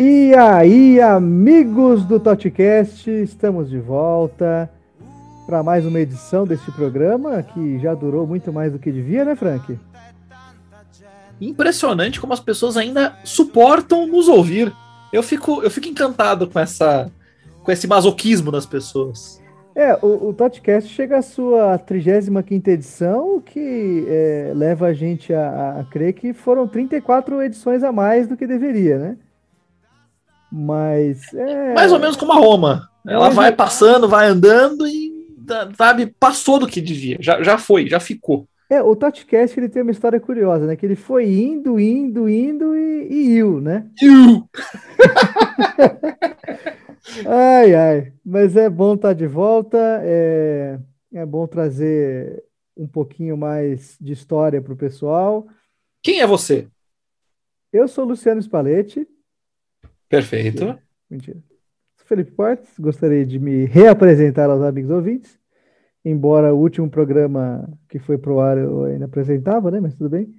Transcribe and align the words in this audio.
E 0.00 0.32
aí, 0.36 1.00
amigos 1.00 2.04
do 2.04 2.20
Totcast, 2.20 3.10
estamos 3.10 3.68
de 3.68 3.80
volta 3.80 4.70
para 5.44 5.60
mais 5.60 5.84
uma 5.84 5.98
edição 5.98 6.46
deste 6.46 6.70
programa 6.70 7.42
que 7.42 7.80
já 7.80 7.94
durou 7.94 8.24
muito 8.24 8.52
mais 8.52 8.70
do 8.70 8.78
que 8.78 8.92
devia, 8.92 9.24
né, 9.24 9.34
Frank? 9.34 9.76
Impressionante 11.40 12.20
como 12.20 12.32
as 12.32 12.38
pessoas 12.38 12.76
ainda 12.76 13.16
suportam 13.24 14.06
nos 14.06 14.28
ouvir. 14.28 14.72
Eu 15.12 15.20
fico, 15.20 15.64
eu 15.64 15.70
fico 15.70 15.88
encantado 15.88 16.46
com 16.46 16.60
essa 16.60 17.10
com 17.64 17.72
esse 17.72 17.88
masoquismo 17.88 18.52
das 18.52 18.66
pessoas. 18.66 19.42
É, 19.74 19.94
o, 20.00 20.28
o 20.28 20.32
Totcast 20.32 20.88
chega 20.94 21.18
à 21.18 21.22
sua 21.22 21.76
35 21.76 22.70
edição, 22.70 23.36
o 23.36 23.40
que 23.40 24.06
é, 24.08 24.52
leva 24.54 24.86
a 24.86 24.92
gente 24.92 25.34
a, 25.34 25.80
a 25.80 25.84
crer 25.90 26.12
que 26.12 26.32
foram 26.32 26.68
34 26.68 27.42
edições 27.42 27.82
a 27.82 27.90
mais 27.90 28.28
do 28.28 28.36
que 28.36 28.46
deveria, 28.46 28.96
né? 28.96 29.16
Mas. 30.50 31.32
É... 31.34 31.74
Mais 31.74 31.92
ou 31.92 31.98
menos 31.98 32.16
como 32.16 32.32
a 32.32 32.36
Roma. 32.36 32.88
Ela 33.06 33.30
vai 33.30 33.52
passando, 33.52 34.08
vai 34.08 34.26
andando 34.26 34.86
e, 34.86 35.12
sabe, 35.76 36.14
passou 36.20 36.58
do 36.58 36.66
que 36.66 36.80
devia. 36.80 37.16
Já, 37.20 37.42
já 37.42 37.56
foi, 37.56 37.88
já 37.88 37.98
ficou. 37.98 38.46
É, 38.70 38.82
o 38.82 38.94
Totcast 38.94 39.58
ele 39.58 39.68
tem 39.68 39.80
uma 39.80 39.90
história 39.90 40.20
curiosa, 40.20 40.66
né? 40.66 40.76
Que 40.76 40.84
ele 40.84 40.96
foi 40.96 41.26
indo, 41.26 41.80
indo, 41.80 42.28
indo 42.28 42.76
e, 42.76 43.08
e 43.10 43.36
iu, 43.36 43.62
né? 43.62 43.88
Iu! 44.02 44.46
ai, 47.26 47.74
ai. 47.74 48.12
Mas 48.22 48.56
é 48.56 48.68
bom 48.68 48.94
estar 48.94 49.08
tá 49.08 49.14
de 49.14 49.26
volta. 49.26 49.78
É, 50.02 50.78
é 51.14 51.24
bom 51.24 51.46
trazer 51.46 52.44
um 52.76 52.86
pouquinho 52.86 53.38
mais 53.38 53.96
de 53.98 54.12
história 54.12 54.60
para 54.60 54.74
o 54.74 54.76
pessoal. 54.76 55.46
Quem 56.02 56.20
é 56.20 56.26
você? 56.26 56.68
Eu 57.72 57.88
sou 57.88 58.04
Luciano 58.04 58.42
Spalletti. 58.42 59.08
Perfeito. 60.08 60.64
Mentira. 60.64 60.82
Mentira. 61.10 61.38
Felipe 62.04 62.30
Portes, 62.30 62.72
gostaria 62.78 63.24
de 63.26 63.38
me 63.38 63.66
reapresentar 63.66 64.48
aos 64.48 64.62
amigos 64.62 64.90
ouvintes, 64.90 65.38
embora 66.02 66.54
o 66.54 66.58
último 66.58 66.88
programa 66.88 67.68
que 67.86 67.98
foi 67.98 68.16
pro 68.16 68.40
ar 68.40 68.56
eu 68.56 68.84
ainda 68.84 69.04
apresentava, 69.04 69.70
né? 69.70 69.78
Mas 69.78 69.94
tudo 69.94 70.08
bem. 70.08 70.32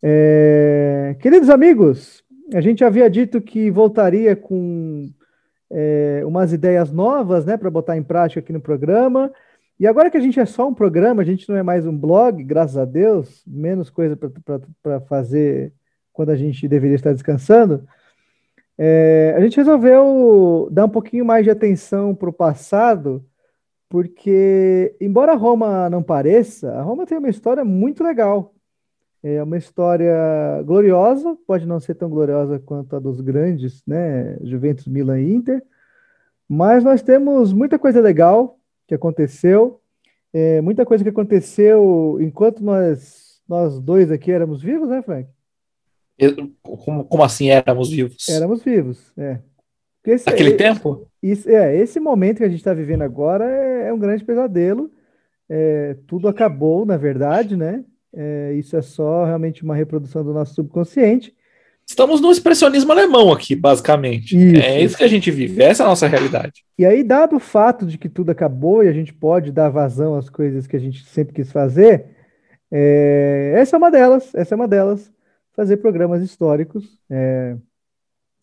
É... 0.00 1.16
Queridos 1.18 1.50
amigos, 1.50 2.22
a 2.52 2.60
gente 2.60 2.84
havia 2.84 3.10
dito 3.10 3.40
que 3.40 3.70
voltaria 3.70 4.36
com 4.36 5.10
é, 5.70 6.22
umas 6.24 6.52
ideias 6.52 6.92
novas, 6.92 7.44
né, 7.44 7.56
para 7.56 7.70
botar 7.70 7.96
em 7.96 8.02
prática 8.02 8.38
aqui 8.38 8.52
no 8.52 8.60
programa. 8.60 9.32
E 9.80 9.88
agora 9.88 10.08
que 10.08 10.16
a 10.16 10.20
gente 10.20 10.38
é 10.38 10.44
só 10.44 10.68
um 10.68 10.74
programa, 10.74 11.22
a 11.22 11.24
gente 11.24 11.48
não 11.48 11.56
é 11.56 11.62
mais 11.62 11.84
um 11.84 11.96
blog, 11.96 12.42
graças 12.44 12.76
a 12.76 12.84
Deus, 12.84 13.42
menos 13.44 13.90
coisa 13.90 14.16
para 14.80 15.00
fazer 15.00 15.72
quando 16.12 16.30
a 16.30 16.36
gente 16.36 16.68
deveria 16.68 16.94
estar 16.94 17.12
descansando. 17.12 17.84
É, 18.76 19.34
a 19.36 19.40
gente 19.40 19.56
resolveu 19.56 20.68
dar 20.70 20.86
um 20.86 20.88
pouquinho 20.88 21.24
mais 21.24 21.44
de 21.44 21.50
atenção 21.50 22.14
para 22.14 22.28
o 22.28 22.32
passado, 22.32 23.24
porque, 23.88 24.96
embora 25.00 25.34
Roma 25.34 25.88
não 25.88 26.02
pareça, 26.02 26.72
a 26.72 26.82
Roma 26.82 27.06
tem 27.06 27.18
uma 27.18 27.28
história 27.28 27.64
muito 27.64 28.02
legal. 28.02 28.54
É 29.22 29.42
uma 29.42 29.56
história 29.56 30.14
gloriosa, 30.66 31.36
pode 31.46 31.66
não 31.66 31.80
ser 31.80 31.94
tão 31.94 32.10
gloriosa 32.10 32.58
quanto 32.58 32.96
a 32.96 32.98
dos 32.98 33.20
grandes, 33.20 33.82
né? 33.86 34.36
Juventus, 34.42 34.86
Milan 34.86 35.20
e 35.20 35.34
Inter, 35.34 35.62
mas 36.48 36.84
nós 36.84 37.02
temos 37.02 37.52
muita 37.52 37.78
coisa 37.78 38.00
legal 38.00 38.58
que 38.86 38.94
aconteceu, 38.94 39.80
é, 40.32 40.60
muita 40.60 40.84
coisa 40.84 41.02
que 41.02 41.10
aconteceu 41.10 42.18
enquanto 42.20 42.62
nós, 42.62 43.40
nós 43.48 43.80
dois 43.80 44.10
aqui 44.10 44.30
éramos 44.30 44.60
vivos, 44.60 44.88
né, 44.88 45.00
Frank? 45.00 45.28
Como, 46.62 47.04
como 47.04 47.22
assim 47.22 47.50
éramos 47.50 47.90
vivos? 47.90 48.28
Éramos 48.28 48.62
vivos, 48.62 49.12
é. 49.16 49.38
Esse, 50.06 50.28
Aquele 50.28 50.50
é, 50.50 50.56
tempo? 50.56 51.08
Isso, 51.22 51.48
é, 51.48 51.76
esse 51.76 51.98
momento 51.98 52.38
que 52.38 52.44
a 52.44 52.48
gente 52.48 52.58
está 52.58 52.74
vivendo 52.74 53.02
agora 53.02 53.44
é, 53.46 53.88
é, 53.88 53.92
um 53.92 53.98
grande 53.98 54.22
pesadelo. 54.22 54.90
É, 55.48 55.96
tudo 56.06 56.28
acabou, 56.28 56.84
na 56.84 56.96
verdade, 56.96 57.56
né? 57.56 57.82
É, 58.12 58.52
isso 58.54 58.76
é 58.76 58.82
só 58.82 59.24
realmente 59.24 59.64
uma 59.64 59.74
reprodução 59.74 60.22
do 60.22 60.32
nosso 60.32 60.54
subconsciente. 60.54 61.34
Estamos 61.86 62.20
no 62.20 62.30
expressionismo 62.30 62.92
alemão 62.92 63.32
aqui, 63.32 63.54
basicamente. 63.54 64.36
Isso. 64.36 64.62
É 64.62 64.80
isso 64.80 64.96
que 64.96 65.04
a 65.04 65.08
gente 65.08 65.30
vive, 65.30 65.62
essa 65.62 65.82
é 65.82 65.86
a 65.86 65.88
nossa 65.88 66.06
realidade. 66.06 66.64
E 66.78 66.84
aí, 66.84 67.02
dado 67.02 67.36
o 67.36 67.40
fato 67.40 67.84
de 67.86 67.98
que 67.98 68.08
tudo 68.08 68.30
acabou 68.30 68.82
e 68.82 68.88
a 68.88 68.92
gente 68.92 69.12
pode 69.12 69.52
dar 69.52 69.68
vazão 69.68 70.14
às 70.14 70.30
coisas 70.30 70.66
que 70.66 70.76
a 70.76 70.78
gente 70.78 71.04
sempre 71.04 71.34
quis 71.34 71.52
fazer, 71.52 72.06
é, 72.70 73.52
essa 73.56 73.76
é 73.76 73.78
uma 73.78 73.90
delas, 73.90 74.34
essa 74.34 74.54
é 74.54 74.56
uma 74.56 74.68
delas 74.68 75.12
fazer 75.54 75.78
programas 75.78 76.22
históricos 76.22 76.98
é, 77.10 77.56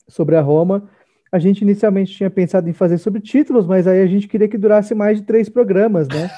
sobre 0.07 0.35
a 0.35 0.41
Roma. 0.41 0.89
A 1.31 1.39
gente 1.39 1.61
inicialmente 1.61 2.13
tinha 2.13 2.29
pensado 2.29 2.69
em 2.69 2.73
fazer 2.73 2.97
sobre 2.97 3.21
títulos, 3.21 3.65
mas 3.65 3.87
aí 3.87 4.01
a 4.01 4.07
gente 4.07 4.27
queria 4.27 4.47
que 4.47 4.57
durasse 4.57 4.93
mais 4.93 5.19
de 5.19 5.25
três 5.25 5.47
programas, 5.47 6.07
né? 6.07 6.29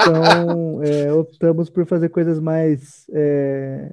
Então, 0.00 0.82
é, 0.82 1.12
optamos 1.12 1.68
por 1.68 1.86
fazer 1.86 2.08
coisas 2.08 2.40
mais 2.40 3.06
é, 3.12 3.92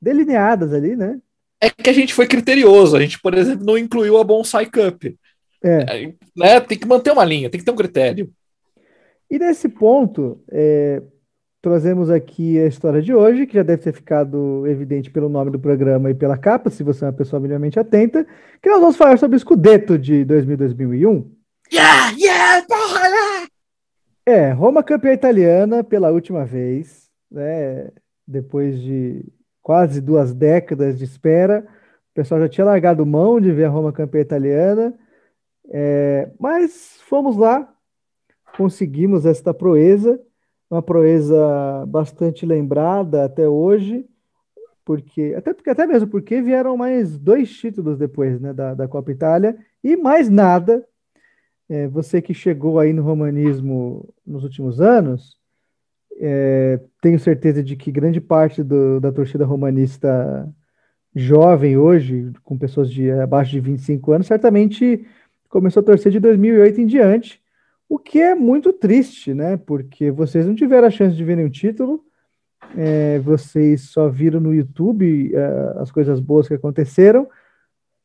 delineadas 0.00 0.74
ali, 0.74 0.94
né? 0.94 1.18
É 1.60 1.70
que 1.70 1.88
a 1.88 1.92
gente 1.92 2.12
foi 2.12 2.26
criterioso. 2.26 2.96
A 2.96 3.00
gente, 3.00 3.20
por 3.20 3.34
exemplo, 3.34 3.64
não 3.64 3.78
incluiu 3.78 4.18
a 4.18 4.24
Bonsai 4.24 4.66
Cup. 4.66 5.04
É. 5.62 6.12
Né? 6.36 6.60
Tem 6.60 6.78
que 6.78 6.86
manter 6.86 7.12
uma 7.12 7.24
linha, 7.24 7.50
tem 7.50 7.58
que 7.58 7.64
ter 7.64 7.70
um 7.70 7.76
critério. 7.76 8.30
E 9.30 9.38
nesse 9.38 9.68
ponto, 9.68 10.42
é, 10.50 11.02
Trazemos 11.62 12.08
aqui 12.08 12.58
a 12.58 12.66
história 12.66 13.02
de 13.02 13.12
hoje, 13.12 13.46
que 13.46 13.52
já 13.52 13.62
deve 13.62 13.82
ter 13.82 13.92
ficado 13.92 14.66
evidente 14.66 15.10
pelo 15.10 15.28
nome 15.28 15.50
do 15.50 15.58
programa 15.58 16.10
e 16.10 16.14
pela 16.14 16.38
capa, 16.38 16.70
se 16.70 16.82
você 16.82 17.04
é 17.04 17.08
uma 17.08 17.12
pessoa 17.12 17.38
minimamente 17.38 17.78
atenta, 17.78 18.26
que 18.62 18.70
nós 18.70 18.80
vamos 18.80 18.96
falar 18.96 19.18
sobre 19.18 19.36
o 19.36 19.40
Scudetto 19.40 19.98
de 19.98 20.24
2000-2001. 20.24 21.26
Yeah, 21.70 22.16
yeah, 22.16 22.66
porra, 22.66 23.06
yeah! 23.06 23.48
É, 24.24 24.52
Roma 24.52 24.82
campeã 24.82 25.12
italiana 25.12 25.84
pela 25.84 26.10
última 26.10 26.46
vez, 26.46 27.10
né? 27.30 27.90
Depois 28.26 28.80
de 28.80 29.22
quase 29.60 30.00
duas 30.00 30.32
décadas 30.32 30.98
de 30.98 31.04
espera, 31.04 31.66
o 32.10 32.14
pessoal 32.14 32.40
já 32.40 32.48
tinha 32.48 32.64
largado 32.64 33.04
mão 33.04 33.38
de 33.38 33.52
ver 33.52 33.64
a 33.66 33.68
Roma 33.68 33.92
campeã 33.92 34.22
italiana, 34.22 34.94
é, 35.68 36.30
mas 36.38 36.98
fomos 37.06 37.36
lá, 37.36 37.70
conseguimos 38.56 39.26
esta 39.26 39.52
proeza 39.52 40.18
uma 40.70 40.80
proeza 40.80 41.84
bastante 41.88 42.46
lembrada 42.46 43.24
até 43.24 43.48
hoje, 43.48 44.06
porque 44.84 45.34
até 45.36 45.52
porque 45.52 45.70
até 45.70 45.86
mesmo 45.86 46.08
porque 46.08 46.40
vieram 46.40 46.76
mais 46.76 47.18
dois 47.18 47.50
títulos 47.50 47.98
depois, 47.98 48.40
né, 48.40 48.52
da, 48.52 48.74
da 48.74 48.88
Copa 48.88 49.10
Itália 49.10 49.56
e 49.82 49.96
mais 49.96 50.30
nada. 50.30 50.86
É, 51.68 51.86
você 51.86 52.20
que 52.20 52.34
chegou 52.34 52.80
aí 52.80 52.92
no 52.92 53.02
romanismo 53.02 54.12
nos 54.26 54.42
últimos 54.42 54.80
anos, 54.80 55.38
é, 56.18 56.80
tenho 57.00 57.18
certeza 57.18 57.62
de 57.62 57.76
que 57.76 57.92
grande 57.92 58.20
parte 58.20 58.62
do, 58.62 59.00
da 59.00 59.12
torcida 59.12 59.44
romanista 59.44 60.52
jovem 61.14 61.76
hoje, 61.76 62.32
com 62.44 62.58
pessoas 62.58 62.90
de 62.90 63.10
abaixo 63.10 63.52
de 63.52 63.60
25 63.60 64.12
anos, 64.12 64.26
certamente 64.26 65.06
começou 65.48 65.80
a 65.80 65.84
torcer 65.84 66.12
de 66.12 66.20
2008 66.20 66.80
em 66.80 66.86
diante, 66.86 67.40
o 67.90 67.98
que 67.98 68.20
é 68.20 68.36
muito 68.36 68.72
triste, 68.72 69.34
né? 69.34 69.56
Porque 69.56 70.12
vocês 70.12 70.46
não 70.46 70.54
tiveram 70.54 70.86
a 70.86 70.90
chance 70.92 71.16
de 71.16 71.24
ver 71.24 71.34
nenhum 71.36 71.50
título, 71.50 72.04
é, 72.76 73.18
vocês 73.18 73.90
só 73.90 74.08
viram 74.08 74.38
no 74.38 74.54
YouTube 74.54 75.34
é, 75.34 75.80
as 75.80 75.90
coisas 75.90 76.20
boas 76.20 76.46
que 76.46 76.54
aconteceram, 76.54 77.28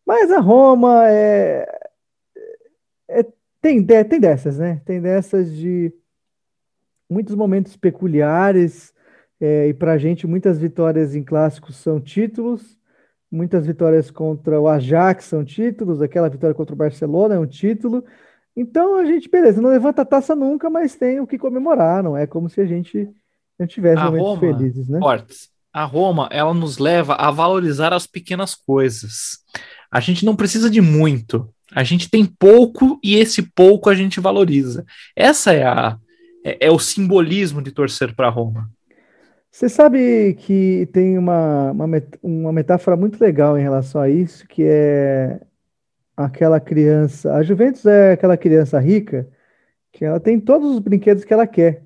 mas 0.03 0.31
a 0.31 0.39
Roma 0.39 1.07
é, 1.07 1.67
é, 3.07 3.23
tem, 3.61 3.85
tem 3.85 4.19
dessas, 4.19 4.57
né? 4.57 4.81
Tem 4.83 4.99
dessas 4.99 5.55
de 5.55 5.93
muitos 7.07 7.35
momentos 7.35 7.77
peculiares, 7.77 8.91
é, 9.39 9.67
e 9.67 9.73
para 9.73 9.91
a 9.91 9.97
gente 9.99 10.25
muitas 10.25 10.57
vitórias 10.57 11.13
em 11.13 11.23
clássicos 11.23 11.75
são 11.75 12.01
títulos, 12.01 12.75
muitas 13.31 13.67
vitórias 13.67 14.09
contra 14.09 14.59
o 14.59 14.67
Ajax 14.67 15.25
são 15.25 15.45
títulos, 15.45 16.01
aquela 16.01 16.27
vitória 16.27 16.55
contra 16.55 16.73
o 16.73 16.77
Barcelona 16.77 17.35
é 17.35 17.39
um 17.39 17.45
título, 17.45 18.03
então 18.55 18.97
a 18.97 19.05
gente, 19.05 19.29
beleza, 19.29 19.61
não 19.61 19.69
levanta 19.69 20.01
a 20.01 20.05
taça 20.05 20.35
nunca, 20.35 20.69
mas 20.69 20.95
tem 20.95 21.19
o 21.19 21.27
que 21.27 21.37
comemorar, 21.37 22.03
não 22.03 22.15
é 22.15 22.25
como 22.25 22.49
se 22.49 22.61
a 22.61 22.65
gente 22.65 23.09
não 23.59 23.67
tivesse 23.67 24.01
a 24.01 24.05
momentos 24.05 24.27
Roma, 24.27 24.39
felizes, 24.39 24.87
né? 24.87 24.99
Fortes. 24.99 25.49
A 25.73 25.83
Roma, 25.83 26.29
ela 26.31 26.53
nos 26.53 26.77
leva 26.77 27.15
a 27.15 27.29
valorizar 27.31 27.93
as 27.93 28.07
pequenas 28.07 28.55
coisas. 28.55 29.39
A 29.91 29.99
gente 29.99 30.23
não 30.23 30.35
precisa 30.35 30.69
de 30.69 30.79
muito. 30.79 31.49
A 31.73 31.83
gente 31.83 32.09
tem 32.09 32.25
pouco 32.25 32.99
e 33.03 33.15
esse 33.15 33.41
pouco 33.41 33.89
a 33.89 33.95
gente 33.95 34.19
valoriza. 34.19 34.85
Essa 35.15 35.51
é 35.51 35.65
a 35.65 35.97
é, 36.45 36.67
é 36.67 36.71
o 36.71 36.77
simbolismo 36.77 37.59
de 37.59 37.71
torcer 37.71 38.15
para 38.15 38.29
Roma. 38.29 38.69
Você 39.51 39.67
sabe 39.67 40.35
que 40.35 40.87
tem 40.93 41.17
uma, 41.17 41.71
uma, 41.71 41.85
uma 42.21 42.53
metáfora 42.53 42.95
muito 42.95 43.19
legal 43.19 43.57
em 43.57 43.61
relação 43.61 43.99
a 43.99 44.09
isso, 44.09 44.45
que 44.47 44.63
é 44.63 45.39
aquela 46.15 46.59
criança. 46.59 47.33
A 47.33 47.43
Juventus 47.43 47.85
é 47.85 48.13
aquela 48.13 48.37
criança 48.37 48.79
rica 48.79 49.27
que 49.91 50.03
ela 50.03 50.19
tem 50.19 50.39
todos 50.39 50.71
os 50.71 50.79
brinquedos 50.79 51.23
que 51.23 51.33
ela 51.33 51.47
quer. 51.47 51.83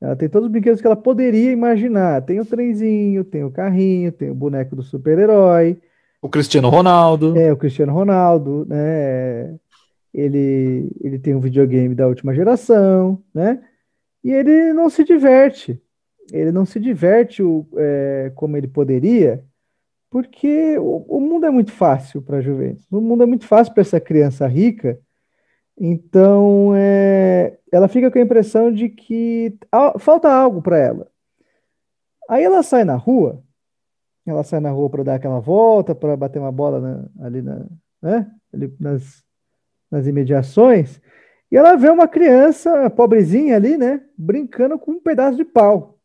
Ela 0.00 0.14
tem 0.16 0.28
todos 0.28 0.46
os 0.46 0.52
brinquedos 0.52 0.80
que 0.80 0.86
ela 0.86 0.96
poderia 0.96 1.50
imaginar. 1.50 2.22
Tem 2.22 2.38
o 2.40 2.44
trenzinho, 2.44 3.24
tem 3.24 3.44
o 3.44 3.50
carrinho, 3.50 4.12
tem 4.12 4.30
o 4.30 4.34
boneco 4.34 4.76
do 4.76 4.82
super-herói, 4.82 5.80
O 6.20 6.28
Cristiano 6.28 6.68
Ronaldo. 6.68 7.38
É, 7.38 7.52
o 7.52 7.56
Cristiano 7.56 7.92
Ronaldo, 7.92 8.66
né? 8.68 9.54
Ele, 10.12 10.90
ele 11.00 11.18
tem 11.18 11.34
um 11.34 11.40
videogame 11.40 11.94
da 11.94 12.08
última 12.08 12.34
geração, 12.34 13.22
né? 13.32 13.62
E 14.24 14.32
ele 14.32 14.72
não 14.72 14.90
se 14.90 15.04
diverte. 15.04 15.80
Ele 16.32 16.50
não 16.50 16.66
se 16.66 16.80
diverte 16.80 17.42
o, 17.42 17.66
é, 17.76 18.32
como 18.34 18.56
ele 18.56 18.66
poderia, 18.66 19.44
porque 20.10 20.78
o, 20.78 21.04
o 21.16 21.20
mundo 21.20 21.46
é 21.46 21.50
muito 21.50 21.72
fácil 21.72 22.22
para 22.22 22.38
a 22.38 22.40
Juventus. 22.40 22.86
O 22.90 23.00
mundo 23.00 23.22
é 23.22 23.26
muito 23.26 23.46
fácil 23.46 23.72
para 23.74 23.82
essa 23.82 24.00
criança 24.00 24.46
rica. 24.46 24.98
Então, 25.78 26.72
é, 26.74 27.58
ela 27.72 27.88
fica 27.88 28.10
com 28.10 28.18
a 28.18 28.22
impressão 28.22 28.72
de 28.72 28.88
que 28.88 29.56
falta 29.98 30.30
algo 30.30 30.60
para 30.60 30.78
ela. 30.78 31.08
Aí 32.28 32.42
ela 32.44 32.62
sai 32.62 32.84
na 32.84 32.96
rua 32.96 33.42
ela 34.30 34.42
sai 34.42 34.60
na 34.60 34.70
rua 34.70 34.90
para 34.90 35.02
dar 35.02 35.14
aquela 35.14 35.40
volta, 35.40 35.94
para 35.94 36.16
bater 36.16 36.38
uma 36.38 36.52
bola 36.52 36.80
na, 36.80 37.26
ali, 37.26 37.42
na, 37.42 37.66
né? 38.02 38.30
ali 38.52 38.74
nas, 38.78 39.24
nas 39.90 40.06
imediações, 40.06 41.00
e 41.50 41.56
ela 41.56 41.76
vê 41.76 41.88
uma 41.88 42.06
criança 42.06 42.90
pobrezinha 42.90 43.56
ali, 43.56 43.78
né, 43.78 44.02
brincando 44.16 44.78
com 44.78 44.92
um 44.92 45.00
pedaço 45.00 45.36
de 45.36 45.44
pau. 45.44 45.97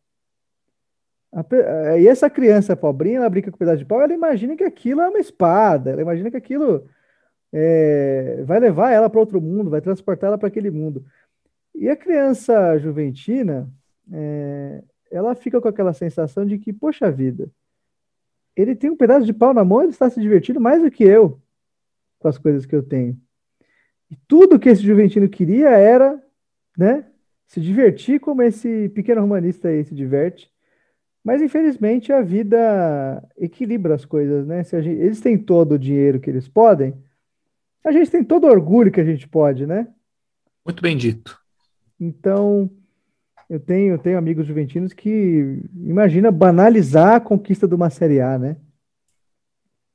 A, 1.34 1.98
e 1.98 2.08
essa 2.08 2.30
criança 2.30 2.76
pobrinha, 2.76 3.18
ela 3.18 3.30
brinca 3.30 3.50
com 3.50 3.56
um 3.56 3.60
pedaço 3.60 3.80
de 3.80 3.86
pau, 3.86 4.02
ela 4.02 4.14
imagina 4.14 4.56
que 4.56 4.64
aquilo 4.64 5.02
é 5.02 5.10
uma 5.10 5.20
espada, 5.20 5.92
ela 5.92 6.02
imagina 6.02 6.30
que 6.30 6.38
aquilo 6.38 6.88
é, 7.52 8.44
vai 8.46 8.60
levar 8.60 8.92
ela 8.92 9.10
para 9.10 9.20
outro 9.20 9.42
mundo, 9.42 9.70
vai 9.70 9.82
transportar 9.82 10.28
ela 10.28 10.38
para 10.38 10.48
aquele 10.48 10.70
mundo. 10.70 11.04
E 11.74 11.90
a 11.90 11.96
criança 11.96 12.78
juventina, 12.78 13.68
é, 14.12 14.84
ela 15.12 15.34
fica 15.34 15.60
com 15.60 15.68
aquela 15.68 15.94
sensação 15.94 16.46
de 16.46 16.60
que, 16.60 16.72
poxa 16.72 17.12
vida, 17.12 17.50
ele 18.56 18.76
tem 18.76 18.92
um 18.92 18.98
pedaço 18.98 19.26
de 19.26 19.34
pau 19.34 19.54
na 19.54 19.66
mão, 19.66 19.82
ele 19.82 19.92
está 19.92 20.10
se 20.10 20.22
divertindo 20.22 20.62
mais 20.62 20.84
do 20.84 20.92
que 20.92 21.04
eu 21.04 21.42
com 22.20 22.28
as 22.28 22.38
coisas 22.38 22.66
que 22.66 22.76
eu 22.76 22.84
tenho. 22.84 23.20
E 24.10 24.16
tudo 24.28 24.60
que 24.60 24.70
esse 24.70 24.84
Juventino 24.84 25.28
queria 25.28 25.70
era, 25.70 26.22
né, 26.78 27.06
se 27.48 27.60
divertir 27.60 28.20
como 28.20 28.44
esse 28.44 28.90
pequeno 28.90 29.22
romanista 29.22 29.68
aí 29.68 29.84
se 29.84 29.96
diverte. 29.96 30.53
Mas 31.24 31.42
infelizmente 31.42 32.12
a 32.12 32.22
vida 32.22 33.24
equilibra 33.38 33.96
as 33.96 34.04
coisas, 34.04 34.46
né? 34.46 34.64
Se 34.64 34.82
gente, 34.82 35.00
eles 35.00 35.22
têm 35.22 35.38
todo 35.38 35.74
o 35.74 35.80
dinheiro 35.80 36.20
que 36.20 36.30
eles 36.30 36.48
podem, 36.48 36.94
a 37.84 37.92
gente 37.92 38.12
tem 38.12 38.24
todo 38.24 38.46
o 38.46 38.50
orgulho 38.50 38.92
que 38.92 39.00
a 39.00 39.06
gente 39.06 39.28
pode, 39.28 39.66
né? 39.66 39.88
Muito 40.66 40.82
bem 40.82 40.98
dito. 40.98 41.40
Então, 42.00 42.70
eu 43.50 43.60
tenho, 43.60 43.94
eu 43.94 43.98
tenho 43.98 44.18
amigos 44.18 44.46
juventinos 44.46 44.94
que 44.94 45.62
imagina 45.76 46.32
banalizar 46.32 47.16
a 47.16 47.20
conquista 47.20 47.68
de 47.68 47.76
uma 47.76 47.90
Série 47.90 48.20
A, 48.20 48.38
né? 48.38 48.58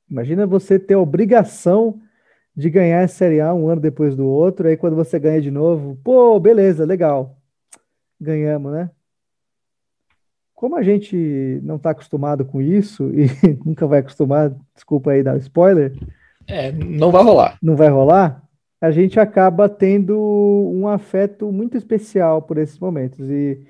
Imagina 0.09 0.47
você 0.47 0.79
ter 0.79 0.95
a 0.95 0.99
obrigação 0.99 2.01
de 2.55 2.69
ganhar 2.69 3.03
a 3.03 3.07
Série 3.07 3.39
A 3.39 3.53
um 3.53 3.69
ano 3.69 3.81
depois 3.81 4.15
do 4.15 4.25
outro, 4.25 4.67
aí 4.67 4.75
quando 4.75 4.95
você 4.95 5.19
ganha 5.19 5.41
de 5.41 5.51
novo, 5.51 5.95
pô, 6.03 6.39
beleza, 6.39 6.85
legal, 6.85 7.37
ganhamos, 8.19 8.71
né? 8.71 8.89
Como 10.59 10.75
a 10.75 10.83
gente 10.83 11.15
não 11.63 11.77
está 11.77 11.91
acostumado 11.91 12.43
com 12.43 12.61
isso 12.61 13.09
e 13.13 13.27
nunca 13.65 13.87
vai 13.87 13.99
acostumar, 13.99 14.53
desculpa 14.75 15.11
aí 15.11 15.23
dar 15.23 15.37
spoiler. 15.37 15.93
É, 16.45 16.69
não 16.69 17.11
vai 17.11 17.23
rolar. 17.23 17.57
Não 17.63 17.77
vai 17.77 17.87
rolar? 17.87 18.43
a 18.81 18.91
gente 18.91 19.17
acaba 19.21 19.69
tendo 19.69 20.17
um 20.17 20.85
afeto 20.85 21.49
muito 21.49 21.77
especial 21.77 22.41
por 22.41 22.57
esses 22.57 22.77
momentos. 22.77 23.29
E 23.29 23.65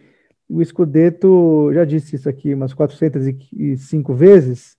o 0.49 0.65
Scudetto, 0.65 1.69
já 1.73 1.85
disse 1.85 2.15
isso 2.15 2.27
aqui 2.27 2.55
umas 2.55 2.73
405 2.73 4.13
vezes, 4.15 4.75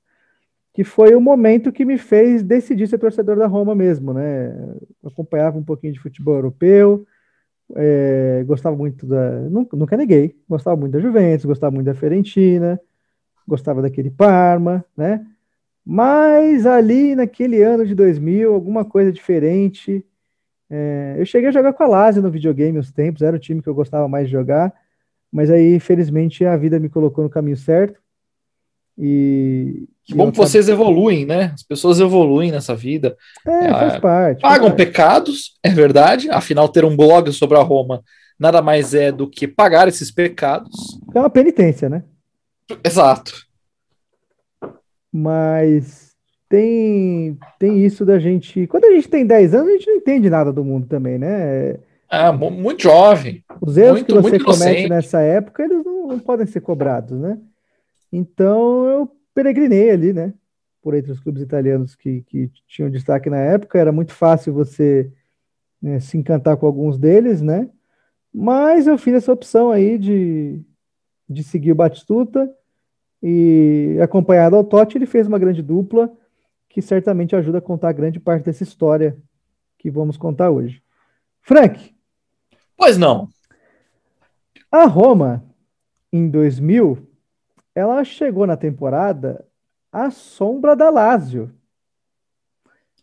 que 0.75 0.83
foi 0.83 1.15
o 1.15 1.21
momento 1.21 1.71
que 1.71 1.85
me 1.85 1.97
fez 1.97 2.43
decidir 2.43 2.89
ser 2.89 2.99
torcedor 2.99 3.37
da 3.37 3.47
Roma 3.47 3.73
mesmo, 3.73 4.13
né? 4.13 4.53
Eu 5.01 5.11
acompanhava 5.11 5.57
um 5.57 5.65
pouquinho 5.65 5.93
de 5.93 6.01
futebol 6.01 6.35
europeu, 6.35 7.07
é, 7.77 8.45
gostava 8.47 8.77
muito 8.77 9.07
da. 9.07 9.41
Nunca, 9.51 9.77
nunca 9.77 9.97
neguei, 9.97 10.37
gostava 10.49 10.77
muito 10.77 10.93
da 10.93 11.01
Juventus, 11.01 11.45
gostava 11.45 11.75
muito 11.75 11.87
da 11.87 11.95
Fiorentina, 11.95 12.81
gostava 13.47 13.83
daquele 13.83 14.11
Parma, 14.11 14.85
né? 14.97 15.27
Mas 15.85 16.67
ali 16.67 17.15
naquele 17.17 17.63
ano 17.63 17.87
de 17.87 17.95
2000, 17.95 18.53
alguma 18.55 18.85
coisa 18.85 19.13
diferente 19.13 20.05
é, 20.71 21.17
eu 21.19 21.27
cheguei 21.27 21.49
a 21.49 21.53
jogar 21.53 21.73
com 21.73 21.83
a 21.83 21.87
Lazio 21.89 22.23
no 22.23 22.31
videogame 22.31 22.79
uns 22.79 22.93
tempos, 22.93 23.23
era 23.23 23.35
o 23.37 23.41
time 23.41 23.61
que 23.61 23.69
eu 23.69 23.75
gostava 23.75 24.07
mais 24.07 24.27
de 24.27 24.33
jogar, 24.33 24.73
mas 25.33 25.51
aí, 25.51 25.75
infelizmente, 25.75 26.45
a 26.45 26.57
vida 26.57 26.79
me 26.79 26.89
colocou 26.89 27.25
no 27.25 27.31
caminho 27.31 27.57
certo. 27.57 28.01
E. 29.01 29.89
Que 30.05 30.15
bom 30.15 30.31
que 30.31 30.37
vocês 30.37 30.69
evoluem, 30.69 31.25
né? 31.25 31.53
As 31.55 31.63
pessoas 31.63 32.01
evoluem 32.01 32.51
nessa 32.51 32.75
vida. 32.75 33.17
É, 33.47 33.67
é 33.67 33.71
faz 33.71 33.99
parte. 33.99 34.41
Pagam 34.43 34.69
faz 34.69 34.77
pecados, 34.77 35.59
é 35.63 35.71
verdade. 35.71 36.29
Afinal, 36.31 36.69
ter 36.69 36.85
um 36.85 36.97
blog 36.97 37.33
sobre 37.33 37.57
a 37.57 37.63
Roma 37.63 38.03
nada 38.41 38.63
mais 38.63 38.95
é 38.95 39.13
do 39.13 39.29
que 39.29 39.47
pagar 39.47 39.87
esses 39.87 40.11
pecados. 40.11 40.99
É 41.15 41.21
uma 41.21 41.29
penitência, 41.29 41.91
né? 41.91 42.03
Exato. 42.83 43.47
Mas 45.13 46.13
tem, 46.49 47.39
tem 47.59 47.85
isso 47.85 48.07
da 48.07 48.19
gente. 48.19 48.67
Quando 48.67 48.87
a 48.87 48.91
gente 48.93 49.09
tem 49.09 49.27
10 49.27 49.55
anos, 49.55 49.69
a 49.69 49.73
gente 49.73 49.87
não 49.87 49.97
entende 49.97 50.31
nada 50.31 50.51
do 50.51 50.65
mundo 50.65 50.87
também, 50.87 51.19
né? 51.19 51.77
Ah, 52.09 52.33
muito 52.33 52.83
jovem. 52.83 53.45
Os 53.61 53.77
erros 53.77 54.01
muito, 54.01 54.07
que 54.07 54.23
você 54.23 54.39
comete 54.41 54.89
nessa 54.89 55.21
época, 55.21 55.63
eles 55.63 55.85
não, 55.85 56.09
não, 56.09 56.19
podem 56.19 56.47
ser 56.47 56.61
cobrados, 56.61 57.21
né? 57.21 57.39
Então 58.13 58.87
eu 58.87 59.17
peregrinei 59.35 59.91
ali, 59.91 60.13
né? 60.13 60.35
Por 60.83 60.95
entre 60.95 61.13
os 61.13 61.21
clubes 61.21 61.43
italianos 61.43 61.95
que, 61.95 62.23
que 62.23 62.51
tinham 62.67 62.91
destaque 62.91 63.29
na 63.29 63.39
época, 63.39 63.79
era 63.79 63.93
muito 63.93 64.13
fácil 64.13 64.53
você 64.53 65.13
né, 65.81 66.01
se 66.01 66.17
encantar 66.17 66.57
com 66.57 66.67
alguns 66.67 66.99
deles, 66.99 67.43
né? 67.43 67.69
Mas 68.33 68.87
eu 68.87 68.97
fiz 68.97 69.15
essa 69.15 69.33
opção 69.33 69.71
aí 69.71 69.99
de, 69.99 70.63
de 71.29 71.43
seguir 71.43 71.73
o 71.73 71.75
Batistuta 71.75 72.51
e 73.23 73.99
acompanhado 74.03 74.57
ao 74.57 74.65
Totti, 74.65 74.97
ele 74.97 75.07
fez 75.07 75.27
uma 75.27 75.39
grande 75.39 75.63
dupla 75.63 76.11
que 76.69 76.81
certamente 76.81 77.35
ajuda 77.35 77.59
a 77.59 77.63
contar 77.63 77.93
grande 77.93 78.21
parte 78.21 78.45
dessa 78.45 78.63
história 78.63 79.17
que 79.77 79.91
vamos 79.91 80.17
contar 80.17 80.51
hoje. 80.51 80.83
Frank. 81.43 81.95
Pois 82.77 82.97
não. 82.97 83.29
A 84.71 84.85
Roma, 84.85 85.45
em 86.13 86.31
2000, 86.31 87.10
ela 87.75 88.03
chegou 88.05 88.47
na 88.47 88.57
temporada 88.57 89.47
à 89.93 90.11
sombra 90.11 90.75
da 90.75 90.91
Lazio. 90.91 91.53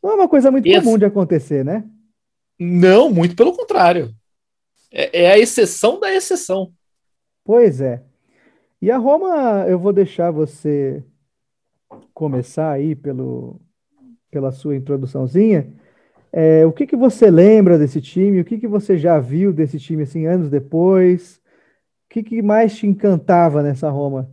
Não 0.01 0.11
é 0.11 0.15
uma 0.15 0.27
coisa 0.27 0.51
muito 0.51 0.67
Esse... 0.67 0.79
comum 0.79 0.97
de 0.97 1.05
acontecer, 1.05 1.65
né? 1.65 1.83
Não, 2.59 3.09
muito 3.09 3.35
pelo 3.35 3.55
contrário. 3.55 4.13
É, 4.91 5.23
é 5.23 5.31
a 5.31 5.39
exceção 5.39 5.99
da 5.99 6.13
exceção. 6.13 6.71
Pois 7.43 7.81
é. 7.81 8.03
E 8.81 8.91
a 8.91 8.97
Roma, 8.97 9.65
eu 9.67 9.79
vou 9.79 9.91
deixar 9.91 10.31
você 10.31 11.03
começar 12.13 12.71
aí 12.71 12.95
pelo, 12.95 13.59
pela 14.29 14.51
sua 14.51 14.75
introduçãozinha, 14.75 15.73
é, 16.31 16.65
o 16.65 16.71
que, 16.71 16.85
que 16.85 16.95
você 16.95 17.31
lembra 17.31 17.77
desse 17.77 18.01
time? 18.01 18.41
O 18.41 18.45
que, 18.45 18.57
que 18.57 18.67
você 18.67 18.97
já 18.97 19.19
viu 19.19 19.53
desse 19.53 19.79
time 19.79 20.03
assim 20.03 20.25
anos 20.25 20.49
depois? 20.49 21.37
O 22.05 22.09
que, 22.09 22.21
que 22.21 22.41
mais 22.41 22.75
te 22.75 22.85
encantava 22.85 23.63
nessa 23.63 23.89
Roma? 23.89 24.29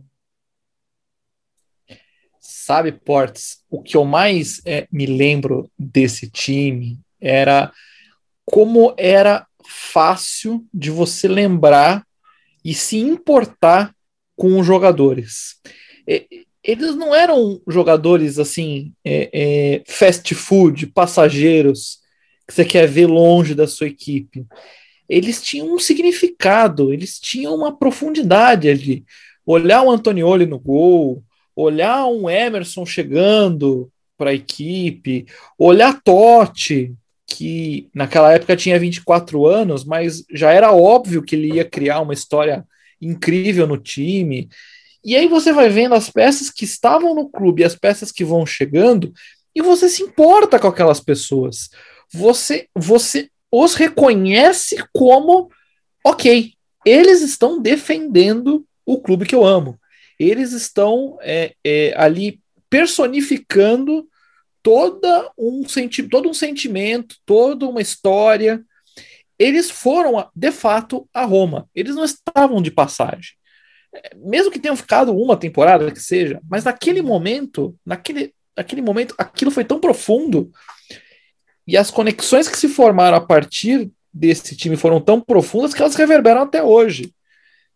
Sabe, 2.47 2.91
Portes, 2.91 3.57
o 3.71 3.81
que 3.81 3.97
eu 3.97 4.05
mais 4.05 4.61
é, 4.65 4.87
me 4.91 5.07
lembro 5.07 5.67
desse 5.79 6.29
time 6.29 6.99
era 7.19 7.71
como 8.45 8.93
era 8.99 9.47
fácil 9.65 10.63
de 10.71 10.91
você 10.91 11.27
lembrar 11.27 12.05
e 12.63 12.71
se 12.75 12.97
importar 12.97 13.95
com 14.35 14.59
os 14.59 14.65
jogadores. 14.65 15.55
Eles 16.63 16.95
não 16.95 17.15
eram 17.15 17.59
jogadores 17.67 18.37
assim, 18.37 18.93
é, 19.03 19.29
é, 19.33 19.83
fast 19.87 20.35
food, 20.35 20.85
passageiros, 20.87 21.97
que 22.47 22.53
você 22.53 22.63
quer 22.63 22.87
ver 22.87 23.07
longe 23.07 23.55
da 23.55 23.67
sua 23.67 23.87
equipe. 23.87 24.45
Eles 25.09 25.41
tinham 25.41 25.73
um 25.73 25.79
significado, 25.79 26.93
eles 26.93 27.19
tinham 27.19 27.55
uma 27.55 27.75
profundidade 27.75 28.69
ali. 28.69 29.03
Olhar 29.43 29.81
o 29.81 29.89
Antonioli 29.89 30.45
no 30.45 30.59
gol, 30.59 31.23
olhar 31.55 32.05
um 32.07 32.29
Emerson 32.29 32.85
chegando 32.85 33.89
para 34.17 34.31
a 34.31 34.33
equipe, 34.33 35.25
olhar 35.57 36.01
Totti, 36.01 36.93
que 37.27 37.89
naquela 37.93 38.33
época 38.33 38.55
tinha 38.55 38.79
24 38.79 39.45
anos, 39.45 39.83
mas 39.83 40.23
já 40.31 40.51
era 40.51 40.71
óbvio 40.71 41.23
que 41.23 41.35
ele 41.35 41.53
ia 41.53 41.65
criar 41.65 42.01
uma 42.01 42.13
história 42.13 42.65
incrível 43.01 43.67
no 43.67 43.77
time. 43.77 44.49
E 45.03 45.15
aí 45.15 45.27
você 45.27 45.51
vai 45.51 45.69
vendo 45.69 45.95
as 45.95 46.09
peças 46.09 46.49
que 46.49 46.65
estavam 46.65 47.13
no 47.13 47.29
clube 47.29 47.61
e 47.61 47.65
as 47.65 47.75
peças 47.75 48.11
que 48.11 48.23
vão 48.23 48.45
chegando, 48.45 49.13
e 49.53 49.61
você 49.61 49.87
se 49.87 50.03
importa 50.03 50.59
com 50.59 50.67
aquelas 50.67 50.99
pessoas. 50.99 51.69
Você, 52.13 52.67
você 52.75 53.29
os 53.51 53.73
reconhece 53.75 54.83
como, 54.93 55.49
ok, 56.03 56.53
eles 56.85 57.21
estão 57.21 57.61
defendendo 57.61 58.65
o 58.85 58.99
clube 58.99 59.25
que 59.25 59.33
eu 59.33 59.45
amo. 59.45 59.79
Eles 60.19 60.51
estão 60.51 61.17
é, 61.21 61.53
é, 61.63 61.93
ali 61.97 62.39
personificando 62.69 64.07
toda 64.61 65.31
um 65.37 65.67
senti 65.67 66.03
todo 66.03 66.29
um 66.29 66.33
sentimento, 66.33 67.17
toda 67.25 67.67
uma 67.67 67.81
história. 67.81 68.63
Eles 69.37 69.69
foram, 69.69 70.27
de 70.35 70.51
fato, 70.51 71.07
a 71.13 71.23
Roma. 71.23 71.69
Eles 71.75 71.95
não 71.95 72.05
estavam 72.05 72.61
de 72.61 72.71
passagem. 72.71 73.33
Mesmo 74.15 74.51
que 74.51 74.59
tenham 74.59 74.75
ficado 74.75 75.15
uma 75.15 75.37
temporada, 75.37 75.91
que 75.91 76.01
seja, 76.01 76.41
mas 76.49 76.63
naquele 76.63 77.01
momento, 77.01 77.75
naquele, 77.85 78.33
naquele 78.57 78.81
momento, 78.81 79.15
aquilo 79.17 79.51
foi 79.51 79.63
tão 79.63 79.79
profundo 79.79 80.51
e 81.67 81.77
as 81.77 81.89
conexões 81.89 82.47
que 82.47 82.57
se 82.57 82.67
formaram 82.67 83.17
a 83.17 83.21
partir 83.21 83.89
desse 84.13 84.55
time 84.55 84.77
foram 84.77 85.01
tão 85.01 85.19
profundas 85.19 85.73
que 85.73 85.81
elas 85.81 85.95
reverberam 85.95 86.41
até 86.41 86.61
hoje. 86.61 87.13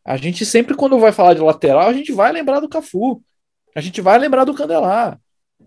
A 0.10 0.18
gente 0.18 0.44
sempre, 0.44 0.74
quando 0.74 0.98
vai 0.98 1.12
falar 1.12 1.36
de 1.36 1.40
lateral, 1.40 1.88
a 1.88 1.94
gente 1.94 2.12
vai 2.12 2.32
lembrar 2.32 2.60
do 2.60 2.68
Cafu, 2.68 3.24
a 3.76 3.80
gente 3.80 4.02
vai 4.02 4.18
lembrar 4.18 4.44
do 4.44 4.56
Candelar, 4.56 5.22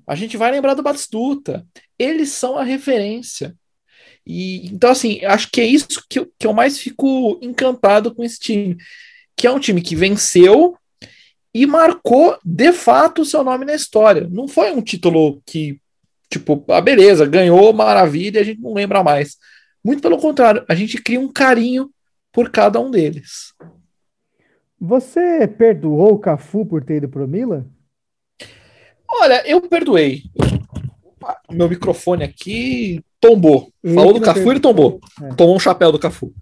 a 0.05 0.17
gente 0.17 0.37
vai 0.37 0.51
lembrar 0.51 0.75
do 0.75 0.83
Batistuta. 0.83 1.65
Eles 1.97 2.33
são 2.33 2.59
a 2.59 2.65
referência. 2.65 3.55
E 4.27 4.67
então, 4.67 4.91
assim, 4.91 5.25
acho 5.25 5.49
que 5.49 5.61
é 5.61 5.65
isso 5.65 6.05
que 6.11 6.19
eu, 6.19 6.33
que 6.37 6.45
eu 6.45 6.53
mais 6.53 6.77
fico 6.77 7.39
encantado 7.41 8.13
com 8.13 8.25
esse 8.25 8.41
time, 8.41 8.77
que 9.37 9.47
é 9.47 9.51
um 9.53 9.61
time 9.61 9.81
que 9.81 9.95
venceu 9.95 10.77
e 11.55 11.65
marcou 11.65 12.37
de 12.45 12.73
fato 12.73 13.23
o 13.23 13.25
seu 13.25 13.45
nome 13.45 13.65
na 13.65 13.77
história. 13.77 14.27
Não 14.29 14.49
foi 14.49 14.73
um 14.73 14.83
título 14.83 15.41
que, 15.47 15.79
tipo, 16.29 16.65
ah, 16.67 16.81
beleza, 16.81 17.25
ganhou, 17.27 17.73
maravilha, 17.73 18.41
a 18.41 18.45
gente 18.45 18.61
não 18.61 18.75
lembra 18.75 19.05
mais. 19.05 19.37
Muito 19.85 20.03
pelo 20.03 20.19
contrário, 20.19 20.65
a 20.69 20.75
gente 20.75 21.01
cria 21.01 21.21
um 21.21 21.33
carinho 21.33 21.93
por 22.33 22.51
cada 22.51 22.81
um 22.81 22.91
deles. 22.91 23.55
Você 24.85 25.47
perdoou 25.47 26.15
o 26.15 26.19
Cafu 26.19 26.67
por 26.67 26.83
ter 26.83 26.97
ido 26.97 27.09
pro 27.09 27.29
Milan? 27.29 27.65
Olha, 29.09 29.47
eu 29.47 29.61
perdoei. 29.61 30.25
meu 31.53 31.69
microfone 31.69 32.25
aqui 32.25 33.01
tombou. 33.21 33.73
Ele 33.85 33.95
Falou 33.95 34.12
do 34.12 34.21
Cafu, 34.21 34.51
ele 34.51 34.59
tombou. 34.59 34.99
É. 35.23 35.35
Tomou 35.37 35.55
um 35.55 35.61
chapéu 35.61 35.93
do 35.93 36.01
Cafu. 36.01 36.35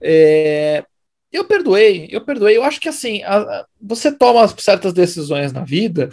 É, 0.00 0.84
eu 1.32 1.44
perdoei, 1.44 2.06
eu 2.08 2.24
perdoei. 2.24 2.56
Eu 2.56 2.62
acho 2.62 2.80
que 2.80 2.88
assim, 2.88 3.24
a, 3.24 3.38
a, 3.38 3.66
você 3.80 4.12
toma 4.12 4.46
certas 4.56 4.92
decisões 4.92 5.52
na 5.52 5.64
vida 5.64 6.10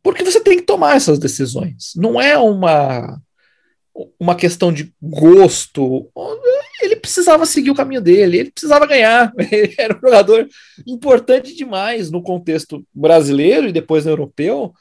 porque 0.00 0.22
você 0.22 0.38
tem 0.38 0.58
que 0.58 0.64
tomar 0.64 0.94
essas 0.94 1.18
decisões. 1.18 1.90
Não 1.96 2.20
é 2.20 2.38
uma 2.38 3.20
uma 4.20 4.36
questão 4.36 4.72
de 4.72 4.94
gosto. 5.02 6.08
Ele 6.86 6.96
precisava 6.96 7.44
seguir 7.44 7.70
o 7.70 7.74
caminho 7.74 8.00
dele, 8.00 8.38
ele 8.38 8.50
precisava 8.50 8.86
ganhar. 8.86 9.32
Ele 9.50 9.74
era 9.76 9.96
um 9.96 10.00
jogador 10.00 10.48
importante 10.86 11.54
demais 11.54 12.10
no 12.10 12.22
contexto 12.22 12.86
brasileiro 12.94 13.68
e 13.68 13.72
depois 13.72 14.04
no 14.04 14.12
europeu 14.12 14.72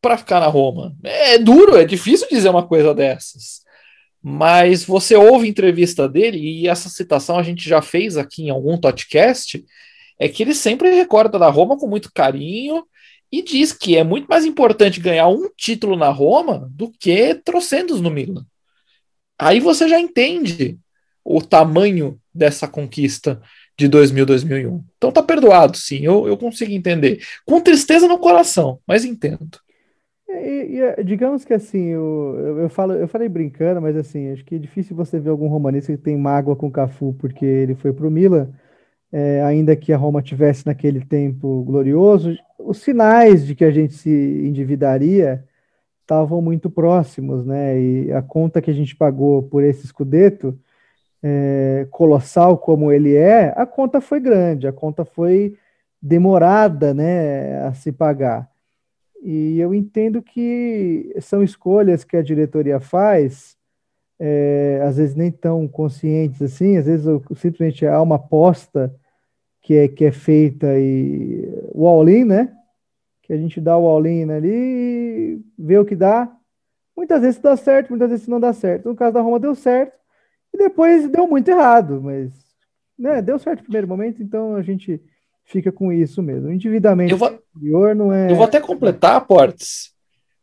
para 0.00 0.18
ficar 0.18 0.40
na 0.40 0.46
Roma. 0.46 0.94
É 1.02 1.38
duro, 1.38 1.76
é 1.76 1.84
difícil 1.84 2.28
dizer 2.28 2.48
uma 2.48 2.66
coisa 2.66 2.94
dessas. 2.94 3.62
Mas 4.22 4.84
você 4.84 5.14
ouve 5.14 5.48
entrevista 5.48 6.08
dele, 6.08 6.38
e 6.38 6.68
essa 6.68 6.88
citação 6.88 7.38
a 7.38 7.42
gente 7.42 7.68
já 7.68 7.80
fez 7.80 8.16
aqui 8.16 8.44
em 8.44 8.50
algum 8.50 8.76
podcast, 8.76 9.64
é 10.18 10.28
que 10.28 10.42
ele 10.42 10.54
sempre 10.54 10.90
recorda 10.94 11.38
da 11.38 11.48
Roma 11.48 11.78
com 11.78 11.86
muito 11.86 12.12
carinho 12.12 12.84
e 13.30 13.42
diz 13.42 13.72
que 13.72 13.96
é 13.96 14.04
muito 14.04 14.26
mais 14.26 14.44
importante 14.44 15.00
ganhar 15.00 15.28
um 15.28 15.48
título 15.56 15.96
na 15.96 16.08
Roma 16.08 16.68
do 16.72 16.90
que 16.90 17.34
trocentos 17.34 18.00
no 18.00 18.10
Milan. 18.10 18.44
Aí 19.38 19.60
você 19.60 19.88
já 19.88 20.00
entende 20.00 20.78
o 21.26 21.42
tamanho 21.42 22.18
dessa 22.32 22.68
conquista 22.68 23.40
de 23.76 23.88
2000, 23.88 24.24
2001. 24.24 24.84
Então 24.96 25.10
tá 25.10 25.22
perdoado, 25.22 25.76
sim, 25.76 26.04
eu, 26.04 26.26
eu 26.26 26.36
consigo 26.36 26.72
entender. 26.72 27.20
Com 27.44 27.60
tristeza 27.60 28.06
no 28.06 28.18
coração, 28.18 28.78
mas 28.86 29.04
entendo. 29.04 29.58
E, 30.28 30.80
e, 30.98 31.04
digamos 31.04 31.44
que 31.44 31.54
assim, 31.54 31.86
eu, 31.86 32.36
eu, 32.38 32.58
eu, 32.60 32.68
falo, 32.68 32.92
eu 32.94 33.08
falei 33.08 33.28
brincando, 33.28 33.80
mas 33.80 33.96
assim, 33.96 34.32
acho 34.32 34.44
que 34.44 34.54
é 34.54 34.58
difícil 34.58 34.94
você 34.94 35.18
ver 35.18 35.30
algum 35.30 35.48
romanista 35.48 35.92
que 35.92 35.98
tem 36.02 36.16
mágoa 36.16 36.56
com 36.56 36.70
Cafu 36.70 37.14
porque 37.18 37.44
ele 37.44 37.74
foi 37.74 37.92
pro 37.92 38.10
Milan 38.10 38.50
é, 39.12 39.42
ainda 39.42 39.76
que 39.76 39.92
a 39.92 39.96
Roma 39.96 40.22
tivesse 40.22 40.66
naquele 40.66 41.04
tempo 41.04 41.62
glorioso, 41.64 42.36
os 42.58 42.78
sinais 42.78 43.46
de 43.46 43.54
que 43.54 43.64
a 43.64 43.70
gente 43.70 43.94
se 43.94 44.10
endividaria 44.10 45.44
estavam 46.02 46.40
muito 46.42 46.70
próximos, 46.70 47.44
né? 47.44 47.80
E 47.80 48.12
a 48.12 48.22
conta 48.22 48.60
que 48.62 48.70
a 48.70 48.74
gente 48.74 48.94
pagou 48.94 49.42
por 49.42 49.64
esse 49.64 49.84
escudeto, 49.84 50.58
é, 51.28 51.88
colossal 51.90 52.56
como 52.56 52.92
ele 52.92 53.16
é, 53.16 53.52
a 53.56 53.66
conta 53.66 54.00
foi 54.00 54.20
grande, 54.20 54.68
a 54.68 54.72
conta 54.72 55.04
foi 55.04 55.56
demorada, 56.00 56.94
né, 56.94 57.66
a 57.66 57.74
se 57.74 57.90
pagar. 57.90 58.48
E 59.20 59.58
eu 59.58 59.74
entendo 59.74 60.22
que 60.22 61.12
são 61.20 61.42
escolhas 61.42 62.04
que 62.04 62.16
a 62.16 62.22
diretoria 62.22 62.78
faz 62.78 63.56
é, 64.20 64.80
às 64.84 64.98
vezes 64.98 65.16
nem 65.16 65.32
tão 65.32 65.66
conscientes 65.66 66.40
assim, 66.40 66.76
às 66.76 66.86
vezes 66.86 67.06
simplesmente 67.36 67.84
há 67.84 68.00
uma 68.00 68.16
aposta 68.16 68.94
que 69.60 69.74
é, 69.74 69.88
que 69.88 70.04
é 70.04 70.12
feita 70.12 70.78
e 70.78 71.44
o 71.72 71.88
all-in, 71.88 72.24
né? 72.24 72.56
Que 73.22 73.32
a 73.32 73.36
gente 73.36 73.60
dá 73.60 73.76
o 73.76 73.86
all-in 73.86 74.30
ali 74.30 74.48
e 74.48 75.44
vê 75.58 75.76
o 75.76 75.84
que 75.84 75.96
dá. 75.96 76.32
Muitas 76.96 77.20
vezes 77.20 77.40
dá 77.40 77.56
certo, 77.56 77.90
muitas 77.90 78.10
vezes 78.10 78.28
não 78.28 78.38
dá 78.38 78.52
certo. 78.52 78.88
No 78.88 78.94
caso 78.94 79.14
da 79.14 79.20
Roma 79.20 79.40
deu 79.40 79.56
certo 79.56 80.05
e 80.56 80.58
depois 80.58 81.08
deu 81.08 81.28
muito 81.28 81.48
errado, 81.48 82.00
mas 82.02 82.32
né, 82.98 83.20
deu 83.20 83.38
certo 83.38 83.58
no 83.58 83.64
primeiro 83.64 83.86
momento, 83.86 84.22
então 84.22 84.56
a 84.56 84.62
gente 84.62 85.00
fica 85.44 85.70
com 85.70 85.92
isso 85.92 86.22
mesmo. 86.22 86.48
O 86.48 86.52
endividamento 86.52 87.12
eu 87.12 87.18
vou, 87.18 87.94
não 87.94 88.12
é. 88.12 88.30
Eu 88.30 88.36
vou 88.36 88.44
até 88.44 88.58
completar, 88.58 89.26
Portes, 89.26 89.92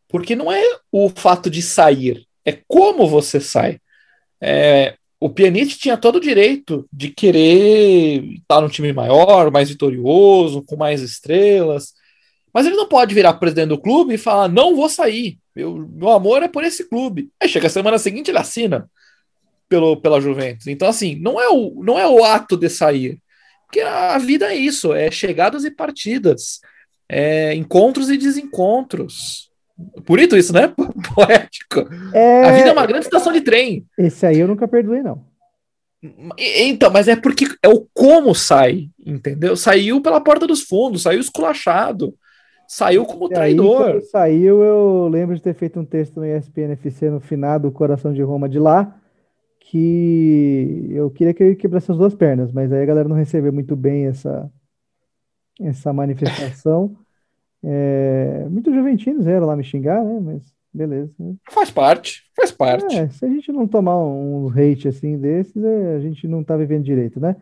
porque 0.07 0.35
não 0.35 0.51
é 0.51 0.61
o 0.91 1.09
fato 1.09 1.49
de 1.49 1.61
sair, 1.61 2.25
é 2.45 2.57
como 2.67 3.07
você 3.07 3.39
sai. 3.39 3.79
É, 4.39 4.95
o 5.19 5.29
Pjanic 5.29 5.77
tinha 5.77 5.97
todo 5.97 6.17
o 6.17 6.21
direito 6.21 6.87
de 6.93 7.09
querer 7.09 8.23
estar 8.35 8.61
num 8.61 8.69
time 8.69 8.93
maior, 8.93 9.49
mais 9.51 9.69
vitorioso, 9.69 10.63
com 10.63 10.75
mais 10.75 11.01
estrelas, 11.01 11.93
mas 12.53 12.67
ele 12.67 12.75
não 12.75 12.87
pode 12.87 13.15
virar 13.15 13.33
presidente 13.33 13.69
do 13.69 13.81
clube 13.81 14.13
e 14.13 14.17
falar: 14.19 14.47
não 14.47 14.75
vou 14.75 14.87
sair, 14.87 15.39
meu, 15.55 15.75
meu 15.75 16.09
amor 16.09 16.43
é 16.43 16.47
por 16.47 16.63
esse 16.63 16.87
clube. 16.87 17.31
Aí 17.41 17.49
chega 17.49 17.65
a 17.65 17.69
semana 17.69 17.97
seguinte 17.97 18.29
ele 18.29 18.37
assina 18.37 18.87
pelo, 19.73 19.97
pela 19.97 20.21
Juventus. 20.21 20.67
Então, 20.67 20.87
assim, 20.87 21.15
não 21.19 21.41
é, 21.41 21.49
o, 21.49 21.81
não 21.83 21.97
é 21.97 22.07
o 22.07 22.23
ato 22.23 22.55
de 22.55 22.69
sair, 22.69 23.17
porque 23.65 23.81
a 23.81 24.19
vida 24.19 24.53
é 24.53 24.55
isso: 24.55 24.93
é 24.93 25.09
chegadas 25.09 25.65
e 25.65 25.71
partidas, 25.71 26.59
é 27.09 27.55
encontros 27.55 28.11
e 28.11 28.17
desencontros. 28.17 29.49
Bonito 30.05 30.37
isso, 30.37 30.53
né? 30.53 30.71
Poético. 31.15 31.89
É... 32.13 32.43
A 32.43 32.51
vida 32.51 32.69
é 32.69 32.71
uma 32.71 32.85
grande 32.85 33.05
estação 33.05 33.33
de 33.33 33.41
trem. 33.41 33.83
Esse 33.97 34.27
aí 34.27 34.39
eu 34.39 34.47
nunca 34.47 34.67
perdoei, 34.67 35.01
não. 35.01 35.25
Então, 36.37 36.91
mas 36.91 37.07
é 37.07 37.15
porque 37.15 37.45
é 37.63 37.67
o 37.67 37.87
como 37.93 38.35
sai, 38.35 38.89
entendeu? 39.03 39.55
Saiu 39.55 40.01
pela 40.01 40.21
porta 40.21 40.45
dos 40.45 40.61
fundos, 40.61 41.01
saiu 41.01 41.19
esculachado, 41.19 42.13
saiu 42.67 43.05
como 43.05 43.25
e 43.25 43.29
traidor. 43.29 43.95
Aí, 43.95 44.01
saiu, 44.03 44.61
eu 44.61 45.07
lembro 45.07 45.33
de 45.33 45.41
ter 45.41 45.55
feito 45.55 45.79
um 45.79 45.85
texto 45.85 46.19
no 46.19 46.25
ESPN 46.25 46.73
FC 46.73 47.09
no 47.09 47.21
final 47.21 47.57
do 47.57 47.71
Coração 47.71 48.13
de 48.13 48.21
Roma 48.21 48.47
de 48.47 48.59
lá, 48.59 48.93
que 49.73 50.87
eu 50.91 51.09
queria 51.09 51.33
que 51.33 51.41
ele 51.41 51.55
quebrasse 51.55 51.91
as 51.91 51.97
duas 51.97 52.13
pernas, 52.13 52.51
mas 52.51 52.71
aí 52.71 52.83
a 52.83 52.85
galera 52.85 53.09
não 53.09 53.15
recebeu 53.15 53.51
muito 53.51 53.75
bem 53.75 54.05
essa, 54.05 54.47
essa 55.59 55.91
manifestação. 55.91 56.95
É, 57.65 58.45
muitos 58.49 58.75
juventinos 58.75 59.25
eram 59.25 59.47
lá 59.47 59.55
me 59.55 59.63
xingar, 59.63 60.03
né? 60.03 60.19
Mas 60.19 60.53
beleza. 60.73 61.13
Né? 61.17 61.33
Faz 61.49 61.71
parte, 61.71 62.23
faz 62.35 62.51
parte. 62.51 62.93
É, 62.93 63.07
se 63.07 63.23
a 63.23 63.29
gente 63.29 63.53
não 63.53 63.65
tomar 63.65 63.97
um 64.03 64.49
hate 64.49 64.89
assim 64.89 65.17
desses, 65.17 65.63
é, 65.63 65.95
a 65.95 65.99
gente 66.01 66.27
não 66.27 66.43
tá 66.43 66.57
vivendo 66.57 66.83
direito, 66.83 67.21
né? 67.21 67.37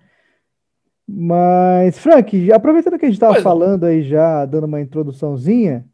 Mas, 1.07 1.97
Frank, 1.97 2.51
aproveitando 2.51 2.99
que 2.99 3.05
a 3.05 3.07
gente 3.07 3.15
estava 3.15 3.39
é. 3.39 3.41
falando 3.41 3.85
aí 3.85 4.03
já, 4.03 4.45
dando 4.45 4.65
uma 4.65 4.79
introduçãozinha, 4.79 5.89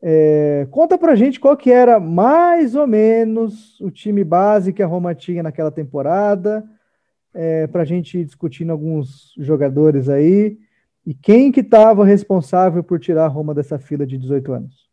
é, 0.00 0.66
conta 0.70 0.96
pra 0.96 1.16
gente 1.16 1.40
qual 1.40 1.56
que 1.56 1.70
era 1.70 1.98
mais 1.98 2.74
ou 2.74 2.86
menos 2.86 3.80
o 3.80 3.90
time 3.90 4.22
base 4.22 4.72
que 4.72 4.82
a 4.82 4.86
Roma 4.86 5.14
tinha 5.14 5.42
naquela 5.42 5.70
temporada, 5.70 6.64
é, 7.34 7.66
pra 7.66 7.84
gente 7.84 8.18
ir 8.18 8.24
discutindo 8.24 8.70
alguns 8.70 9.32
jogadores 9.38 10.08
aí. 10.08 10.58
E 11.04 11.14
quem 11.14 11.50
que 11.50 11.60
estava 11.60 12.04
responsável 12.04 12.84
por 12.84 13.00
tirar 13.00 13.24
a 13.24 13.28
Roma 13.28 13.54
dessa 13.54 13.78
fila 13.78 14.06
de 14.06 14.18
18 14.18 14.52
anos? 14.52 14.88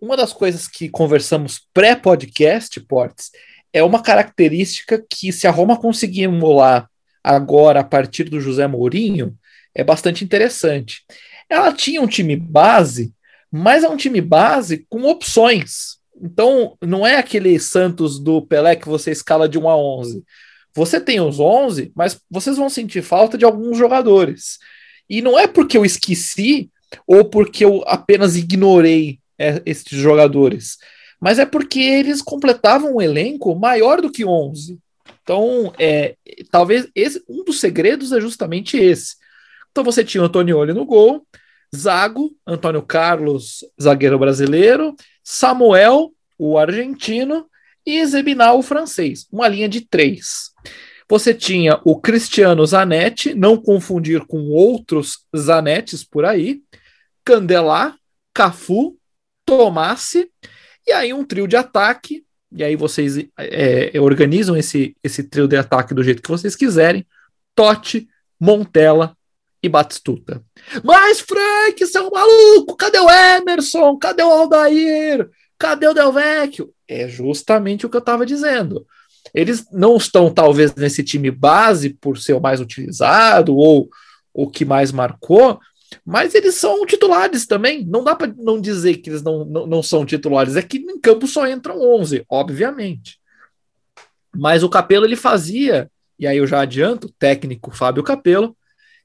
Uma 0.00 0.16
das 0.16 0.32
coisas 0.32 0.66
que 0.66 0.88
conversamos 0.88 1.60
pré-podcast, 1.72 2.80
Portes, 2.80 3.30
é 3.72 3.82
uma 3.82 4.02
característica 4.02 5.04
que 5.08 5.32
se 5.32 5.46
a 5.46 5.50
Roma 5.50 5.78
conseguir 5.78 6.24
emular 6.24 6.88
agora 7.22 7.80
a 7.80 7.84
partir 7.84 8.24
do 8.24 8.40
José 8.40 8.66
Mourinho, 8.66 9.36
é 9.74 9.84
bastante 9.84 10.24
interessante. 10.24 11.04
Ela 11.48 11.72
tinha 11.72 12.00
um 12.00 12.06
time 12.06 12.36
base, 12.36 13.14
mas 13.52 13.84
é 13.84 13.88
um 13.88 13.96
time 13.96 14.20
base 14.22 14.86
com 14.88 15.04
opções. 15.04 15.98
Então, 16.20 16.76
não 16.80 17.06
é 17.06 17.16
aquele 17.16 17.58
Santos 17.60 18.18
do 18.18 18.40
Pelé 18.40 18.74
que 18.74 18.88
você 18.88 19.10
escala 19.10 19.46
de 19.46 19.58
1 19.58 19.68
a 19.68 19.76
11. 19.76 20.24
Você 20.74 20.98
tem 20.98 21.20
os 21.20 21.38
11, 21.38 21.92
mas 21.94 22.18
vocês 22.30 22.56
vão 22.56 22.70
sentir 22.70 23.02
falta 23.02 23.36
de 23.36 23.44
alguns 23.44 23.76
jogadores. 23.76 24.58
E 25.08 25.20
não 25.20 25.38
é 25.38 25.46
porque 25.46 25.76
eu 25.76 25.84
esqueci 25.84 26.70
ou 27.06 27.24
porque 27.24 27.64
eu 27.64 27.82
apenas 27.86 28.36
ignorei 28.36 29.18
é, 29.38 29.60
esses 29.66 29.98
jogadores, 29.98 30.78
mas 31.20 31.38
é 31.38 31.44
porque 31.44 31.80
eles 31.80 32.22
completavam 32.22 32.96
um 32.96 33.02
elenco 33.02 33.54
maior 33.54 34.00
do 34.00 34.10
que 34.10 34.24
11. 34.24 34.78
Então, 35.22 35.72
é, 35.78 36.16
talvez 36.50 36.88
esse, 36.94 37.22
um 37.28 37.44
dos 37.44 37.60
segredos 37.60 38.12
é 38.12 38.20
justamente 38.20 38.76
esse. 38.76 39.16
Então 39.70 39.84
você 39.84 40.04
tinha 40.04 40.22
o 40.22 40.26
Antonioli 40.26 40.72
no 40.72 40.84
gol, 40.84 41.26
Zago, 41.74 42.36
Antônio 42.46 42.82
Carlos, 42.82 43.64
zagueiro 43.80 44.18
brasileiro, 44.18 44.94
Samuel, 45.24 46.12
o 46.38 46.58
argentino, 46.58 47.46
e 47.84 48.04
Zebinal, 48.06 48.58
o 48.58 48.62
francês. 48.62 49.26
Uma 49.30 49.48
linha 49.48 49.68
de 49.68 49.80
três. 49.80 50.50
Você 51.08 51.34
tinha 51.34 51.80
o 51.84 52.00
Cristiano 52.00 52.64
Zanetti, 52.64 53.34
não 53.34 53.56
confundir 53.56 54.24
com 54.26 54.50
outros 54.50 55.26
Zanettes 55.36 56.04
por 56.04 56.24
aí, 56.24 56.62
Candelá, 57.24 57.96
Cafu, 58.32 58.96
Tomassi, 59.44 60.30
e 60.86 60.92
aí 60.92 61.12
um 61.12 61.24
trio 61.24 61.46
de 61.46 61.56
ataque, 61.56 62.24
e 62.50 62.62
aí 62.62 62.76
vocês 62.76 63.16
é, 63.38 64.00
organizam 64.00 64.56
esse, 64.56 64.96
esse 65.02 65.24
trio 65.24 65.48
de 65.48 65.56
ataque 65.56 65.94
do 65.94 66.02
jeito 66.02 66.22
que 66.22 66.30
vocês 66.30 66.54
quiserem, 66.54 67.06
Totti, 67.54 68.08
Montella 68.40 69.16
e 69.62 69.68
Batistuta. 69.68 70.42
Mas, 70.82 71.20
Frank, 71.20 71.78
você 71.78 71.98
é 71.98 72.02
um 72.02 72.10
maluco, 72.10 72.76
cadê 72.76 72.98
o 72.98 73.08
Emerson? 73.08 73.96
Cadê 73.96 74.22
o 74.22 74.30
Aldair? 74.30 75.30
Cadê 75.58 75.86
o 75.86 75.94
Del 75.94 76.12
Vecchio? 76.12 76.74
É 76.88 77.08
justamente 77.08 77.86
o 77.86 77.88
que 77.88 77.96
eu 77.96 78.00
estava 78.00 78.26
dizendo. 78.26 78.84
Eles 79.32 79.64
não 79.70 79.96
estão, 79.96 80.32
talvez, 80.32 80.74
nesse 80.74 81.04
time 81.04 81.30
base 81.30 81.90
por 81.90 82.18
ser 82.18 82.32
o 82.32 82.40
mais 82.40 82.60
utilizado 82.60 83.56
ou 83.56 83.88
o 84.34 84.50
que 84.50 84.64
mais 84.64 84.90
marcou, 84.90 85.60
mas 86.04 86.34
eles 86.34 86.56
são 86.56 86.84
titulares 86.84 87.46
também. 87.46 87.84
Não 87.84 88.02
dá 88.02 88.16
para 88.16 88.32
não 88.36 88.60
dizer 88.60 88.96
que 88.96 89.10
eles 89.10 89.22
não, 89.22 89.44
não, 89.44 89.66
não, 89.66 89.82
são 89.82 90.04
titulares. 90.04 90.56
É 90.56 90.62
que 90.62 90.78
em 90.78 90.98
campo 90.98 91.26
só 91.26 91.46
entram 91.46 91.80
11, 91.80 92.24
obviamente. 92.28 93.18
Mas 94.34 94.62
o 94.62 94.68
Capelo 94.68 95.04
ele 95.04 95.16
fazia, 95.16 95.90
e 96.18 96.26
aí 96.26 96.38
eu 96.38 96.46
já 96.46 96.60
adianto, 96.60 97.12
técnico 97.18 97.70
Fábio 97.70 98.02
Capelo, 98.02 98.56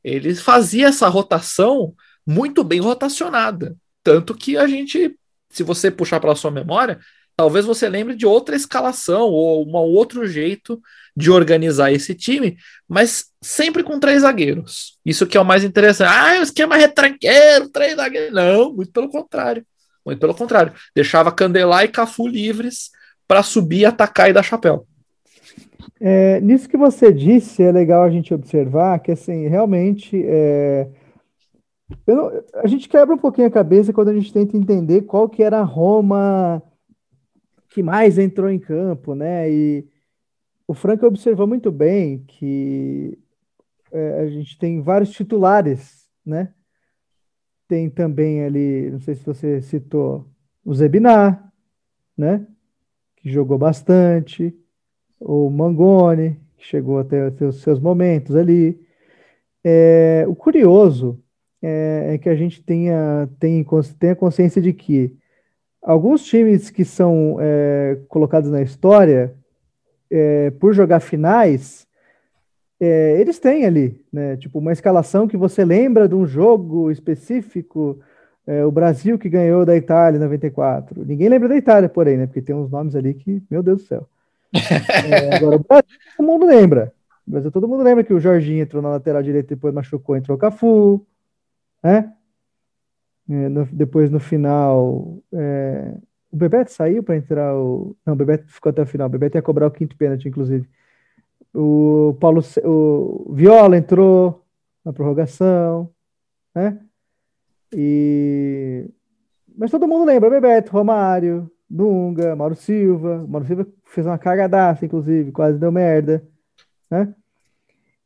ele 0.07 0.33
fazia 0.35 0.87
essa 0.87 1.07
rotação 1.07 1.93
muito 2.25 2.63
bem 2.63 2.79
rotacionada. 2.79 3.75
Tanto 4.03 4.33
que 4.33 4.57
a 4.57 4.67
gente, 4.67 5.17
se 5.49 5.63
você 5.63 5.91
puxar 5.91 6.19
pela 6.19 6.35
sua 6.35 6.49
memória, 6.49 6.99
talvez 7.35 7.65
você 7.65 7.89
lembre 7.89 8.15
de 8.15 8.25
outra 8.25 8.55
escalação 8.55 9.27
ou 9.27 9.67
um 9.67 9.75
outro 9.75 10.25
jeito 10.25 10.81
de 11.15 11.29
organizar 11.29 11.91
esse 11.91 12.15
time, 12.15 12.57
mas 12.87 13.25
sempre 13.41 13.83
com 13.83 13.99
três 13.99 14.21
zagueiros. 14.21 14.97
Isso 15.05 15.27
que 15.27 15.37
é 15.37 15.41
o 15.41 15.45
mais 15.45 15.63
interessante. 15.63 16.09
Ah, 16.09 16.39
o 16.39 16.43
esquema 16.43 16.77
retranqueiro, 16.77 17.69
três 17.69 17.95
zagueiros. 17.95 18.33
Não, 18.33 18.73
muito 18.73 18.91
pelo 18.91 19.09
contrário. 19.09 19.65
Muito 20.05 20.19
pelo 20.19 20.33
contrário. 20.33 20.73
Deixava 20.95 21.31
Candelá 21.33 21.83
e 21.83 21.89
Cafu 21.89 22.27
livres 22.27 22.91
para 23.27 23.43
subir, 23.43 23.85
atacar 23.85 24.29
e 24.29 24.33
dar 24.33 24.43
chapéu. 24.43 24.87
É, 25.99 26.39
nisso 26.41 26.69
que 26.69 26.77
você 26.77 27.11
disse, 27.11 27.63
é 27.63 27.71
legal 27.71 28.03
a 28.03 28.09
gente 28.09 28.33
observar 28.33 28.99
que, 28.99 29.11
assim, 29.11 29.47
realmente, 29.47 30.23
é, 30.25 30.89
não, 32.05 32.31
a 32.55 32.67
gente 32.67 32.87
quebra 32.87 33.15
um 33.15 33.17
pouquinho 33.17 33.47
a 33.47 33.51
cabeça 33.51 33.93
quando 33.93 34.09
a 34.09 34.13
gente 34.13 34.31
tenta 34.31 34.57
entender 34.57 35.03
qual 35.03 35.29
que 35.29 35.41
era 35.41 35.59
a 35.59 35.63
Roma 35.63 36.61
que 37.69 37.81
mais 37.81 38.17
entrou 38.17 38.49
em 38.49 38.59
campo, 38.59 39.15
né? 39.15 39.49
E 39.51 39.87
o 40.67 40.73
Franco 40.73 41.05
observou 41.05 41.47
muito 41.47 41.71
bem 41.71 42.23
que 42.25 43.17
é, 43.91 44.21
a 44.21 44.27
gente 44.27 44.57
tem 44.57 44.81
vários 44.81 45.11
titulares, 45.11 46.07
né? 46.25 46.53
Tem 47.67 47.89
também 47.89 48.43
ali, 48.43 48.91
não 48.91 48.99
sei 48.99 49.15
se 49.15 49.25
você 49.25 49.61
citou, 49.61 50.27
o 50.63 50.73
Zebinar, 50.73 51.51
né? 52.17 52.45
Que 53.17 53.29
jogou 53.29 53.57
bastante, 53.57 54.57
o 55.19 55.49
Mangone, 55.49 56.39
que 56.57 56.65
chegou 56.65 56.99
até 56.99 57.27
os 57.45 57.61
seus 57.61 57.79
momentos 57.79 58.35
ali. 58.35 58.79
É, 59.63 60.25
o 60.27 60.35
curioso 60.35 61.19
é, 61.61 62.13
é, 62.13 62.17
que 62.17 62.29
a 62.29 62.35
gente 62.35 62.63
tenha, 62.63 63.29
tenha, 63.39 63.65
tenha 63.99 64.15
consciência 64.15 64.61
de 64.61 64.73
que 64.73 65.15
alguns 65.81 66.23
times 66.23 66.69
que 66.69 66.85
são 66.85 67.37
é, 67.39 67.97
colocados 68.07 68.49
na 68.49 68.61
história 68.61 69.33
é, 70.09 70.51
por 70.51 70.73
jogar 70.73 70.99
finais, 70.99 71.87
é, 72.79 73.19
eles 73.19 73.39
têm 73.39 73.65
ali, 73.65 74.03
né? 74.11 74.37
Tipo, 74.37 74.59
uma 74.59 74.71
escalação 74.71 75.27
que 75.27 75.35
você 75.35 75.65
lembra 75.65 76.07
de 76.07 76.15
um 76.15 76.25
jogo 76.25 76.91
específico. 76.91 77.99
É, 78.45 78.63
o 78.63 78.71
Brasil 78.71 79.19
que 79.19 79.27
ganhou 79.27 79.65
da 79.65 79.75
Itália 79.75 80.17
em 80.17 80.21
94. 80.21 81.03
Ninguém 81.05 81.27
lembra 81.27 81.49
da 81.49 81.57
Itália, 81.57 81.89
porém, 81.89 82.17
né? 82.17 82.27
Porque 82.27 82.41
tem 82.41 82.55
uns 82.55 82.69
nomes 82.71 82.95
ali 82.95 83.13
que, 83.13 83.43
meu 83.49 83.61
Deus 83.61 83.81
do 83.81 83.87
céu. 83.87 84.07
É, 84.53 85.35
agora, 85.35 85.57
o 85.57 85.59
Brasil 85.59 85.99
todo 86.17 86.25
mundo 86.25 86.45
lembra. 86.45 86.93
O 87.27 87.31
Brasil 87.31 87.51
todo 87.51 87.67
mundo 87.67 87.83
lembra 87.83 88.03
que 88.03 88.13
o 88.13 88.19
Jorginho 88.19 88.63
entrou 88.63 88.81
na 88.81 88.89
lateral 88.89 89.21
direita 89.21 89.55
depois 89.55 89.73
machucou, 89.73 90.15
entrou 90.15 90.37
o 90.37 90.39
Cafu, 90.39 91.05
né? 91.83 92.13
É, 93.29 93.49
no, 93.49 93.65
depois 93.65 94.09
no 94.09 94.19
final, 94.19 95.17
é, 95.33 95.93
o 96.31 96.37
Bebeto 96.37 96.71
saiu 96.71 97.03
para 97.03 97.17
entrar 97.17 97.55
o. 97.55 97.95
Não, 98.05 98.13
o 98.13 98.17
Bebeto 98.17 98.47
ficou 98.47 98.69
até 98.69 98.81
o 98.81 98.85
final. 98.85 99.07
O 99.07 99.11
Bebeto 99.11 99.37
ia 99.37 99.41
cobrar 99.41 99.67
o 99.67 99.71
quinto 99.71 99.97
pênalti, 99.97 100.29
inclusive. 100.29 100.67
O 101.53 102.15
Paulo, 102.19 102.41
o 102.63 103.33
Viola 103.33 103.77
entrou 103.77 104.45
na 104.85 104.93
prorrogação, 104.93 105.89
né? 106.55 106.79
E 107.73 108.89
mas 109.57 109.71
todo 109.71 109.87
mundo 109.87 110.05
lembra, 110.05 110.29
Bebeto, 110.29 110.71
Romário, 110.71 111.49
Dunga, 111.69 112.35
Mauro 112.35 112.55
Silva. 112.55 113.25
Mauro 113.27 113.45
Silva 113.45 113.67
fez 113.85 114.05
uma 114.05 114.17
cagadaça, 114.17 114.85
inclusive, 114.85 115.31
quase 115.31 115.57
deu 115.57 115.71
merda, 115.71 116.23
né? 116.89 117.13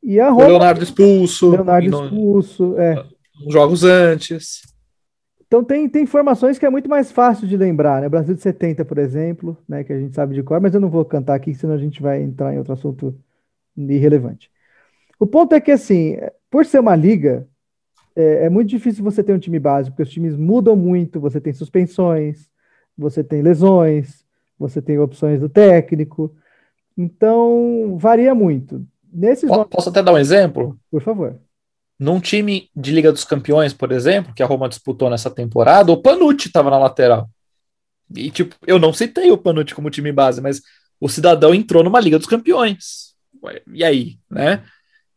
E 0.04 0.20
a 0.20 0.30
Roma, 0.30 0.48
Leonardo 0.48 0.84
expulso. 0.84 1.52
Leonardo 1.52 1.88
expulso, 1.88 2.76
é. 2.80 3.04
Jogos 3.48 3.84
antes. 3.84 4.62
Então 5.46 5.64
tem, 5.64 5.88
tem 5.90 6.04
informações 6.04 6.58
que 6.58 6.66
é 6.66 6.70
muito 6.70 6.90
mais 6.90 7.12
fácil 7.12 7.48
de 7.48 7.58
lembrar, 7.58 8.02
né? 8.02 8.10
Brasil 8.10 8.34
de 8.34 8.42
70, 8.42 8.86
por 8.86 8.98
exemplo, 8.98 9.58
né? 9.68 9.84
Que 9.84 9.94
a 9.94 10.00
gente 10.00 10.16
sabe 10.16 10.34
de 10.34 10.42
cor, 10.42 10.60
mas 10.62 10.74
eu 10.74 10.80
não 10.80 10.90
vou 10.90 11.06
cantar 11.06 11.36
aqui, 11.36 11.54
senão 11.54 11.74
a 11.74 11.78
gente 11.78 12.02
vai 12.02 12.22
entrar 12.22 12.54
em 12.54 12.58
outro 12.58 12.74
assunto 12.74 13.14
irrelevante. 13.78 14.50
O 15.20 15.28
ponto 15.28 15.54
é 15.54 15.62
que, 15.62 15.72
assim, 15.72 16.18
por 16.50 16.66
ser 16.66 16.80
uma 16.80 16.96
liga, 16.96 17.48
é, 18.16 18.46
é 18.46 18.50
muito 18.50 18.70
difícil 18.70 19.04
você 19.04 19.24
ter 19.24 19.34
um 19.34 19.40
time 19.40 19.60
básico, 19.60 19.96
porque 19.96 20.08
os 20.08 20.14
times 20.14 20.36
mudam 20.36 20.76
muito, 20.76 21.20
você 21.20 21.40
tem 21.40 21.54
suspensões, 21.54 22.51
você 23.02 23.24
tem 23.24 23.42
lesões, 23.42 24.24
você 24.58 24.82
tem 24.82 25.00
opções 25.00 25.40
do 25.40 25.50
técnico. 25.50 26.34
Então, 26.98 27.98
varia 27.98 28.34
muito. 28.36 28.86
Nesses 29.12 29.50
Posso 29.50 29.90
até 29.90 30.02
dar 30.02 30.14
um 30.14 30.18
exemplo? 30.18 30.78
Por 30.90 31.02
favor. 31.02 31.38
Num 32.00 32.20
time 32.20 32.70
de 32.76 32.92
Liga 32.92 33.12
dos 33.12 33.26
Campeões, 33.26 33.74
por 33.74 33.92
exemplo, 33.92 34.34
que 34.34 34.42
a 34.42 34.46
Roma 34.46 34.70
disputou 34.70 35.10
nessa 35.10 35.30
temporada, 35.30 35.92
o 35.92 36.02
Panucci 36.02 36.48
estava 36.48 36.70
na 36.70 36.78
lateral. 36.78 37.30
E, 38.16 38.32
tipo, 38.32 38.56
eu 38.66 38.80
não 38.80 38.94
citei 38.94 39.32
o 39.32 39.38
Panucci 39.38 39.76
como 39.76 39.90
time 39.90 40.12
base, 40.12 40.42
mas 40.42 40.62
o 41.00 41.10
cidadão 41.10 41.54
entrou 41.54 41.84
numa 41.84 42.00
Liga 42.00 42.18
dos 42.18 42.28
Campeões. 42.28 43.16
E 43.74 43.84
aí, 43.84 44.18
né? 44.30 44.64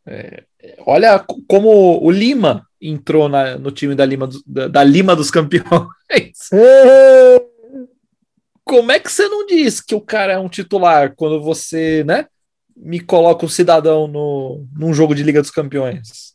É, 0.06 0.44
olha 0.86 1.24
como 1.46 2.02
o 2.02 2.10
Lima 2.10 2.66
entrou 2.80 3.28
na, 3.28 3.56
no 3.56 3.70
time 3.70 3.94
da 3.94 4.04
Lima, 4.04 4.28
da, 4.46 4.68
da 4.68 4.84
Lima 4.84 5.16
dos 5.16 5.30
Campeões. 5.30 6.50
Como 8.64 8.90
é 8.90 8.98
que 8.98 9.12
você 9.12 9.28
não 9.28 9.46
diz 9.46 9.80
que 9.80 9.94
o 9.94 10.00
cara 10.00 10.32
é 10.32 10.38
um 10.38 10.48
titular 10.48 11.14
quando 11.14 11.40
você, 11.42 12.02
né, 12.04 12.26
me 12.76 12.98
coloca 12.98 13.44
o 13.44 13.48
cidadão 13.48 14.08
no, 14.08 14.66
num 14.76 14.92
jogo 14.92 15.14
de 15.14 15.22
Liga 15.22 15.40
dos 15.40 15.50
Campeões? 15.50 16.34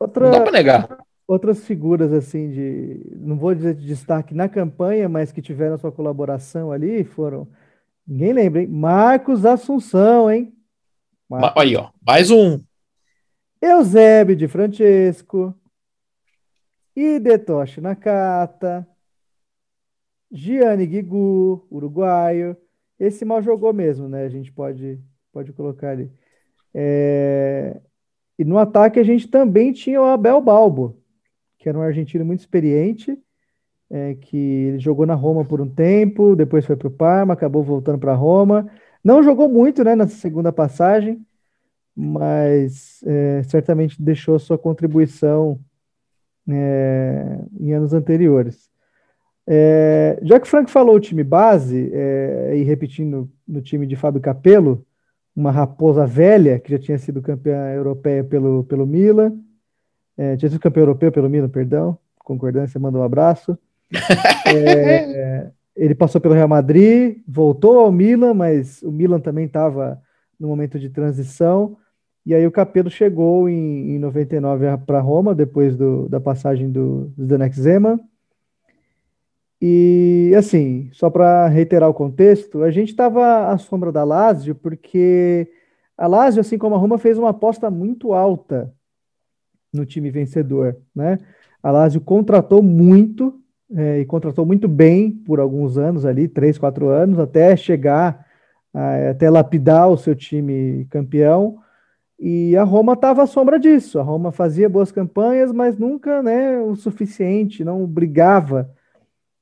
Outra, 0.00 0.24
não 0.24 0.32
dá 0.32 0.40
para 0.40 0.52
negar. 0.52 0.98
Outras 1.26 1.64
figuras, 1.64 2.12
assim, 2.12 2.50
de. 2.50 3.00
Não 3.16 3.38
vou 3.38 3.54
dizer 3.54 3.74
de 3.74 3.86
destaque 3.86 4.34
na 4.34 4.48
campanha, 4.48 5.08
mas 5.08 5.32
que 5.32 5.40
tiveram 5.40 5.78
sua 5.78 5.92
colaboração 5.92 6.70
ali 6.72 7.04
foram. 7.04 7.48
Ninguém 8.06 8.32
lembra, 8.32 8.60
hein? 8.60 8.68
Marcos 8.68 9.46
Assunção, 9.46 10.30
hein? 10.30 10.52
Marcos. 11.28 11.62
Aí, 11.62 11.76
ó. 11.76 11.90
Mais 12.06 12.30
um. 12.30 12.60
Eusébio 13.62 14.36
de 14.36 14.46
Francesco. 14.46 15.54
Idetoshi 16.94 17.80
Nakata. 17.80 18.86
Gianni 20.34 20.84
Guigu, 20.86 21.64
uruguaio. 21.70 22.56
Esse 22.98 23.24
mal 23.24 23.40
jogou 23.40 23.72
mesmo, 23.72 24.08
né? 24.08 24.24
A 24.24 24.28
gente 24.28 24.50
pode, 24.52 24.98
pode 25.32 25.52
colocar 25.52 25.90
ali. 25.90 26.10
É... 26.74 27.80
E 28.36 28.44
no 28.44 28.58
ataque 28.58 28.98
a 28.98 29.04
gente 29.04 29.28
também 29.28 29.72
tinha 29.72 30.02
o 30.02 30.04
Abel 30.04 30.40
Balbo, 30.40 30.98
que 31.56 31.68
era 31.68 31.78
um 31.78 31.82
argentino 31.82 32.24
muito 32.24 32.40
experiente, 32.40 33.16
é, 33.88 34.14
que 34.16 34.36
ele 34.36 34.78
jogou 34.80 35.06
na 35.06 35.14
Roma 35.14 35.44
por 35.44 35.60
um 35.60 35.68
tempo, 35.68 36.34
depois 36.34 36.66
foi 36.66 36.74
para 36.74 36.88
o 36.88 36.90
Parma, 36.90 37.34
acabou 37.34 37.62
voltando 37.62 37.98
para 37.98 38.12
Roma. 38.14 38.68
Não 39.04 39.22
jogou 39.22 39.48
muito 39.48 39.84
né, 39.84 39.94
nessa 39.94 40.16
segunda 40.16 40.52
passagem, 40.52 41.24
mas 41.94 43.00
é, 43.06 43.42
certamente 43.44 44.02
deixou 44.02 44.36
sua 44.40 44.58
contribuição 44.58 45.60
é, 46.48 47.38
em 47.60 47.72
anos 47.72 47.92
anteriores. 47.92 48.73
É, 49.46 50.18
já 50.22 50.40
que 50.40 50.46
o 50.46 50.50
Frank 50.50 50.70
falou 50.70 50.96
o 50.96 51.00
time 51.00 51.22
base, 51.22 51.90
é, 51.92 52.54
e 52.56 52.62
repetindo 52.62 53.30
no 53.46 53.60
time 53.60 53.86
de 53.86 53.96
Fábio 53.96 54.20
Capello, 54.20 54.84
uma 55.36 55.50
raposa 55.50 56.06
velha, 56.06 56.58
que 56.58 56.70
já 56.70 56.78
tinha 56.78 56.98
sido 56.98 57.20
campeã 57.20 57.72
europeia 57.72 58.22
pelo, 58.22 58.64
pelo 58.64 58.86
Milan, 58.86 59.36
é, 60.16 60.36
tinha 60.36 60.48
sido 60.48 60.60
campeão 60.60 60.82
europeu 60.82 61.10
pelo 61.10 61.28
Milan, 61.28 61.48
perdão, 61.48 61.98
concordância, 62.18 62.80
manda 62.80 62.98
um 62.98 63.02
abraço. 63.02 63.58
É, 64.46 65.50
ele 65.74 65.94
passou 65.94 66.20
pelo 66.20 66.34
Real 66.34 66.46
Madrid, 66.46 67.18
voltou 67.26 67.78
ao 67.78 67.90
Milan, 67.90 68.34
mas 68.34 68.82
o 68.82 68.92
Milan 68.92 69.18
também 69.18 69.46
estava 69.46 70.00
no 70.38 70.46
momento 70.46 70.78
de 70.78 70.90
transição. 70.90 71.76
E 72.24 72.34
aí 72.34 72.46
o 72.46 72.52
Capello 72.52 72.90
chegou 72.90 73.48
em, 73.48 73.96
em 73.96 73.98
99 73.98 74.66
para 74.86 75.00
Roma, 75.00 75.34
depois 75.34 75.76
do, 75.76 76.08
da 76.08 76.20
passagem 76.20 76.70
do, 76.70 77.12
do 77.16 77.24
Zdenek 77.24 77.58
Zeman. 77.58 77.98
E 79.66 80.34
assim, 80.36 80.90
só 80.92 81.08
para 81.08 81.48
reiterar 81.48 81.88
o 81.88 81.94
contexto, 81.94 82.62
a 82.62 82.70
gente 82.70 82.90
estava 82.90 83.48
à 83.48 83.56
sombra 83.56 83.90
da 83.90 84.04
Lazio 84.04 84.54
porque 84.54 85.50
a 85.96 86.06
Lazio, 86.06 86.42
assim 86.42 86.58
como 86.58 86.74
a 86.74 86.78
Roma, 86.78 86.98
fez 86.98 87.16
uma 87.16 87.30
aposta 87.30 87.70
muito 87.70 88.12
alta 88.12 88.70
no 89.72 89.86
time 89.86 90.10
vencedor, 90.10 90.76
né? 90.94 91.18
A 91.62 91.70
Lazio 91.70 92.02
contratou 92.02 92.62
muito 92.62 93.40
é, 93.74 94.00
e 94.00 94.04
contratou 94.04 94.44
muito 94.44 94.68
bem 94.68 95.10
por 95.10 95.40
alguns 95.40 95.78
anos 95.78 96.04
ali, 96.04 96.28
três, 96.28 96.58
quatro 96.58 96.88
anos, 96.88 97.18
até 97.18 97.56
chegar, 97.56 98.26
a, 98.74 99.12
até 99.12 99.30
lapidar 99.30 99.88
o 99.88 99.96
seu 99.96 100.14
time 100.14 100.86
campeão. 100.90 101.58
E 102.18 102.54
a 102.54 102.64
Roma 102.64 102.92
estava 102.92 103.22
à 103.22 103.26
sombra 103.26 103.58
disso. 103.58 103.98
A 103.98 104.02
Roma 104.02 104.30
fazia 104.30 104.68
boas 104.68 104.92
campanhas, 104.92 105.52
mas 105.52 105.78
nunca 105.78 106.22
né, 106.22 106.60
o 106.60 106.76
suficiente, 106.76 107.64
não 107.64 107.86
brigava 107.86 108.70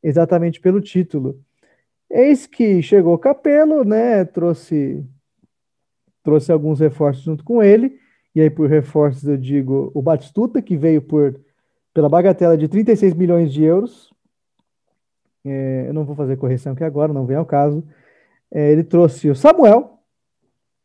exatamente 0.03 0.61
pelo 0.61 0.81
título. 0.81 1.41
Eis 2.11 2.47
que 2.47 2.83
chegou 2.83 3.17
Capello, 3.19 3.85
né, 3.85 4.25
trouxe, 4.25 5.05
trouxe 6.23 6.53
alguns 6.53 6.81
reforços 6.81 7.25
junto 7.25 7.45
com 7.45 7.63
ele, 7.63 7.99
e 8.35 8.41
aí 8.41 8.51
por 8.51 8.69
reforços 8.69 9.27
eu 9.27 9.37
digo 9.37 9.91
o 9.95 10.03
Batistuta, 10.03 10.61
que 10.61 10.77
veio 10.77 11.01
por, 11.01 11.41
pela 11.95 12.09
bagatela 12.09 12.57
de 12.57 12.69
36 12.69 13.15
milhões 13.15 13.53
de 13.53 13.63
euros, 13.63 14.13
é, 15.45 15.87
eu 15.89 15.95
não 15.95 16.05
vou 16.05 16.15
fazer 16.15 16.37
correção 16.37 16.73
aqui 16.73 16.85
agora, 16.85 17.13
não 17.13 17.27
vem 17.27 17.37
ao 17.37 17.47
caso, 17.47 17.83
é, 18.51 18.71
ele 18.71 18.85
trouxe 18.85 19.31
o 19.31 19.35
Samuel, 19.35 19.99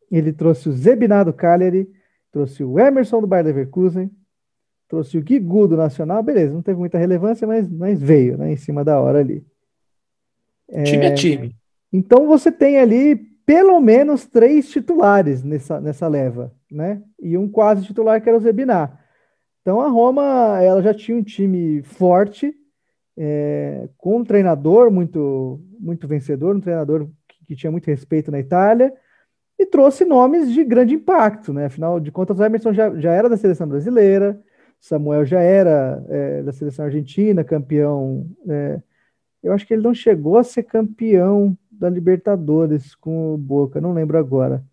ele 0.10 0.32
trouxe 0.32 0.70
o 0.70 0.72
Zebinado 0.72 1.34
Cagliari, 1.34 1.92
trouxe 2.32 2.64
o 2.64 2.80
Emerson 2.80 3.22
do 3.22 3.28
Bayer 3.28 3.46
Leverkusen, 3.46 4.10
trouxe 4.88 5.18
o 5.18 5.22
Guigu 5.22 5.68
do 5.68 5.78
Nacional, 5.78 6.24
beleza, 6.24 6.54
não 6.54 6.62
teve 6.62 6.80
muita 6.80 6.98
relevância, 6.98 7.48
mas, 7.48 7.70
mas 7.70 8.02
veio, 8.02 8.38
né, 8.38 8.52
em 8.52 8.56
cima 8.56 8.84
da 8.84 9.00
hora 9.00 9.20
ali. 9.20 9.46
É, 10.70 10.84
time 10.84 11.06
é 11.06 11.14
time. 11.14 11.56
Então 11.92 12.28
você 12.28 12.52
tem 12.52 12.78
ali 12.78 13.16
pelo 13.46 13.80
menos 13.80 14.26
três 14.26 14.70
titulares 14.70 15.42
nessa, 15.42 15.80
nessa 15.80 16.08
leva, 16.08 16.54
né? 16.70 17.02
E 17.18 17.38
um 17.38 17.48
quase 17.48 17.86
titular 17.86 18.22
que 18.22 18.28
era 18.28 18.38
o 18.38 18.42
Zebinar. 18.42 19.02
Então 19.62 19.80
a 19.80 19.88
Roma 19.88 20.62
ela 20.62 20.82
já 20.82 20.94
tinha 20.94 21.18
um 21.18 21.24
time 21.24 21.82
forte, 21.84 22.54
é, 23.18 23.88
com 23.98 24.18
um 24.18 24.24
treinador 24.24 24.92
muito, 24.92 25.62
muito 25.80 26.08
vencedor, 26.08 26.56
um 26.56 26.60
treinador 26.60 27.08
que, 27.28 27.46
que, 27.46 27.56
tinha 27.56 27.72
muito 27.72 27.88
respeito 27.88 28.30
na 28.30 28.40
Itália, 28.40 28.94
e 29.58 29.66
trouxe 29.66 30.06
nomes 30.06 30.52
de 30.52 30.64
grande 30.64 30.94
impacto, 30.96 31.54
né? 31.54 31.66
Afinal 31.66 32.00
de 32.00 32.12
contas, 32.12 32.38
o 32.38 32.44
Emerson 32.44 32.74
já, 32.74 32.94
já 33.00 33.12
era 33.12 33.30
da 33.30 33.38
seleção 33.38 33.68
brasileira, 33.68 34.40
Samuel 34.80 35.26
já 35.26 35.42
era 35.42 36.04
é, 36.08 36.44
da 36.44 36.52
seleção 36.52 36.86
argentina, 36.86 37.44
campeão. 37.44 38.26
É, 38.48 38.82
eu 39.44 39.54
acho 39.54 39.66
que 39.66 39.74
ele 39.74 39.84
não 39.84 39.94
chegou 39.94 40.38
a 40.38 40.44
ser 40.44 40.64
campeão 40.64 41.58
da 41.72 41.90
Libertadores 41.90 42.96
com 42.96 43.34
o 43.34 43.38
Boca, 43.38 43.82
não 43.82 43.94
lembro 43.94 44.18
agora. 44.18 44.64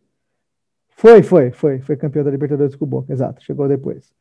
Foi, 0.89 1.23
foi, 1.23 1.51
foi, 1.51 1.81
foi 1.81 1.97
campeão 1.97 2.25
da 2.25 2.31
Libertadores 2.31 2.77
com 2.77 2.85
o 2.85 2.89
Boca, 2.89 3.13
exato, 3.13 3.43
chegou 3.43 3.69
depois. 3.69 4.13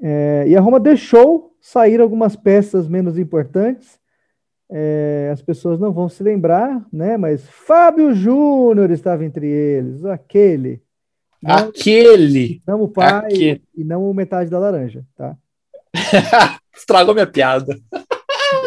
É, 0.00 0.44
e 0.46 0.56
a 0.56 0.60
Roma 0.60 0.78
deixou 0.78 1.56
sair 1.60 2.00
algumas 2.00 2.36
peças 2.36 2.88
menos 2.88 3.18
importantes. 3.18 3.98
É, 4.70 5.30
as 5.32 5.40
pessoas 5.40 5.80
não 5.80 5.92
vão 5.92 6.08
se 6.08 6.22
lembrar, 6.22 6.86
né? 6.92 7.16
Mas 7.16 7.48
Fábio 7.48 8.12
Júnior 8.14 8.90
estava 8.90 9.24
entre 9.24 9.46
eles, 9.46 10.04
aquele 10.04 10.82
não, 11.42 11.54
Aquele! 11.56 12.62
Não 12.66 12.82
o 12.82 12.88
pai 12.88 13.26
aquele. 13.26 13.62
e 13.74 13.84
não 13.84 14.08
o 14.08 14.14
metade 14.14 14.50
da 14.50 14.58
laranja, 14.58 15.04
tá? 15.16 15.36
Estragou 16.74 17.14
minha 17.14 17.26
piada. 17.26 17.78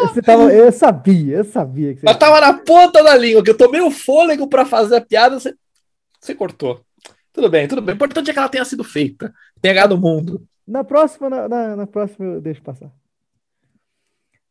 Você 0.01 0.21
tava, 0.21 0.53
eu 0.53 0.71
sabia, 0.71 1.37
eu 1.37 1.43
sabia. 1.43 1.93
Que 1.93 2.01
você... 2.01 2.09
Eu 2.09 2.17
tava 2.17 2.39
na 2.39 2.53
ponta 2.53 3.03
da 3.03 3.15
língua, 3.15 3.43
que 3.43 3.49
eu 3.49 3.57
tomei 3.57 3.81
o 3.81 3.91
fôlego 3.91 4.47
para 4.47 4.65
fazer 4.65 4.97
a 4.97 5.01
piada, 5.01 5.39
você, 5.39 5.53
você 6.19 6.35
cortou. 6.35 6.81
Tudo 7.33 7.49
bem, 7.49 7.67
tudo 7.67 7.81
bem. 7.81 7.93
O 7.93 7.95
importante 7.95 8.29
é 8.29 8.33
que 8.33 8.39
ela 8.39 8.49
tenha 8.49 8.65
sido 8.65 8.83
feita. 8.83 9.33
Tenha 9.61 9.73
ganhado 9.73 9.95
o 9.95 9.99
mundo. 9.99 10.45
Na 10.67 10.83
próxima, 10.83 11.29
na, 11.29 11.47
na, 11.47 11.75
na 11.75 11.87
próxima 11.87 12.25
eu 12.25 12.41
deixo 12.41 12.61
passar. 12.61 12.91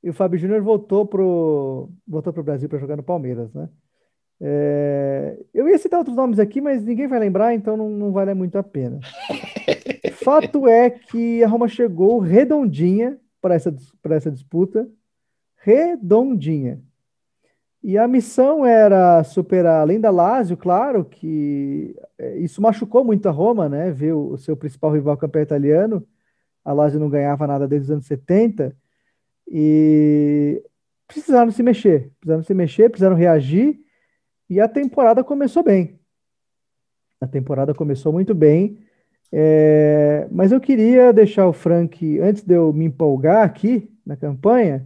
E 0.03 0.09
o 0.09 0.15
Fábio 0.15 0.39
Júnior 0.39 0.63
voltou 0.63 1.07
pro, 1.07 1.91
voltou 2.09 2.33
pro 2.33 2.43
Brasil 2.43 2.69
para 2.69 2.79
jogar 2.79 2.97
no 2.97 3.03
Palmeiras, 3.03 3.53
né? 3.53 3.69
É, 4.41 5.39
eu 5.53 5.69
ia 5.69 5.77
citar 5.79 5.99
outros 5.99 6.17
nomes 6.17 6.39
aqui, 6.39 6.61
mas 6.61 6.83
ninguém 6.83 7.07
vai 7.07 7.19
lembrar, 7.19 7.55
então 7.55 7.77
não, 7.77 7.91
não 7.91 8.11
vale 8.11 8.33
muito 8.33 8.57
a 8.57 8.63
pena. 8.63 9.01
Fato 10.25 10.67
é 10.67 10.91
que 10.91 11.43
a 11.45 11.49
Roma 11.49 11.69
chegou 11.69 12.19
redondinha 12.19 13.19
para 13.41 13.55
essa, 13.55 13.75
essa 14.11 14.31
disputa. 14.31 14.89
Redondinha. 15.57 16.81
E 17.83 17.97
a 17.97 18.07
missão 18.07 18.65
era 18.65 19.23
superar, 19.25 19.81
além 19.81 19.99
da 19.99 20.11
Lazio, 20.11 20.57
claro, 20.57 21.05
que 21.05 21.97
é, 22.19 22.37
isso 22.39 22.61
machucou 22.61 23.03
muito 23.03 23.27
a 23.27 23.33
Roma, 23.33 23.69
né? 23.69 23.91
Ver 23.91 24.13
o, 24.13 24.33
o 24.33 24.39
seu 24.39 24.57
principal 24.57 24.93
rival 24.93 25.17
campeão 25.17 25.43
italiano. 25.43 26.07
A 26.63 26.73
Lazio 26.73 27.01
não 27.01 27.09
ganhava 27.09 27.47
nada 27.47 27.67
desde 27.67 27.87
os 27.87 27.91
anos 27.91 28.07
70. 28.07 28.77
E 29.49 30.63
precisaram 31.07 31.51
se 31.51 31.63
mexer. 31.63 32.11
Precisaram 32.21 32.43
se 32.43 32.55
mexer, 32.55 32.91
precisaram 32.91 33.17
reagir. 33.17 33.81
E 34.51 34.61
a 34.61 34.67
temporada 34.67 35.23
começou 35.23 35.63
bem. 35.63 36.01
A 37.21 37.27
temporada 37.29 37.73
começou 37.73 38.13
muito 38.13 38.35
bem. 38.35 38.79
É, 39.33 40.27
mas 40.29 40.51
eu 40.51 40.61
queria 40.61 41.13
deixar 41.13 41.47
o 41.47 41.53
Frank, 41.53 42.19
antes 42.19 42.43
de 42.43 42.55
eu 42.55 42.73
me 42.73 42.87
empolgar 42.87 43.45
aqui 43.45 43.89
na 44.05 44.17
campanha, 44.17 44.85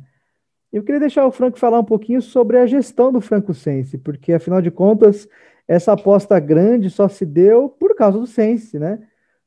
eu 0.70 0.82
queria 0.82 1.00
deixar 1.00 1.26
o 1.26 1.32
Frank 1.32 1.58
falar 1.58 1.80
um 1.80 1.84
pouquinho 1.84 2.20
sobre 2.20 2.58
a 2.58 2.66
gestão 2.66 3.10
do 3.10 3.22
Franco 3.22 3.54
Sense, 3.54 3.96
porque 3.96 4.34
afinal 4.34 4.60
de 4.60 4.70
contas, 4.70 5.26
essa 5.66 5.94
aposta 5.94 6.38
grande 6.38 6.90
só 6.90 7.08
se 7.08 7.24
deu 7.24 7.70
por 7.70 7.96
causa 7.96 8.18
do 8.18 8.26
Sense, 8.26 8.78
né? 8.78 8.98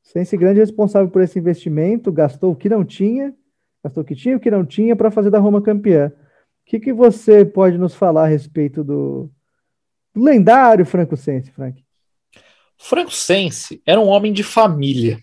O 0.03 0.07
Sense 0.07 0.35
grande 0.35 0.59
é 0.59 0.63
responsável 0.63 1.11
por 1.11 1.21
esse 1.21 1.37
investimento, 1.37 2.11
gastou 2.11 2.53
o 2.53 2.55
que 2.55 2.69
não 2.69 2.83
tinha, 2.83 3.35
gastou 3.83 4.01
o 4.01 4.05
que 4.05 4.15
tinha 4.15 4.33
e 4.33 4.37
o 4.37 4.39
que 4.39 4.49
não 4.49 4.65
tinha 4.65 4.95
para 4.95 5.11
fazer 5.11 5.29
da 5.29 5.37
Roma 5.37 5.61
campeã. 5.61 6.11
O 6.15 6.65
que, 6.65 6.79
que 6.79 6.91
você 6.91 7.45
pode 7.45 7.77
nos 7.77 7.93
falar 7.93 8.23
a 8.23 8.27
respeito 8.27 8.83
do, 8.83 9.29
lendário 10.23 10.85
Franco 10.85 11.15
Sense, 11.15 11.51
Frank. 11.51 11.83
Franco 12.77 13.11
Sense 13.11 13.81
era 13.85 13.99
um 13.99 14.07
homem 14.07 14.31
de 14.31 14.43
família. 14.43 15.19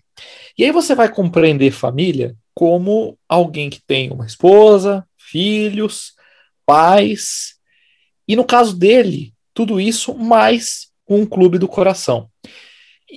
E 0.57 0.65
aí 0.65 0.71
você 0.71 0.95
vai 0.95 1.09
compreender 1.09 1.71
família 1.71 2.35
como 2.55 3.19
alguém 3.29 3.69
que 3.69 3.83
tem 3.85 4.11
uma 4.11 4.27
esposa, 4.27 5.07
filhos, 5.19 6.15
pais, 6.65 7.55
e 8.27 8.35
no 8.35 8.45
caso 8.45 8.77
dele, 8.77 9.35
tudo 9.53 9.81
isso 9.81 10.15
mais 10.15 10.89
um 11.09 11.27
clube 11.27 11.59
do 11.59 11.69
coração. 11.69 12.29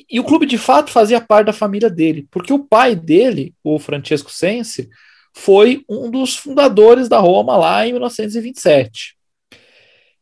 E, 0.10 0.20
o 0.20 0.24
clube 0.24 0.46
de 0.46 0.58
fato 0.58 0.92
fazia 0.92 1.22
parte 1.22 1.48
da 1.48 1.54
família 1.54 1.90
dele, 1.90 2.28
porque 2.30 2.52
o 2.52 2.60
pai 2.60 2.96
dele, 2.96 3.56
o 3.64 3.80
Francesco 3.80 4.30
Sense, 4.30 4.90
foi 5.34 5.84
um 5.90 6.12
dos 6.12 6.36
fundadores 6.36 7.08
da 7.08 7.20
Roma 7.20 7.56
lá 7.56 7.88
em 7.88 7.94
1927. 7.94 9.17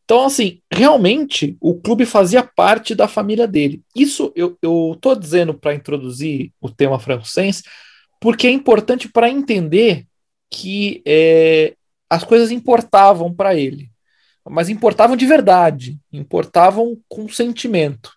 Então, 0.05 0.23
assim, 0.23 0.61
realmente 0.71 1.57
o 1.59 1.75
clube 1.81 2.05
fazia 2.05 2.43
parte 2.43 2.93
da 2.93 3.07
família 3.07 3.47
dele. 3.47 3.83
Isso 3.95 4.31
eu, 4.35 4.55
eu 4.61 4.95
tô 5.01 5.15
dizendo 5.15 5.53
para 5.53 5.73
introduzir 5.73 6.53
o 6.61 6.69
tema 6.69 6.99
franco-sense, 6.99 7.63
porque 8.21 8.45
é 8.45 8.51
importante 8.51 9.09
para 9.09 9.29
entender 9.29 10.05
que 10.49 11.01
é, 11.07 11.75
as 12.07 12.23
coisas 12.23 12.51
importavam 12.51 13.33
para 13.33 13.55
ele, 13.55 13.89
mas 14.47 14.69
importavam 14.69 15.17
de 15.17 15.25
verdade, 15.25 15.97
importavam 16.13 16.97
com 17.09 17.27
sentimento. 17.27 18.11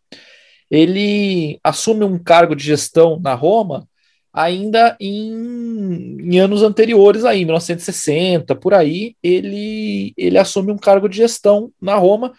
Ele 0.70 1.58
assume 1.64 2.04
um 2.04 2.18
cargo 2.18 2.54
de 2.54 2.64
gestão 2.64 3.18
na 3.18 3.32
Roma 3.32 3.88
ainda 4.32 4.96
em, 5.00 6.16
em, 6.20 6.38
anos 6.38 6.62
anteriores, 6.62 7.24
aí, 7.24 7.44
1960, 7.44 8.54
por 8.54 8.74
aí, 8.74 9.14
ele, 9.22 10.12
ele 10.16 10.38
assume 10.38 10.72
um 10.72 10.78
cargo 10.78 11.08
de 11.08 11.16
gestão 11.16 11.72
na 11.80 11.96
Roma, 11.96 12.32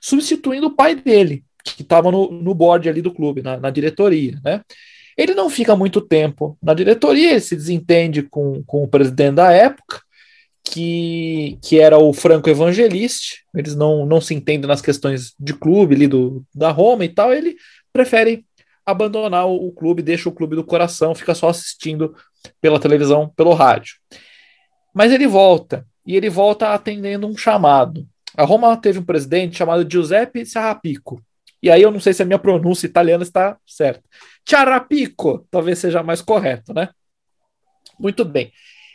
substituindo 0.00 0.66
o 0.66 0.74
pai 0.74 0.94
dele, 0.94 1.44
que 1.64 1.82
estava 1.82 2.10
no, 2.10 2.30
no 2.30 2.54
board 2.54 2.88
ali 2.88 3.00
do 3.00 3.12
clube, 3.12 3.42
na, 3.42 3.56
na, 3.58 3.70
diretoria, 3.70 4.38
né? 4.44 4.62
Ele 5.16 5.34
não 5.34 5.48
fica 5.48 5.74
muito 5.74 6.00
tempo 6.00 6.58
na 6.62 6.74
diretoria, 6.74 7.30
ele 7.30 7.40
se 7.40 7.56
desentende 7.56 8.22
com, 8.22 8.62
com 8.66 8.82
o 8.82 8.88
presidente 8.88 9.36
da 9.36 9.50
época, 9.50 10.02
que, 10.62 11.58
que 11.62 11.80
era 11.80 11.96
o 11.96 12.12
Franco 12.12 12.50
Evangelista, 12.50 13.36
eles 13.54 13.74
não, 13.74 14.04
não 14.04 14.20
se 14.20 14.34
entendem 14.34 14.68
nas 14.68 14.82
questões 14.82 15.32
de 15.38 15.54
clube 15.54 15.94
ali 15.94 16.06
do, 16.06 16.44
da 16.54 16.70
Roma 16.70 17.04
e 17.04 17.08
tal, 17.08 17.32
ele 17.32 17.56
prefere 17.92 18.44
abandonar 18.86 19.46
o, 19.46 19.66
o 19.66 19.72
clube, 19.72 20.00
deixa 20.00 20.28
o 20.28 20.32
clube 20.32 20.54
do 20.54 20.64
coração, 20.64 21.14
fica 21.14 21.34
só 21.34 21.48
assistindo 21.48 22.14
pela 22.60 22.78
televisão, 22.78 23.28
pelo 23.30 23.52
rádio. 23.52 23.96
Mas 24.94 25.12
ele 25.12 25.26
volta, 25.26 25.86
e 26.06 26.16
ele 26.16 26.30
volta 26.30 26.72
atendendo 26.72 27.26
um 27.26 27.36
chamado. 27.36 28.06
A 28.36 28.44
Roma 28.44 28.76
teve 28.76 28.98
um 28.98 29.04
presidente 29.04 29.56
chamado 29.56 29.90
Giuseppe 29.90 30.46
Sarrapico. 30.46 31.20
E 31.62 31.70
aí 31.70 31.82
eu 31.82 31.90
não 31.90 31.98
sei 31.98 32.12
se 32.12 32.22
a 32.22 32.26
minha 32.26 32.38
pronúncia 32.38 32.86
italiana 32.86 33.24
está 33.24 33.58
certa. 33.66 34.02
Ciarapico, 34.48 35.46
talvez 35.50 35.78
seja 35.78 36.02
mais 36.02 36.22
correto, 36.22 36.72
né? 36.72 36.90
Muito 37.98 38.24
bem. 38.24 38.52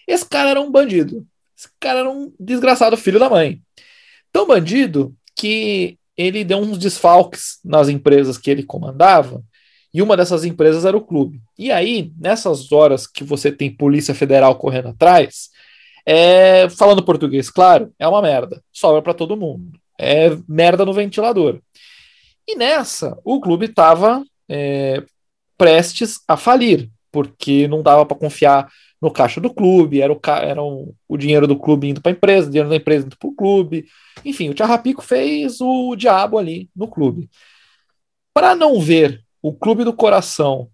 Esse 0.08 0.26
cara 0.26 0.52
era 0.52 0.62
um 0.62 0.72
bandido. 0.72 1.28
Esse 1.58 1.70
cara 1.80 2.00
era 2.00 2.10
um 2.10 2.32
desgraçado 2.40 2.96
filho 2.96 3.20
da 3.20 3.30
mãe. 3.30 3.62
Tão 4.32 4.48
bandido 4.48 5.14
que 5.36 5.98
ele 6.16 6.44
deu 6.44 6.60
uns 6.60 6.78
desfalques 6.78 7.60
nas 7.66 7.90
empresas 7.90 8.38
que 8.38 8.50
ele 8.50 8.64
comandava, 8.64 9.44
e 9.94 10.02
uma 10.02 10.16
dessas 10.16 10.46
empresas 10.46 10.86
era 10.86 10.96
o 10.96 11.02
clube. 11.02 11.42
E 11.58 11.72
aí, 11.72 12.12
nessas 12.18 12.72
horas 12.72 13.06
que 13.06 13.24
você 13.24 13.52
tem 13.52 13.76
Polícia 13.76 14.16
Federal 14.16 14.56
correndo 14.56 14.90
atrás, 14.90 15.50
é, 16.06 16.70
falando 16.70 17.04
português, 17.04 17.50
claro, 17.50 17.94
é 18.00 18.08
uma 18.08 18.22
merda. 18.22 18.64
Sobra 18.72 19.02
para 19.02 19.14
todo 19.14 19.38
mundo. 19.38 19.78
É 20.00 20.30
merda 20.48 20.86
no 20.86 20.94
ventilador. 20.94 21.60
E 22.48 22.56
nessa, 22.56 23.18
o 23.24 23.40
clube 23.40 23.66
estava 23.66 24.24
é, 24.50 25.04
prestes 25.58 26.22
a 26.28 26.36
falir, 26.36 26.90
porque 27.12 27.68
não 27.68 27.84
dava 27.84 28.06
para 28.06 28.18
confiar 28.18 28.70
no 29.02 29.12
caixa 29.12 29.42
do 29.42 29.54
clube, 29.54 30.02
era 30.02 30.14
o, 30.14 30.20
era 30.42 30.62
o, 30.62 30.94
o 31.08 31.18
dinheiro 31.18 31.48
do 31.48 31.58
clube 31.58 31.90
indo 31.90 32.02
para 32.02 32.12
a 32.12 32.14
empresa, 32.14 32.48
o 32.48 32.52
dinheiro 32.52 32.70
da 32.70 32.76
empresa 32.76 33.06
indo 33.06 33.18
para 33.18 33.30
o 33.30 33.36
clube. 33.36 33.86
Enfim, 34.24 34.50
o 34.50 34.54
Tiarrapico 34.54 35.02
fez 35.02 35.60
o 35.60 35.96
diabo 35.96 36.38
ali 36.38 36.70
no 36.76 36.88
clube. 36.88 37.30
Para 38.34 38.56
não 38.56 38.80
ver 38.80 39.24
o 39.42 39.54
clube 39.54 39.84
do 39.84 39.94
coração 39.94 40.70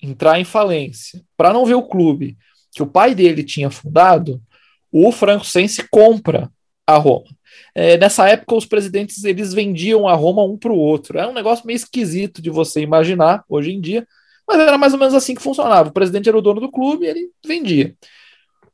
entrar 0.00 0.40
em 0.40 0.44
falência, 0.44 1.22
para 1.36 1.52
não 1.52 1.64
ver 1.64 1.74
o 1.74 1.86
clube 1.86 2.36
que 2.72 2.82
o 2.82 2.86
pai 2.86 3.14
dele 3.14 3.44
tinha 3.44 3.70
fundado, 3.70 4.42
o 4.90 5.12
Franco 5.12 5.44
Sense 5.44 5.86
compra 5.88 6.50
a 6.86 6.96
Roma. 6.96 7.26
É, 7.74 7.96
nessa 7.96 8.28
época, 8.28 8.54
os 8.54 8.66
presidentes 8.66 9.24
eles 9.24 9.52
vendiam 9.52 10.08
a 10.08 10.14
Roma 10.14 10.44
um 10.44 10.56
para 10.56 10.72
o 10.72 10.78
outro. 10.78 11.18
É 11.18 11.26
um 11.26 11.32
negócio 11.32 11.66
meio 11.66 11.76
esquisito 11.76 12.42
de 12.42 12.50
você 12.50 12.80
imaginar 12.80 13.44
hoje 13.48 13.72
em 13.72 13.80
dia, 13.80 14.06
mas 14.46 14.58
era 14.58 14.76
mais 14.76 14.92
ou 14.92 14.98
menos 14.98 15.14
assim 15.14 15.34
que 15.34 15.42
funcionava. 15.42 15.88
O 15.88 15.92
presidente 15.92 16.28
era 16.28 16.36
o 16.36 16.42
dono 16.42 16.60
do 16.60 16.70
clube 16.70 17.06
e 17.06 17.08
ele 17.08 17.30
vendia. 17.44 17.94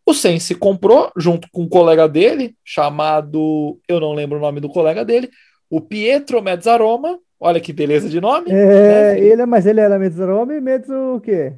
O 0.07 0.15
Sense 0.15 0.55
comprou, 0.55 1.13
junto 1.17 1.49
com 1.53 1.65
um 1.65 1.69
colega 1.69 2.09
dele, 2.09 2.57
chamado, 2.65 3.79
eu 3.87 4.01
não 4.01 4.15
lembro 4.15 4.39
o 4.39 4.41
nome 4.41 4.61
do 4.61 4.69
colega 4.69 5.05
dele, 5.05 5.29
o 5.69 5.81
Pietro 5.81 6.43
Mezzaroma. 6.43 7.19
Olha 7.41 7.61
que 7.61 7.73
beleza 7.73 8.09
de 8.09 8.21
nome. 8.21 8.51
É, 8.51 9.15
né? 9.15 9.21
ele, 9.21 9.47
mas 9.47 9.67
ele 9.67 9.81
era 9.81 9.99
Mezzaroma 9.99 10.55
e 10.55 10.61
Mezzo 10.61 11.17
o 11.17 11.21
quê? 11.21 11.55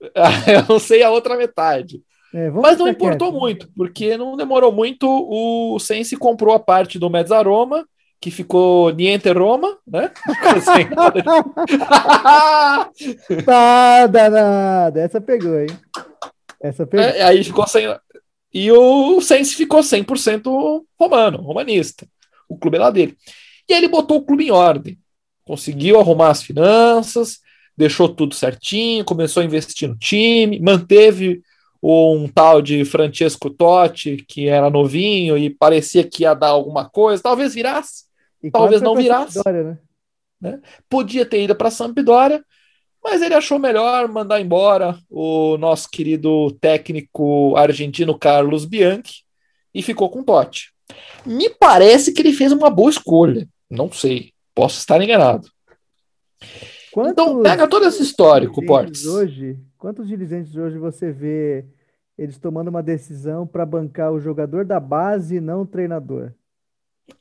eu 0.00 0.64
não 0.68 0.78
sei 0.78 1.02
a 1.02 1.10
outra 1.10 1.36
metade. 1.36 2.02
É, 2.32 2.50
mas 2.50 2.78
não 2.78 2.86
importou 2.86 3.30
quieto. 3.30 3.40
muito, 3.40 3.68
porque 3.74 4.16
não 4.16 4.36
demorou 4.36 4.70
muito. 4.70 5.08
O 5.08 5.78
Sense 5.78 6.16
comprou 6.16 6.54
a 6.54 6.60
parte 6.60 6.98
do 6.98 7.10
Mezzaroma 7.10 7.86
que 8.20 8.30
ficou 8.30 8.90
Niente 8.90 9.32
Roma, 9.32 9.78
né? 9.86 10.10
nada, 13.46 14.30
nada. 14.30 15.00
Essa 15.00 15.20
pegou, 15.20 15.60
hein? 15.60 15.68
Essa 16.60 16.86
pegou. 16.86 17.06
É, 17.06 17.22
aí 17.22 17.44
ficou 17.44 17.66
sem. 17.66 17.86
E 18.52 18.70
o 18.72 19.20
Sense 19.20 19.54
ficou 19.54 19.80
100% 19.80 20.84
romano, 20.98 21.38
romanista. 21.38 22.06
O 22.48 22.58
clube 22.58 22.76
é 22.76 22.80
lá 22.80 22.90
dele. 22.90 23.16
E 23.68 23.74
aí 23.74 23.80
ele 23.80 23.88
botou 23.88 24.18
o 24.18 24.24
clube 24.24 24.46
em 24.46 24.50
ordem. 24.50 24.98
Conseguiu 25.48 25.98
arrumar 25.98 26.28
as 26.28 26.42
finanças, 26.42 27.38
deixou 27.74 28.06
tudo 28.06 28.34
certinho, 28.34 29.02
começou 29.02 29.42
a 29.42 29.46
investir 29.46 29.88
no 29.88 29.96
time, 29.96 30.60
manteve 30.60 31.40
um 31.82 32.28
tal 32.28 32.60
de 32.60 32.84
Francesco 32.84 33.48
Totti, 33.48 34.22
que 34.28 34.46
era 34.46 34.68
novinho 34.68 35.38
e 35.38 35.48
parecia 35.48 36.04
que 36.04 36.24
ia 36.24 36.34
dar 36.34 36.48
alguma 36.48 36.86
coisa, 36.86 37.22
talvez 37.22 37.54
virasse. 37.54 38.04
E 38.42 38.50
Talvez 38.50 38.82
não 38.82 38.94
virasse. 38.94 39.40
né? 39.46 39.78
Né? 40.38 40.60
Podia 40.86 41.24
ter 41.24 41.42
ido 41.42 41.56
para 41.56 41.70
Sampdoria, 41.70 42.44
mas 43.02 43.22
ele 43.22 43.32
achou 43.32 43.58
melhor 43.58 44.06
mandar 44.06 44.42
embora 44.42 44.98
o 45.08 45.56
nosso 45.56 45.88
querido 45.88 46.50
técnico 46.60 47.56
argentino 47.56 48.18
Carlos 48.18 48.66
Bianchi 48.66 49.22
e 49.74 49.82
ficou 49.82 50.10
com 50.10 50.20
o 50.20 50.24
Totti. 50.24 50.74
Me 51.24 51.48
parece 51.48 52.12
que 52.12 52.20
ele 52.20 52.34
fez 52.34 52.52
uma 52.52 52.68
boa 52.68 52.90
escolha. 52.90 53.48
Não 53.70 53.90
sei, 53.90 54.34
posso 54.58 54.78
estar 54.80 55.00
enganado. 55.00 55.48
Quantos 56.90 57.12
então 57.12 57.42
pega 57.42 57.68
todo 57.68 57.86
esse 57.86 58.02
histórico, 58.02 58.64
Portes. 58.66 59.06
Hoje, 59.06 59.56
quantos 59.76 60.08
dirigentes 60.08 60.56
hoje 60.56 60.76
você 60.76 61.12
vê 61.12 61.64
eles 62.18 62.38
tomando 62.38 62.66
uma 62.66 62.82
decisão 62.82 63.46
para 63.46 63.64
bancar 63.64 64.10
o 64.10 64.18
jogador 64.18 64.64
da 64.64 64.80
base 64.80 65.36
e 65.36 65.40
não 65.40 65.62
o 65.62 65.66
treinador? 65.66 66.32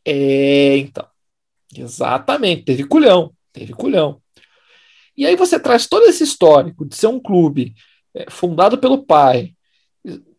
É, 0.04 0.78
então. 0.78 1.06
Exatamente, 1.76 2.64
teve 2.64 2.86
culhão, 2.86 3.32
teve 3.54 3.72
culhão. 3.72 4.20
E 5.16 5.24
aí 5.28 5.36
você 5.36 5.60
traz 5.60 5.86
todo 5.86 6.08
esse 6.08 6.24
histórico 6.24 6.88
de 6.88 6.96
ser 6.96 7.08
um 7.08 7.20
clube 7.20 7.76
é, 8.16 8.26
fundado 8.32 8.80
pelo 8.80 9.06
pai, 9.06 9.54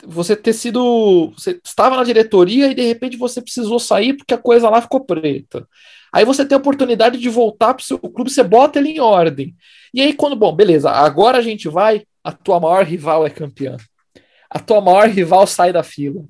você 0.05 0.35
ter 0.35 0.53
sido. 0.53 1.31
Você 1.37 1.61
estava 1.65 1.95
na 1.95 2.03
diretoria 2.03 2.69
e 2.69 2.75
de 2.75 2.83
repente 2.83 3.17
você 3.17 3.41
precisou 3.41 3.79
sair 3.79 4.15
porque 4.15 4.35
a 4.35 4.39
coisa 4.39 4.69
lá 4.69 4.83
ficou 4.83 5.05
preta. 5.05 5.69
Aí 6.13 6.25
você 6.25 6.45
tem 6.45 6.57
a 6.57 6.61
oportunidade 6.61 7.19
de 7.19 7.29
voltar 7.29 7.75
para 7.75 7.83
o 7.83 7.85
seu 7.85 7.99
clube, 7.99 8.31
você 8.31 8.43
bota 8.43 8.79
ele 8.79 8.91
em 8.91 9.01
ordem. 9.01 9.55
E 9.93 10.01
aí, 10.01 10.13
quando, 10.15 10.37
bom, 10.37 10.55
beleza, 10.55 10.91
agora 10.91 11.39
a 11.39 11.43
gente 11.43 11.69
vai, 11.69 12.05
a 12.23 12.33
tua 12.33 12.61
maior 12.61 12.85
rival 12.85 13.27
é 13.27 13.31
campeã. 13.31 13.77
A 14.51 14.59
tua 14.59 14.81
maior 14.81 15.09
rival 15.09 15.47
sai 15.47 15.73
da 15.73 15.83
fila. 15.83 16.25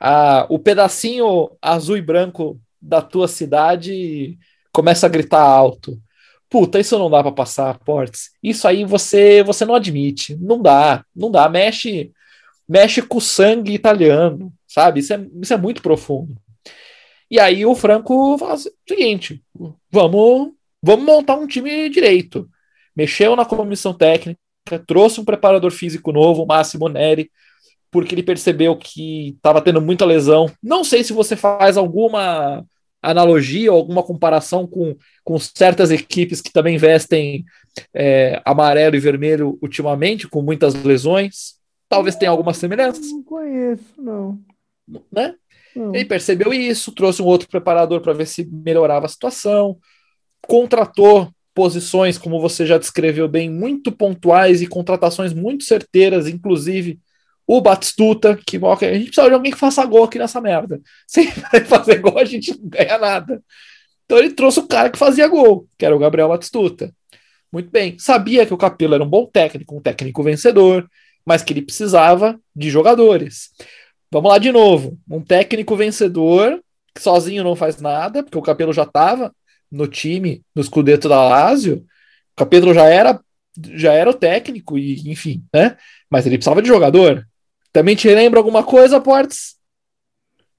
Ah, 0.00 0.46
o 0.48 0.58
pedacinho 0.58 1.50
azul 1.62 1.96
e 1.96 2.02
branco 2.02 2.60
da 2.80 3.00
tua 3.00 3.28
cidade 3.28 4.38
começa 4.72 5.06
a 5.06 5.08
gritar 5.08 5.40
alto. 5.40 6.00
Puta, 6.50 6.78
isso 6.78 6.98
não 6.98 7.10
dá 7.10 7.22
para 7.22 7.32
passar, 7.32 7.78
Portes. 7.78 8.30
Isso 8.42 8.68
aí 8.68 8.84
você 8.84 9.42
você 9.42 9.64
não 9.64 9.74
admite. 9.74 10.36
Não 10.36 10.60
dá, 10.60 11.04
não 11.14 11.30
dá. 11.30 11.48
Mexe 11.48 12.12
mexe 12.68 13.02
com 13.02 13.18
o 13.18 13.20
sangue 13.20 13.72
italiano, 13.74 14.52
sabe? 14.66 15.00
Isso 15.00 15.12
é, 15.12 15.26
isso 15.42 15.52
é 15.52 15.56
muito 15.56 15.82
profundo. 15.82 16.36
E 17.34 17.40
aí 17.40 17.66
o 17.66 17.74
Franco 17.74 18.38
fala 18.38 18.52
assim, 18.52 18.70
seguinte, 18.88 19.42
vamos 19.90 20.52
vamos 20.80 21.04
montar 21.04 21.34
um 21.34 21.48
time 21.48 21.88
direito. 21.88 22.48
Mexeu 22.94 23.34
na 23.34 23.44
comissão 23.44 23.92
técnica, 23.92 24.38
trouxe 24.86 25.20
um 25.20 25.24
preparador 25.24 25.72
físico 25.72 26.12
novo, 26.12 26.46
Máximo 26.46 26.88
Neri, 26.88 27.28
porque 27.90 28.14
ele 28.14 28.22
percebeu 28.22 28.76
que 28.76 29.30
estava 29.30 29.60
tendo 29.60 29.80
muita 29.80 30.04
lesão. 30.04 30.48
Não 30.62 30.84
sei 30.84 31.02
se 31.02 31.12
você 31.12 31.34
faz 31.34 31.76
alguma 31.76 32.64
analogia 33.02 33.72
ou 33.72 33.78
alguma 33.78 34.04
comparação 34.04 34.64
com, 34.64 34.96
com 35.24 35.36
certas 35.36 35.90
equipes 35.90 36.40
que 36.40 36.52
também 36.52 36.76
vestem 36.76 37.44
é, 37.92 38.40
amarelo 38.44 38.94
e 38.94 39.00
vermelho 39.00 39.58
ultimamente, 39.60 40.28
com 40.28 40.40
muitas 40.40 40.72
lesões? 40.74 41.56
Talvez 41.88 42.14
tenha 42.14 42.30
alguma 42.30 42.54
semelhança. 42.54 43.00
Não 43.00 43.24
conheço, 43.24 44.00
não. 44.00 44.38
Né? 45.10 45.34
Não. 45.74 45.94
Ele 45.94 46.04
percebeu 46.04 46.52
isso, 46.52 46.92
trouxe 46.92 47.20
um 47.22 47.26
outro 47.26 47.48
preparador 47.48 48.00
para 48.00 48.12
ver 48.12 48.26
se 48.26 48.44
melhorava 48.44 49.06
a 49.06 49.08
situação, 49.08 49.78
contratou 50.42 51.30
posições, 51.54 52.18
como 52.18 52.40
você 52.40 52.66
já 52.66 52.78
descreveu 52.78 53.28
bem, 53.28 53.48
muito 53.48 53.92
pontuais 53.92 54.60
e 54.60 54.66
contratações 54.66 55.32
muito 55.32 55.64
certeiras, 55.64 56.26
inclusive 56.26 56.98
o 57.46 57.60
Batistuta, 57.60 58.36
que 58.36 58.56
a 58.56 58.94
gente 58.94 59.06
precisa 59.06 59.28
de 59.28 59.34
alguém 59.34 59.52
que 59.52 59.58
faça 59.58 59.84
gol 59.84 60.04
aqui 60.04 60.18
nessa 60.18 60.40
merda. 60.40 60.80
Sem 61.06 61.30
fazer 61.66 61.98
gol, 61.98 62.18
a 62.18 62.24
gente 62.24 62.58
não 62.58 62.68
ganha 62.68 62.98
nada. 62.98 63.42
Então 64.04 64.18
ele 64.18 64.30
trouxe 64.30 64.60
o 64.60 64.66
cara 64.66 64.90
que 64.90 64.98
fazia 64.98 65.28
gol, 65.28 65.68
que 65.78 65.84
era 65.84 65.94
o 65.94 65.98
Gabriel 65.98 66.28
Batistuta. 66.28 66.92
Muito 67.52 67.70
bem. 67.70 67.96
Sabia 67.98 68.44
que 68.44 68.52
o 68.52 68.58
Capelo 68.58 68.94
era 68.94 69.04
um 69.04 69.08
bom 69.08 69.26
técnico, 69.26 69.76
um 69.76 69.80
técnico 69.80 70.22
vencedor, 70.22 70.88
mas 71.24 71.42
que 71.42 71.52
ele 71.52 71.62
precisava 71.62 72.38
de 72.54 72.68
jogadores. 72.70 73.50
Vamos 74.14 74.30
lá 74.30 74.38
de 74.38 74.52
novo. 74.52 74.96
Um 75.10 75.20
técnico 75.20 75.74
vencedor, 75.74 76.62
que 76.94 77.02
sozinho 77.02 77.42
não 77.42 77.56
faz 77.56 77.80
nada, 77.80 78.22
porque 78.22 78.38
o 78.38 78.42
Capelo 78.42 78.72
já 78.72 78.84
estava 78.84 79.34
no 79.68 79.88
time, 79.88 80.40
no 80.54 80.62
Scudetto 80.62 81.08
da 81.08 81.20
Lazio. 81.20 81.84
O 82.32 82.36
Capelo 82.36 82.72
já 82.72 82.84
era 82.84 83.20
já 83.72 83.92
era 83.92 84.08
o 84.08 84.14
técnico 84.14 84.78
e 84.78 85.10
enfim, 85.10 85.42
né? 85.52 85.76
Mas 86.08 86.26
ele 86.26 86.36
precisava 86.36 86.62
de 86.62 86.68
jogador. 86.68 87.26
Também 87.72 87.96
te 87.96 88.08
lembra 88.08 88.38
alguma 88.38 88.62
coisa, 88.62 89.00
Portes? 89.00 89.56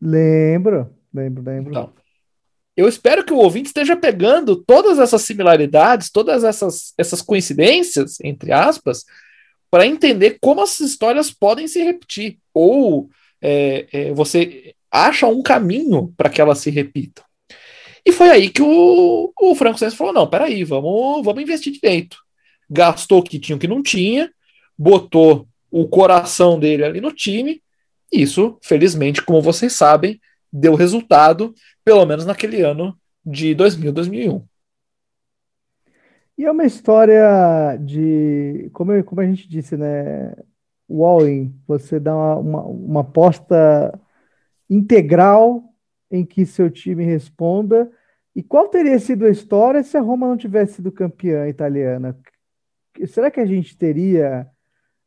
Lembro, 0.02 0.94
lembro, 1.14 1.42
lembro. 1.42 1.72
Então, 1.72 1.94
eu 2.76 2.90
espero 2.90 3.24
que 3.24 3.32
o 3.32 3.38
ouvinte 3.38 3.68
esteja 3.68 3.96
pegando 3.96 4.58
todas 4.58 5.00
essas 5.00 5.22
similaridades, 5.22 6.12
todas 6.12 6.44
essas, 6.44 6.94
essas 6.98 7.22
coincidências, 7.22 8.20
entre 8.22 8.52
aspas, 8.52 9.06
para 9.72 9.88
entender 9.88 10.40
como 10.42 10.62
as 10.62 10.78
histórias 10.82 11.32
podem 11.32 11.70
se 11.70 11.82
repetir, 11.82 12.38
ou 12.54 13.10
é, 13.48 13.88
é, 13.92 14.14
você 14.14 14.74
acha 14.92 15.28
um 15.28 15.44
caminho 15.44 16.12
para 16.18 16.30
que 16.30 16.42
elas 16.42 16.58
se 16.58 16.72
repitam. 16.72 17.24
E 18.04 18.12
foi 18.12 18.30
aí 18.30 18.50
que 18.50 18.62
o, 18.62 19.32
o 19.40 19.56
Franco 19.56 19.78
Senso 19.78 19.96
falou: 19.96 20.14
não, 20.14 20.28
peraí, 20.28 20.64
vamos, 20.64 21.24
vamos 21.24 21.44
investir 21.44 21.74
direito. 21.74 22.18
Gastou 22.68 23.20
o 23.20 23.24
que 23.24 23.40
tinha 23.40 23.56
o 23.56 23.60
que 23.60 23.68
não 23.68 23.84
tinha, 23.84 24.32
botou 24.76 25.48
o 25.70 25.88
coração 25.88 26.60
dele 26.60 26.84
ali 26.84 27.00
no 27.00 27.12
time. 27.12 27.62
Isso, 28.12 28.58
felizmente, 28.64 29.22
como 29.22 29.42
vocês 29.42 29.74
sabem, 29.74 30.20
deu 30.52 30.74
resultado, 30.74 31.54
pelo 31.84 32.06
menos 32.06 32.26
naquele 32.26 32.62
ano 32.62 32.98
de 33.24 33.54
2000, 33.54 33.92
2001. 33.92 34.44
E 36.38 36.46
é 36.46 36.52
uma 36.52 36.66
história 36.66 37.78
de, 37.80 38.70
como, 38.74 39.04
como 39.04 39.22
a 39.22 39.26
gente 39.26 39.48
disse, 39.48 39.78
né? 39.78 40.34
All-in, 40.90 41.54
você 41.68 42.00
dá 42.00 42.16
uma, 42.16 42.36
uma, 42.36 42.64
uma 42.64 43.02
aposta 43.02 44.00
integral 44.70 45.64
em 46.10 46.26
que 46.26 46.46
seu 46.46 46.70
time 46.70 47.04
responda. 47.04 47.92
E 48.36 48.44
qual 48.44 48.68
teria 48.68 49.00
sido 49.00 49.26
a 49.26 49.30
história 49.30 49.84
se 49.84 49.98
a 49.98 50.02
Roma 50.02 50.28
não 50.28 50.38
tivesse 50.38 50.74
sido 50.74 50.92
campeã 50.92 51.48
italiana? 51.48 52.18
Será 53.08 53.32
que 53.32 53.40
a 53.40 53.46
gente 53.46 53.78
teria. 53.78 54.48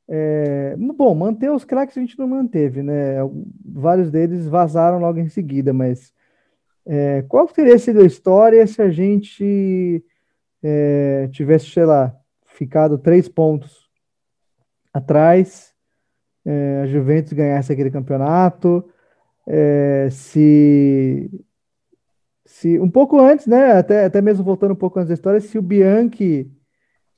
É... 0.09 0.75
Bom, 0.77 1.15
manter 1.15 1.51
os 1.51 1.65
craques 1.65 1.97
a 1.97 2.01
gente 2.01 2.19
não 2.19 2.27
manteve, 2.27 2.83
né? 2.83 3.17
Vários 3.65 4.11
deles 4.11 4.47
vazaram 4.49 4.99
logo 4.99 5.19
em 5.19 5.29
seguida, 5.29 5.73
mas 5.73 6.13
é... 6.87 7.23
qual 7.29 7.47
teria 7.47 7.79
sido 7.79 8.01
a 8.01 8.07
história 8.07 8.67
se 8.67 8.81
a 8.83 8.91
gente 8.91 10.05
é... 10.63 11.29
tivesse, 11.33 11.71
sei 11.71 11.85
lá, 11.85 12.17
ficado 12.47 12.99
três 12.99 13.29
pontos 13.29 13.88
atrás, 14.99 15.73
é, 16.45 16.83
a 16.83 16.87
Juventus 16.87 17.33
ganhasse 17.33 17.73
aquele 17.73 17.91
campeonato? 17.91 18.85
é, 19.49 20.09
se, 20.11 21.31
se 22.45 22.79
um 22.79 22.91
pouco 22.91 23.19
antes, 23.19 23.47
né, 23.47 23.73
até, 23.73 24.05
até 24.05 24.21
mesmo 24.21 24.45
voltando 24.45 24.73
um 24.73 24.77
pouco 24.77 24.99
antes 24.99 25.09
da 25.09 25.15
história, 25.15 25.41
se 25.41 25.59
o 25.59 25.63
Bianchi 25.63 26.53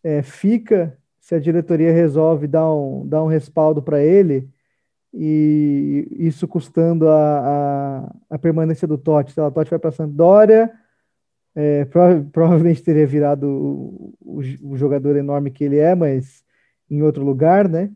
é, 0.03 0.23
fica, 0.23 0.97
se 1.21 1.35
a 1.35 1.41
diretoria 1.41 1.93
resolve 1.93 2.47
dar 2.47 2.73
um, 2.73 3.07
dar 3.07 3.25
um 3.25 3.27
respaldo 3.27 3.83
para 3.83 4.01
ele, 4.01 4.49
e 5.13 6.07
isso 6.21 6.47
custando 6.47 7.09
a, 7.09 8.05
a, 8.31 8.37
a 8.37 8.39
permanência 8.39 8.87
do 8.87 8.97
Totti. 8.97 9.33
Se 9.33 9.41
o 9.41 9.51
Totti 9.51 9.71
vai 9.71 9.79
para 9.81 9.89
a 9.91 9.93
Sampdoria, 9.93 10.71
é, 11.55 11.85
prova, 11.87 12.25
provavelmente 12.33 12.83
teria 12.83 13.07
virado 13.07 13.49
o, 13.49 14.15
o, 14.21 14.39
o, 14.71 14.77
jogador 14.77 15.17
enorme 15.17 15.51
que 15.51 15.65
ele 15.65 15.79
é, 15.79 15.97
mas 15.97 16.45
em 16.91 17.03
outro 17.03 17.25
lugar, 17.25 17.69
né? 17.69 17.91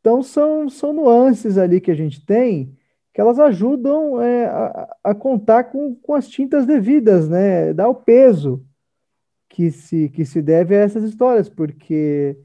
Então 0.00 0.22
são, 0.22 0.68
são 0.68 0.92
nuances 0.92 1.58
ali 1.58 1.80
que 1.80 1.90
a 1.90 1.94
gente 1.94 2.24
tem 2.24 2.76
que 3.18 3.20
elas 3.20 3.40
ajudam 3.40 4.22
é, 4.22 4.46
a, 4.46 4.96
a, 5.02 5.12
contar 5.12 5.64
com, 5.64 5.92
com 5.96 6.14
as 6.14 6.28
tintas 6.28 6.64
devidas, 6.64 7.28
né? 7.28 7.72
Dar 7.72 7.88
o 7.88 7.94
peso 7.96 8.64
que 9.48 9.72
se, 9.72 10.08
que 10.10 10.24
se 10.24 10.40
deve 10.40 10.76
a 10.76 10.80
essas 10.80 11.02
histórias, 11.02 11.48
porque 11.48 12.38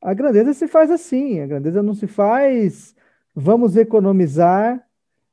a 0.00 0.14
grandeza 0.14 0.54
se 0.54 0.68
faz 0.68 0.92
assim, 0.92 1.40
a 1.40 1.46
grandeza 1.48 1.82
não 1.82 1.92
se 1.92 2.06
faz, 2.06 2.94
vamos 3.34 3.76
economizar 3.76 4.80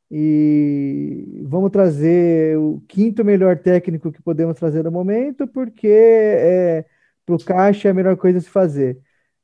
e 0.10 1.43
vamos 1.43 1.69
trazer 1.69 2.58
o 2.58 2.82
quinto 2.88 3.23
melhor 3.23 3.60
técnico 3.60 4.12
que 4.12 4.23
podemos 4.23 4.58
trazer 4.58 4.84
no 4.84 4.91
momento, 4.91 5.45
porque 5.47 5.88
é, 5.88 6.86
para 7.28 7.36
o 7.36 7.45
caixa 7.45 7.89
é 7.89 7.91
a 7.91 7.93
melhor 7.93 8.17
coisa 8.17 8.39
a 8.39 8.41
se 8.41 8.49
fazer. 8.49 8.99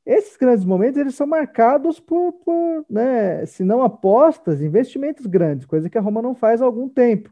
Esses 0.06 0.36
grandes 0.36 0.64
momentos 0.64 1.00
eles 1.00 1.16
são 1.16 1.26
marcados 1.26 1.98
por, 1.98 2.32
por 2.44 2.86
né, 2.88 3.44
se 3.44 3.64
não 3.64 3.82
apostas, 3.82 4.62
investimentos 4.62 5.26
grandes, 5.26 5.66
coisa 5.66 5.90
que 5.90 5.98
a 5.98 6.00
Roma 6.00 6.22
não 6.22 6.32
faz 6.32 6.62
há 6.62 6.64
algum 6.64 6.88
tempo. 6.88 7.28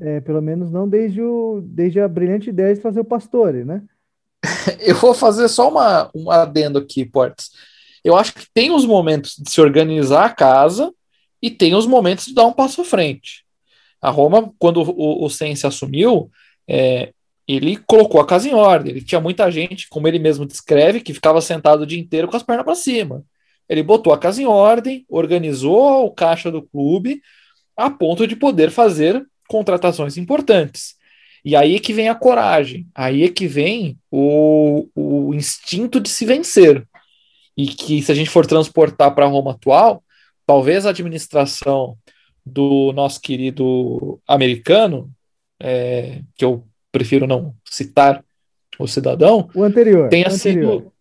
É, 0.00 0.20
pelo 0.20 0.42
menos 0.42 0.72
não 0.72 0.88
desde, 0.88 1.22
o, 1.22 1.60
desde 1.64 2.00
a 2.00 2.08
brilhante 2.08 2.50
ideia 2.50 2.74
de 2.74 2.80
trazer 2.80 2.98
o 2.98 3.04
Pastore, 3.04 3.64
né? 3.64 3.82
Eu 4.80 4.96
vou 4.96 5.14
fazer 5.14 5.46
só 5.48 5.68
uma, 5.68 6.10
um 6.12 6.28
adendo 6.28 6.78
aqui, 6.78 7.04
Portes. 7.04 7.50
Eu 8.02 8.16
acho 8.16 8.34
que 8.34 8.46
tem 8.52 8.72
os 8.72 8.84
momentos 8.84 9.36
de 9.38 9.48
se 9.48 9.60
organizar 9.60 10.24
a 10.24 10.34
casa 10.34 10.92
e 11.40 11.50
tem 11.50 11.74
os 11.74 11.86
momentos 11.86 12.26
de 12.26 12.34
dar 12.34 12.46
um 12.46 12.52
passo 12.52 12.80
à 12.80 12.84
frente. 12.84 13.44
A 14.00 14.10
Roma, 14.10 14.52
quando 14.58 14.82
o, 14.82 15.24
o 15.24 15.30
Sense 15.30 15.64
assumiu, 15.64 16.28
é, 16.66 17.12
ele 17.46 17.76
colocou 17.76 18.20
a 18.20 18.26
casa 18.26 18.48
em 18.48 18.54
ordem. 18.54 18.92
Ele 18.92 19.04
tinha 19.04 19.20
muita 19.20 19.50
gente, 19.50 19.88
como 19.88 20.06
ele 20.08 20.18
mesmo 20.18 20.46
descreve, 20.46 21.00
que 21.00 21.14
ficava 21.14 21.40
sentado 21.40 21.82
o 21.82 21.86
dia 21.86 21.98
inteiro 21.98 22.28
com 22.28 22.36
as 22.36 22.42
pernas 22.42 22.64
para 22.64 22.74
cima. 22.74 23.24
Ele 23.68 23.82
botou 23.82 24.12
a 24.12 24.18
casa 24.18 24.42
em 24.42 24.46
ordem, 24.46 25.04
organizou 25.08 26.04
o 26.04 26.10
caixa 26.10 26.50
do 26.50 26.62
clube, 26.62 27.20
a 27.76 27.90
ponto 27.90 28.26
de 28.26 28.36
poder 28.36 28.70
fazer 28.70 29.24
contratações 29.48 30.16
importantes. 30.16 30.94
E 31.44 31.56
aí 31.56 31.76
é 31.76 31.80
que 31.80 31.92
vem 31.92 32.08
a 32.08 32.14
coragem, 32.14 32.86
aí 32.94 33.24
é 33.24 33.28
que 33.28 33.48
vem 33.48 33.98
o, 34.10 34.88
o 34.94 35.34
instinto 35.34 36.00
de 36.00 36.08
se 36.08 36.24
vencer. 36.24 36.86
E 37.56 37.66
que, 37.66 38.00
se 38.00 38.12
a 38.12 38.14
gente 38.14 38.30
for 38.30 38.46
transportar 38.46 39.14
para 39.14 39.26
a 39.26 39.28
Roma 39.28 39.52
atual, 39.52 40.02
talvez 40.46 40.86
a 40.86 40.90
administração 40.90 41.98
do 42.46 42.92
nosso 42.92 43.20
querido 43.20 44.20
americano, 44.26 45.10
é, 45.60 46.22
que 46.36 46.44
eu 46.44 46.64
prefiro 46.92 47.26
não 47.26 47.54
citar 47.64 48.24
o 48.78 48.86
cidadão, 48.86 49.48
o 49.54 49.62
anterior, 49.62 50.08
tenha 50.08 50.28
o 50.28 50.32
anterior. 50.32 50.78
sido 50.78 50.92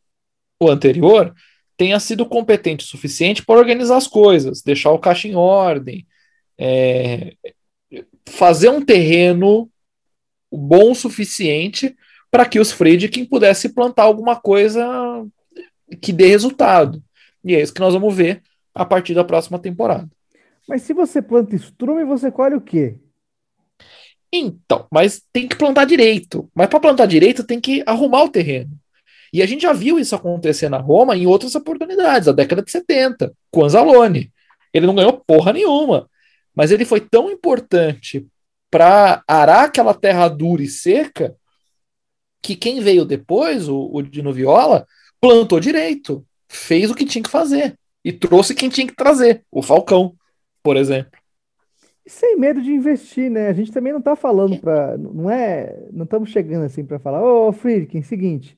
o 0.59 0.69
anterior 0.69 1.35
tenha 1.77 1.99
sido 1.99 2.27
competente 2.27 2.85
o 2.85 2.87
suficiente 2.87 3.43
para 3.43 3.59
organizar 3.59 3.97
as 3.97 4.07
coisas, 4.07 4.61
deixar 4.61 4.91
o 4.91 4.99
caixa 4.99 5.27
em 5.27 5.35
ordem, 5.35 6.05
é, 6.55 7.33
fazer 8.27 8.69
um 8.69 8.85
terreno 8.85 9.67
bom 10.51 10.91
o 10.91 10.95
suficiente 10.95 11.95
para 12.29 12.45
que 12.45 12.59
os 12.59 12.71
Friedkin 12.71 13.25
pudesse 13.25 13.69
plantar 13.69 14.03
alguma 14.03 14.35
coisa 14.35 14.85
que 15.99 16.13
dê 16.13 16.27
resultado. 16.27 17.03
E 17.43 17.55
é 17.55 17.61
isso 17.61 17.73
que 17.73 17.81
nós 17.81 17.93
vamos 17.93 18.15
ver 18.15 18.43
a 18.75 18.85
partir 18.85 19.15
da 19.15 19.23
próxima 19.23 19.57
temporada. 19.57 20.07
Mas 20.67 20.83
se 20.83 20.93
você 20.93 21.21
planta 21.21 21.55
estrume, 21.55 22.05
você 22.05 22.31
colhe 22.31 22.55
o 22.55 22.61
quê? 22.61 22.95
Então, 24.33 24.87
mas 24.89 25.21
tem 25.33 25.47
que 25.47 25.57
plantar 25.57 25.85
direito. 25.85 26.49
Mas 26.55 26.67
para 26.67 26.79
plantar 26.79 27.05
direito 27.05 27.43
tem 27.43 27.59
que 27.59 27.83
arrumar 27.85 28.23
o 28.23 28.29
terreno. 28.29 28.71
E 29.33 29.41
a 29.41 29.45
gente 29.45 29.61
já 29.61 29.73
viu 29.73 29.99
isso 29.99 30.15
acontecer 30.15 30.69
na 30.69 30.77
Roma 30.77 31.15
em 31.15 31.25
outras 31.25 31.55
oportunidades, 31.55 32.27
a 32.27 32.31
década 32.31 32.61
de 32.61 32.71
70, 32.71 33.33
com 33.49 33.63
Anzalone. 33.63 34.31
Ele 34.73 34.87
não 34.87 34.95
ganhou 34.95 35.21
porra 35.25 35.53
nenhuma, 35.53 36.09
mas 36.55 36.71
ele 36.71 36.85
foi 36.85 37.01
tão 37.01 37.29
importante 37.31 38.25
para 38.69 39.21
arar 39.27 39.65
aquela 39.65 39.93
terra 39.93 40.27
dura 40.29 40.61
e 40.61 40.67
seca 40.67 41.35
que 42.41 42.55
quem 42.55 42.79
veio 42.81 43.05
depois, 43.05 43.67
o, 43.67 43.89
o 43.93 44.01
Dino 44.01 44.33
Viola, 44.33 44.85
plantou 45.19 45.59
direito, 45.59 46.25
fez 46.49 46.89
o 46.89 46.95
que 46.95 47.05
tinha 47.05 47.23
que 47.23 47.29
fazer 47.29 47.77
e 48.03 48.11
trouxe 48.11 48.55
quem 48.55 48.69
tinha 48.69 48.87
que 48.87 48.95
trazer, 48.95 49.43
o 49.51 49.61
Falcão, 49.61 50.15
por 50.63 50.75
exemplo 50.75 51.20
sem 52.05 52.37
medo 52.37 52.61
de 52.61 52.71
investir, 52.71 53.29
né? 53.29 53.47
A 53.47 53.53
gente 53.53 53.71
também 53.71 53.91
não 53.91 53.99
está 53.99 54.15
falando 54.15 54.59
para, 54.59 54.97
não 54.97 55.29
é, 55.29 55.87
não 55.91 56.03
estamos 56.03 56.29
chegando 56.29 56.65
assim 56.65 56.83
para 56.83 56.99
falar, 56.99 57.23
ô 57.23 57.47
oh, 57.47 57.51
Friedkin, 57.51 58.01
seguinte, 58.01 58.57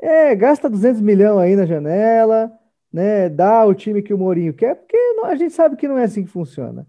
é, 0.00 0.34
gasta 0.34 0.70
200 0.70 1.00
milhões 1.00 1.38
aí 1.38 1.56
na 1.56 1.66
janela, 1.66 2.52
né? 2.92 3.28
Dá 3.28 3.64
o 3.64 3.74
time 3.74 4.02
que 4.02 4.14
o 4.14 4.18
Mourinho 4.18 4.54
quer, 4.54 4.76
porque 4.76 4.96
não, 5.14 5.24
a 5.24 5.34
gente 5.34 5.52
sabe 5.52 5.76
que 5.76 5.88
não 5.88 5.98
é 5.98 6.04
assim 6.04 6.24
que 6.24 6.30
funciona. 6.30 6.86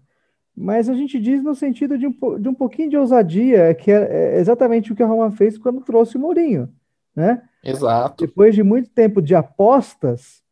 Mas 0.56 0.88
a 0.88 0.94
gente 0.94 1.18
diz 1.18 1.42
no 1.42 1.54
sentido 1.54 1.96
de 1.96 2.06
um, 2.06 2.38
de 2.38 2.48
um 2.48 2.54
pouquinho 2.54 2.90
de 2.90 2.96
ousadia, 2.96 3.74
que 3.74 3.90
é, 3.90 4.34
é 4.36 4.38
exatamente 4.38 4.92
o 4.92 4.96
que 4.96 5.02
a 5.02 5.06
Roma 5.06 5.30
fez 5.30 5.58
quando 5.58 5.80
trouxe 5.80 6.16
o 6.16 6.20
Mourinho, 6.20 6.68
né? 7.14 7.42
Exato. 7.64 8.26
Depois 8.26 8.54
de 8.54 8.62
muito 8.62 8.90
tempo 8.90 9.20
de 9.20 9.34
apostas, 9.34 10.42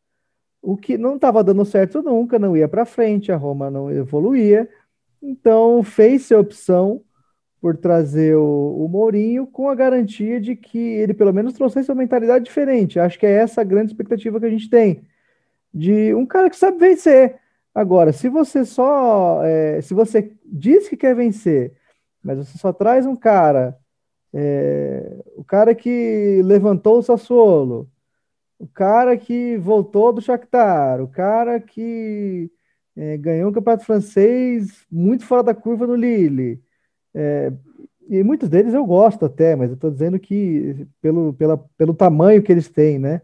o 0.60 0.76
que 0.76 0.98
não 0.98 1.14
estava 1.16 1.44
dando 1.44 1.64
certo 1.64 2.02
nunca, 2.02 2.38
não 2.38 2.56
ia 2.56 2.68
para 2.68 2.84
frente, 2.84 3.32
a 3.32 3.36
Roma 3.36 3.70
não 3.70 3.90
evoluía. 3.90 4.68
Então, 5.22 5.82
fez-se 5.82 6.34
a 6.34 6.38
opção 6.38 7.02
por 7.60 7.76
trazer 7.76 8.36
o, 8.36 8.84
o 8.84 8.88
Mourinho 8.88 9.46
com 9.46 9.68
a 9.68 9.74
garantia 9.74 10.40
de 10.40 10.54
que 10.54 10.78
ele 10.78 11.12
pelo 11.12 11.32
menos 11.32 11.52
trouxesse 11.52 11.90
uma 11.90 11.96
mentalidade 11.96 12.44
diferente. 12.44 13.00
Acho 13.00 13.18
que 13.18 13.26
é 13.26 13.32
essa 13.32 13.60
a 13.60 13.64
grande 13.64 13.90
expectativa 13.90 14.38
que 14.38 14.46
a 14.46 14.50
gente 14.50 14.70
tem. 14.70 15.02
De 15.74 16.14
um 16.14 16.24
cara 16.24 16.48
que 16.48 16.56
sabe 16.56 16.78
vencer. 16.78 17.36
Agora, 17.74 18.12
se 18.12 18.28
você 18.28 18.64
só. 18.64 19.42
É, 19.44 19.80
se 19.80 19.94
você 19.94 20.32
diz 20.44 20.88
que 20.88 20.96
quer 20.96 21.14
vencer, 21.14 21.74
mas 22.22 22.38
você 22.38 22.58
só 22.58 22.72
traz 22.72 23.06
um 23.06 23.16
cara. 23.16 23.76
É, 24.32 25.16
o 25.36 25.44
cara 25.44 25.74
que 25.74 26.42
levantou 26.44 26.98
o 26.98 27.02
Sassuolo, 27.02 27.88
o 28.58 28.66
cara 28.66 29.16
que 29.16 29.56
voltou 29.58 30.12
do 30.12 30.20
Shakhtar, 30.20 31.00
o 31.02 31.08
cara 31.08 31.60
que 31.60 32.50
é, 32.98 33.16
ganhou 33.16 33.50
o 33.50 33.52
campeonato 33.52 33.84
francês 33.84 34.84
muito 34.90 35.24
fora 35.24 35.42
da 35.42 35.54
curva 35.54 35.86
no 35.86 35.94
Lille. 35.94 36.60
É, 37.14 37.52
e 38.10 38.22
muitos 38.24 38.48
deles 38.48 38.74
eu 38.74 38.84
gosto 38.84 39.24
até, 39.24 39.54
mas 39.54 39.68
eu 39.70 39.74
estou 39.74 39.90
dizendo 39.90 40.18
que 40.18 40.86
pelo, 41.00 41.32
pela, 41.34 41.56
pelo 41.76 41.94
tamanho 41.94 42.42
que 42.42 42.50
eles 42.50 42.68
têm, 42.68 42.98
né? 42.98 43.22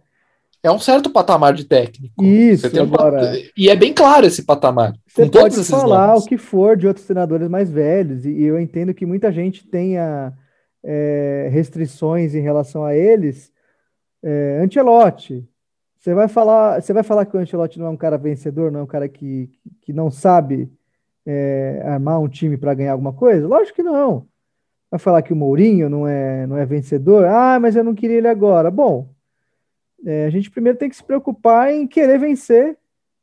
é 0.64 0.70
um 0.70 0.78
certo 0.78 1.10
patamar 1.10 1.52
de 1.52 1.66
técnico. 1.66 2.24
Isso, 2.24 2.74
um 2.74 2.82
agora. 2.84 3.18
pat... 3.18 3.52
E 3.54 3.68
é 3.68 3.76
bem 3.76 3.92
claro 3.92 4.24
esse 4.24 4.42
patamar. 4.42 4.94
Você 5.06 5.28
pode 5.28 5.62
falar 5.64 6.06
nomes. 6.08 6.24
o 6.24 6.26
que 6.26 6.38
for 6.38 6.74
de 6.74 6.86
outros 6.86 7.04
treinadores 7.04 7.48
mais 7.48 7.70
velhos, 7.70 8.24
e 8.24 8.42
eu 8.42 8.58
entendo 8.58 8.94
que 8.94 9.04
muita 9.04 9.30
gente 9.30 9.66
tenha 9.66 10.32
é, 10.82 11.50
restrições 11.52 12.34
em 12.34 12.40
relação 12.40 12.82
a 12.82 12.96
eles. 12.96 13.52
É, 14.22 14.62
Ancelotti. 14.64 15.46
Você 16.04 16.12
vai 16.12 16.28
falar, 16.28 16.82
você 16.82 16.92
vai 16.92 17.02
falar 17.02 17.24
que 17.24 17.34
o 17.34 17.40
Ancelotti 17.40 17.78
não 17.78 17.86
é 17.86 17.88
um 17.88 17.96
cara 17.96 18.18
vencedor, 18.18 18.70
não 18.70 18.80
é 18.80 18.82
um 18.82 18.86
cara 18.86 19.08
que, 19.08 19.48
que 19.80 19.90
não 19.90 20.10
sabe 20.10 20.70
é, 21.24 21.80
armar 21.82 22.20
um 22.20 22.28
time 22.28 22.58
para 22.58 22.74
ganhar 22.74 22.92
alguma 22.92 23.14
coisa? 23.14 23.48
Lógico 23.48 23.76
que 23.76 23.82
não. 23.82 24.28
Vai 24.90 25.00
falar 25.00 25.22
que 25.22 25.32
o 25.32 25.36
Mourinho 25.36 25.88
não 25.88 26.06
é, 26.06 26.46
não 26.46 26.58
é 26.58 26.66
vencedor? 26.66 27.24
Ah, 27.24 27.58
mas 27.58 27.74
eu 27.74 27.82
não 27.82 27.94
queria 27.94 28.18
ele 28.18 28.28
agora. 28.28 28.70
Bom, 28.70 29.14
é, 30.04 30.26
a 30.26 30.30
gente 30.30 30.50
primeiro 30.50 30.76
tem 30.76 30.90
que 30.90 30.96
se 30.96 31.02
preocupar 31.02 31.72
em 31.72 31.86
querer 31.86 32.18
vencer, 32.18 32.76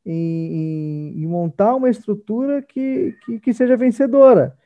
em, 0.04 1.12
em, 1.14 1.22
em 1.22 1.26
montar 1.28 1.76
uma 1.76 1.88
estrutura 1.88 2.62
que, 2.62 3.16
que, 3.24 3.38
que, 3.38 3.54
seja 3.54 3.76
vencedora. 3.76 4.58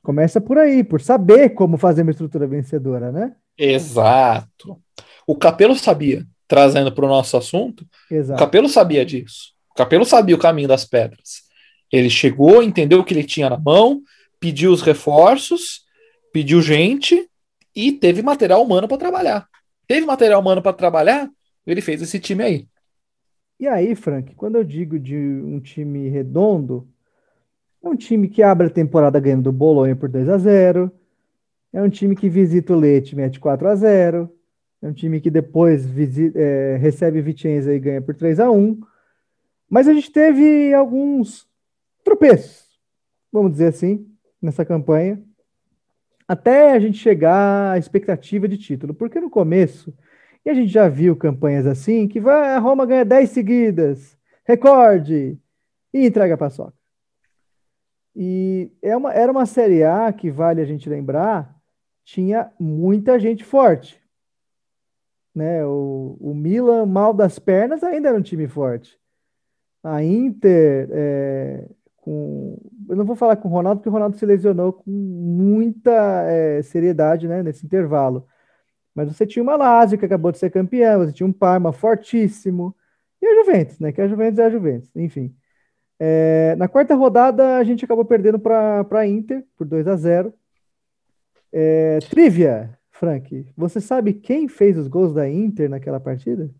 Começa 0.00 0.40
por 0.40 0.58
aí, 0.58 0.84
por 0.84 1.00
saber 1.00 1.48
como 1.50 1.76
fazer 1.76 2.02
uma 2.02 2.12
estrutura 2.12 2.46
vencedora, 2.46 3.10
né? 3.10 3.34
Exato. 3.58 4.80
O 5.26 5.34
Capelo 5.34 5.74
sabia, 5.74 6.24
trazendo 6.46 6.92
para 6.92 7.04
o 7.04 7.08
nosso 7.08 7.36
assunto, 7.36 7.86
Exato. 8.10 8.40
o 8.40 8.44
Capelo 8.44 8.68
sabia 8.68 9.04
disso. 9.04 9.52
O 9.70 9.74
Capelo 9.74 10.04
sabia 10.04 10.34
o 10.34 10.38
caminho 10.38 10.68
das 10.68 10.84
pedras. 10.84 11.42
Ele 11.90 12.10
chegou, 12.10 12.62
entendeu 12.62 13.00
o 13.00 13.04
que 13.04 13.14
ele 13.14 13.24
tinha 13.24 13.48
na 13.48 13.58
mão, 13.58 14.02
pediu 14.38 14.72
os 14.72 14.82
reforços, 14.82 15.82
pediu 16.32 16.60
gente 16.60 17.28
e 17.74 17.92
teve 17.92 18.22
material 18.22 18.62
humano 18.62 18.86
para 18.86 18.98
trabalhar. 18.98 19.48
Teve 19.86 20.06
material 20.06 20.40
humano 20.40 20.62
para 20.62 20.72
trabalhar, 20.72 21.28
ele 21.66 21.80
fez 21.80 22.02
esse 22.02 22.18
time 22.18 22.42
aí. 22.42 22.68
E 23.58 23.66
aí, 23.68 23.94
Frank, 23.94 24.34
quando 24.34 24.56
eu 24.56 24.64
digo 24.64 24.98
de 24.98 25.16
um 25.16 25.60
time 25.60 26.08
redondo, 26.08 26.88
é 27.82 27.88
um 27.88 27.96
time 27.96 28.28
que 28.28 28.42
abre 28.42 28.66
a 28.66 28.70
temporada 28.70 29.20
ganhando 29.20 29.44
do 29.44 29.52
Bolonha 29.52 29.94
por 29.94 30.08
2 30.08 30.28
a 30.28 30.38
0 30.38 30.92
é 31.74 31.82
um 31.82 31.90
time 31.90 32.14
que 32.14 32.28
visita 32.28 32.72
o 32.72 32.78
Leite, 32.78 33.16
mete 33.16 33.40
4 33.40 33.68
a 33.68 33.74
0 33.74 34.30
é 34.84 34.88
um 34.88 34.92
time 34.92 35.18
que 35.18 35.30
depois 35.30 35.86
visita, 35.86 36.38
é, 36.38 36.76
recebe 36.76 37.22
Vicenza 37.22 37.74
e 37.74 37.78
ganha 37.78 38.02
por 38.02 38.14
3 38.14 38.38
a 38.38 38.50
1 38.50 38.78
Mas 39.68 39.88
a 39.88 39.94
gente 39.94 40.12
teve 40.12 40.74
alguns 40.74 41.48
tropeços, 42.04 42.78
vamos 43.32 43.52
dizer 43.52 43.68
assim, 43.68 44.06
nessa 44.42 44.62
campanha, 44.62 45.22
até 46.28 46.72
a 46.72 46.78
gente 46.78 46.98
chegar 46.98 47.72
à 47.72 47.78
expectativa 47.78 48.46
de 48.46 48.58
título. 48.58 48.92
Porque 48.92 49.18
no 49.18 49.30
começo 49.30 49.94
e 50.44 50.50
a 50.50 50.54
gente 50.54 50.70
já 50.70 50.86
viu 50.86 51.16
campanhas 51.16 51.66
assim, 51.66 52.06
que 52.06 52.20
vai, 52.20 52.50
a 52.50 52.58
Roma 52.58 52.84
ganha 52.84 53.06
10 53.06 53.30
seguidas, 53.30 54.18
recorde, 54.44 55.38
e 55.94 56.06
entrega 56.06 56.34
a 56.34 56.38
paçoca. 56.38 56.74
E 58.14 58.70
é 58.82 58.94
uma, 58.94 59.14
era 59.14 59.32
uma 59.32 59.46
Série 59.46 59.82
A 59.82 60.12
que, 60.12 60.30
vale 60.30 60.60
a 60.60 60.66
gente 60.66 60.90
lembrar, 60.90 61.56
tinha 62.04 62.52
muita 62.60 63.18
gente 63.18 63.42
forte. 63.42 64.03
Né? 65.34 65.64
O, 65.66 66.16
o 66.20 66.34
Milan, 66.34 66.86
mal 66.86 67.12
das 67.12 67.38
pernas, 67.38 67.82
ainda 67.82 68.08
era 68.08 68.18
um 68.18 68.22
time 68.22 68.46
forte. 68.46 68.98
A 69.82 70.02
Inter, 70.02 70.88
é, 70.92 71.68
com, 71.96 72.58
eu 72.88 72.96
não 72.96 73.04
vou 73.04 73.16
falar 73.16 73.36
com 73.36 73.48
o 73.48 73.50
Ronaldo, 73.50 73.80
porque 73.80 73.88
o 73.88 73.92
Ronaldo 73.92 74.16
se 74.16 74.26
lesionou 74.26 74.72
com 74.72 74.90
muita 74.90 76.22
é, 76.26 76.62
seriedade 76.62 77.26
né, 77.26 77.42
nesse 77.42 77.66
intervalo. 77.66 78.26
Mas 78.94 79.08
você 79.08 79.26
tinha 79.26 79.42
uma 79.42 79.56
Lazio 79.56 79.98
que 79.98 80.04
acabou 80.04 80.30
de 80.30 80.38
ser 80.38 80.50
campeã, 80.50 80.98
você 80.98 81.12
tinha 81.12 81.26
um 81.26 81.32
Parma 81.32 81.72
fortíssimo. 81.72 82.74
E 83.20 83.26
a 83.26 83.34
Juventus, 83.42 83.78
né? 83.80 83.90
Que 83.92 84.02
a 84.02 84.08
Juventus 84.08 84.38
é 84.38 84.44
a 84.44 84.50
Juventus, 84.50 84.90
enfim. 84.94 85.34
É, 85.98 86.54
na 86.56 86.68
quarta 86.68 86.94
rodada, 86.94 87.56
a 87.56 87.64
gente 87.64 87.84
acabou 87.84 88.04
perdendo 88.04 88.38
para 88.38 88.86
a 88.90 89.06
Inter 89.06 89.44
por 89.56 89.66
2 89.66 89.88
a 89.88 89.96
0 89.96 90.34
é, 91.52 91.98
Trivia, 92.10 92.78
Frank, 93.04 93.46
você 93.54 93.82
sabe 93.82 94.14
quem 94.14 94.48
fez 94.48 94.78
os 94.78 94.88
gols 94.88 95.12
da 95.12 95.28
Inter 95.28 95.68
naquela 95.68 96.00
partida? 96.00 96.50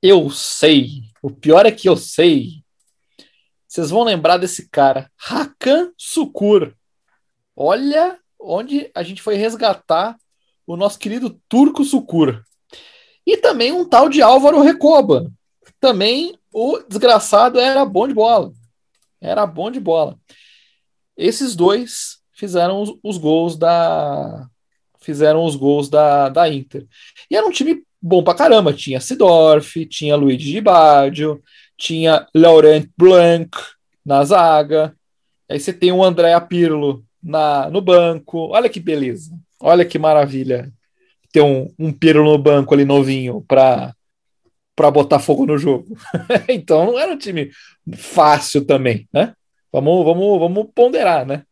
Eu 0.00 0.30
sei. 0.30 1.02
O 1.22 1.30
pior 1.30 1.66
é 1.66 1.70
que 1.70 1.86
eu 1.86 1.94
sei. 1.94 2.64
Vocês 3.68 3.90
vão 3.90 4.02
lembrar 4.02 4.38
desse 4.38 4.70
cara, 4.70 5.10
Hakan 5.28 5.92
Sukur. 5.94 6.74
Olha 7.54 8.18
onde 8.40 8.90
a 8.94 9.02
gente 9.02 9.20
foi 9.20 9.34
resgatar 9.34 10.16
o 10.66 10.74
nosso 10.74 10.98
querido 10.98 11.38
Turco 11.46 11.84
Sucur. 11.84 12.42
E 13.26 13.36
também 13.36 13.72
um 13.72 13.86
tal 13.86 14.08
de 14.08 14.22
Álvaro 14.22 14.62
Recoba. 14.62 15.30
Também 15.78 16.34
o 16.50 16.78
desgraçado 16.78 17.60
era 17.60 17.84
bom 17.84 18.08
de 18.08 18.14
bola. 18.14 18.54
Era 19.20 19.46
bom 19.46 19.70
de 19.70 19.80
bola. 19.80 20.18
Esses 21.14 21.54
dois 21.54 22.22
fizeram 22.32 22.80
os, 22.80 22.98
os 23.02 23.18
gols 23.18 23.58
da 23.58 24.48
fizeram 25.06 25.44
os 25.44 25.54
gols 25.54 25.88
da, 25.88 26.28
da 26.28 26.52
Inter. 26.52 26.84
E 27.30 27.36
era 27.36 27.46
um 27.46 27.50
time 27.52 27.84
bom 28.02 28.24
pra 28.24 28.34
caramba. 28.34 28.72
Tinha 28.72 29.00
Sidorf, 29.00 29.86
tinha 29.86 30.16
Luigi 30.16 30.50
Gibadio, 30.50 31.40
tinha 31.78 32.26
Laurent 32.34 32.88
Blanc 32.98 33.56
na 34.04 34.24
zaga. 34.24 34.92
Aí 35.48 35.60
você 35.60 35.72
tem 35.72 35.92
o 35.92 36.02
André 36.02 36.38
Pirlo 36.40 37.04
na, 37.22 37.70
no 37.70 37.80
banco. 37.80 38.48
Olha 38.48 38.68
que 38.68 38.80
beleza. 38.80 39.32
Olha 39.60 39.84
que 39.84 39.96
maravilha 39.96 40.72
ter 41.32 41.40
um, 41.40 41.72
um 41.78 41.92
Piro 41.92 42.24
no 42.24 42.36
banco 42.36 42.74
ali 42.74 42.84
novinho 42.84 43.44
para 43.46 43.94
para 44.74 44.90
botar 44.90 45.18
fogo 45.18 45.46
no 45.46 45.56
jogo. 45.56 45.96
então 46.50 46.84
não 46.84 46.98
era 46.98 47.10
um 47.10 47.16
time 47.16 47.50
fácil 47.94 48.66
também, 48.66 49.08
né? 49.10 49.32
Vamos, 49.72 50.04
vamos, 50.04 50.38
vamos 50.38 50.66
ponderar, 50.74 51.24
né? 51.24 51.44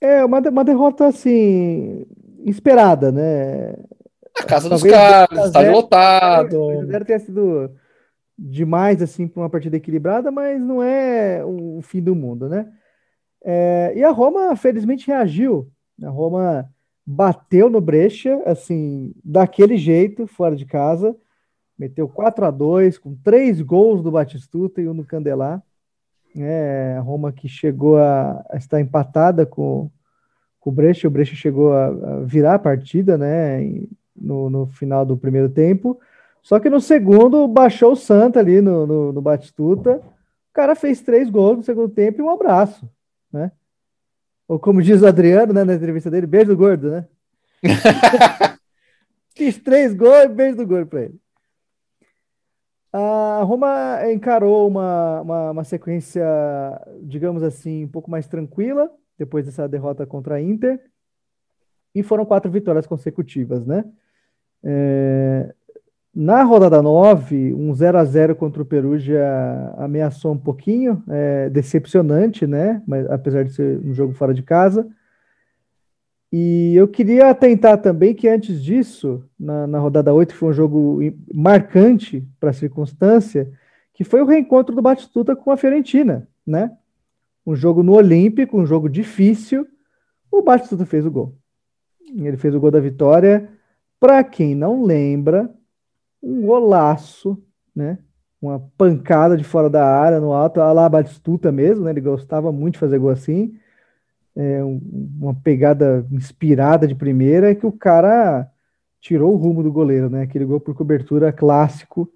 É 0.00 0.24
uma, 0.24 0.38
uma 0.38 0.64
derrota 0.64 1.06
assim 1.06 2.06
esperada, 2.50 3.10
né? 3.12 3.74
A 4.38 4.44
casa 4.44 4.68
Talvez 4.68 4.82
dos 4.82 4.90
caras, 4.90 5.46
estádio 5.46 5.72
lotado. 5.72 6.86
Deve 6.86 7.04
ter 7.04 7.20
sido 7.20 7.70
demais 8.38 9.02
assim 9.02 9.26
para 9.26 9.42
uma 9.42 9.50
partida 9.50 9.76
equilibrada, 9.76 10.30
mas 10.30 10.60
não 10.60 10.82
é 10.82 11.44
o 11.44 11.80
fim 11.82 12.00
do 12.00 12.14
mundo, 12.14 12.48
né? 12.48 12.70
É, 13.44 13.92
e 13.96 14.04
a 14.04 14.10
Roma 14.10 14.54
felizmente 14.56 15.06
reagiu. 15.06 15.70
A 16.02 16.08
Roma 16.08 16.68
bateu 17.04 17.70
no 17.70 17.80
Brecha, 17.80 18.40
assim, 18.44 19.14
daquele 19.24 19.76
jeito, 19.76 20.26
fora 20.26 20.54
de 20.54 20.66
casa, 20.66 21.16
meteu 21.78 22.08
4 22.08 22.44
a 22.44 22.50
2 22.50 22.98
com 22.98 23.16
três 23.16 23.60
gols 23.62 24.02
do 24.02 24.10
Batistuta 24.10 24.80
e 24.80 24.88
um 24.88 24.94
do 24.94 25.04
Candelar. 25.04 25.62
É, 26.36 26.96
a 26.98 27.00
Roma 27.00 27.32
que 27.32 27.48
chegou 27.48 27.96
a, 27.96 28.44
a, 28.50 28.58
estar 28.58 28.80
empatada 28.80 29.46
com, 29.46 29.90
com 30.60 30.70
o 30.70 30.72
Brecha, 30.72 31.08
o 31.08 31.10
Brecha 31.10 31.34
chegou 31.34 31.72
a, 31.72 31.86
a 31.86 32.20
virar 32.20 32.54
a 32.54 32.58
partida, 32.58 33.16
né, 33.16 33.60
no, 34.14 34.50
no, 34.50 34.66
final 34.66 35.04
do 35.04 35.16
primeiro 35.16 35.48
tempo, 35.48 36.00
só 36.42 36.58
que 36.58 36.70
no 36.70 36.80
segundo 36.80 37.46
baixou 37.46 37.92
o 37.92 37.96
Santa 37.96 38.40
ali 38.40 38.60
no, 38.60 38.86
no, 38.86 39.12
no 39.12 39.22
Batistuta, 39.22 39.96
o 39.96 40.52
cara 40.52 40.74
fez 40.74 41.00
três 41.00 41.30
gols 41.30 41.58
no 41.58 41.62
segundo 41.62 41.88
tempo 41.88 42.20
e 42.20 42.24
um 42.24 42.30
abraço, 42.30 42.88
né? 43.32 43.52
Ou 44.48 44.58
como 44.58 44.82
diz 44.82 45.02
o 45.02 45.06
Adriano, 45.06 45.52
né, 45.52 45.62
na 45.62 45.74
entrevista 45.74 46.10
dele, 46.10 46.26
beijo 46.26 46.48
do 46.48 46.56
gordo, 46.56 46.90
né? 46.90 47.06
Fiz 49.36 49.58
três 49.58 49.94
gols 49.94 50.24
e 50.24 50.28
beijo 50.28 50.56
do 50.56 50.66
gordo 50.66 50.86
para 50.86 51.02
ele. 51.02 51.20
A 52.92 53.42
Roma 53.44 54.00
encarou 54.10 54.66
uma, 54.66 55.20
uma, 55.20 55.50
uma, 55.50 55.64
sequência, 55.64 56.24
digamos 57.02 57.42
assim, 57.42 57.84
um 57.84 57.88
pouco 57.88 58.10
mais 58.10 58.26
tranquila, 58.26 58.90
depois 59.18 59.44
dessa 59.44 59.68
derrota 59.68 60.06
contra 60.06 60.36
a 60.36 60.40
Inter. 60.40 60.80
E 61.94 62.02
foram 62.02 62.24
quatro 62.24 62.50
vitórias 62.50 62.86
consecutivas, 62.86 63.66
né? 63.66 63.84
É, 64.62 65.54
na 66.14 66.42
rodada 66.42 66.82
9, 66.82 67.54
um 67.54 67.74
0 67.74 67.98
a 67.98 68.04
0 68.04 68.34
contra 68.34 68.62
o 68.62 68.66
Perugia 68.66 69.24
ameaçou 69.76 70.32
um 70.32 70.38
pouquinho, 70.38 71.02
é, 71.08 71.48
decepcionante, 71.48 72.46
né? 72.46 72.82
Mas 72.86 73.08
apesar 73.10 73.44
de 73.44 73.52
ser 73.52 73.78
um 73.84 73.92
jogo 73.94 74.14
fora 74.14 74.34
de 74.34 74.42
casa. 74.42 74.88
E 76.32 76.74
eu 76.76 76.86
queria 76.86 77.30
atentar 77.30 77.80
também 77.80 78.14
que 78.14 78.28
antes 78.28 78.62
disso, 78.62 79.24
na, 79.38 79.66
na 79.66 79.78
rodada 79.78 80.12
8, 80.12 80.34
foi 80.34 80.50
um 80.50 80.52
jogo 80.52 80.98
marcante 81.32 82.26
para 82.38 82.50
a 82.50 82.54
circunstância, 82.54 83.50
que 83.94 84.04
foi 84.04 84.20
o 84.20 84.26
reencontro 84.26 84.74
do 84.74 84.82
Batistuta 84.82 85.34
com 85.34 85.50
a 85.50 85.56
Fiorentina, 85.56 86.28
né? 86.46 86.76
Um 87.48 87.56
jogo 87.56 87.82
no 87.82 87.94
Olímpico, 87.94 88.58
um 88.58 88.66
jogo 88.66 88.90
difícil. 88.90 89.66
O 90.30 90.42
Batistuta 90.42 90.84
fez 90.84 91.06
o 91.06 91.10
gol. 91.10 91.34
Ele 92.14 92.36
fez 92.36 92.54
o 92.54 92.60
gol 92.60 92.70
da 92.70 92.78
vitória. 92.78 93.48
Para 93.98 94.22
quem 94.22 94.54
não 94.54 94.84
lembra, 94.84 95.50
um 96.22 96.42
golaço, 96.42 97.42
né? 97.74 98.00
Uma 98.38 98.60
pancada 98.76 99.34
de 99.34 99.44
fora 99.44 99.70
da 99.70 99.82
área, 99.82 100.20
no 100.20 100.30
alto, 100.30 100.60
a 100.60 100.70
lá 100.74 100.86
Batistuta 100.90 101.50
mesmo, 101.50 101.86
né? 101.86 101.90
Ele 101.92 102.02
gostava 102.02 102.52
muito 102.52 102.74
de 102.74 102.80
fazer 102.80 102.98
gol 102.98 103.08
assim. 103.08 103.58
É, 104.36 104.62
um, 104.62 104.78
uma 105.18 105.34
pegada 105.34 106.06
inspirada 106.12 106.86
de 106.86 106.94
primeira 106.94 107.54
que 107.54 107.64
o 107.64 107.72
cara 107.72 108.46
tirou 109.00 109.32
o 109.32 109.36
rumo 109.36 109.62
do 109.62 109.72
goleiro, 109.72 110.10
né? 110.10 110.20
Aquele 110.20 110.44
gol 110.44 110.60
por 110.60 110.74
cobertura 110.74 111.32
clássico 111.32 112.12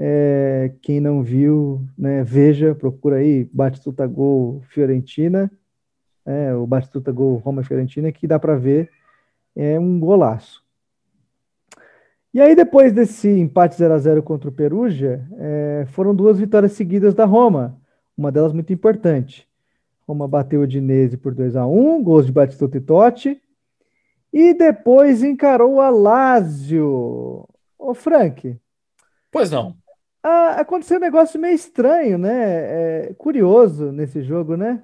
É, 0.00 0.72
quem 0.80 1.00
não 1.00 1.24
viu, 1.24 1.84
né, 1.98 2.22
veja, 2.22 2.72
procura 2.72 3.16
aí 3.16 3.48
Batistuta 3.52 4.06
Gol 4.06 4.62
Fiorentina, 4.68 5.50
é, 6.24 6.54
o 6.54 6.66
Batistuta 6.68 7.10
Gol 7.10 7.36
Roma 7.38 7.64
Fiorentina, 7.64 8.12
que 8.12 8.26
dá 8.26 8.38
para 8.38 8.54
ver 8.54 8.90
é 9.56 9.78
um 9.78 9.98
golaço. 9.98 10.62
E 12.32 12.40
aí, 12.40 12.54
depois 12.54 12.92
desse 12.92 13.28
empate 13.28 13.76
0 13.76 13.94
a 13.94 13.98
0 13.98 14.22
contra 14.22 14.48
o 14.48 14.52
Perugia, 14.52 15.26
é, 15.36 15.86
foram 15.88 16.14
duas 16.14 16.38
vitórias 16.38 16.72
seguidas 16.72 17.12
da 17.12 17.24
Roma, 17.24 17.76
uma 18.16 18.30
delas 18.30 18.52
muito 18.52 18.72
importante. 18.72 19.48
Roma 20.06 20.28
bateu 20.28 20.60
o 20.60 20.66
Dinese 20.66 21.16
por 21.16 21.34
2 21.34 21.56
a 21.56 21.66
1 21.66 22.02
gols 22.04 22.26
de 22.26 22.32
Batistuta 22.32 22.76
e 22.76 22.80
Totti, 22.80 23.42
e 24.32 24.54
depois 24.54 25.24
encarou 25.24 25.80
a 25.80 25.90
Lazio. 25.90 27.48
Ô, 27.76 27.94
Frank. 27.94 28.56
Pois 29.32 29.50
não. 29.50 29.76
Ah, 30.22 30.60
aconteceu 30.60 30.98
um 30.98 31.00
negócio 31.00 31.40
meio 31.40 31.54
estranho, 31.54 32.18
né? 32.18 33.08
É, 33.08 33.14
curioso 33.16 33.92
nesse 33.92 34.22
jogo, 34.22 34.56
né? 34.56 34.82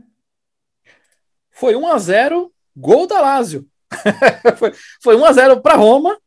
Foi 1.50 1.74
1 1.76 1.86
a 1.86 1.98
0 1.98 2.52
gol 2.76 3.06
da 3.06 3.20
Lazio. 3.20 3.66
foi, 4.58 4.72
foi 5.02 5.16
1 5.16 5.24
a 5.24 5.32
0 5.32 5.60
para 5.60 5.76
Roma 5.76 6.18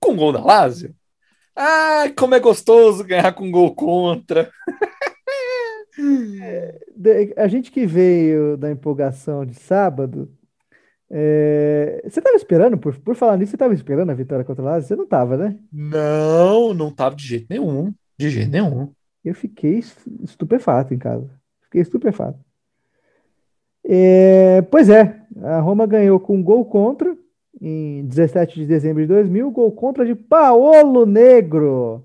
com 0.00 0.16
gol 0.16 0.32
da 0.32 0.44
Lazio. 0.44 0.94
Ah, 1.56 2.04
como 2.16 2.34
é 2.34 2.40
gostoso 2.40 3.04
ganhar 3.04 3.32
com 3.32 3.50
gol 3.50 3.74
contra. 3.74 4.50
É, 5.96 6.80
a 7.36 7.46
gente 7.46 7.70
que 7.70 7.86
veio 7.86 8.56
da 8.56 8.68
empolgação 8.68 9.46
de 9.46 9.54
sábado, 9.54 10.28
é... 11.10 12.00
Você 12.02 12.18
estava 12.18 12.36
esperando, 12.36 12.76
por, 12.76 12.98
por 12.98 13.14
falar 13.14 13.36
nisso, 13.36 13.50
você 13.50 13.56
estava 13.56 13.72
esperando 13.72 14.10
a 14.10 14.14
vitória 14.14 14.44
contra 14.44 14.62
o 14.62 14.66
Lazio? 14.66 14.88
Você 14.88 14.96
não 14.96 15.04
estava, 15.04 15.36
né? 15.36 15.56
Não, 15.72 16.74
não 16.74 16.88
estava 16.88 17.14
de 17.14 17.24
jeito 17.24 17.46
nenhum. 17.48 17.94
De 18.18 18.30
jeito 18.30 18.50
nenhum. 18.50 18.92
Eu 19.24 19.34
fiquei 19.34 19.82
estupefato 20.22 20.92
em 20.92 20.98
casa. 20.98 21.30
Fiquei 21.62 21.80
estupefato. 21.80 22.38
É... 23.84 24.62
Pois 24.70 24.88
é, 24.88 25.20
a 25.42 25.60
Roma 25.60 25.86
ganhou 25.86 26.18
com 26.20 26.36
um 26.36 26.42
gol 26.42 26.64
contra 26.64 27.16
em 27.60 28.04
17 28.06 28.60
de 28.60 28.66
dezembro 28.66 29.02
de 29.02 29.08
2000, 29.08 29.50
gol 29.50 29.72
contra 29.72 30.04
de 30.04 30.14
Paolo 30.14 31.06
Negro. 31.06 32.04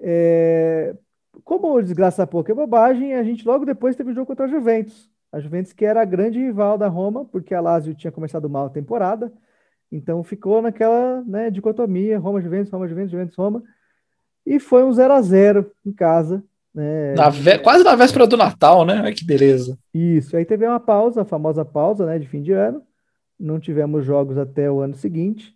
É... 0.00 0.94
Como 1.44 1.80
desgraça 1.80 2.26
pouco 2.26 2.50
é 2.50 2.54
bobagem, 2.54 3.14
a 3.14 3.22
gente 3.22 3.46
logo 3.46 3.64
depois 3.64 3.96
teve 3.96 4.10
o 4.10 4.14
jogo 4.14 4.26
contra 4.26 4.46
a 4.46 4.48
Juventus. 4.48 5.10
A 5.30 5.40
Juventus 5.40 5.72
que 5.72 5.84
era 5.84 6.00
a 6.00 6.04
grande 6.04 6.38
rival 6.38 6.78
da 6.78 6.88
Roma, 6.88 7.24
porque 7.24 7.54
a 7.54 7.60
Lazio 7.60 7.94
tinha 7.94 8.12
começado 8.12 8.48
mal 8.48 8.66
a 8.66 8.70
temporada, 8.70 9.32
então 9.90 10.22
ficou 10.22 10.62
naquela 10.62 11.22
né, 11.22 11.50
dicotomia, 11.50 12.18
Roma, 12.18 12.40
Juventus, 12.40 12.72
Roma, 12.72 12.88
Juventus, 12.88 13.10
Juventus, 13.10 13.36
Roma, 13.36 13.62
e 14.46 14.58
foi 14.58 14.84
um 14.84 14.92
0 14.92 15.14
a 15.14 15.22
0 15.22 15.70
em 15.84 15.92
casa. 15.92 16.42
Né? 16.74 17.14
Na 17.14 17.28
vé... 17.28 17.58
Quase 17.58 17.84
na 17.84 17.94
véspera 17.94 18.26
do 18.26 18.36
Natal, 18.36 18.84
né? 18.84 19.00
Ai, 19.04 19.12
que 19.12 19.24
beleza. 19.24 19.78
Isso, 19.92 20.36
aí 20.36 20.44
teve 20.44 20.66
uma 20.66 20.80
pausa, 20.80 21.22
a 21.22 21.24
famosa 21.24 21.64
pausa 21.64 22.04
né, 22.06 22.18
de 22.18 22.26
fim 22.26 22.42
de 22.42 22.52
ano, 22.52 22.82
não 23.38 23.60
tivemos 23.60 24.04
jogos 24.04 24.36
até 24.36 24.70
o 24.70 24.80
ano 24.80 24.94
seguinte. 24.94 25.54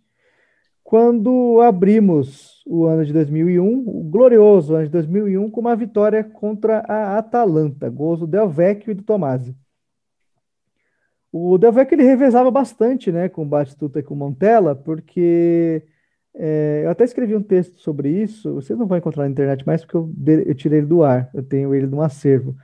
Quando 0.83 1.61
abrimos 1.61 2.63
o 2.65 2.85
ano 2.85 3.05
de 3.05 3.13
2001, 3.13 3.83
o 3.85 4.03
glorioso 4.03 4.75
ano 4.75 4.85
de 4.85 4.91
2001, 4.91 5.51
com 5.51 5.61
uma 5.61 5.75
vitória 5.75 6.23
contra 6.23 6.79
a 6.79 7.17
Atalanta, 7.17 7.89
gols 7.89 8.21
do 8.21 8.27
Del 8.27 8.49
Vecchio 8.49 8.91
e 8.91 8.95
do 8.95 9.03
Tomasi. 9.03 9.55
O 11.31 11.57
Delvecchio 11.57 11.95
ele 11.95 12.03
revezava 12.03 12.49
bastante, 12.49 13.11
né, 13.11 13.29
com 13.29 13.43
o 13.43 13.45
Batistuta 13.45 13.99
e 13.99 14.03
com 14.03 14.15
o 14.15 14.17
Montella, 14.17 14.75
porque 14.75 15.83
é, 16.41 16.83
eu 16.85 16.89
até 16.89 17.03
escrevi 17.03 17.35
um 17.35 17.43
texto 17.43 17.77
sobre 17.81 18.09
isso. 18.09 18.53
Vocês 18.53 18.79
não 18.79 18.87
vão 18.87 18.97
encontrar 18.97 19.23
na 19.25 19.29
internet 19.29 19.67
mais 19.67 19.83
porque 19.83 19.97
eu, 19.97 20.09
eu 20.45 20.55
tirei 20.55 20.79
ele 20.79 20.87
do 20.87 21.03
ar. 21.03 21.29
Eu 21.33 21.43
tenho 21.43 21.75
ele 21.75 21.85
num 21.85 22.01
acervo. 22.01 22.55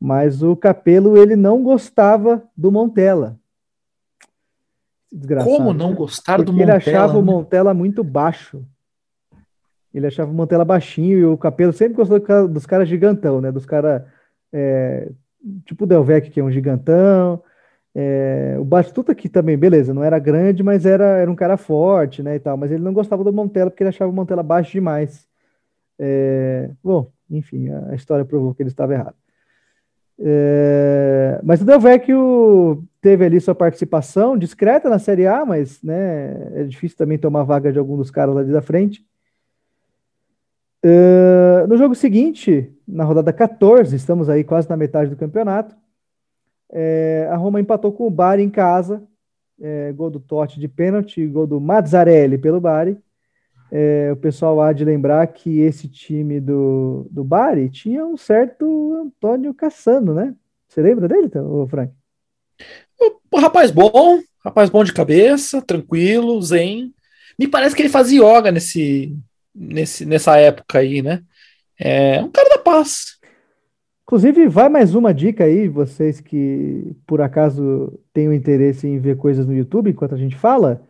Mas 0.00 0.42
o 0.42 0.56
Capelo 0.56 1.16
ele 1.16 1.36
não 1.36 1.62
gostava 1.62 2.42
do 2.56 2.72
Montella. 2.72 3.38
Desgraçado. 5.12 5.48
Como 5.48 5.72
não 5.72 5.94
gostar 5.94 6.38
do 6.38 6.52
Montella? 6.52 6.72
Ele 6.72 6.76
achava 6.76 7.12
né? 7.12 7.18
o 7.20 7.22
Montella 7.22 7.72
muito 7.72 8.02
baixo. 8.02 8.64
Ele 9.94 10.08
achava 10.08 10.30
o 10.30 10.34
Montella 10.34 10.64
baixinho 10.64 11.18
e 11.18 11.24
o 11.24 11.38
Capelo 11.38 11.72
sempre 11.72 11.94
gostou 11.94 12.48
dos 12.48 12.66
caras 12.66 12.88
gigantão, 12.88 13.40
né? 13.40 13.52
Dos 13.52 13.64
caras 13.64 14.02
é, 14.52 15.08
tipo 15.64 15.84
o 15.84 15.86
Delvecchio, 15.86 16.32
que 16.32 16.40
é 16.40 16.44
um 16.44 16.50
gigantão. 16.50 17.40
É, 17.94 18.56
o 18.58 18.64
Batistuta 18.64 19.14
que 19.14 19.28
também, 19.28 19.58
beleza, 19.58 19.92
não 19.92 20.04
era 20.04 20.18
grande, 20.18 20.62
mas 20.62 20.86
era, 20.86 21.18
era 21.18 21.30
um 21.30 21.34
cara 21.34 21.56
forte, 21.56 22.22
né, 22.22 22.36
e 22.36 22.40
tal. 22.40 22.56
Mas 22.56 22.70
ele 22.70 22.82
não 22.82 22.92
gostava 22.92 23.24
do 23.24 23.32
Montella 23.32 23.70
porque 23.70 23.82
ele 23.82 23.88
achava 23.88 24.10
o 24.10 24.14
Montella 24.14 24.42
baixo 24.42 24.72
demais. 24.72 25.28
É, 25.98 26.70
bom, 26.82 27.10
enfim, 27.30 27.68
a 27.68 27.94
história 27.94 28.24
provou 28.24 28.54
que 28.54 28.62
ele 28.62 28.70
estava 28.70 28.94
errado. 28.94 29.16
É, 30.22 31.40
mas 31.42 31.62
o 31.62 31.64
Del 31.64 31.80
Vecchio 31.80 32.84
teve 33.00 33.24
ali 33.24 33.40
sua 33.40 33.54
participação 33.54 34.36
discreta 34.36 34.88
na 34.90 34.98
Série 34.98 35.26
A, 35.26 35.46
mas 35.46 35.82
né, 35.82 36.60
é 36.60 36.64
difícil 36.64 36.98
também 36.98 37.18
tomar 37.18 37.42
vaga 37.42 37.72
de 37.72 37.78
algum 37.78 37.96
dos 37.96 38.10
caras 38.10 38.36
ali 38.36 38.52
da 38.52 38.60
frente. 38.60 39.04
É, 40.82 41.66
no 41.66 41.76
jogo 41.76 41.94
seguinte, 41.94 42.70
na 42.86 43.04
rodada 43.04 43.32
14, 43.32 43.94
estamos 43.96 44.28
aí 44.28 44.44
quase 44.44 44.68
na 44.68 44.76
metade 44.76 45.10
do 45.10 45.16
campeonato. 45.16 45.74
É, 46.72 47.28
a 47.30 47.36
Roma 47.36 47.60
empatou 47.60 47.92
com 47.92 48.06
o 48.06 48.10
Bari 48.10 48.42
em 48.42 48.50
casa, 48.50 49.02
é, 49.60 49.92
gol 49.92 50.10
do 50.10 50.20
Totti 50.20 50.58
de 50.58 50.68
pênalti, 50.68 51.26
gol 51.26 51.46
do 51.46 51.60
Mazzarelli 51.60 52.38
pelo 52.38 52.60
Bari. 52.60 52.96
É, 53.72 54.10
o 54.12 54.16
pessoal 54.16 54.60
há 54.60 54.72
de 54.72 54.84
lembrar 54.84 55.24
que 55.28 55.60
esse 55.60 55.88
time 55.88 56.40
do, 56.40 57.06
do 57.10 57.22
Bari 57.22 57.68
tinha 57.68 58.04
um 58.04 58.16
certo 58.16 58.94
Antônio 59.06 59.54
Cassano, 59.54 60.14
né? 60.14 60.34
Você 60.68 60.82
lembra 60.82 61.06
dele, 61.06 61.30
Frank? 61.68 61.92
Rapaz 63.34 63.70
bom, 63.70 64.20
rapaz 64.44 64.70
bom 64.70 64.84
de 64.84 64.92
cabeça, 64.92 65.62
tranquilo, 65.62 66.40
zen. 66.42 66.92
Me 67.38 67.48
parece 67.48 67.74
que 67.74 67.82
ele 67.82 67.88
fazia 67.88 68.22
yoga 68.22 68.50
nesse, 68.50 69.16
nesse, 69.54 70.04
nessa 70.04 70.36
época 70.36 70.78
aí, 70.78 71.00
né? 71.00 71.22
É 71.78 72.22
um 72.22 72.30
cara 72.30 72.48
da 72.50 72.58
paz. 72.58 73.18
Inclusive, 74.10 74.48
vai 74.48 74.68
mais 74.68 74.92
uma 74.96 75.14
dica 75.14 75.44
aí, 75.44 75.68
vocês 75.68 76.20
que 76.20 76.96
por 77.06 77.20
acaso 77.20 77.96
tenham 78.12 78.32
interesse 78.32 78.84
em 78.84 78.98
ver 78.98 79.16
coisas 79.16 79.46
no 79.46 79.54
YouTube 79.54 79.88
enquanto 79.88 80.16
a 80.16 80.18
gente 80.18 80.34
fala. 80.34 80.82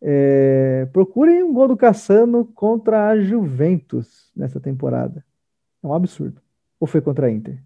É, 0.00 0.88
procurem 0.90 1.42
um 1.42 1.52
gol 1.52 1.68
do 1.68 1.76
Cassano 1.76 2.46
contra 2.46 3.08
a 3.08 3.20
Juventus 3.20 4.30
nessa 4.34 4.58
temporada. 4.58 5.22
É 5.84 5.86
um 5.86 5.92
absurdo. 5.92 6.40
Ou 6.80 6.86
foi 6.86 7.02
contra 7.02 7.26
a 7.26 7.30
Inter? 7.30 7.58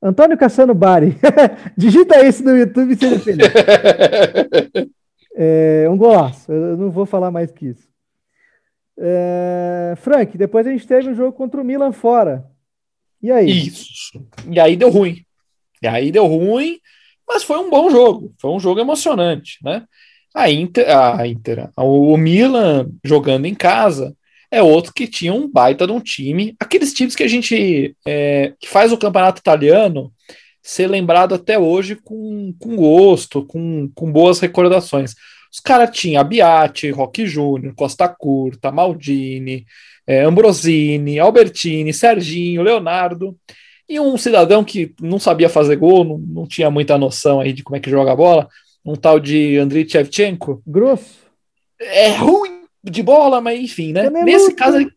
Antônio 0.00 0.38
Cassano 0.38 0.72
Bari. 0.72 1.14
Digita 1.76 2.24
isso 2.24 2.42
no 2.42 2.56
YouTube 2.56 2.94
e 2.94 2.96
seja 2.96 3.18
feliz. 3.18 3.48
É 5.34 5.86
um 5.90 5.96
golaço. 5.96 6.50
Eu 6.50 6.76
não 6.76 6.90
vou 6.90 7.04
falar 7.04 7.30
mais 7.30 7.50
que 7.50 7.66
isso. 7.66 7.88
É, 8.98 9.94
Frank, 9.96 10.36
depois 10.38 10.66
a 10.66 10.70
gente 10.70 10.86
teve 10.86 11.10
um 11.10 11.14
jogo 11.14 11.32
contra 11.32 11.60
o 11.60 11.64
Milan 11.64 11.92
fora. 11.92 12.51
E 13.22 13.30
aí? 13.30 13.66
Isso. 13.66 14.24
E 14.50 14.58
aí 14.58 14.76
deu 14.76 14.90
ruim. 14.90 15.24
E 15.82 15.86
aí 15.86 16.10
deu 16.10 16.26
ruim, 16.26 16.78
mas 17.26 17.42
foi 17.42 17.58
um 17.58 17.70
bom 17.70 17.90
jogo. 17.90 18.34
Foi 18.40 18.50
um 18.50 18.60
jogo 18.60 18.80
emocionante, 18.80 19.58
né? 19.62 19.84
A 20.34 20.50
Inter, 20.50 20.86
a 20.88 21.26
Inter, 21.26 21.70
o 21.76 22.16
Milan 22.16 22.88
jogando 23.04 23.44
em 23.44 23.54
casa 23.54 24.16
é 24.50 24.62
outro 24.62 24.92
que 24.92 25.06
tinha 25.06 25.32
um 25.32 25.50
baita 25.50 25.86
de 25.86 25.92
um 25.92 26.00
time. 26.00 26.54
Aqueles 26.58 26.92
times 26.92 27.14
que 27.14 27.22
a 27.22 27.28
gente 27.28 27.94
é, 28.06 28.54
que 28.58 28.68
faz 28.68 28.92
o 28.92 28.98
campeonato 28.98 29.40
italiano 29.40 30.12
ser 30.62 30.86
lembrado 30.86 31.34
até 31.34 31.58
hoje 31.58 31.96
com, 31.96 32.54
com 32.58 32.76
gosto, 32.76 33.44
com, 33.44 33.90
com 33.94 34.12
boas 34.12 34.40
recordações. 34.40 35.14
Os 35.52 35.60
caras 35.60 35.94
tinham 35.94 36.20
Abiati, 36.20 36.90
Rock 36.90 37.26
Júnior, 37.26 37.74
Costa 37.74 38.08
Curta, 38.08 38.72
Maldini, 38.72 39.66
é, 40.06 40.22
Ambrosini, 40.22 41.18
Albertini, 41.18 41.92
Serginho, 41.92 42.62
Leonardo, 42.62 43.36
e 43.88 44.00
um 44.00 44.16
cidadão 44.16 44.64
que 44.64 44.94
não 45.00 45.18
sabia 45.18 45.48
fazer 45.48 45.76
gol, 45.76 46.04
não, 46.04 46.18
não 46.18 46.46
tinha 46.46 46.70
muita 46.70 46.96
noção 46.96 47.40
aí 47.40 47.52
de 47.52 47.62
como 47.62 47.76
é 47.76 47.80
que 47.80 47.90
joga 47.90 48.12
a 48.12 48.16
bola, 48.16 48.48
um 48.84 48.96
tal 48.96 49.20
de 49.20 49.58
Andriy 49.58 49.88
Shevchenko. 49.88 50.62
Grosso. 50.66 51.22
É 51.78 52.08
ruim 52.10 52.62
de 52.82 53.02
bola, 53.02 53.40
mas 53.40 53.60
enfim, 53.60 53.92
né? 53.92 54.08
Nesse 54.10 54.54
caso, 54.54 54.78
ele... 54.78 54.90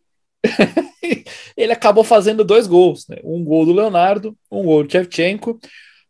ele 1.58 1.72
acabou 1.72 2.04
fazendo 2.04 2.44
dois 2.44 2.68
gols, 2.68 3.08
né? 3.08 3.18
Um 3.24 3.44
gol 3.44 3.66
do 3.66 3.74
Leonardo, 3.74 4.36
um 4.52 4.64
gol 4.64 4.84
do 4.84 4.92
Shevchenko. 4.92 5.60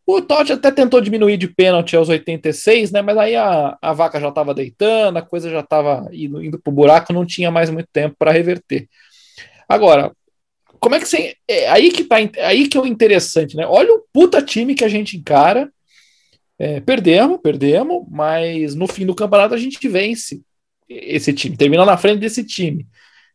O 0.06 0.22
Totti 0.22 0.52
até 0.52 0.70
tentou 0.70 1.00
diminuir 1.00 1.36
de 1.36 1.48
pênalti 1.48 1.96
aos 1.96 2.08
86, 2.08 2.92
né? 2.92 3.02
Mas 3.02 3.18
aí 3.18 3.34
a, 3.34 3.76
a 3.82 3.92
vaca 3.92 4.20
já 4.20 4.28
estava 4.28 4.54
deitando, 4.54 5.18
a 5.18 5.22
coisa 5.22 5.50
já 5.50 5.60
estava 5.60 6.08
indo, 6.12 6.42
indo 6.42 6.60
para 6.60 6.70
o 6.70 6.74
buraco, 6.74 7.12
não 7.12 7.26
tinha 7.26 7.50
mais 7.50 7.70
muito 7.70 7.88
tempo 7.92 8.14
para 8.16 8.30
reverter. 8.30 8.88
Agora, 9.68 10.12
como 10.78 10.94
é 10.94 11.00
que 11.00 11.08
você. 11.08 11.34
É 11.48 11.68
aí 11.68 11.90
que 11.90 12.04
tá 12.04 12.16
aí 12.16 12.68
que 12.68 12.78
é 12.78 12.80
o 12.80 12.86
interessante, 12.86 13.56
né? 13.56 13.66
Olha 13.66 13.92
o 13.92 14.04
puta 14.12 14.40
time 14.40 14.74
que 14.74 14.84
a 14.84 14.88
gente 14.88 15.16
encara. 15.16 15.70
É, 16.58 16.80
perdemos, 16.80 17.40
perdemos, 17.42 18.06
mas 18.08 18.74
no 18.74 18.86
fim 18.86 19.04
do 19.04 19.14
campeonato 19.14 19.54
a 19.54 19.58
gente 19.58 19.86
vence 19.88 20.40
esse 20.88 21.32
time, 21.32 21.56
termina 21.56 21.84
na 21.84 21.96
frente 21.96 22.20
desse 22.20 22.44
time. 22.44 22.86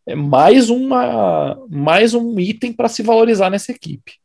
é 0.07 0.15
mais, 0.15 0.69
uma, 0.69 1.57
mais 1.69 2.13
um 2.13 2.39
item 2.39 2.73
para 2.73 2.89
se 2.89 3.03
valorizar 3.03 3.49
nessa 3.49 3.71
equipe. 3.71 4.20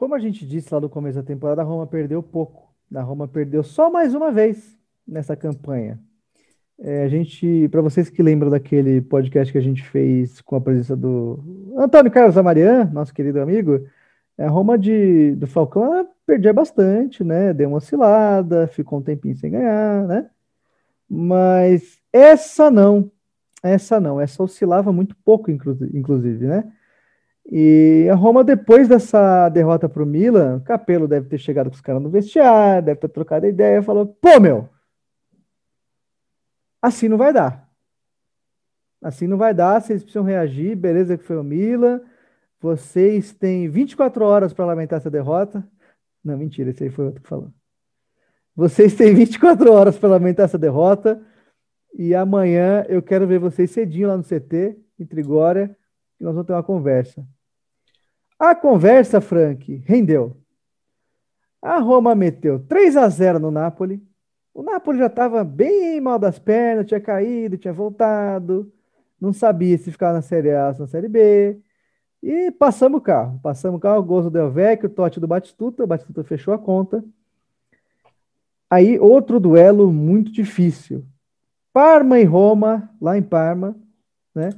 Como 0.00 0.14
a 0.14 0.18
gente 0.18 0.46
disse 0.46 0.72
lá 0.72 0.80
no 0.80 0.88
começo 0.88 1.18
da 1.18 1.22
temporada, 1.22 1.60
a 1.60 1.64
Roma 1.64 1.86
perdeu 1.86 2.22
pouco. 2.22 2.74
A 2.94 3.02
Roma 3.02 3.28
perdeu 3.28 3.62
só 3.62 3.90
mais 3.90 4.14
uma 4.14 4.32
vez 4.32 4.74
nessa 5.06 5.36
campanha. 5.36 6.00
É, 6.78 7.02
a 7.04 7.08
gente, 7.08 7.68
para 7.68 7.82
vocês 7.82 8.08
que 8.08 8.22
lembram 8.22 8.48
daquele 8.48 9.02
podcast 9.02 9.52
que 9.52 9.58
a 9.58 9.60
gente 9.60 9.82
fez 9.82 10.40
com 10.40 10.56
a 10.56 10.60
presença 10.60 10.96
do 10.96 11.74
Antônio 11.76 12.10
Carlos 12.10 12.38
Amarian, 12.38 12.86
nosso 12.86 13.12
querido 13.12 13.42
amigo, 13.42 13.86
a 14.38 14.48
Roma 14.48 14.78
de, 14.78 15.34
do 15.34 15.46
Falcão 15.46 15.84
ela 15.84 16.08
perdia 16.26 16.54
bastante, 16.54 17.22
né? 17.22 17.52
Deu 17.52 17.68
uma 17.68 17.76
oscilada, 17.76 18.68
ficou 18.68 19.00
um 19.00 19.02
tempinho 19.02 19.36
sem 19.36 19.50
ganhar, 19.50 20.06
né? 20.06 20.30
Mas 21.06 21.98
essa 22.10 22.70
não, 22.70 23.12
essa 23.62 24.00
não, 24.00 24.18
essa 24.18 24.42
oscilava 24.42 24.94
muito 24.94 25.14
pouco, 25.22 25.50
inclusive, 25.50 26.46
né? 26.46 26.72
E 27.50 28.06
a 28.08 28.14
Roma, 28.14 28.44
depois 28.44 28.86
dessa 28.86 29.48
derrota 29.48 29.88
para 29.88 30.04
o 30.04 30.06
Milan, 30.06 30.60
Capello 30.60 31.08
deve 31.08 31.28
ter 31.28 31.38
chegado 31.38 31.68
com 31.68 31.74
os 31.74 31.80
caras 31.80 32.00
no 32.00 32.08
vestiário, 32.08 32.84
deve 32.84 33.00
ter 33.00 33.08
trocado 33.08 33.44
ideia, 33.44 33.82
falou: 33.82 34.06
pô, 34.06 34.38
meu, 34.38 34.68
assim 36.80 37.08
não 37.08 37.18
vai 37.18 37.32
dar. 37.32 37.68
Assim 39.02 39.26
não 39.26 39.36
vai 39.36 39.52
dar, 39.52 39.80
vocês 39.80 40.02
precisam 40.02 40.22
reagir, 40.22 40.76
beleza 40.76 41.18
que 41.18 41.24
foi 41.24 41.36
o 41.36 41.42
Milan. 41.42 42.00
Vocês 42.60 43.32
têm 43.32 43.68
24 43.68 44.24
horas 44.24 44.52
para 44.52 44.66
lamentar 44.66 44.98
essa 44.98 45.10
derrota. 45.10 45.66
Não, 46.22 46.36
mentira, 46.36 46.70
esse 46.70 46.84
aí 46.84 46.90
foi 46.90 47.06
outro 47.06 47.22
que 47.22 47.28
falou. 47.28 47.50
Vocês 48.54 48.94
têm 48.94 49.14
24 49.14 49.72
horas 49.72 49.98
para 49.98 50.10
lamentar 50.10 50.44
essa 50.44 50.58
derrota. 50.58 51.20
E 51.94 52.14
amanhã 52.14 52.84
eu 52.88 53.02
quero 53.02 53.26
ver 53.26 53.40
vocês 53.40 53.70
cedinho 53.70 54.08
lá 54.08 54.16
no 54.16 54.22
CT, 54.22 54.78
em 54.98 55.06
Trigória, 55.06 55.76
e 56.20 56.22
nós 56.22 56.34
vamos 56.34 56.46
ter 56.46 56.52
uma 56.52 56.62
conversa. 56.62 57.26
A 58.40 58.54
conversa, 58.54 59.20
Frank, 59.20 59.82
rendeu. 59.84 60.34
A 61.60 61.78
Roma 61.78 62.14
meteu 62.14 62.58
3 62.58 62.96
a 62.96 63.06
0 63.06 63.38
no 63.38 63.50
Napoli. 63.50 64.02
O 64.54 64.62
Napoli 64.62 64.96
já 64.98 65.08
estava 65.08 65.44
bem 65.44 66.00
mal 66.00 66.18
das 66.18 66.38
pernas, 66.38 66.86
tinha 66.86 66.98
caído, 66.98 67.58
tinha 67.58 67.74
voltado, 67.74 68.72
não 69.20 69.30
sabia 69.30 69.76
se 69.76 69.92
ficava 69.92 70.14
na 70.14 70.22
Série 70.22 70.52
A 70.52 70.68
ou 70.70 70.78
na 70.78 70.86
Série 70.86 71.06
B. 71.06 71.60
E 72.22 72.50
passamos 72.52 72.98
o 72.98 73.02
carro. 73.02 73.38
Passamos 73.42 73.76
o 73.76 73.80
carro, 73.80 74.02
gozo 74.02 74.30
do 74.30 74.32
Del 74.32 74.50
Vecchio, 74.50 74.88
Totti 74.88 75.20
do 75.20 75.26
Batistuta, 75.26 75.84
o 75.84 75.86
Batistuta 75.86 76.24
fechou 76.24 76.54
a 76.54 76.58
conta. 76.58 77.04
Aí, 78.70 78.98
outro 78.98 79.38
duelo 79.38 79.92
muito 79.92 80.32
difícil. 80.32 81.04
Parma 81.74 82.18
e 82.18 82.24
Roma, 82.24 82.90
lá 82.98 83.18
em 83.18 83.22
Parma, 83.22 83.76
né? 84.34 84.48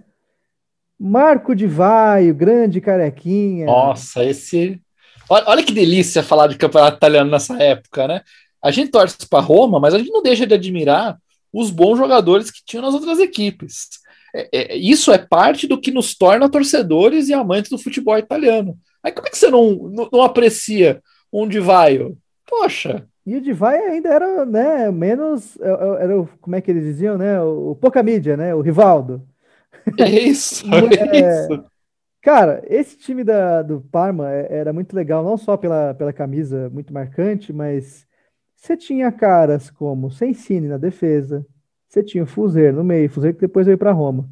Marco 1.05 1.53
de 1.53 1.67
Vaio, 1.67 2.33
grande 2.33 2.81
carequinha. 2.81 3.67
Nossa, 3.67 4.25
esse. 4.25 4.81
Olha, 5.29 5.45
olha, 5.49 5.63
que 5.65 5.73
delícia 5.73 6.23
falar 6.23 6.47
de 6.47 6.57
campeonato 6.57 6.97
italiano 6.97 7.29
nessa 7.29 7.61
época, 7.61 8.07
né? 8.07 8.21
A 8.63 8.71
gente 8.71 8.93
torce 8.93 9.17
para 9.29 9.43
Roma, 9.43 9.81
mas 9.81 9.95
a 9.95 9.99
gente 9.99 10.13
não 10.13 10.23
deixa 10.23 10.47
de 10.47 10.55
admirar 10.55 11.19
os 11.53 11.71
bons 11.71 11.99
jogadores 11.99 12.53
que 12.53 12.61
tinham 12.65 12.85
nas 12.85 12.95
outras 12.95 13.19
equipes. 13.19 13.89
É, 14.33 14.75
é, 14.75 14.77
isso 14.77 15.11
é 15.11 15.19
parte 15.19 15.67
do 15.67 15.81
que 15.81 15.91
nos 15.91 16.15
torna 16.15 16.49
torcedores 16.49 17.29
e 17.29 17.35
amantes 17.35 17.73
do 17.73 17.79
futebol 17.79 18.17
italiano. 18.17 18.79
Aí 19.03 19.11
como 19.11 19.27
é 19.27 19.31
que 19.31 19.37
você 19.39 19.51
não, 19.51 19.75
não, 19.75 20.09
não 20.13 20.23
aprecia 20.23 21.03
um 21.33 21.49
Di 21.49 21.59
Vaio? 21.59 22.17
Poxa. 22.49 23.05
E 23.27 23.35
o 23.35 23.41
Di 23.41 23.53
Vaio 23.53 23.91
ainda 23.91 24.09
era, 24.09 24.47
né, 24.47 24.89
menos, 24.93 25.61
é, 25.61 25.69
é, 25.69 26.05
era, 26.05 26.29
como 26.41 26.55
é 26.55 26.61
que 26.61 26.71
eles 26.71 26.85
diziam, 26.85 27.19
né, 27.19 27.41
o 27.43 27.77
pouca 27.81 28.05
mídia, 28.05 28.37
né, 28.37 28.55
o 28.55 28.61
Rivaldo. 28.61 29.27
É 29.99 30.09
isso, 30.09 30.65
é, 30.73 31.17
é 31.17 31.45
isso. 31.45 31.65
Cara, 32.21 32.63
esse 32.69 32.97
time 32.97 33.25
da, 33.25 33.63
do 33.63 33.81
Parma 33.81 34.31
é, 34.31 34.47
era 34.51 34.73
muito 34.73 34.95
legal, 34.95 35.25
não 35.25 35.37
só 35.37 35.57
pela, 35.57 35.93
pela 35.95 36.13
camisa 36.13 36.71
muito 36.71 36.93
marcante, 36.93 37.53
mas 37.53 38.07
você 38.55 38.77
tinha 38.77 39.11
caras 39.11 39.71
como 39.71 40.11
Sensini 40.11 40.69
na 40.69 40.79
defesa, 40.79 41.45
você 41.89 42.03
tinha 42.03 42.23
o 42.23 42.27
Fuzer 42.27 42.73
no 42.73 42.85
meio, 42.85 43.11
Fuzer 43.11 43.35
que 43.35 43.41
depois 43.41 43.67
veio 43.67 43.77
para 43.77 43.91
Roma. 43.91 44.29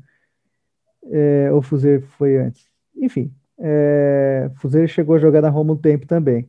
É, 1.10 1.50
o 1.52 1.60
Fuzer 1.60 2.02
foi 2.16 2.38
antes. 2.38 2.64
Enfim, 2.96 3.34
é, 3.58 4.50
Fuzer 4.56 4.86
chegou 4.86 5.16
a 5.16 5.18
jogar 5.18 5.42
na 5.42 5.48
Roma 5.48 5.72
um 5.72 5.76
tempo 5.76 6.06
também. 6.06 6.48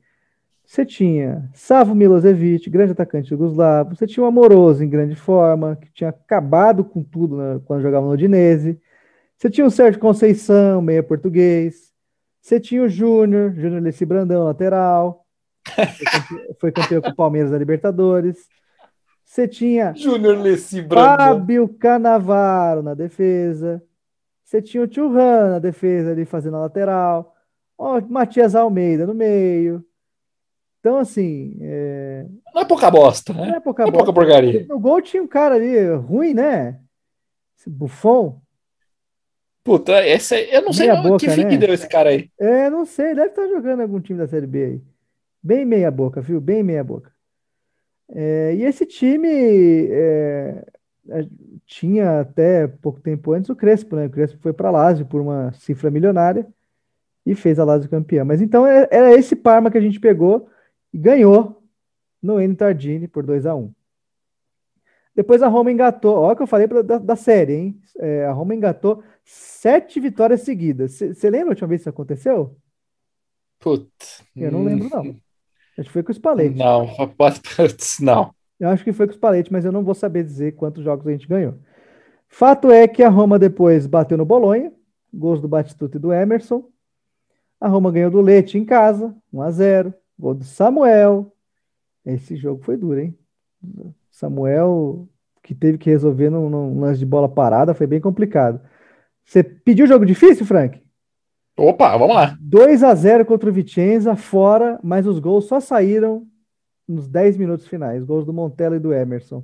Você 0.72 0.86
tinha 0.86 1.49
Savo 1.53 1.93
Milosevic, 1.93 2.69
grande 2.69 2.93
atacante 2.93 3.28
jugoslavo. 3.28 3.93
Você 3.93 4.07
tinha 4.07 4.24
o 4.24 4.26
Amoroso 4.26 4.82
em 4.82 4.89
grande 4.89 5.15
forma, 5.15 5.76
que 5.76 5.91
tinha 5.91 6.11
acabado 6.11 6.86
com 6.86 7.03
tudo 7.03 7.36
né, 7.36 7.59
quando 7.65 7.82
jogava 7.82 8.05
no 8.05 8.13
Odinese. 8.13 8.80
Você 9.36 9.49
tinha 9.49 9.67
o 9.67 9.69
Sérgio 9.69 9.99
Conceição, 9.99 10.82
meia 10.82 11.03
português. 11.03 11.91
Você 12.39 12.57
tinha 12.57 12.84
o 12.84 12.88
Júnior, 12.88 13.53
Júnior 13.53 13.82
Lessi 13.82 14.05
Brandão, 14.05 14.45
lateral. 14.45 15.26
Foi 15.67 16.05
campeão, 16.05 16.55
foi 16.61 16.72
campeão 16.72 17.01
com 17.01 17.09
o 17.09 17.15
Palmeiras 17.17 17.51
da 17.51 17.57
Libertadores. 17.57 18.47
Você 19.26 19.49
tinha 19.49 19.93
Júnior 19.93 20.39
Lessi 20.39 20.82
Brandão. 20.82 21.17
Fábio 21.17 21.67
Canavaro 21.67 22.82
na 22.82 22.93
defesa. 22.93 23.84
Você 24.45 24.61
tinha 24.61 24.86
o 24.86 24.89
Churran 24.89 25.49
na 25.49 25.59
defesa 25.59 26.11
ali 26.11 26.24
fazendo 26.24 26.55
a 26.55 26.61
lateral. 26.61 27.36
Ó, 27.78 27.99
Matias 28.07 28.55
Almeida 28.55 29.05
no 29.05 29.13
meio. 29.13 29.86
Então, 30.82 30.97
assim. 30.97 31.55
É... 31.61 32.25
Não 32.53 32.63
é 32.63 32.65
pouca 32.65 32.89
bosta, 32.89 33.32
né? 33.34 33.45
Não 33.45 33.55
é 33.55 33.59
pouca, 33.59 33.86
não 33.86 33.91
bosta. 33.91 34.03
É 34.03 34.05
pouca 34.05 34.19
porcaria. 34.19 34.65
No 34.67 34.79
gol 34.79 34.99
tinha 34.99 35.21
um 35.21 35.27
cara 35.27 35.55
ali 35.55 35.93
ruim, 35.93 36.34
né? 36.34 36.79
Esse 37.57 37.69
bufão. 37.69 38.41
Puta, 39.63 39.93
essa, 39.93 40.36
eu 40.39 40.63
não 40.63 40.73
sei 40.73 40.88
meia 40.88 40.99
boca, 40.99 41.19
que 41.19 41.29
fim 41.29 41.43
né? 41.43 41.49
que 41.51 41.57
deu 41.57 41.71
esse 41.71 41.88
cara 41.88 42.09
aí. 42.09 42.32
É, 42.39 42.67
não 42.67 42.84
sei, 42.84 43.13
deve 43.13 43.27
estar 43.27 43.47
jogando 43.47 43.82
algum 43.82 43.99
time 43.99 44.17
da 44.17 44.27
Série 44.27 44.47
B 44.47 44.63
aí. 44.63 44.82
Bem 45.41 45.65
meia 45.65 45.91
boca, 45.91 46.19
viu? 46.19 46.41
Bem 46.41 46.63
meia 46.63 46.84
boca. 46.84 47.11
É, 48.09 48.55
e 48.55 48.63
esse 48.63 48.84
time 48.88 49.27
é, 49.88 50.65
tinha 51.63 52.21
até 52.21 52.67
pouco 52.67 52.99
tempo 52.99 53.34
antes 53.34 53.51
o 53.51 53.55
Crespo, 53.55 53.95
né? 53.95 54.07
O 54.07 54.09
Crespo 54.09 54.39
foi 54.41 54.51
para 54.51 54.71
Lazio 54.71 55.05
por 55.05 55.21
uma 55.21 55.51
cifra 55.53 55.91
milionária 55.91 56.47
e 57.23 57.36
fez 57.36 57.59
a 57.59 57.63
Lazio 57.63 57.88
campeã. 57.88 58.25
Mas 58.25 58.41
então 58.41 58.65
é, 58.65 58.88
era 58.89 59.13
esse 59.13 59.36
Parma 59.36 59.69
que 59.69 59.77
a 59.77 59.82
gente 59.82 59.99
pegou 59.99 60.49
e 60.93 60.97
ganhou 60.97 61.63
no 62.21 62.39
Eno 62.39 62.55
Tardini 62.55 63.07
por 63.07 63.25
2 63.25 63.45
a 63.45 63.55
1 63.55 63.73
Depois 65.15 65.41
a 65.41 65.47
Roma 65.47 65.71
engatou, 65.71 66.17
olha 66.17 66.33
o 66.33 66.35
que 66.35 66.43
eu 66.43 66.47
falei 66.47 66.67
pra, 66.67 66.81
da, 66.81 66.97
da 66.97 67.15
série, 67.15 67.53
hein? 67.53 67.81
É, 67.97 68.25
a 68.25 68.31
Roma 68.31 68.53
engatou 68.53 69.03
sete 69.23 69.99
vitórias 69.99 70.41
seguidas. 70.41 70.93
Você 70.93 71.29
lembra 71.29 71.49
a 71.49 71.51
última 71.51 71.67
vez 71.67 71.79
que 71.79 71.83
isso 71.83 71.89
aconteceu? 71.89 72.55
Putz. 73.59 74.23
Eu 74.35 74.51
não 74.51 74.63
lembro, 74.63 74.89
não. 74.89 75.15
Acho 75.77 75.87
que 75.87 75.93
foi 75.93 76.03
com 76.03 76.11
o 76.11 76.15
Spalletti. 76.15 76.57
Não, 76.57 76.87
não. 78.01 78.33
Eu 78.59 78.69
acho 78.69 78.83
que 78.83 78.93
foi 78.93 79.07
com 79.07 79.11
o 79.11 79.15
Spalletti, 79.15 79.51
mas 79.51 79.65
eu 79.65 79.71
não 79.71 79.83
vou 79.83 79.95
saber 79.95 80.23
dizer 80.23 80.53
quantos 80.53 80.83
jogos 80.83 81.07
a 81.07 81.11
gente 81.11 81.27
ganhou. 81.27 81.55
Fato 82.27 82.71
é 82.71 82.87
que 82.87 83.03
a 83.03 83.09
Roma 83.09 83.37
depois 83.37 83.87
bateu 83.87 84.17
no 84.17 84.25
Bolonha, 84.25 84.71
gols 85.13 85.41
do 85.41 85.47
Batistuta 85.47 85.97
e 85.97 85.99
do 85.99 86.13
Emerson. 86.13 86.63
A 87.59 87.67
Roma 87.67 87.91
ganhou 87.91 88.09
do 88.09 88.21
Leite 88.21 88.57
em 88.57 88.65
casa, 88.65 89.15
1 89.31 89.41
a 89.41 89.51
0 89.51 89.93
Gol 90.22 90.36
do 90.36 90.43
Samuel. 90.43 91.36
Esse 92.05 92.36
jogo 92.36 92.63
foi 92.63 92.78
duro, 92.78 92.99
hein? 92.99 93.17
Samuel, 94.11 95.09
que 95.41 95.55
teve 95.55 95.80
que 95.80 95.89
resolver 95.89 96.30
num, 96.30 96.47
num 96.47 96.80
lance 96.80 96.99
de 96.99 97.05
bola 97.07 97.28
parada, 97.28 97.74
foi 97.74 97.88
bem 97.88 97.99
complicado. 97.99 98.61
Você 99.26 99.43
pediu 99.43 99.88
jogo 99.88 100.05
difícil, 100.05 100.45
Frank? 100.45 100.80
Opa, 101.57 101.97
vamos 101.97 102.15
lá. 102.15 102.38
2 102.39 102.84
a 102.84 102.93
0 102.93 103.26
contra 103.26 103.49
o 103.49 103.53
Vicenza, 103.53 104.15
fora, 104.15 104.80
mas 104.84 105.07
os 105.07 105.17
gols 105.17 105.45
só 105.45 105.59
saíram 105.59 106.28
nos 106.88 107.07
10 107.07 107.38
minutos 107.38 107.67
finais, 107.67 108.03
gols 108.03 108.26
do 108.26 108.34
Montella 108.34 108.76
e 108.76 108.80
do 108.80 108.93
Emerson. 108.93 109.43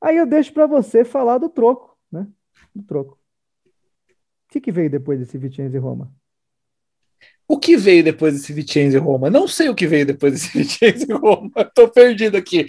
Aí 0.00 0.16
eu 0.16 0.26
deixo 0.26 0.52
para 0.54 0.66
você 0.66 1.04
falar 1.04 1.36
do 1.36 1.50
troco, 1.50 1.94
né? 2.10 2.26
Do 2.74 2.82
troco. 2.82 3.18
O 4.46 4.50
que, 4.50 4.62
que 4.62 4.72
veio 4.72 4.88
depois 4.88 5.18
desse 5.18 5.36
Vicenza 5.36 5.76
e 5.76 5.80
Roma? 5.80 6.10
O 7.48 7.58
que 7.58 7.78
veio 7.78 8.04
depois 8.04 8.34
desse 8.34 8.52
Vicenza 8.52 8.98
e 8.98 9.00
Roma? 9.00 9.30
Não 9.30 9.48
sei 9.48 9.70
o 9.70 9.74
que 9.74 9.86
veio 9.86 10.04
depois 10.04 10.34
desse 10.34 10.52
Vicenza 10.58 11.06
e 11.08 11.14
Roma. 11.14 11.50
Tô 11.74 11.88
perdido 11.88 12.36
aqui. 12.36 12.66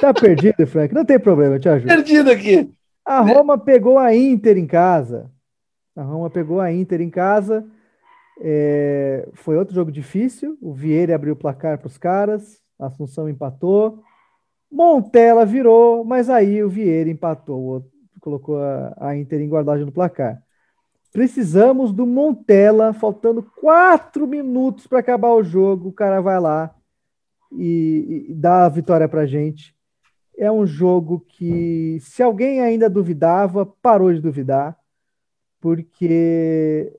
Tá 0.00 0.14
perdido, 0.14 0.66
Frank? 0.66 0.94
Não 0.94 1.04
tem 1.04 1.20
problema, 1.20 1.56
eu 1.56 1.60
te 1.60 1.68
ajudo. 1.68 1.88
Perdido 1.88 2.30
aqui. 2.30 2.72
A 3.04 3.20
Roma 3.20 3.58
pegou 3.58 3.98
a 3.98 4.16
Inter 4.16 4.56
em 4.56 4.66
casa. 4.66 5.30
A 5.94 6.02
Roma 6.02 6.30
pegou 6.30 6.60
a 6.60 6.72
Inter 6.72 7.02
em 7.02 7.10
casa. 7.10 7.66
É, 8.40 9.28
foi 9.34 9.58
outro 9.58 9.74
jogo 9.74 9.92
difícil. 9.92 10.56
O 10.62 10.72
Vieira 10.72 11.14
abriu 11.14 11.34
o 11.34 11.36
placar 11.36 11.76
para 11.76 11.86
os 11.86 11.98
caras. 11.98 12.58
A 12.78 12.86
Assunção 12.86 13.28
empatou. 13.28 14.02
Montella 14.72 15.44
virou, 15.44 16.04
mas 16.04 16.30
aí 16.30 16.62
o 16.64 16.70
Vieira 16.70 17.10
empatou. 17.10 17.84
Colocou 18.20 18.58
a, 18.58 18.94
a 18.96 19.16
Inter 19.16 19.42
em 19.42 19.48
guardagem 19.48 19.84
no 19.84 19.92
placar. 19.92 20.42
Precisamos 21.12 21.92
do 21.92 22.06
Montella, 22.06 22.92
faltando 22.92 23.42
quatro 23.42 24.26
minutos 24.26 24.86
para 24.86 25.00
acabar 25.00 25.34
o 25.34 25.42
jogo. 25.42 25.88
O 25.88 25.92
cara 25.92 26.20
vai 26.20 26.38
lá 26.40 26.74
e, 27.52 28.26
e 28.30 28.34
dá 28.34 28.64
a 28.66 28.68
vitória 28.68 29.08
para 29.08 29.26
gente. 29.26 29.74
É 30.38 30.50
um 30.50 30.66
jogo 30.66 31.20
que, 31.28 31.98
se 32.00 32.22
alguém 32.22 32.60
ainda 32.60 32.88
duvidava, 32.88 33.66
parou 33.66 34.12
de 34.12 34.20
duvidar. 34.20 34.78
porque 35.60 36.92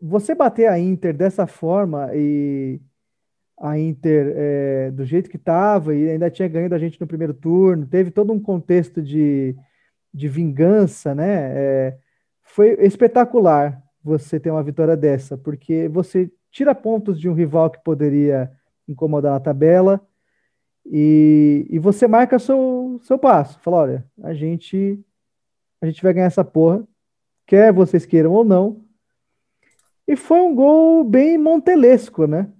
você 0.00 0.34
bater 0.34 0.68
a 0.68 0.78
Inter 0.78 1.16
dessa 1.16 1.46
forma 1.46 2.10
e 2.14 2.80
a 3.58 3.78
Inter 3.78 4.32
é, 4.36 4.90
do 4.90 5.04
jeito 5.04 5.30
que 5.30 5.36
estava 5.36 5.94
e 5.94 6.08
ainda 6.10 6.30
tinha 6.30 6.48
ganho 6.48 6.70
da 6.70 6.78
gente 6.78 7.00
no 7.00 7.06
primeiro 7.06 7.34
turno, 7.34 7.86
teve 7.86 8.10
todo 8.10 8.32
um 8.32 8.40
contexto 8.40 9.02
de, 9.02 9.54
de 10.12 10.28
vingança, 10.28 11.14
né? 11.14 11.52
É, 11.54 11.98
foi 12.54 12.76
espetacular 12.80 13.80
você 14.02 14.40
ter 14.40 14.50
uma 14.50 14.62
vitória 14.62 14.96
dessa, 14.96 15.36
porque 15.36 15.88
você 15.88 16.30
tira 16.50 16.74
pontos 16.74 17.20
de 17.20 17.28
um 17.28 17.34
rival 17.34 17.70
que 17.70 17.82
poderia 17.82 18.50
incomodar 18.88 19.32
na 19.32 19.40
tabela 19.40 20.00
e, 20.84 21.66
e 21.70 21.78
você 21.78 22.08
marca 22.08 22.38
seu, 22.38 22.98
seu 23.04 23.18
passo. 23.18 23.60
Fala, 23.60 23.76
olha, 23.78 24.06
a 24.22 24.34
gente 24.34 24.98
a 25.80 25.86
gente 25.86 26.02
vai 26.02 26.12
ganhar 26.12 26.26
essa 26.26 26.44
porra, 26.44 26.86
quer 27.46 27.72
vocês 27.72 28.04
queiram 28.04 28.32
ou 28.32 28.44
não. 28.44 28.84
E 30.06 30.16
foi 30.16 30.40
um 30.40 30.54
gol 30.54 31.04
bem 31.04 31.38
montelesco, 31.38 32.26
né? 32.26 32.50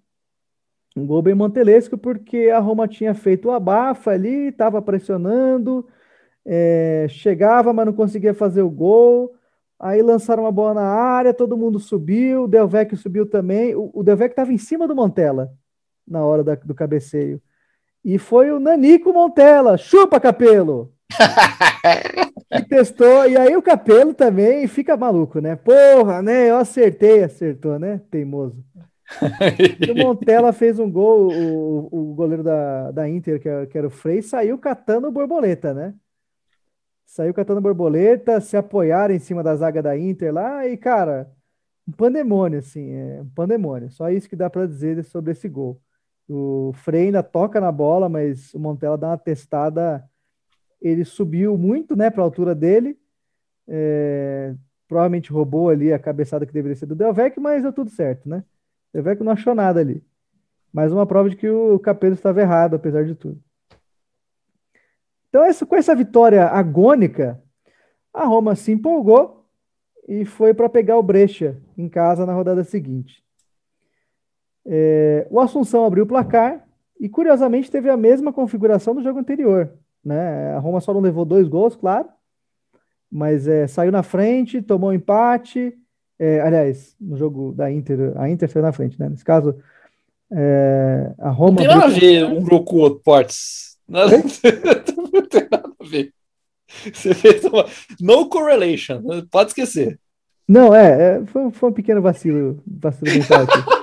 Um 0.97 1.05
gol 1.05 1.21
bem 1.21 1.35
montelesco, 1.35 1.99
porque 1.99 2.49
a 2.49 2.59
Roma 2.59 2.89
tinha 2.89 3.13
feito 3.13 3.49
o 3.49 3.53
abafa 3.53 4.13
ali, 4.13 4.49
estava 4.49 4.81
pressionando, 4.81 5.87
é, 6.47 7.07
chegava, 7.11 7.73
mas 7.73 7.87
não 7.87 7.93
conseguia 7.93 8.33
fazer 8.33 8.63
o 8.63 8.71
gol. 8.71 9.35
Aí 9.81 10.03
lançaram 10.03 10.43
uma 10.43 10.53
bola 10.53 10.75
na 10.75 10.87
área, 10.87 11.33
todo 11.33 11.57
mundo 11.57 11.81
subiu, 11.81 12.45
o 12.45 12.49
Del 12.49 12.69
Vecchio 12.69 12.99
subiu 12.99 13.25
também. 13.25 13.75
O, 13.75 13.91
o 13.95 14.03
Del 14.03 14.17
Vecchio 14.17 14.33
estava 14.33 14.53
em 14.53 14.59
cima 14.59 14.87
do 14.87 14.95
Montella 14.95 15.51
na 16.07 16.23
hora 16.23 16.45
da, 16.45 16.55
do 16.55 16.75
cabeceio. 16.75 17.41
E 18.05 18.19
foi 18.19 18.51
o 18.51 18.61
Nanico 18.61 19.13
Montella. 19.13 19.79
Chupa, 19.79 20.21
Capelo! 20.21 20.93
que 22.51 22.63
testou, 22.69 23.29
e 23.29 23.37
aí 23.37 23.57
o 23.57 23.63
Capelo 23.63 24.15
também 24.15 24.67
fica 24.67 24.97
maluco, 24.97 25.41
né? 25.41 25.57
Porra, 25.57 26.23
né? 26.23 26.51
Eu 26.51 26.57
acertei, 26.57 27.25
acertou, 27.25 27.79
né? 27.79 28.01
Teimoso. 28.11 28.63
o 29.91 29.99
Montella 29.99 30.53
fez 30.53 30.79
um 30.79 30.91
gol, 30.91 31.33
o, 31.33 31.89
o 31.91 32.15
goleiro 32.15 32.43
da, 32.43 32.91
da 32.91 33.09
Inter, 33.09 33.41
que 33.41 33.49
era, 33.49 33.67
que 33.67 33.77
era 33.77 33.87
o 33.87 33.91
Frei, 33.91 34.23
saiu 34.23 34.57
catando 34.59 35.11
borboleta, 35.11 35.75
né? 35.75 35.95
Saiu 37.11 37.35
catando 37.35 37.61
borboleta, 37.61 38.41
se 38.41 38.57
apoiaram 38.57 39.13
em 39.13 39.19
cima 39.19 39.43
da 39.43 39.57
zaga 39.57 39.83
da 39.83 39.99
Inter 39.99 40.33
lá, 40.33 40.65
e 40.69 40.77
cara, 40.77 41.29
um 41.87 41.91
pandemônio, 41.91 42.61
assim, 42.61 42.89
é 42.93 43.21
um 43.23 43.29
pandemônio. 43.31 43.91
Só 43.91 44.09
isso 44.11 44.29
que 44.29 44.37
dá 44.37 44.49
para 44.49 44.65
dizer 44.65 45.03
sobre 45.03 45.33
esse 45.33 45.49
gol. 45.49 45.81
O 46.29 46.73
Frei 46.73 47.07
ainda 47.07 47.21
toca 47.21 47.61
na 47.61 47.73
bola, 47.73 48.09
mas 48.09 48.55
o 48.55 48.61
Montella 48.61 48.97
dá 48.97 49.09
uma 49.09 49.19
testada. 49.19 50.09
Ele 50.81 51.05
subiu 51.05 51.59
muito, 51.59 51.97
né, 51.97 52.11
para 52.11 52.23
a 52.23 52.25
altura 52.25 52.55
dele. 52.55 52.97
É, 53.67 54.55
provavelmente 54.87 55.33
roubou 55.33 55.69
ali 55.69 55.93
a 55.93 55.99
cabeçada 55.99 56.47
que 56.47 56.53
deveria 56.53 56.77
ser 56.77 56.87
do 56.87 56.95
Delvec, 56.95 57.41
mas 57.41 57.65
deu 57.65 57.73
tudo 57.73 57.91
certo, 57.91 58.29
né? 58.29 58.45
Delvec 58.95 59.21
não 59.25 59.33
achou 59.33 59.53
nada 59.55 59.81
ali. 59.81 60.01
Mais 60.73 60.93
uma 60.93 61.07
prova 61.07 61.29
de 61.29 61.35
que 61.35 61.51
o 61.51 61.77
Capelo 61.81 62.15
estava 62.15 62.41
errado, 62.41 62.77
apesar 62.77 63.05
de 63.05 63.17
tudo. 63.17 63.43
Então, 65.31 65.45
essa, 65.45 65.65
com 65.65 65.77
essa 65.77 65.95
vitória 65.95 66.45
agônica, 66.45 67.41
a 68.13 68.25
Roma 68.25 68.55
se 68.55 68.73
empolgou 68.73 69.47
e 70.09 70.25
foi 70.25 70.53
para 70.53 70.69
pegar 70.69 70.99
o 70.99 71.03
Brecha 71.03 71.57
em 71.79 71.89
casa 71.89 72.27
na 72.27 72.35
rodada 72.35 72.65
seguinte. 72.65 73.23
É, 74.67 75.27
o 75.31 75.41
Assunção 75.41 75.85
abriu 75.85 76.05
o 76.05 76.07
placar 76.07 76.67
e, 76.99 77.09
curiosamente, 77.09 77.71
teve 77.71 77.89
a 77.89 77.97
mesma 77.97 78.33
configuração 78.33 78.95
do 78.95 79.03
jogo 79.03 79.21
anterior. 79.21 79.73
Né? 80.05 80.53
A 80.53 80.59
Roma 80.59 80.81
só 80.81 80.93
não 80.93 81.01
levou 81.01 81.25
dois 81.25 81.47
gols, 81.47 81.77
claro, 81.77 82.09
mas 83.11 83.47
é, 83.47 83.69
saiu 83.69 83.93
na 83.93 84.03
frente, 84.03 84.61
tomou 84.61 84.91
um 84.91 84.95
empate. 84.95 85.73
É, 86.19 86.41
aliás, 86.41 86.97
no 87.01 87.17
jogo 87.17 87.53
da 87.53 87.71
Inter, 87.71 88.13
a 88.17 88.29
Inter 88.29 88.51
saiu 88.51 88.63
na 88.63 88.73
frente, 88.73 88.99
né? 89.01 89.09
Nesse 89.09 89.25
caso, 89.25 89.57
é, 90.33 91.13
a 91.19 91.31
Roma. 91.31 91.53
Não 91.53 91.57
tem 91.57 91.69
nada 91.69 91.85
a 91.85 91.89
ver 91.89 92.25
um 92.25 92.45
jogo 92.45 92.65
com 92.65 92.77
o 92.77 92.81
outro, 92.81 93.01
Portes. 93.01 93.70
Nada... 93.91 94.17
não 95.13 95.23
tem 95.27 95.49
nada 95.51 95.73
a 95.79 95.85
ver. 95.85 96.15
Você 96.93 97.13
fez 97.13 97.45
uma. 97.45 97.67
No 98.01 98.29
correlation, 98.29 99.03
pode 99.29 99.51
esquecer. 99.51 99.99
Não, 100.49 100.73
é, 100.73 101.17
é 101.17 101.27
foi, 101.27 101.51
foi 101.51 101.71
um 101.71 101.73
pequeno 101.73 102.01
vacilo, 102.01 102.63
vacilo 102.67 103.13
mental 103.13 103.43
aqui. 103.43 103.59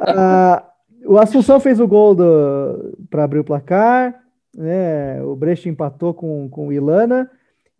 Ah, 0.00 0.68
o 1.04 1.16
Assunção 1.16 1.60
fez 1.60 1.78
o 1.78 1.86
gol 1.86 2.16
para 3.08 3.22
abrir 3.22 3.38
o 3.38 3.44
placar, 3.44 4.20
né? 4.56 5.22
O 5.22 5.36
Brecht 5.36 5.68
empatou 5.68 6.12
com, 6.12 6.48
com 6.48 6.66
o 6.66 6.72
Ilana. 6.72 7.30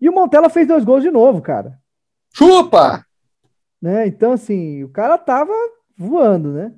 E 0.00 0.08
o 0.08 0.12
Montella 0.12 0.48
fez 0.48 0.68
dois 0.68 0.84
gols 0.84 1.02
de 1.02 1.10
novo, 1.10 1.42
cara. 1.42 1.76
Chupa! 2.32 3.04
Né? 3.82 4.06
Então, 4.06 4.30
assim, 4.32 4.84
o 4.84 4.88
cara 4.88 5.18
tava 5.18 5.52
voando, 5.98 6.52
né? 6.52 6.72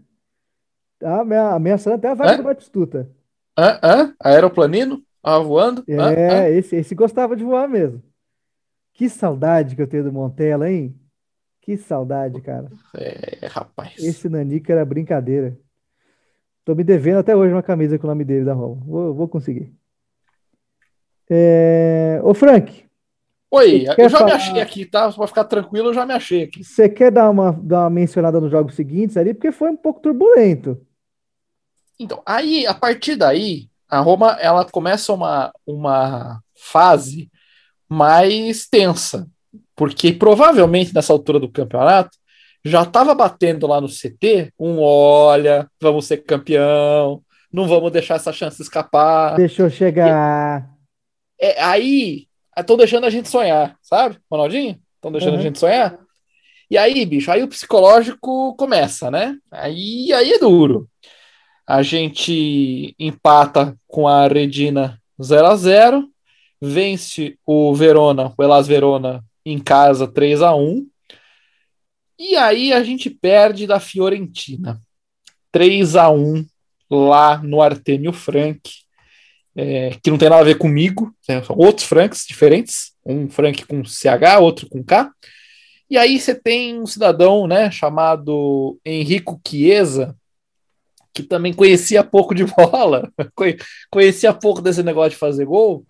Tá 0.98 1.20
ameaçando 1.54 1.96
até 1.96 2.08
a 2.08 2.14
vaga 2.14 2.38
do 2.38 2.44
Batistuta. 2.44 3.10
Hã? 3.58 3.80
Hã? 3.82 4.14
Aeroplanino? 4.20 5.02
Ah, 5.20 5.40
voando? 5.40 5.82
É? 5.88 6.48
Esse, 6.52 6.76
esse 6.76 6.94
gostava 6.94 7.34
de 7.34 7.42
voar 7.42 7.68
mesmo. 7.68 8.00
Que 8.94 9.08
saudade 9.08 9.74
que 9.74 9.82
eu 9.82 9.86
tenho 9.88 10.04
do 10.04 10.12
Montella, 10.12 10.70
hein? 10.70 10.94
Que 11.60 11.76
saudade, 11.76 12.40
cara. 12.40 12.70
É, 12.96 13.48
rapaz. 13.48 13.94
Esse 13.98 14.28
Nanica 14.28 14.72
era 14.72 14.84
brincadeira. 14.84 15.58
Tô 16.64 16.72
me 16.72 16.84
devendo 16.84 17.18
até 17.18 17.34
hoje 17.34 17.52
uma 17.52 17.62
camisa 17.62 17.98
com 17.98 18.06
o 18.06 18.10
nome 18.10 18.24
dele 18.24 18.44
da 18.44 18.54
Roma. 18.54 18.80
Vou, 18.86 19.12
vou 19.12 19.28
conseguir. 19.28 19.74
É... 21.28 22.20
Ô, 22.22 22.34
Frank. 22.34 22.84
Oi, 23.50 23.86
eu 23.98 24.08
já 24.08 24.18
falar... 24.18 24.30
me 24.30 24.36
achei 24.36 24.60
aqui, 24.60 24.84
tá? 24.84 25.10
Pra 25.10 25.26
ficar 25.26 25.44
tranquilo, 25.44 25.88
eu 25.88 25.94
já 25.94 26.06
me 26.06 26.14
achei 26.14 26.44
aqui. 26.44 26.62
Você 26.62 26.88
quer 26.88 27.10
dar 27.10 27.28
uma, 27.28 27.52
dar 27.52 27.80
uma 27.80 27.90
mencionada 27.90 28.40
nos 28.40 28.50
jogos 28.50 28.76
seguintes 28.76 29.16
ali? 29.16 29.34
Porque 29.34 29.50
foi 29.50 29.70
um 29.70 29.76
pouco 29.76 30.00
turbulento. 30.00 30.80
Então, 31.98 32.22
aí, 32.24 32.66
a 32.66 32.74
partir 32.74 33.16
daí, 33.16 33.68
a 33.88 34.00
Roma, 34.00 34.38
ela 34.40 34.64
começa 34.64 35.12
uma, 35.12 35.52
uma 35.66 36.40
fase 36.54 37.30
mais 37.88 38.68
tensa 38.68 39.26
porque 39.78 40.12
provavelmente 40.12 40.92
nessa 40.92 41.12
altura 41.12 41.38
do 41.38 41.48
campeonato 41.48 42.10
já 42.64 42.82
estava 42.82 43.14
batendo 43.14 43.68
lá 43.68 43.80
no 43.80 43.88
CT 43.88 44.52
um 44.58 44.80
olha, 44.80 45.70
vamos 45.80 46.06
ser 46.06 46.18
campeão, 46.18 47.22
não 47.50 47.68
vamos 47.68 47.92
deixar 47.92 48.16
essa 48.16 48.32
chance 48.32 48.60
escapar. 48.60 49.36
Deixou 49.36 49.70
chegar. 49.70 50.68
E, 51.40 51.46
é, 51.46 51.62
aí 51.62 52.26
estão 52.58 52.76
deixando 52.76 53.06
a 53.06 53.10
gente 53.10 53.28
sonhar, 53.28 53.76
sabe, 53.80 54.18
Ronaldinho? 54.28 54.76
Estão 54.96 55.12
deixando 55.12 55.34
uhum. 55.34 55.38
a 55.38 55.42
gente 55.42 55.58
sonhar. 55.60 55.96
E 56.68 56.76
aí, 56.76 57.06
bicho, 57.06 57.30
aí 57.30 57.44
o 57.44 57.48
psicológico 57.48 58.56
começa, 58.56 59.10
né? 59.12 59.36
Aí, 59.50 60.12
aí 60.12 60.32
é 60.32 60.38
duro. 60.40 60.88
A 61.68 61.82
gente 61.82 62.94
empata 62.98 63.78
com 63.86 64.08
a 64.08 64.26
Redina 64.26 64.98
0 65.22 65.46
a 65.48 65.54
0 65.54 66.10
vence 66.58 67.38
o 67.44 67.74
Verona, 67.74 68.32
o 68.38 68.42
Elas 68.42 68.66
Verona 68.66 69.22
em 69.44 69.58
casa 69.58 70.08
3 70.08 70.40
a 70.40 70.54
1 70.54 70.86
E 72.18 72.36
aí 72.36 72.72
a 72.72 72.82
gente 72.82 73.10
perde 73.10 73.66
da 73.66 73.78
Fiorentina. 73.78 74.80
3 75.52 75.94
a 75.96 76.08
1 76.08 76.46
lá 76.90 77.36
no 77.42 77.60
Artemio 77.60 78.14
Frank, 78.14 78.62
é, 79.54 79.90
que 80.02 80.10
não 80.10 80.16
tem 80.16 80.30
nada 80.30 80.40
a 80.40 80.46
ver 80.46 80.56
comigo, 80.56 81.14
né, 81.28 81.42
são 81.42 81.54
outros 81.54 81.86
Franks 81.86 82.24
diferentes, 82.26 82.92
um 83.04 83.28
Frank 83.28 83.66
com 83.66 83.84
CH, 83.84 84.40
outro 84.40 84.66
com 84.70 84.82
K. 84.82 85.12
E 85.90 85.98
aí 85.98 86.18
você 86.18 86.34
tem 86.34 86.80
um 86.80 86.86
cidadão, 86.86 87.46
né, 87.46 87.70
chamado 87.70 88.78
Henrico 88.86 89.38
Chiesa, 89.46 90.16
que 91.12 91.22
também 91.22 91.52
conhecia 91.52 92.04
pouco 92.04 92.34
de 92.34 92.44
bola, 92.54 93.10
conhecia 93.90 94.32
pouco 94.32 94.60
desse 94.60 94.82
negócio 94.82 95.10
de 95.10 95.16
fazer 95.16 95.44
gol, 95.44 95.84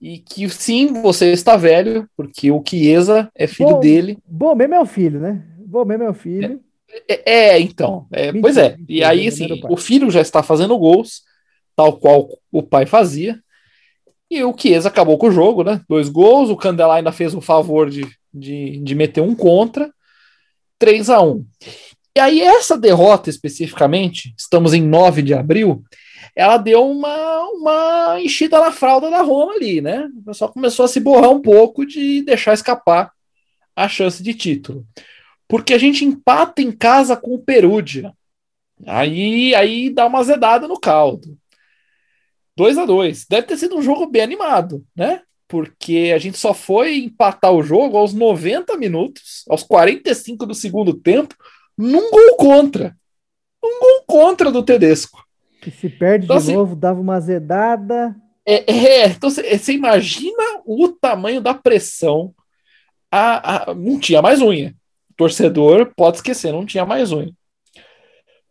e 0.00 0.18
que 0.18 0.48
sim, 0.50 1.00
você 1.02 1.32
está 1.32 1.56
velho, 1.56 2.08
porque 2.16 2.50
o 2.50 2.62
Chiesa 2.66 3.30
é 3.34 3.46
filho 3.46 3.70
bom, 3.70 3.80
dele. 3.80 4.18
Bom 4.26 4.54
mesmo 4.54 4.74
é 4.74 4.80
o 4.80 4.86
filho, 4.86 5.18
né? 5.18 5.42
Bom 5.58 5.84
mesmo 5.84 6.04
é 6.04 6.10
o 6.10 6.14
filho. 6.14 6.60
É, 7.08 7.14
é, 7.14 7.48
é 7.48 7.60
então. 7.60 8.06
É, 8.12 8.26
mentira, 8.26 8.42
pois 8.42 8.56
é. 8.56 8.76
Mentira, 8.76 8.86
e 8.88 9.02
aí, 9.02 9.26
assim, 9.26 9.48
o 9.68 9.76
filho 9.76 10.10
já 10.10 10.20
está 10.20 10.42
fazendo 10.42 10.76
gols, 10.76 11.22
tal 11.74 11.96
qual 11.98 12.28
o 12.52 12.62
pai 12.62 12.84
fazia. 12.84 13.40
E 14.30 14.42
o 14.44 14.54
Chiesa 14.56 14.88
acabou 14.88 15.16
com 15.16 15.28
o 15.28 15.32
jogo, 15.32 15.64
né? 15.64 15.80
Dois 15.88 16.08
gols, 16.08 16.50
o 16.50 16.56
Candelar 16.56 16.98
ainda 16.98 17.12
fez 17.12 17.34
o 17.34 17.40
favor 17.40 17.88
de, 17.88 18.06
de, 18.32 18.78
de 18.78 18.94
meter 18.94 19.20
um 19.20 19.34
contra. 19.34 19.90
3 20.78 21.08
a 21.08 21.22
1 21.22 21.46
E 22.16 22.20
aí, 22.20 22.40
essa 22.40 22.78
derrota 22.78 23.28
especificamente, 23.28 24.34
estamos 24.38 24.72
em 24.72 24.82
9 24.82 25.22
de 25.22 25.34
abril, 25.34 25.82
ela 26.34 26.56
deu 26.56 26.88
uma, 26.88 27.40
uma 27.50 28.20
enchida 28.20 28.60
na 28.60 28.70
fralda 28.70 29.10
da 29.10 29.22
Roma 29.22 29.54
ali, 29.54 29.80
né? 29.80 30.08
O 30.18 30.22
pessoal 30.24 30.52
começou 30.52 30.84
a 30.84 30.88
se 30.88 31.00
borrar 31.00 31.30
um 31.30 31.40
pouco 31.40 31.84
de 31.84 32.22
deixar 32.22 32.54
escapar 32.54 33.12
a 33.74 33.88
chance 33.88 34.22
de 34.22 34.32
título. 34.34 34.86
Porque 35.48 35.74
a 35.74 35.78
gente 35.78 36.04
empata 36.04 36.62
em 36.62 36.70
casa 36.70 37.16
com 37.16 37.34
o 37.34 37.42
Perugia. 37.42 38.12
Aí, 38.86 39.54
aí 39.54 39.90
dá 39.90 40.06
uma 40.06 40.22
zedada 40.22 40.68
no 40.68 40.78
caldo. 40.78 41.36
2 42.56 42.78
a 42.78 42.86
2 42.86 43.26
Deve 43.28 43.46
ter 43.48 43.56
sido 43.56 43.76
um 43.76 43.82
jogo 43.82 44.06
bem 44.06 44.22
animado, 44.22 44.84
né? 44.94 45.22
porque 45.54 46.12
a 46.14 46.18
gente 46.18 46.38
só 46.38 46.54
foi 46.54 46.96
empatar 46.96 47.52
o 47.52 47.62
jogo 47.62 47.96
aos 47.96 48.12
90 48.12 48.76
minutos, 48.76 49.44
aos 49.48 49.62
45 49.62 50.46
do 50.46 50.54
segundo 50.54 50.94
tempo, 50.94 51.36
num 51.76 52.10
gol 52.10 52.36
contra. 52.36 52.96
Um 53.62 53.80
gol 53.80 54.04
contra 54.06 54.50
do 54.50 54.62
Tedesco. 54.62 55.24
Que 55.60 55.70
se 55.70 55.88
perde 55.88 56.26
então, 56.26 56.36
de 56.36 56.42
assim, 56.42 56.54
novo, 56.54 56.76
dava 56.76 57.00
uma 57.00 57.16
azedada. 57.16 58.14
É, 58.46 58.70
é 58.70 59.08
então 59.08 59.30
você 59.30 59.72
imagina 59.72 60.60
o 60.66 60.88
tamanho 60.88 61.40
da 61.40 61.54
pressão. 61.54 62.34
A, 63.10 63.70
a, 63.70 63.74
não 63.74 63.98
tinha 63.98 64.20
mais 64.20 64.42
unha. 64.42 64.74
O 65.10 65.14
torcedor 65.16 65.92
pode 65.96 66.18
esquecer, 66.18 66.52
não 66.52 66.66
tinha 66.66 66.84
mais 66.84 67.12
unha. 67.12 67.32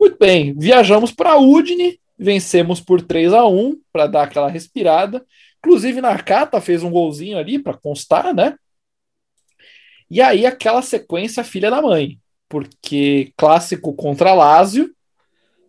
Muito 0.00 0.18
bem, 0.18 0.54
viajamos 0.58 1.12
para 1.12 1.38
Udine, 1.38 2.00
vencemos 2.18 2.80
por 2.80 3.00
3 3.00 3.32
a 3.32 3.46
1 3.46 3.80
para 3.92 4.06
dar 4.06 4.22
aquela 4.24 4.48
respirada. 4.48 5.24
Inclusive, 5.58 6.00
Nakata 6.00 6.60
fez 6.60 6.82
um 6.82 6.90
golzinho 6.90 7.38
ali 7.38 7.58
para 7.58 7.76
constar, 7.76 8.34
né? 8.34 8.56
E 10.10 10.20
aí, 10.20 10.44
aquela 10.44 10.82
sequência 10.82 11.42
filha 11.42 11.70
da 11.70 11.80
mãe, 11.80 12.18
porque 12.54 13.32
clássico 13.36 13.92
contra 13.92 14.32
Lazio, 14.32 14.88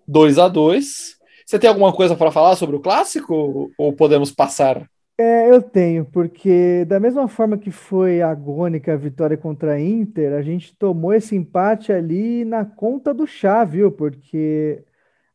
2 0.08 0.38
a 0.38 0.48
2 0.48 1.18
Você 1.44 1.58
tem 1.58 1.68
alguma 1.68 1.92
coisa 1.92 2.16
para 2.16 2.32
falar 2.32 2.56
sobre 2.56 2.76
o 2.76 2.80
clássico 2.80 3.72
ou 3.76 3.92
podemos 3.92 4.32
passar? 4.32 4.88
É, 5.18 5.50
eu 5.50 5.64
tenho, 5.64 6.06
porque 6.06 6.86
da 6.86 7.00
mesma 7.00 7.28
forma 7.28 7.58
que 7.58 7.72
foi 7.72 8.22
agônica 8.22 8.94
a 8.94 8.98
vitória 8.98 9.36
contra 9.36 9.74
a 9.74 9.82
Inter, 9.82 10.34
a 10.34 10.44
gente 10.44 10.78
tomou 10.78 11.12
esse 11.12 11.36
empate 11.36 11.92
ali 11.92 12.46
na 12.46 12.64
conta 12.64 13.16
do 13.16 13.26
chá, 13.26 13.64
viu? 13.64 13.92
Porque 13.92 14.84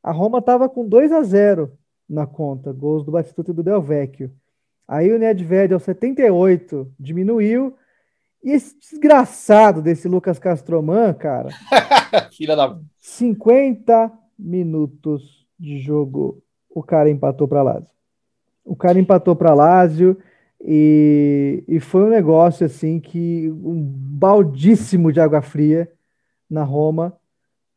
a 0.01 0.13
Roma 0.13 0.39
estava 0.39 0.69
com 0.69 0.87
2 0.87 1.11
a 1.11 1.23
0 1.25 1.73
na 2.09 2.29
conta, 2.29 2.73
gols 2.73 3.05
do 3.05 3.11
Batistuta 3.11 3.51
e 3.51 3.55
do 3.55 3.65
Del 3.65 3.83
Vecchio. 3.83 4.31
Aí 4.87 5.13
o 5.13 5.19
Nedved 5.19 5.75
aos 5.75 5.83
78 5.83 6.93
diminuiu. 6.97 7.75
E 8.43 8.53
esse 8.53 8.79
desgraçado 8.79 9.83
desse 9.83 10.09
Lucas 10.09 10.39
Castroman, 10.39 11.13
cara. 11.15 11.51
Filha 12.33 12.57
da. 12.57 12.79
50 12.99 14.11
minutos 14.39 15.47
de 15.59 15.79
jogo, 15.79 16.43
o 16.71 16.83
cara 16.83 17.11
empatou 17.11 17.47
para 17.47 17.63
Lazio. 17.63 17.91
O 18.65 18.75
cara 18.75 18.99
empatou 18.99 19.37
para 19.37 19.55
Lazio 19.55 20.17
e, 20.61 21.63
e 21.69 21.81
foi 21.81 22.05
um 22.05 22.09
negócio 22.09 22.65
assim 22.65 22.99
que 22.99 23.51
um 23.51 23.83
baldíssimo 23.83 25.13
de 25.13 25.21
água 25.21 25.43
fria 25.43 25.91
na 26.49 26.63
Roma, 26.63 27.17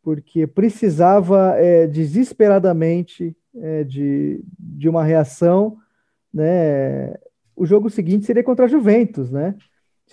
porque 0.02 0.48
precisava 0.48 1.56
é, 1.58 1.88
desesperadamente 1.88 3.36
é, 3.56 3.84
de, 3.84 4.44
de 4.58 4.88
uma 4.88 5.04
reação 5.04 5.78
né? 6.34 7.14
O 7.56 7.66
jogo 7.66 7.90
seguinte 7.90 8.26
seria 8.26 8.44
contra 8.44 8.66
a 8.66 8.68
Juventus, 8.68 9.30
né? 9.30 9.56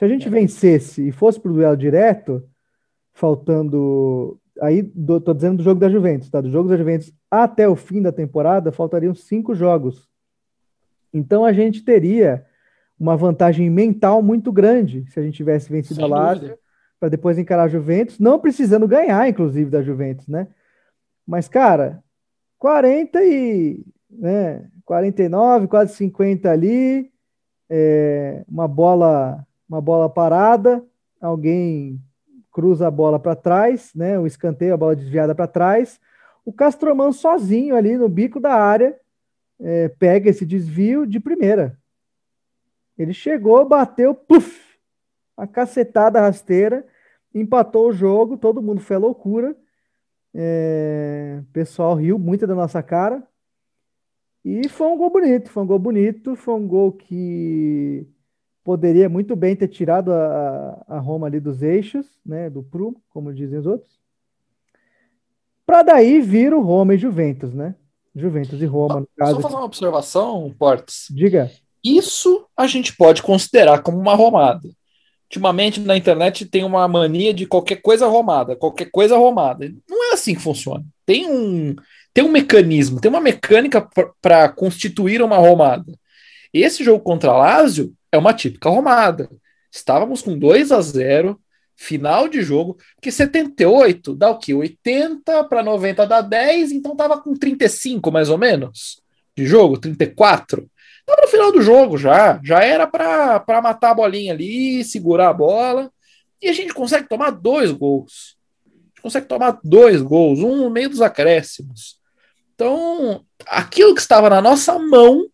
Se 0.01 0.05
a 0.07 0.09
gente 0.09 0.29
é. 0.29 0.31
vencesse 0.31 1.09
e 1.09 1.13
fosse 1.13 1.39
para 1.39 1.51
o 1.51 1.55
duelo 1.55 1.77
direto, 1.77 2.43
faltando. 3.13 4.41
Aí, 4.63 4.81
do, 4.81 5.21
tô 5.21 5.35
dizendo 5.35 5.59
do 5.59 5.63
jogo 5.63 5.79
da 5.79 5.91
Juventus, 5.91 6.31
tá? 6.31 6.41
Do 6.41 6.51
jogo 6.51 6.71
da 6.71 6.77
Juventus 6.79 7.13
até 7.31 7.69
o 7.69 7.77
fim 7.77 8.01
da 8.01 8.11
temporada, 8.11 8.73
faltariam 8.73 9.15
cinco 9.15 9.55
jogos. 9.55 10.09
Então 11.13 11.45
a 11.45 11.53
gente 11.53 11.85
teria 11.85 12.47
uma 12.99 13.15
vantagem 13.15 13.69
mental 13.69 14.23
muito 14.23 14.51
grande 14.51 15.05
se 15.11 15.21
a 15.21 15.23
gente 15.23 15.37
tivesse 15.37 15.71
vencido 15.71 16.03
a 16.03 16.09
Lazio 16.09 16.57
para 16.99 17.11
depois 17.11 17.39
encarar 17.39 17.65
a 17.65 17.69
Juventus, 17.69 18.19
não 18.19 18.41
precisando 18.41 18.89
ganhar, 18.89 19.29
inclusive, 19.29 19.71
da 19.71 19.83
Juventus, 19.83 20.27
né? 20.29 20.49
Mas, 21.27 21.47
cara, 21.47 22.03
40 22.59 23.23
e. 23.23 23.85
Né, 24.09 24.67
49, 24.87 25.69
quase 25.69 25.95
50 25.95 26.51
ali, 26.51 27.13
é, 27.69 28.43
uma 28.49 28.67
bola 28.67 29.47
uma 29.71 29.81
bola 29.81 30.11
parada, 30.11 30.85
alguém 31.21 32.03
cruza 32.51 32.89
a 32.89 32.91
bola 32.91 33.21
para 33.21 33.37
trás, 33.37 33.93
né? 33.95 34.19
O 34.19 34.27
escanteio, 34.27 34.75
a 34.75 34.77
bola 34.77 34.97
desviada 34.97 35.33
para 35.33 35.47
trás. 35.47 36.01
O 36.45 36.53
Castroman 36.53 37.13
sozinho 37.13 37.77
ali 37.77 37.97
no 37.97 38.09
bico 38.09 38.41
da 38.41 38.53
área 38.53 38.99
é, 39.61 39.89
pega 39.89 40.29
esse 40.29 40.45
desvio 40.45 41.07
de 41.07 41.21
primeira. 41.21 41.79
Ele 42.99 43.13
chegou, 43.13 43.65
bateu, 43.65 44.13
puf, 44.13 44.61
a 45.37 45.47
cacetada 45.47 46.21
rasteira, 46.21 46.85
empatou 47.33 47.89
o 47.89 47.93
jogo, 47.93 48.37
todo 48.37 48.61
mundo 48.61 48.81
foi 48.81 48.97
loucura. 48.97 49.57
É, 50.35 51.39
o 51.43 51.53
pessoal 51.53 51.95
riu 51.95 52.19
muito 52.19 52.45
da 52.45 52.57
nossa 52.57 52.83
cara. 52.83 53.23
E 54.45 54.69
foi 54.69 54.89
um 54.89 54.97
gol 54.97 55.11
bonito, 55.11 55.49
foi 55.49 55.63
um 55.63 55.67
gol 55.67 55.79
bonito, 55.79 56.35
foi 56.35 56.55
um 56.55 56.67
gol 56.67 56.93
que 56.93 58.09
poderia 58.65 59.09
muito 59.09 59.35
bem 59.35 59.57
ter 59.57 59.69
tirado 59.69 60.13
a, 60.13 60.85
a 60.89 60.99
Roma 60.99 61.27
ali 61.27 61.41
dos 61.41 61.63
eixos, 61.63 62.07
né, 62.25 62.51
do 62.51 62.63
prumo, 62.63 63.01
como 63.11 63.33
dizem 63.33 63.59
os 63.59 63.67
outros. 63.67 63.99
Para 65.67 65.83
daí 65.83 66.21
vir 66.21 66.53
o 66.53 66.61
Roma 66.61 66.95
e 66.95 66.99
Juventus, 66.99 67.55
né? 67.55 67.75
Juventus 68.15 68.61
e 68.61 68.67
Roma, 68.67 69.01
no 69.01 69.09
caso. 69.17 69.37
Só 69.37 69.41
fazer 69.41 69.55
uma 69.55 69.65
observação, 69.65 70.55
Portes. 70.59 71.07
Diga. 71.11 71.51
Isso 71.83 72.45
a 72.57 72.67
gente 72.67 72.97
pode 72.97 73.23
considerar 73.23 73.81
como 73.83 73.99
uma 73.99 74.15
romada. 74.15 74.69
Ultimamente 75.25 75.79
na 75.79 75.97
internet 75.97 76.45
tem 76.45 76.65
uma 76.65 76.89
mania 76.89 77.33
de 77.33 77.47
qualquer 77.47 77.77
coisa 77.77 78.09
romada, 78.09 78.57
qualquer 78.57 78.91
coisa 78.91 79.17
romada. 79.17 79.73
Não 79.89 80.11
é 80.11 80.15
assim 80.15 80.35
que 80.35 80.43
funciona. 80.43 80.85
Tem 81.07 81.31
um 81.31 81.77
tem 82.13 82.25
um 82.25 82.33
mecanismo, 82.33 83.01
tem 83.01 83.09
uma 83.09 83.21
mecânica 83.21 83.89
para 84.21 84.49
constituir 84.49 85.23
uma 85.23 85.37
romada. 85.37 85.93
Esse 86.53 86.83
jogo 86.83 87.05
contra 87.05 87.33
Lazio 87.33 87.95
é 88.13 88.19
uma 88.19 88.35
típica 88.35 88.69
romada. 88.69 89.31
Estávamos 89.71 90.23
com 90.23 90.39
2 90.39 90.73
a 90.73 90.81
0 90.81 91.41
final 91.77 92.29
de 92.29 92.43
jogo, 92.43 92.77
que 93.01 93.11
78 93.11 94.15
dá 94.15 94.31
o 94.31 94.39
quê? 94.39 94.53
80 94.53 95.45
para 95.45 95.63
90 95.63 96.07
dá 96.07 96.21
10, 96.21 96.73
então 96.73 96.95
tava 96.95 97.19
com 97.21 97.35
35 97.35 98.13
mais 98.13 98.29
ou 98.29 98.37
menos 98.37 99.01
de 99.35 99.47
jogo, 99.47 99.79
34. 99.79 100.69
Tava 101.07 101.23
no 101.23 101.29
final 101.29 101.51
do 101.51 101.63
jogo 101.63 101.97
já, 101.97 102.39
já 102.45 102.63
era 102.63 102.87
para 102.87 103.63
matar 103.63 103.93
a 103.93 103.95
bolinha 103.95 104.35
ali, 104.35 104.85
segurar 104.85 105.31
a 105.31 105.33
bola, 105.33 105.91
e 106.43 106.49
a 106.49 106.53
gente 106.53 106.75
consegue 106.75 107.09
tomar 107.09 107.31
dois 107.31 107.73
gols. 107.73 108.37
A 108.67 108.87
gente 108.87 109.03
consegue 109.03 109.27
tomar 109.27 109.59
dois 109.65 110.03
gols, 110.03 110.41
um 110.41 110.57
no 110.57 110.71
meio 110.71 110.91
dos 110.91 111.01
acréscimos. 111.01 111.99
Então, 112.55 113.25
aquilo 113.47 113.95
que 113.95 114.03
estava 114.03 114.29
na 114.29 114.43
nossa 114.43 114.79
mão, 114.79 115.27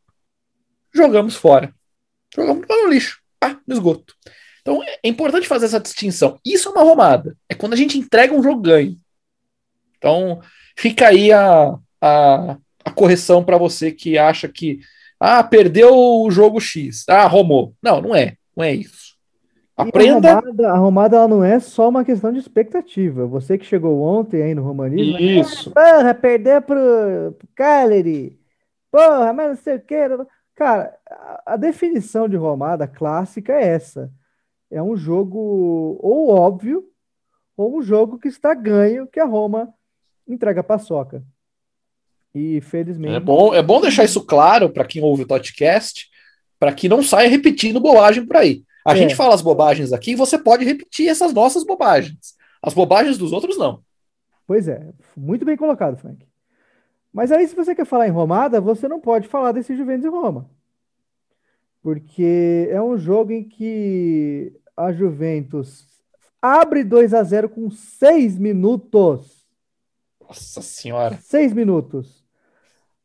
jogamos 0.94 1.34
fora. 1.34 1.74
Jogamos 2.34 2.66
no 2.68 2.88
lixo, 2.88 3.20
ah, 3.42 3.56
no 3.66 3.74
esgoto. 3.74 4.14
Então, 4.60 4.82
é 4.82 5.08
importante 5.08 5.46
fazer 5.46 5.66
essa 5.66 5.78
distinção. 5.78 6.38
Isso 6.44 6.68
é 6.68 6.72
uma 6.72 6.82
romada. 6.82 7.36
É 7.48 7.54
quando 7.54 7.74
a 7.74 7.76
gente 7.76 7.98
entrega 7.98 8.34
um 8.34 8.42
jogo 8.42 8.60
ganho. 8.60 8.96
Então, 9.96 10.40
fica 10.76 11.08
aí 11.08 11.32
a, 11.32 11.78
a, 12.00 12.56
a 12.84 12.90
correção 12.90 13.44
para 13.44 13.56
você 13.56 13.92
que 13.92 14.18
acha 14.18 14.48
que 14.48 14.80
ah, 15.20 15.42
perdeu 15.44 15.94
o 15.94 16.30
jogo 16.30 16.60
X. 16.60 17.04
Ah, 17.08 17.26
romou. 17.26 17.74
Não, 17.82 18.00
não 18.00 18.14
é. 18.14 18.34
Não 18.56 18.64
é 18.64 18.74
isso. 18.74 19.16
Aprenda. 19.76 20.30
A 20.30 20.34
Romada, 20.40 20.68
a 20.70 20.76
Romada 20.76 21.16
ela 21.16 21.28
não 21.28 21.44
é 21.44 21.60
só 21.60 21.88
uma 21.88 22.04
questão 22.04 22.32
de 22.32 22.38
expectativa. 22.38 23.26
Você 23.26 23.58
que 23.58 23.66
chegou 23.66 24.00
ontem 24.02 24.42
aí 24.42 24.54
no 24.54 24.62
Romanismo. 24.62 25.18
Isso. 25.18 25.70
Ah, 25.76 25.98
porra, 25.98 26.14
perder 26.14 26.62
pro, 26.62 27.34
pro 27.38 27.48
Cagliari. 27.54 28.38
Porra, 28.90 29.32
mas 29.34 29.48
não 29.48 29.56
sei 29.56 29.76
o 29.76 29.80
que. 29.80 29.94
Cara, 30.54 30.95
a, 31.11 31.42
a 31.54 31.57
definição 31.57 32.28
de 32.28 32.36
Romada 32.36 32.86
clássica 32.86 33.52
é 33.52 33.66
essa. 33.68 34.11
É 34.70 34.82
um 34.82 34.96
jogo 34.96 35.98
ou 36.00 36.30
óbvio, 36.30 36.84
ou 37.57 37.78
um 37.78 37.82
jogo 37.82 38.18
que 38.18 38.28
está 38.28 38.52
ganho, 38.54 39.07
que 39.07 39.20
a 39.20 39.24
Roma 39.24 39.72
entrega 40.26 40.61
a 40.61 40.64
paçoca. 40.64 41.22
E 42.34 42.61
felizmente. 42.61 43.14
É 43.14 43.20
bom, 43.20 43.54
é 43.54 43.62
bom 43.62 43.80
deixar 43.80 44.04
isso 44.04 44.24
claro 44.24 44.68
para 44.68 44.84
quem 44.84 45.02
ouve 45.02 45.22
o 45.22 45.26
podcast, 45.26 46.09
para 46.59 46.72
que 46.72 46.88
não 46.88 47.02
saia 47.02 47.28
repetindo 47.28 47.80
bobagem 47.80 48.26
por 48.26 48.36
aí. 48.36 48.64
A 48.84 48.92
é. 48.92 48.96
gente 48.96 49.14
fala 49.14 49.34
as 49.34 49.42
bobagens 49.42 49.92
aqui 49.92 50.12
e 50.12 50.16
você 50.16 50.36
pode 50.38 50.64
repetir 50.64 51.09
essas 51.09 51.32
nossas 51.32 51.64
bobagens. 51.64 52.34
As 52.62 52.74
bobagens 52.74 53.16
dos 53.16 53.32
outros, 53.32 53.57
não. 53.57 53.80
Pois 54.46 54.68
é, 54.68 54.86
muito 55.16 55.44
bem 55.44 55.57
colocado, 55.57 55.96
Frank. 55.96 56.26
Mas 57.12 57.32
aí, 57.32 57.48
se 57.48 57.57
você 57.57 57.74
quer 57.74 57.86
falar 57.86 58.07
em 58.07 58.12
Romada, 58.12 58.61
você 58.61 58.86
não 58.86 59.00
pode 59.00 59.26
falar 59.28 59.52
desse 59.52 59.74
Juventus 59.74 60.04
e 60.04 60.09
Roma. 60.09 60.50
Porque 61.87 62.66
é 62.68 62.82
um 62.82 62.99
jogo 62.99 63.30
em 63.30 63.45
que 63.45 64.53
a 64.76 64.91
Juventus 64.91 65.87
abre 66.43 66.82
2 66.82 67.14
a 67.14 67.22
0 67.22 67.49
com 67.49 67.70
6 67.70 68.41
minutos. 68.41 69.47
Nossa 70.20 70.61
senhora. 70.62 71.16
6 71.22 71.53
minutos. 71.53 72.26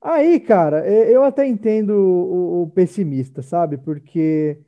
Aí, 0.01 0.39
cara, 0.39 0.83
eu 0.89 1.23
até 1.23 1.45
entendo 1.45 1.91
o, 1.91 2.63
o 2.63 2.71
pessimista, 2.71 3.43
sabe? 3.43 3.77
Porque 3.77 4.59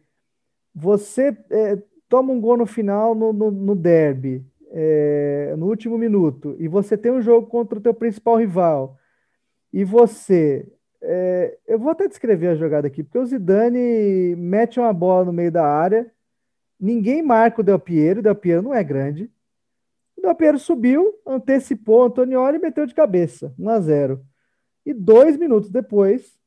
você 0.76 1.36
é, 1.50 1.82
toma 2.08 2.34
um 2.34 2.40
gol 2.40 2.56
no 2.56 2.68
final 2.68 3.16
no, 3.16 3.34
no, 3.34 3.50
no 3.50 3.76
derby, 3.76 4.46
é, 4.70 5.56
no 5.58 5.66
último 5.66 5.98
minuto, 5.98 6.56
e 6.60 6.68
você 6.68 6.96
tem 6.96 7.12
um 7.12 7.20
jogo 7.20 7.48
contra 7.48 7.80
o 7.80 7.82
teu 7.82 7.96
principal 7.96 8.36
rival, 8.36 8.96
e 9.74 9.84
você 9.84 10.72
é, 11.06 11.58
eu 11.68 11.78
vou 11.78 11.92
até 11.92 12.08
descrever 12.08 12.48
a 12.48 12.56
jogada 12.56 12.88
aqui, 12.88 13.04
porque 13.04 13.20
o 13.20 13.26
Zidane 13.26 14.36
mete 14.38 14.80
uma 14.80 14.94
bola 14.94 15.26
no 15.26 15.34
meio 15.34 15.52
da 15.52 15.66
área, 15.66 16.10
ninguém 16.80 17.22
marca 17.22 17.60
o 17.60 17.64
Del 17.64 17.80
Piero, 17.80 18.22
o 18.22 18.24
Del 18.24 18.36
Piero 18.36 18.62
não 18.62 18.74
é 18.74 18.84
grande. 18.84 19.30
O 20.18 20.22
Del 20.22 20.36
Piero 20.36 20.58
subiu, 20.58 21.14
antecipou 21.28 22.02
o 22.02 22.06
Antonioli 22.06 22.58
e 22.58 22.62
meteu 22.62 22.86
de 22.86 22.96
cabeça, 22.96 23.54
1 23.60 23.70
a 23.70 23.80
0. 23.82 24.26
E 24.86 24.94
dois 24.94 25.38
minutos 25.38 25.70
depois, 25.70 26.40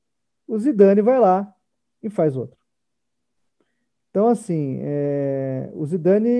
o 0.48 0.58
Zidane 0.58 1.02
vai 1.02 1.20
lá 1.20 1.52
e 2.02 2.08
faz 2.08 2.36
outro. 2.36 2.56
Então, 4.10 4.28
assim, 4.28 4.78
é, 4.80 5.70
o 5.74 5.84
Zidane, 5.84 6.30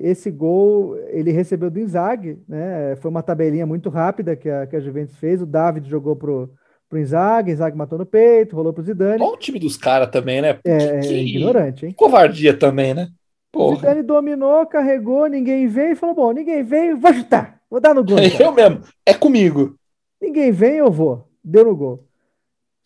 esse 0.00 0.28
gol, 0.28 0.98
ele 1.10 1.30
recebeu 1.30 1.70
do 1.70 1.78
Inzaghi, 1.78 2.42
né? 2.48 2.96
Foi 2.96 3.08
uma 3.08 3.22
tabelinha 3.22 3.64
muito 3.64 3.88
rápida 3.88 4.34
que 4.34 4.50
a, 4.50 4.66
que 4.66 4.74
a 4.74 4.80
Juventus 4.80 5.14
fez. 5.16 5.40
O 5.40 5.46
David 5.46 5.88
jogou 5.88 6.16
pro, 6.16 6.50
pro 6.96 6.98
Inzaghi, 6.98 7.52
Inzaghi 7.52 7.76
matou 7.76 7.98
no 7.98 8.06
peito, 8.06 8.56
rolou 8.56 8.72
pro 8.72 8.82
Zidane. 8.82 9.22
Olha 9.22 9.34
o 9.34 9.36
time 9.36 9.58
dos 9.58 9.76
caras 9.76 10.08
também, 10.10 10.40
né? 10.40 10.58
É, 10.64 11.00
que, 11.00 11.14
é 11.14 11.22
ignorante, 11.22 11.86
hein? 11.86 11.92
Covardia 11.92 12.56
também, 12.56 12.94
né? 12.94 13.10
Porra. 13.52 13.74
O 13.74 13.76
Zidane 13.76 14.02
dominou, 14.02 14.66
carregou, 14.66 15.26
ninguém 15.26 15.68
veio 15.68 15.92
e 15.92 15.96
falou: 15.96 16.14
bom, 16.14 16.32
ninguém 16.32 16.64
veio, 16.64 16.96
vou 16.96 17.12
chutar, 17.12 17.60
vou 17.70 17.80
dar 17.80 17.94
no 17.94 18.02
gol. 18.02 18.16
eu 18.40 18.52
mesmo, 18.52 18.80
é 19.04 19.12
comigo. 19.12 19.76
Ninguém 20.20 20.50
vem, 20.50 20.76
eu 20.76 20.90
vou. 20.90 21.28
Deu 21.44 21.64
no 21.66 21.76
gol. 21.76 22.04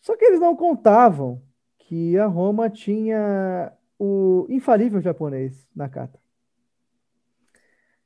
Só 0.01 0.17
que 0.17 0.25
eles 0.25 0.41
não 0.41 0.57
contavam 0.57 1.41
que 1.79 2.19
a 2.19 2.27
Roma 2.27 2.69
tinha 2.69 3.73
o 3.99 4.47
infalível 4.49 5.01
japonês 5.01 5.69
Nakata. 5.75 6.19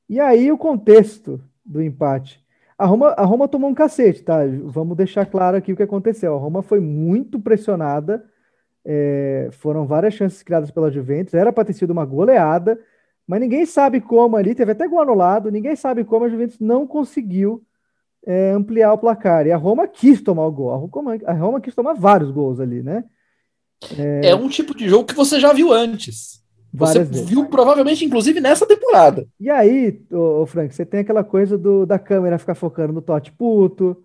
E 0.08 0.20
aí 0.20 0.52
o 0.52 0.58
contexto 0.58 1.42
do 1.64 1.82
empate. 1.82 2.43
A 2.76 2.86
Roma, 2.86 3.08
a 3.10 3.24
Roma 3.24 3.46
tomou 3.46 3.70
um 3.70 3.74
cacete, 3.74 4.22
tá? 4.22 4.38
Vamos 4.64 4.96
deixar 4.96 5.26
claro 5.26 5.56
aqui 5.56 5.72
o 5.72 5.76
que 5.76 5.82
aconteceu. 5.82 6.34
A 6.34 6.38
Roma 6.38 6.62
foi 6.62 6.80
muito 6.80 7.38
pressionada, 7.38 8.24
é, 8.84 9.48
foram 9.52 9.86
várias 9.86 10.14
chances 10.14 10.42
criadas 10.42 10.70
pela 10.70 10.90
Juventus, 10.90 11.34
era 11.34 11.52
para 11.52 11.64
ter 11.64 11.72
sido 11.72 11.90
uma 11.92 12.04
goleada, 12.04 12.78
mas 13.26 13.40
ninguém 13.40 13.64
sabe 13.64 14.00
como 14.00 14.36
ali, 14.36 14.54
teve 14.54 14.72
até 14.72 14.88
gol 14.88 15.00
anulado, 15.00 15.50
ninguém 15.50 15.76
sabe 15.76 16.04
como 16.04 16.24
a 16.24 16.28
Juventus 16.28 16.58
não 16.58 16.86
conseguiu 16.86 17.64
é, 18.26 18.50
ampliar 18.50 18.92
o 18.92 18.98
placar. 18.98 19.46
E 19.46 19.52
a 19.52 19.56
Roma 19.56 19.86
quis 19.86 20.20
tomar 20.20 20.46
o 20.46 20.52
gol, 20.52 20.72
a 20.72 20.76
Roma, 20.76 21.18
a 21.24 21.32
Roma 21.32 21.60
quis 21.60 21.74
tomar 21.74 21.94
vários 21.94 22.30
gols 22.30 22.58
ali, 22.60 22.82
né? 22.82 23.04
É... 23.98 24.30
é 24.30 24.34
um 24.34 24.48
tipo 24.48 24.74
de 24.76 24.88
jogo 24.88 25.04
que 25.04 25.14
você 25.14 25.38
já 25.38 25.52
viu 25.52 25.72
antes. 25.72 26.43
Você 26.76 27.04
vezes. 27.04 27.28
viu 27.28 27.46
provavelmente, 27.46 28.04
inclusive, 28.04 28.40
nessa 28.40 28.66
temporada. 28.66 29.26
E 29.38 29.48
aí, 29.48 30.02
ô, 30.10 30.44
Frank, 30.44 30.74
você 30.74 30.84
tem 30.84 31.00
aquela 31.00 31.22
coisa 31.22 31.56
do, 31.56 31.86
da 31.86 32.00
câmera 32.00 32.38
ficar 32.38 32.56
focando 32.56 32.92
no 32.92 33.00
Totti 33.00 33.30
puto, 33.30 34.02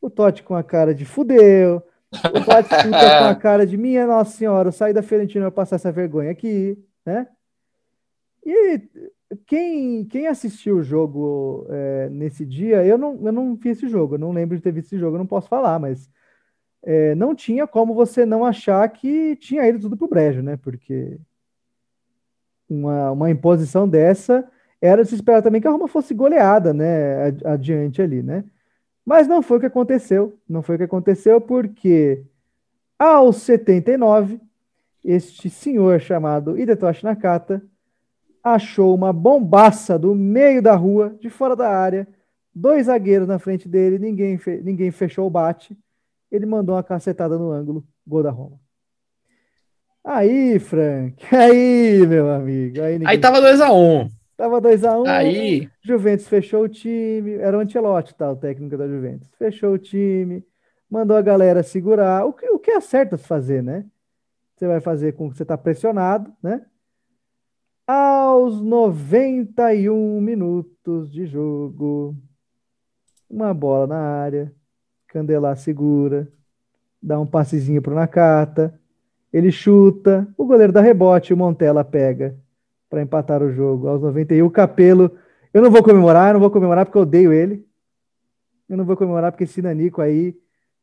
o 0.00 0.08
Totti 0.08 0.44
com 0.44 0.54
a 0.54 0.62
cara 0.62 0.94
de 0.94 1.04
fudeu, 1.04 1.82
o 2.12 2.44
Totti 2.44 2.68
com 2.88 3.24
a 3.24 3.34
cara 3.34 3.66
de 3.66 3.76
minha 3.76 4.06
nossa 4.06 4.36
senhora, 4.36 4.68
eu 4.68 4.72
saí 4.72 4.92
da 4.92 5.02
Fiorentina 5.02 5.46
pra 5.46 5.62
passar 5.62 5.76
essa 5.76 5.90
vergonha 5.90 6.30
aqui, 6.30 6.78
né? 7.04 7.26
E 8.44 8.80
quem, 9.44 10.04
quem 10.04 10.28
assistiu 10.28 10.76
o 10.76 10.82
jogo 10.84 11.66
é, 11.68 12.08
nesse 12.08 12.46
dia, 12.46 12.84
eu 12.84 12.96
não, 12.96 13.18
eu 13.20 13.32
não 13.32 13.56
vi 13.56 13.70
esse 13.70 13.88
jogo, 13.88 14.14
eu 14.14 14.18
não 14.20 14.30
lembro 14.30 14.56
de 14.56 14.62
ter 14.62 14.70
visto 14.70 14.86
esse 14.86 14.98
jogo, 14.98 15.16
eu 15.16 15.18
não 15.18 15.26
posso 15.26 15.48
falar, 15.48 15.80
mas 15.80 16.08
é, 16.84 17.16
não 17.16 17.34
tinha 17.34 17.66
como 17.66 17.94
você 17.94 18.24
não 18.24 18.44
achar 18.44 18.88
que 18.90 19.34
tinha 19.34 19.66
ido 19.66 19.80
tudo 19.80 19.96
pro 19.96 20.06
brejo, 20.06 20.40
né? 20.40 20.56
Porque 20.56 21.18
uma, 22.68 23.12
uma 23.12 23.30
imposição 23.30 23.88
dessa 23.88 24.44
era 24.80 25.02
de 25.02 25.08
se 25.08 25.14
esperar 25.14 25.42
também 25.42 25.60
que 25.60 25.68
a 25.68 25.70
Roma 25.70 25.88
fosse 25.88 26.14
goleada, 26.14 26.72
né? 26.72 27.28
Adiante 27.44 28.02
ali, 28.02 28.22
né? 28.22 28.44
Mas 29.04 29.26
não 29.28 29.42
foi 29.42 29.58
o 29.58 29.60
que 29.60 29.66
aconteceu. 29.66 30.38
Não 30.48 30.62
foi 30.62 30.74
o 30.74 30.78
que 30.78 30.84
aconteceu 30.84 31.40
porque 31.40 32.22
aos 32.98 33.36
79, 33.38 34.40
este 35.04 35.48
senhor 35.50 36.00
chamado 36.00 36.58
Hidetoshi 36.58 37.04
Nakata 37.04 37.62
achou 38.42 38.94
uma 38.94 39.12
bombaça 39.12 39.98
do 39.98 40.14
meio 40.14 40.62
da 40.62 40.74
rua, 40.74 41.16
de 41.20 41.28
fora 41.28 41.56
da 41.56 41.68
área, 41.68 42.06
dois 42.54 42.86
zagueiros 42.86 43.26
na 43.26 43.38
frente 43.38 43.68
dele, 43.68 43.98
ninguém, 43.98 44.38
fe 44.38 44.60
ninguém 44.62 44.90
fechou 44.90 45.26
o 45.26 45.30
bate 45.30 45.76
ele 46.30 46.46
mandou 46.46 46.74
uma 46.74 46.82
cacetada 46.82 47.38
no 47.38 47.50
ângulo, 47.50 47.86
gol 48.06 48.22
da 48.22 48.30
Roma. 48.30 48.60
Aí, 50.08 50.60
Frank, 50.60 51.16
aí, 51.34 52.06
meu 52.06 52.30
amigo. 52.30 52.80
Aí, 52.80 52.92
ninguém... 52.92 53.08
aí 53.08 53.18
tava 53.18 53.40
2x1. 53.40 53.72
Um. 53.74 54.08
Tava 54.36 54.62
2x1. 54.62 55.02
Um, 55.02 55.08
aí. 55.08 55.68
Juventus 55.82 56.28
fechou 56.28 56.62
o 56.62 56.68
time. 56.68 57.34
Era 57.34 57.58
o 57.58 57.60
Ancelotti, 57.60 58.14
tá? 58.14 58.30
O 58.30 58.36
técnico 58.36 58.76
da 58.76 58.86
Juventus. 58.86 59.28
Fechou 59.36 59.72
o 59.72 59.78
time. 59.78 60.46
Mandou 60.88 61.16
a 61.16 61.22
galera 61.22 61.60
segurar. 61.64 62.24
O 62.24 62.32
que, 62.32 62.48
o 62.48 62.56
que 62.56 62.70
é 62.70 62.80
certo 62.80 63.18
se 63.18 63.26
fazer, 63.26 63.64
né? 63.64 63.84
Você 64.54 64.68
vai 64.68 64.80
fazer 64.80 65.14
com 65.14 65.28
que 65.28 65.36
você 65.36 65.44
tá 65.44 65.58
pressionado, 65.58 66.32
né? 66.40 66.64
Aos 67.84 68.62
91 68.62 70.20
minutos 70.20 71.10
de 71.10 71.26
jogo. 71.26 72.16
Uma 73.28 73.52
bola 73.52 73.88
na 73.88 73.98
área. 73.98 74.54
Candelar 75.08 75.56
segura, 75.56 76.30
dá 77.02 77.18
um 77.18 77.26
passezinho 77.26 77.82
pro 77.82 77.94
Nakata, 77.94 78.78
ele 79.36 79.52
chuta, 79.52 80.26
o 80.34 80.46
goleiro 80.46 80.72
dá 80.72 80.80
rebote, 80.80 81.34
o 81.34 81.36
Montella 81.36 81.84
pega 81.84 82.34
para 82.88 83.02
empatar 83.02 83.42
o 83.42 83.52
jogo. 83.52 83.86
Aos 83.86 84.00
91, 84.00 84.46
o 84.46 84.50
Capelo, 84.50 85.10
eu 85.52 85.60
não 85.60 85.70
vou 85.70 85.82
comemorar, 85.82 86.28
eu 86.28 86.32
não 86.32 86.40
vou 86.40 86.50
comemorar 86.50 86.86
porque 86.86 86.96
eu 86.96 87.02
odeio 87.02 87.34
ele. 87.34 87.62
Eu 88.66 88.78
não 88.78 88.86
vou 88.86 88.96
comemorar 88.96 89.30
porque 89.30 89.44
esse 89.44 89.60
Nanico 89.60 90.00
aí 90.00 90.34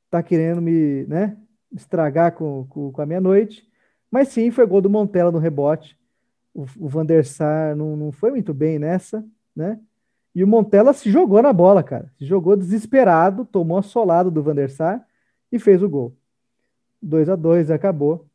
tá 0.07 0.21
querendo 0.21 0.61
me, 0.61 1.03
né, 1.07 1.35
estragar 1.71 2.33
com, 2.33 2.67
com, 2.69 2.91
com 2.91 3.01
a 3.01 3.07
minha 3.07 3.19
noite. 3.19 3.67
Mas 4.11 4.27
sim, 4.27 4.51
foi 4.51 4.67
gol 4.67 4.81
do 4.81 4.89
Montella 4.89 5.31
no 5.31 5.39
rebote. 5.39 5.97
O, 6.53 6.61
o 6.77 6.87
Van 6.87 7.07
der 7.07 7.25
Sar 7.25 7.75
não, 7.75 7.97
não 7.97 8.11
foi 8.11 8.29
muito 8.29 8.53
bem 8.53 8.77
nessa, 8.77 9.25
né? 9.55 9.79
E 10.35 10.43
o 10.43 10.47
Montella 10.47 10.93
se 10.93 11.09
jogou 11.09 11.41
na 11.41 11.51
bola, 11.51 11.81
cara. 11.81 12.11
Se 12.19 12.25
jogou 12.25 12.55
desesperado, 12.55 13.45
tomou 13.45 13.79
a 13.79 13.81
solada 13.81 14.29
do 14.29 14.43
Van 14.43 14.53
der 14.53 14.69
Sar 14.69 15.03
e 15.51 15.57
fez 15.57 15.81
o 15.81 15.89
gol. 15.89 16.15
2 17.01 17.29
a 17.29 17.35
2 17.35 17.71
acabou. 17.71 18.27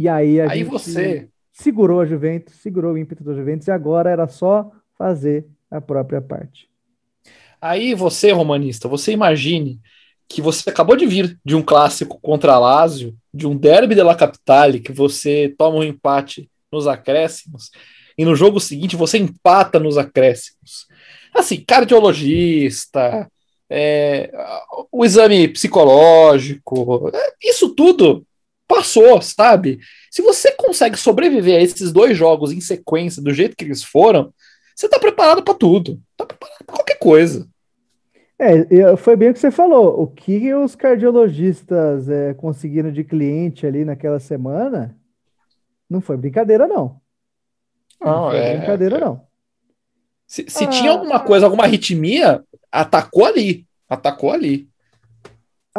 E 0.00 0.08
aí 0.08 0.40
a 0.40 0.50
aí 0.50 0.60
gente 0.60 0.70
você... 0.70 1.28
segurou 1.52 2.00
a 2.00 2.06
Juventus, 2.06 2.54
segurou 2.54 2.94
o 2.94 2.98
ímpeto 2.98 3.22
da 3.22 3.34
Juventus 3.34 3.68
e 3.68 3.70
agora 3.70 4.08
era 4.08 4.26
só 4.26 4.72
fazer 4.96 5.44
a 5.70 5.78
própria 5.78 6.22
parte. 6.22 6.70
Aí 7.60 7.94
você, 7.94 8.30
romanista, 8.32 8.88
você 8.88 9.12
imagine 9.12 9.78
que 10.26 10.40
você 10.40 10.70
acabou 10.70 10.96
de 10.96 11.04
vir 11.04 11.38
de 11.44 11.54
um 11.54 11.60
clássico 11.60 12.18
contra 12.18 12.54
a 12.54 12.58
Lazio, 12.58 13.14
de 13.34 13.46
um 13.46 13.54
derby 13.54 13.94
della 13.94 14.14
Capitale, 14.14 14.80
que 14.80 14.90
você 14.90 15.54
toma 15.58 15.76
um 15.76 15.84
empate 15.84 16.50
nos 16.72 16.86
acréscimos, 16.86 17.70
e 18.16 18.24
no 18.24 18.34
jogo 18.34 18.58
seguinte 18.58 18.96
você 18.96 19.18
empata 19.18 19.78
nos 19.78 19.98
acréscimos. 19.98 20.86
Assim, 21.34 21.62
cardiologista, 21.62 23.30
é, 23.68 24.32
o 24.90 25.04
exame 25.04 25.46
psicológico, 25.48 27.12
isso 27.42 27.74
tudo 27.74 28.24
passou, 28.70 29.20
sabe? 29.20 29.80
Se 30.10 30.22
você 30.22 30.52
consegue 30.52 30.96
sobreviver 30.96 31.58
a 31.58 31.62
esses 31.62 31.90
dois 31.90 32.16
jogos 32.16 32.52
em 32.52 32.60
sequência, 32.60 33.20
do 33.20 33.34
jeito 33.34 33.56
que 33.56 33.64
eles 33.64 33.82
foram, 33.82 34.32
você 34.74 34.88
tá 34.88 34.98
preparado 35.00 35.42
para 35.42 35.54
tudo. 35.54 36.00
Tá 36.16 36.24
preparado 36.24 36.64
pra 36.64 36.76
qualquer 36.76 36.98
coisa. 36.98 37.48
É, 38.38 38.96
foi 38.96 39.16
bem 39.16 39.30
o 39.30 39.34
que 39.34 39.40
você 39.40 39.50
falou. 39.50 40.00
O 40.00 40.06
que 40.06 40.54
os 40.54 40.76
cardiologistas 40.76 42.08
é, 42.08 42.32
conseguiram 42.34 42.92
de 42.92 43.02
cliente 43.04 43.66
ali 43.66 43.84
naquela 43.84 44.20
semana 44.20 44.96
não 45.88 46.00
foi 46.00 46.16
brincadeira, 46.16 46.68
não. 46.68 47.00
Não, 48.00 48.10
não 48.10 48.32
é 48.32 48.56
brincadeira, 48.56 48.96
é. 48.96 49.00
não. 49.00 49.26
Se, 50.26 50.48
se 50.48 50.64
ah, 50.64 50.68
tinha 50.68 50.92
alguma 50.92 51.18
coisa, 51.18 51.44
alguma 51.44 51.64
arritmia, 51.64 52.42
atacou 52.70 53.26
ali. 53.26 53.66
Atacou 53.88 54.30
ali. 54.30 54.69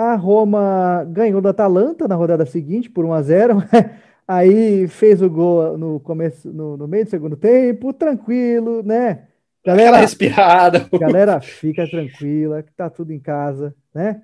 A 0.01 0.15
Roma 0.15 1.05
ganhou 1.09 1.39
da 1.39 1.51
Atalanta 1.51 2.07
na 2.07 2.15
rodada 2.15 2.43
seguinte 2.43 2.89
por 2.89 3.05
1 3.05 3.13
a 3.13 3.21
0 3.21 3.63
Aí 4.27 4.87
fez 4.87 5.21
o 5.21 5.29
gol 5.29 5.77
no 5.77 5.99
começo, 5.99 6.51
no, 6.51 6.75
no 6.75 6.87
meio 6.87 7.03
do 7.03 7.09
segundo 7.09 7.35
tempo, 7.35 7.93
tranquilo, 7.93 8.81
né? 8.81 9.27
Galera, 9.63 9.89
Aquela 9.89 9.97
respirada. 9.99 10.89
Galera, 10.99 11.39
fica 11.39 11.87
tranquila, 11.87 12.63
que 12.63 12.71
tá 12.71 12.89
tudo 12.89 13.11
em 13.11 13.19
casa, 13.19 13.75
né? 13.93 14.23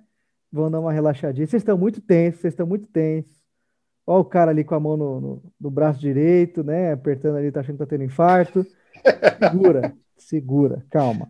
Vão 0.51 0.71
dar 0.71 0.79
uma 0.79 0.91
relaxadinha. 0.91 1.45
Vocês 1.45 1.61
estão 1.61 1.77
muito 1.77 2.01
tensos, 2.01 2.41
vocês 2.41 2.53
estão 2.53 2.65
muito 2.65 2.87
tensos. 2.87 3.35
Olha 4.05 4.21
o 4.21 4.25
cara 4.25 4.49
ali 4.49 4.63
com 4.63 4.73
a 4.73 4.79
mão 4.79 4.97
no, 4.97 5.21
no, 5.21 5.43
no, 5.59 5.69
braço 5.69 5.99
direito, 5.99 6.63
né? 6.63 6.93
Apertando 6.93 7.35
ali, 7.35 7.51
tá 7.51 7.59
achando 7.59 7.75
que 7.75 7.83
tá 7.83 7.85
tendo 7.85 8.03
infarto. 8.03 8.65
Segura, 9.39 9.93
segura, 10.17 10.85
calma. 10.89 11.29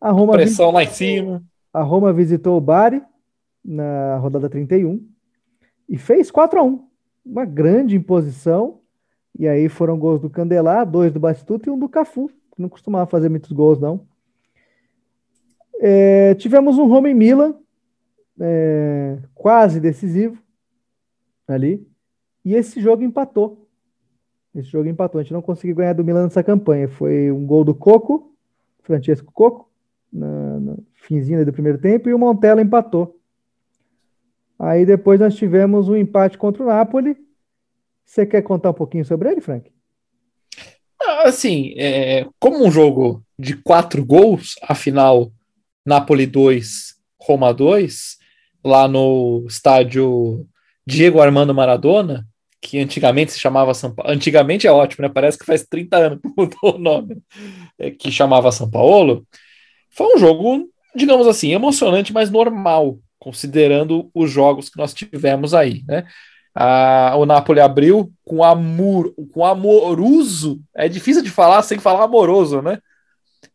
A 0.00 0.10
Roma 0.12 0.34
Pressão 0.34 0.70
lá 0.70 0.84
em 0.84 0.90
cima. 0.90 1.42
A 1.72 1.82
Roma 1.82 2.12
visitou 2.12 2.56
o 2.56 2.60
Bari 2.60 3.02
na 3.64 4.18
rodada 4.18 4.48
31 4.48 5.02
e 5.88 5.96
fez 5.96 6.30
4 6.30 6.58
a 6.58 6.62
1 6.62 6.88
Uma 7.24 7.44
grande 7.44 7.96
imposição. 7.96 8.80
E 9.36 9.48
aí 9.48 9.68
foram 9.68 9.98
gols 9.98 10.20
do 10.20 10.30
Candelar, 10.30 10.88
dois 10.88 11.12
do 11.12 11.18
Bastuto 11.18 11.68
e 11.68 11.72
um 11.72 11.78
do 11.78 11.88
Cafu, 11.88 12.28
que 12.28 12.62
não 12.62 12.68
costumava 12.68 13.06
fazer 13.06 13.28
muitos 13.28 13.50
gols, 13.50 13.80
não. 13.80 14.06
É, 15.80 16.34
tivemos 16.36 16.78
um 16.78 16.86
Roma 16.86 17.10
em 17.10 17.14
Milan, 17.14 17.56
é, 18.38 19.18
quase 19.34 19.80
decisivo 19.80 20.40
ali. 21.48 21.84
E 22.44 22.54
esse 22.54 22.80
jogo 22.80 23.02
empatou. 23.02 23.66
Esse 24.54 24.68
jogo 24.68 24.88
empatou. 24.88 25.18
A 25.18 25.24
gente 25.24 25.32
não 25.32 25.42
conseguiu 25.42 25.74
ganhar 25.74 25.94
do 25.94 26.04
Milan 26.04 26.24
nessa 26.24 26.44
campanha. 26.44 26.88
Foi 26.88 27.32
um 27.32 27.44
gol 27.44 27.64
do 27.64 27.74
Coco, 27.74 28.32
Francesco 28.82 29.32
Coco, 29.32 29.68
na 30.12 30.76
finzinha 30.92 31.44
do 31.44 31.52
primeiro 31.52 31.78
tempo, 31.78 32.08
e 32.08 32.14
o 32.14 32.18
Montella 32.18 32.62
empatou. 32.62 33.18
Aí 34.58 34.86
depois 34.86 35.18
nós 35.20 35.34
tivemos 35.34 35.88
um 35.88 35.96
empate 35.96 36.38
contra 36.38 36.62
o 36.62 36.66
Napoli. 36.66 37.16
Você 38.04 38.26
quer 38.26 38.42
contar 38.42 38.70
um 38.70 38.74
pouquinho 38.74 39.04
sobre 39.04 39.30
ele, 39.30 39.40
Frank? 39.40 39.70
Ah, 41.00 41.28
assim, 41.28 41.74
é, 41.76 42.26
como 42.38 42.64
um 42.64 42.70
jogo 42.70 43.22
de 43.38 43.56
quatro 43.56 44.04
gols, 44.04 44.54
afinal, 44.62 45.32
Napoli 45.84 46.26
2, 46.26 46.94
Roma 47.20 47.52
2, 47.52 48.16
lá 48.64 48.88
no 48.88 49.44
estádio 49.46 50.46
Diego 50.86 51.20
Armando 51.20 51.54
Maradona, 51.54 52.26
que 52.60 52.78
antigamente 52.78 53.32
se 53.32 53.38
chamava 53.38 53.74
São 53.74 53.94
Paulo. 53.94 54.10
Antigamente 54.10 54.66
é 54.66 54.72
ótimo, 54.72 55.06
né? 55.06 55.12
Parece 55.12 55.38
que 55.38 55.44
faz 55.44 55.66
30 55.66 55.96
anos 55.96 56.20
que 56.20 56.28
mudou 56.36 56.76
o 56.76 56.78
nome, 56.78 57.18
é, 57.78 57.90
que 57.90 58.10
chamava 58.10 58.50
São 58.50 58.70
Paulo. 58.70 59.26
Foi 59.90 60.16
um 60.16 60.18
jogo, 60.18 60.66
digamos 60.96 61.26
assim, 61.26 61.52
emocionante, 61.52 62.12
mas 62.12 62.30
normal, 62.30 62.98
considerando 63.24 64.10
os 64.12 64.30
jogos 64.30 64.68
que 64.68 64.76
nós 64.76 64.92
tivemos 64.92 65.54
aí, 65.54 65.82
né? 65.88 66.06
Ah, 66.54 67.14
o 67.16 67.24
Napoli 67.24 67.58
abriu 67.58 68.12
com 68.22 68.44
amor, 68.44 69.14
com 69.32 69.46
amoroso. 69.46 70.60
É 70.74 70.88
difícil 70.88 71.22
de 71.22 71.30
falar 71.30 71.62
sem 71.62 71.78
falar 71.78 72.04
amoroso, 72.04 72.60
né? 72.60 72.78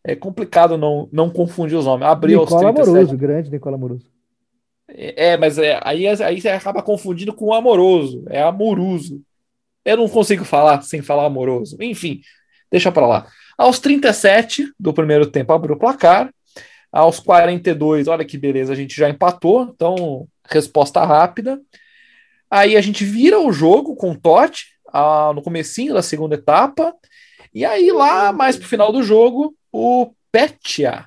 É 0.03 0.15
complicado 0.15 0.75
não, 0.75 1.07
não 1.11 1.29
confundir 1.29 1.77
os 1.77 1.85
nomes. 1.85 2.07
Abriu 2.07 2.41
Nicola 2.41 2.67
aos 2.67 2.73
37. 2.73 2.89
Amoroso, 2.89 3.17
grande 3.17 3.51
Nicola 3.51 3.75
Amoroso. 3.75 4.05
É, 4.87 5.37
mas 5.37 5.59
é, 5.59 5.79
aí, 5.83 6.07
aí 6.07 6.41
você 6.41 6.49
acaba 6.49 6.81
confundindo 6.81 7.31
com 7.31 7.53
amoroso. 7.53 8.23
É 8.27 8.41
amoroso. 8.41 9.21
Eu 9.85 9.97
não 9.97 10.09
consigo 10.09 10.43
falar 10.43 10.81
sem 10.81 11.01
falar 11.03 11.25
amoroso. 11.25 11.77
Enfim, 11.79 12.21
deixa 12.71 12.91
para 12.91 13.05
lá. 13.05 13.27
Aos 13.55 13.79
37 13.79 14.73
do 14.79 14.93
primeiro 14.93 15.27
tempo 15.27 15.53
abriu 15.53 15.75
o 15.75 15.79
placar. 15.79 16.33
Aos 16.91 17.19
42, 17.19 18.07
olha 18.07 18.25
que 18.25 18.37
beleza, 18.37 18.73
a 18.73 18.75
gente 18.75 18.95
já 18.95 19.09
empatou. 19.09 19.63
Então, 19.63 20.27
resposta 20.45 21.03
rápida. 21.05 21.59
Aí 22.49 22.75
a 22.75 22.81
gente 22.81 23.03
vira 23.03 23.39
o 23.39 23.51
jogo 23.51 23.95
com 23.95 24.11
o 24.11 24.17
Totti 24.17 24.65
ah, 24.91 25.31
no 25.33 25.41
comecinho 25.41 25.93
da 25.93 26.01
segunda 26.01 26.35
etapa. 26.35 26.93
E 27.53 27.63
aí, 27.63 27.91
lá 27.91 28.31
mais 28.33 28.57
pro 28.57 28.67
final 28.67 28.91
do 28.91 29.03
jogo, 29.03 29.55
o 29.71 30.11
Petia. 30.31 31.05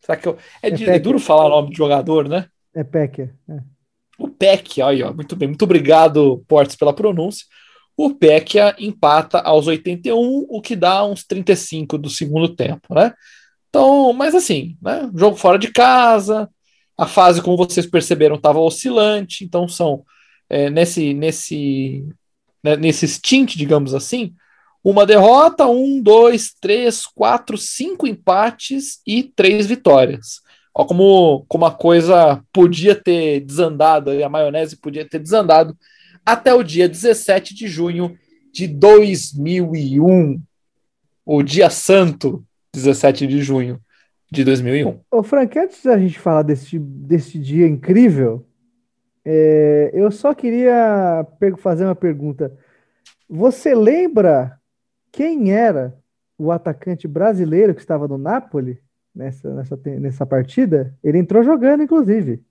Será 0.00 0.16
que 0.16 0.28
eu... 0.28 0.36
é, 0.62 0.68
é, 0.68 0.96
é 0.96 0.98
duro 0.98 1.18
falar 1.18 1.46
o 1.46 1.48
nome 1.48 1.70
de 1.70 1.76
jogador, 1.76 2.28
né? 2.28 2.46
É 2.74 2.84
Pekia. 2.84 3.34
É. 3.48 3.58
O 4.18 4.28
Pekia, 4.28 4.86
aí, 4.86 5.02
ó, 5.02 5.12
muito 5.12 5.34
bem. 5.34 5.48
Muito 5.48 5.62
obrigado, 5.62 6.44
Portes, 6.46 6.76
pela 6.76 6.92
pronúncia. 6.92 7.46
O 7.96 8.14
Pekia 8.14 8.74
empata 8.78 9.38
aos 9.38 9.66
81, 9.66 10.46
o 10.48 10.60
que 10.60 10.74
dá 10.74 11.04
uns 11.04 11.24
35 11.24 11.96
do 11.96 12.10
segundo 12.10 12.54
tempo, 12.54 12.94
né? 12.94 13.14
Então, 13.74 14.12
mas 14.12 14.36
assim, 14.36 14.78
né? 14.80 15.10
Jogo 15.16 15.36
fora 15.36 15.58
de 15.58 15.66
casa, 15.66 16.48
a 16.96 17.08
fase, 17.08 17.42
como 17.42 17.56
vocês 17.56 17.84
perceberam, 17.84 18.36
estava 18.36 18.60
oscilante, 18.60 19.44
então 19.44 19.66
são 19.66 20.04
é, 20.48 20.70
nesse, 20.70 21.12
nesse, 21.12 22.06
né, 22.62 22.76
nesse 22.76 23.08
stint, 23.08 23.56
digamos 23.56 23.92
assim, 23.92 24.32
uma 24.84 25.04
derrota, 25.04 25.66
um, 25.66 26.00
dois, 26.00 26.54
três, 26.60 27.04
quatro, 27.04 27.58
cinco 27.58 28.06
empates 28.06 29.00
e 29.04 29.24
três 29.24 29.66
vitórias. 29.66 30.40
Olha 30.72 30.86
como, 30.86 31.44
como 31.48 31.64
a 31.64 31.72
coisa 31.72 32.40
podia 32.52 32.94
ter 32.94 33.40
desandado, 33.40 34.12
a 34.12 34.28
maionese 34.28 34.76
podia 34.76 35.04
ter 35.04 35.18
desandado 35.18 35.76
até 36.24 36.54
o 36.54 36.62
dia 36.62 36.88
17 36.88 37.52
de 37.52 37.66
junho 37.66 38.16
de 38.52 38.68
2001, 38.68 40.40
o 41.26 41.42
dia 41.42 41.68
santo, 41.70 42.46
17 42.74 43.26
de 43.26 43.40
junho 43.40 43.80
de 44.30 44.44
2001. 44.44 45.00
Ô 45.10 45.22
Frank, 45.22 45.56
antes 45.58 45.82
da 45.84 45.96
gente 45.96 46.18
falar 46.18 46.42
desse, 46.42 46.78
desse 46.78 47.38
dia 47.38 47.66
incrível, 47.66 48.44
é, 49.24 49.90
eu 49.94 50.10
só 50.10 50.34
queria 50.34 51.26
fazer 51.58 51.84
uma 51.84 51.94
pergunta. 51.94 52.52
Você 53.28 53.74
lembra 53.74 54.58
quem 55.12 55.52
era 55.52 55.96
o 56.36 56.50
atacante 56.50 57.06
brasileiro 57.06 57.74
que 57.74 57.80
estava 57.80 58.08
no 58.08 58.18
Napoli 58.18 58.80
nessa, 59.14 59.54
nessa, 59.54 59.80
nessa 60.00 60.26
partida? 60.26 60.92
Ele 61.02 61.18
entrou 61.18 61.44
jogando, 61.44 61.84
inclusive. 61.84 62.42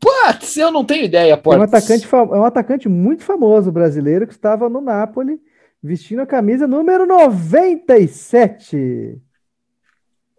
Putz, 0.00 0.56
eu 0.56 0.72
não 0.72 0.84
tenho 0.84 1.04
ideia, 1.04 1.36
Portes. 1.36 1.60
É 1.60 1.60
um 1.60 1.78
atacante, 1.78 2.08
é 2.12 2.38
um 2.38 2.44
atacante 2.44 2.88
muito 2.88 3.22
famoso 3.22 3.70
brasileiro 3.70 4.26
que 4.26 4.32
estava 4.32 4.68
no 4.68 4.80
Napoli 4.80 5.40
vestindo 5.82 6.20
a 6.20 6.26
camisa 6.26 6.66
número 6.66 7.06
97. 7.06 9.20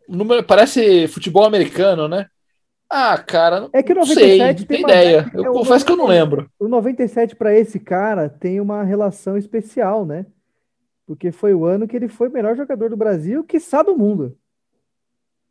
Número, 0.07 0.43
parece 0.43 1.07
futebol 1.07 1.43
americano, 1.43 2.07
né? 2.07 2.27
Ah, 2.89 3.17
cara, 3.17 3.69
é 3.73 3.81
que 3.81 3.91
o 3.91 3.95
97 3.95 4.37
sei, 4.37 4.53
tem, 4.53 4.65
tem 4.65 4.81
ideia. 4.81 5.29
Eu 5.33 5.45
é, 5.45 5.47
confesso 5.47 5.85
que 5.85 5.91
eu 5.91 5.97
não 5.97 6.05
lembro. 6.05 6.49
O 6.59 6.67
97 6.67 7.35
para 7.35 7.53
esse 7.53 7.79
cara 7.79 8.29
tem 8.29 8.59
uma 8.59 8.83
relação 8.83 9.35
especial, 9.35 10.05
né? 10.05 10.27
Porque 11.05 11.31
foi 11.31 11.53
o 11.53 11.65
ano 11.65 11.87
que 11.87 11.95
ele 11.95 12.07
foi 12.07 12.29
o 12.29 12.31
melhor 12.31 12.55
jogador 12.55 12.89
do 12.89 12.97
Brasil, 12.97 13.43
quiçá 13.43 13.81
do 13.81 13.97
mundo. 13.97 14.37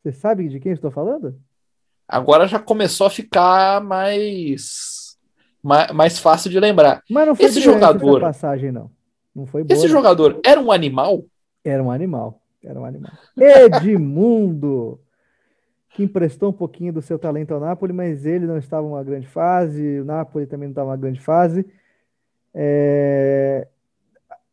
Você 0.03 0.13
sabe 0.13 0.49
de 0.49 0.61
quem 0.61 0.71
eu 0.71 0.75
estou 0.75 0.91
falando? 0.91 1.37
Agora 2.07 2.47
já 2.47 2.59
começou 2.59 3.07
a 3.07 3.11
ficar 3.11 3.83
mais 3.83 5.17
mais, 5.63 5.93
mais 5.93 6.19
fácil 6.19 6.51
de 6.51 6.59
lembrar. 6.59 7.03
Mas 7.09 7.27
não 7.27 7.35
foi 7.35 7.47
esse 7.47 7.61
jogador 7.61 8.21
passagem 8.21 8.73
não. 8.73 8.91
Não 9.35 9.47
foi 9.47 9.65
boa, 9.65 9.73
Esse 9.73 9.87
não. 9.87 9.93
jogador 9.93 10.41
era 10.45 10.61
um 10.61 10.71
animal? 10.71 11.25
Era 11.65 11.83
um 11.83 11.91
animal. 11.91 12.41
Era 12.63 12.81
um 12.81 12.85
animal. 12.85 13.13
Edmundo 13.37 15.01
que 15.95 16.03
emprestou 16.03 16.51
um 16.51 16.55
pouquinho 16.55 16.93
do 16.93 17.03
seu 17.03 17.19
talento 17.19 17.53
ao 17.53 17.61
Napoli, 17.61 17.93
mas 17.93 18.25
ele 18.25 18.47
não 18.47 18.57
estava 18.57 18.87
em 18.87 18.91
uma 18.91 19.05
grande 19.05 19.27
fase, 19.27 20.01
o 20.01 20.05
Napoli 20.05 20.47
também 20.47 20.69
não 20.69 20.73
estava 20.73 20.89
em 20.89 20.91
uma 20.91 20.97
grande 20.97 21.21
fase. 21.21 21.67
É... 22.55 23.67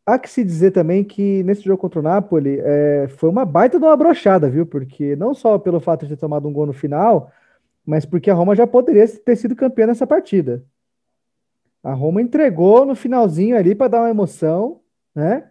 Há 0.05 0.17
que 0.17 0.29
se 0.29 0.43
dizer 0.43 0.71
também 0.71 1.03
que 1.03 1.43
nesse 1.43 1.61
jogo 1.61 1.79
contra 1.79 1.99
o 1.99 2.03
Napoli 2.03 2.59
é... 2.59 3.07
foi 3.17 3.29
uma 3.29 3.45
baita 3.45 3.79
de 3.79 3.85
uma 3.85 3.95
brochada, 3.95 4.49
viu? 4.49 4.65
Porque 4.65 5.15
não 5.15 5.33
só 5.33 5.57
pelo 5.57 5.79
fato 5.79 6.05
de 6.05 6.15
ter 6.15 6.19
tomado 6.19 6.47
um 6.47 6.53
gol 6.53 6.65
no 6.65 6.73
final, 6.73 7.31
mas 7.85 8.05
porque 8.05 8.29
a 8.29 8.33
Roma 8.33 8.55
já 8.55 8.67
poderia 8.67 9.07
ter 9.07 9.35
sido 9.37 9.55
campeã 9.55 9.87
nessa 9.87 10.05
partida. 10.05 10.63
A 11.83 11.93
Roma 11.93 12.21
entregou 12.21 12.85
no 12.85 12.95
finalzinho 12.95 13.57
ali 13.57 13.73
para 13.73 13.87
dar 13.87 14.01
uma 14.01 14.09
emoção, 14.09 14.81
né? 15.15 15.49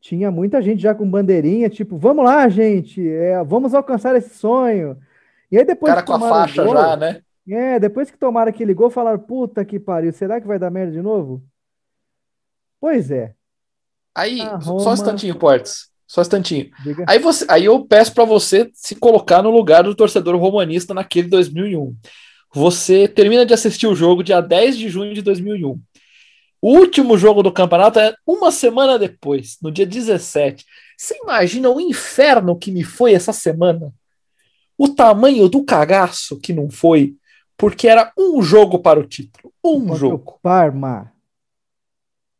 Tinha 0.00 0.30
muita 0.30 0.62
gente 0.62 0.80
já 0.80 0.94
com 0.94 1.08
bandeirinha, 1.08 1.68
tipo, 1.68 1.98
vamos 1.98 2.24
lá, 2.24 2.48
gente, 2.48 3.06
é, 3.06 3.42
vamos 3.44 3.74
alcançar 3.74 4.16
esse 4.16 4.30
sonho. 4.30 4.96
E 5.50 5.58
aí 5.58 5.64
depois. 5.64 5.92
O 5.92 5.94
cara 5.94 6.06
com 6.06 6.14
a 6.14 6.20
faixa 6.20 6.64
gol, 6.64 6.74
já, 6.74 6.96
né? 6.96 7.20
É, 7.48 7.78
depois 7.78 8.10
que 8.10 8.18
tomaram 8.18 8.48
aquele 8.48 8.72
gol, 8.72 8.88
falaram: 8.88 9.18
puta 9.18 9.64
que 9.64 9.78
pariu, 9.78 10.12
será 10.12 10.40
que 10.40 10.46
vai 10.46 10.58
dar 10.58 10.70
merda 10.70 10.92
de 10.92 11.02
novo? 11.02 11.42
Pois 12.80 13.10
é. 13.10 13.34
Aí, 14.14 14.40
Roma... 14.40 14.80
só 14.80 14.90
um 14.90 14.94
instantinho, 14.94 15.36
Portes. 15.36 15.90
Só 16.06 16.20
um 16.20 16.22
instantinho. 16.22 16.70
Aí, 17.06 17.18
você, 17.18 17.44
aí 17.48 17.66
eu 17.66 17.84
peço 17.84 18.12
para 18.14 18.24
você 18.24 18.70
se 18.74 18.96
colocar 18.96 19.42
no 19.42 19.50
lugar 19.50 19.84
do 19.84 19.94
torcedor 19.94 20.36
romanista 20.36 20.94
naquele 20.94 21.28
2001. 21.28 21.94
Você 22.52 23.06
termina 23.06 23.46
de 23.46 23.54
assistir 23.54 23.86
o 23.86 23.94
jogo 23.94 24.24
dia 24.24 24.40
10 24.40 24.76
de 24.76 24.88
junho 24.88 25.14
de 25.14 25.22
2001. 25.22 25.80
O 26.62 26.76
último 26.76 27.16
jogo 27.16 27.42
do 27.42 27.52
campeonato 27.52 27.98
é 27.98 28.14
uma 28.26 28.50
semana 28.50 28.98
depois, 28.98 29.56
no 29.62 29.70
dia 29.70 29.86
17. 29.86 30.64
Você 30.96 31.16
imagina 31.22 31.70
o 31.70 31.80
inferno 31.80 32.58
que 32.58 32.70
me 32.70 32.82
foi 32.82 33.14
essa 33.14 33.32
semana? 33.32 33.92
o 34.80 34.88
tamanho 34.88 35.46
do 35.46 35.62
cagaço 35.62 36.40
que 36.40 36.54
não 36.54 36.70
foi, 36.70 37.14
porque 37.54 37.86
era 37.86 38.10
um 38.16 38.40
jogo 38.40 38.78
para 38.78 38.98
o 38.98 39.06
título. 39.06 39.52
Um 39.62 39.94
jogo. 39.94 40.38
Parma. 40.42 41.12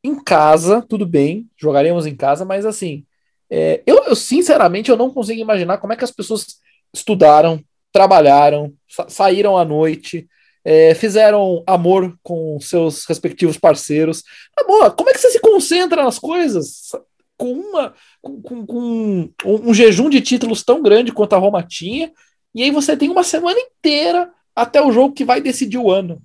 Em 0.03 0.19
casa, 0.19 0.81
tudo 0.81 1.07
bem, 1.07 1.51
jogaremos 1.55 2.07
em 2.07 2.17
casa, 2.17 2.47
mas 2.47 2.65
assim, 2.65 3.05
é, 3.51 3.83
eu, 3.87 4.05
eu, 4.05 4.17
sinceramente 4.17 4.91
eu 4.91 4.97
não 4.97 5.11
consigo 5.11 5.39
imaginar 5.39 5.77
como 5.77 5.93
é 5.93 5.97
que 5.97 6.05
as 6.05 6.11
pessoas 6.11 6.47
estudaram, 6.95 7.63
trabalharam, 7.93 8.73
saíram 9.09 9.57
à 9.57 9.65
noite, 9.65 10.29
é, 10.65 10.95
fizeram 10.95 11.63
amor 11.67 12.17
com 12.23 12.59
seus 12.61 13.05
respectivos 13.07 13.57
parceiros. 13.57 14.23
Amor, 14.59 14.95
como 14.95 15.11
é 15.11 15.13
que 15.13 15.19
você 15.19 15.31
se 15.31 15.41
concentra 15.41 16.05
nas 16.05 16.19
coisas? 16.19 16.91
Com, 17.37 17.53
uma, 17.53 17.95
com, 18.21 18.43
com, 18.43 18.67
com 18.67 18.79
um, 18.79 19.33
um, 19.45 19.75
jejum 19.75 20.11
de 20.11 20.21
títulos 20.21 20.63
tão 20.63 20.83
grande 20.83 21.13
quanto 21.13 21.35
a 21.35 21.39
Roma 21.39 21.63
tinha, 21.63 22.13
e 22.55 22.63
aí 22.63 22.71
você 22.71 22.97
tem 22.97 23.09
uma 23.09 23.25
semana 23.25 23.59
inteira 23.59 24.31
até 24.55 24.83
o 24.83 24.93
jogo 24.93 25.15
que 25.15 25.25
vai 25.25 25.41
decidir 25.41 25.79
o 25.79 25.91
ano. 25.91 26.21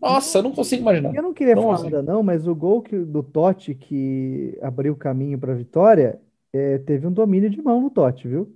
Nossa, 0.00 0.38
eu 0.38 0.42
não 0.42 0.52
consigo 0.52 0.82
imaginar. 0.82 1.14
Eu 1.14 1.22
não 1.22 1.32
queria 1.32 1.54
não 1.54 1.62
falar 1.62 1.84
ainda 1.84 2.02
não, 2.02 2.22
mas 2.22 2.46
o 2.46 2.54
gol 2.54 2.82
que, 2.82 2.96
do 2.96 3.22
Totti 3.22 3.74
que 3.74 4.56
abriu 4.62 4.92
o 4.92 4.96
caminho 4.96 5.38
para 5.38 5.52
a 5.52 5.56
vitória 5.56 6.20
é, 6.52 6.78
teve 6.78 7.06
um 7.06 7.12
domínio 7.12 7.50
de 7.50 7.60
mão 7.60 7.80
no 7.80 7.90
Totti, 7.90 8.28
viu? 8.28 8.52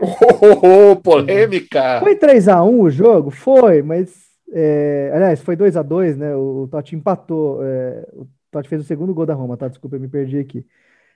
Oh, 0.00 0.96
polêmica! 1.02 2.00
Foi 2.00 2.16
3 2.16 2.48
a 2.48 2.62
1 2.62 2.80
o 2.80 2.90
jogo? 2.90 3.30
Foi, 3.30 3.82
mas 3.82 4.30
É, 4.54 5.10
aliás, 5.14 5.40
foi 5.40 5.56
2 5.56 5.76
a 5.76 5.82
2 5.82 6.16
né? 6.16 6.34
O, 6.36 6.64
o 6.64 6.68
Totti 6.68 6.94
empatou. 6.94 7.64
É, 7.64 8.06
o 8.12 8.26
Totti 8.50 8.68
fez 8.68 8.82
o 8.82 8.84
segundo 8.84 9.14
gol 9.14 9.24
da 9.24 9.34
Roma, 9.34 9.56
tá? 9.56 9.68
Desculpa, 9.68 9.96
eu 9.96 10.00
me 10.00 10.08
perdi 10.08 10.38
aqui. 10.38 10.66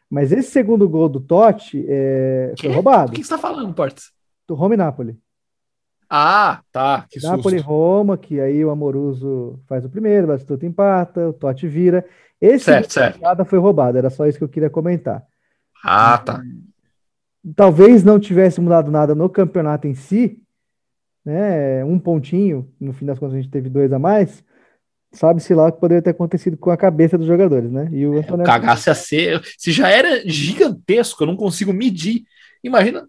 Mas 0.08 0.32
esse 0.32 0.50
segundo 0.50 0.88
gol 0.88 1.08
do 1.08 1.20
Totti 1.20 1.84
é, 1.88 2.54
foi 2.58 2.70
roubado. 2.70 3.12
O 3.12 3.14
que 3.14 3.22
você 3.22 3.30
tá 3.30 3.38
falando, 3.38 3.74
Portes? 3.74 4.12
Do 4.48 4.54
Roma 4.54 4.74
e 4.74 4.76
Napoli. 4.76 5.18
Ah, 6.08 6.60
tá. 6.70 7.04
Que 7.10 7.20
Napoli 7.20 7.56
e 7.56 7.60
Roma, 7.60 8.16
que 8.16 8.40
aí 8.40 8.64
o 8.64 8.70
Amoruso 8.70 9.60
faz 9.66 9.84
o 9.84 9.90
primeiro, 9.90 10.24
o 10.24 10.28
Batistuta 10.28 10.64
empata, 10.64 11.28
o 11.28 11.32
Totti 11.32 11.66
vira. 11.66 12.04
Esse 12.40 12.66
certo, 12.66 12.92
certo. 12.92 13.44
foi 13.44 13.58
roubado, 13.58 13.98
era 13.98 14.08
só 14.08 14.26
isso 14.26 14.38
que 14.38 14.44
eu 14.44 14.48
queria 14.48 14.70
comentar. 14.70 15.24
Ah, 15.82 16.18
tá. 16.18 16.40
Talvez 17.55 18.02
não 18.02 18.18
tivesse 18.18 18.60
mudado 18.60 18.90
nada 18.90 19.14
no 19.14 19.28
campeonato 19.28 19.86
em 19.86 19.94
si, 19.94 20.39
né? 21.24 21.85
Um 21.85 21.98
pontinho, 21.98 22.68
no 22.81 22.93
fim 22.93 23.06
das 23.06 23.18
contas 23.18 23.35
a 23.35 23.40
gente 23.40 23.51
teve 23.51 23.68
dois 23.68 23.93
a 23.93 23.98
mais. 23.98 24.43
Sabe-se 25.12 25.55
lá 25.55 25.68
o 25.68 25.73
que 25.73 25.81
poderia 25.81 26.02
ter 26.02 26.10
acontecido 26.10 26.56
com 26.56 26.70
a 26.70 26.77
cabeça 26.77 27.16
dos 27.16 27.27
jogadores, 27.27 27.70
né? 27.70 27.89
E 27.93 28.06
o 28.06 28.18
Antônio... 28.18 28.43
É, 28.43 28.47
cagasse 28.47 28.90
a 28.90 28.94
ser. 28.94 29.40
Se 29.56 29.73
já 29.73 29.89
era 29.89 30.28
gigantesco, 30.28 31.23
eu 31.23 31.27
não 31.27 31.36
consigo 31.36 31.73
medir. 31.73 32.24
Imagina 32.62 33.09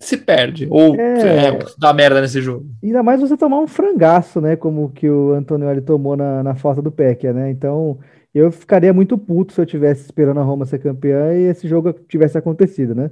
se 0.00 0.16
perde. 0.16 0.66
Ou 0.70 0.94
é... 0.98 1.48
É, 1.48 1.58
dá 1.78 1.92
merda 1.92 2.20
nesse 2.20 2.40
jogo. 2.40 2.66
Ainda 2.82 3.02
mais 3.02 3.20
você 3.20 3.36
tomar 3.36 3.58
um 3.60 3.66
frangaço, 3.66 4.40
né? 4.40 4.56
Como 4.56 4.90
que 4.90 5.08
o 5.08 5.32
Antonioli 5.32 5.80
tomou 5.80 6.16
na, 6.16 6.42
na 6.42 6.54
falta 6.54 6.80
do 6.80 6.92
Peck, 6.92 7.24
né? 7.32 7.50
Então, 7.50 7.98
eu 8.34 8.50
ficaria 8.50 8.92
muito 8.92 9.16
puto 9.18 9.52
se 9.52 9.60
eu 9.60 9.66
tivesse 9.66 10.04
esperando 10.04 10.40
a 10.40 10.42
Roma 10.42 10.66
ser 10.66 10.78
campeã 10.78 11.32
e 11.34 11.44
esse 11.44 11.66
jogo 11.66 11.92
tivesse 11.92 12.36
acontecido, 12.38 12.94
né? 12.94 13.10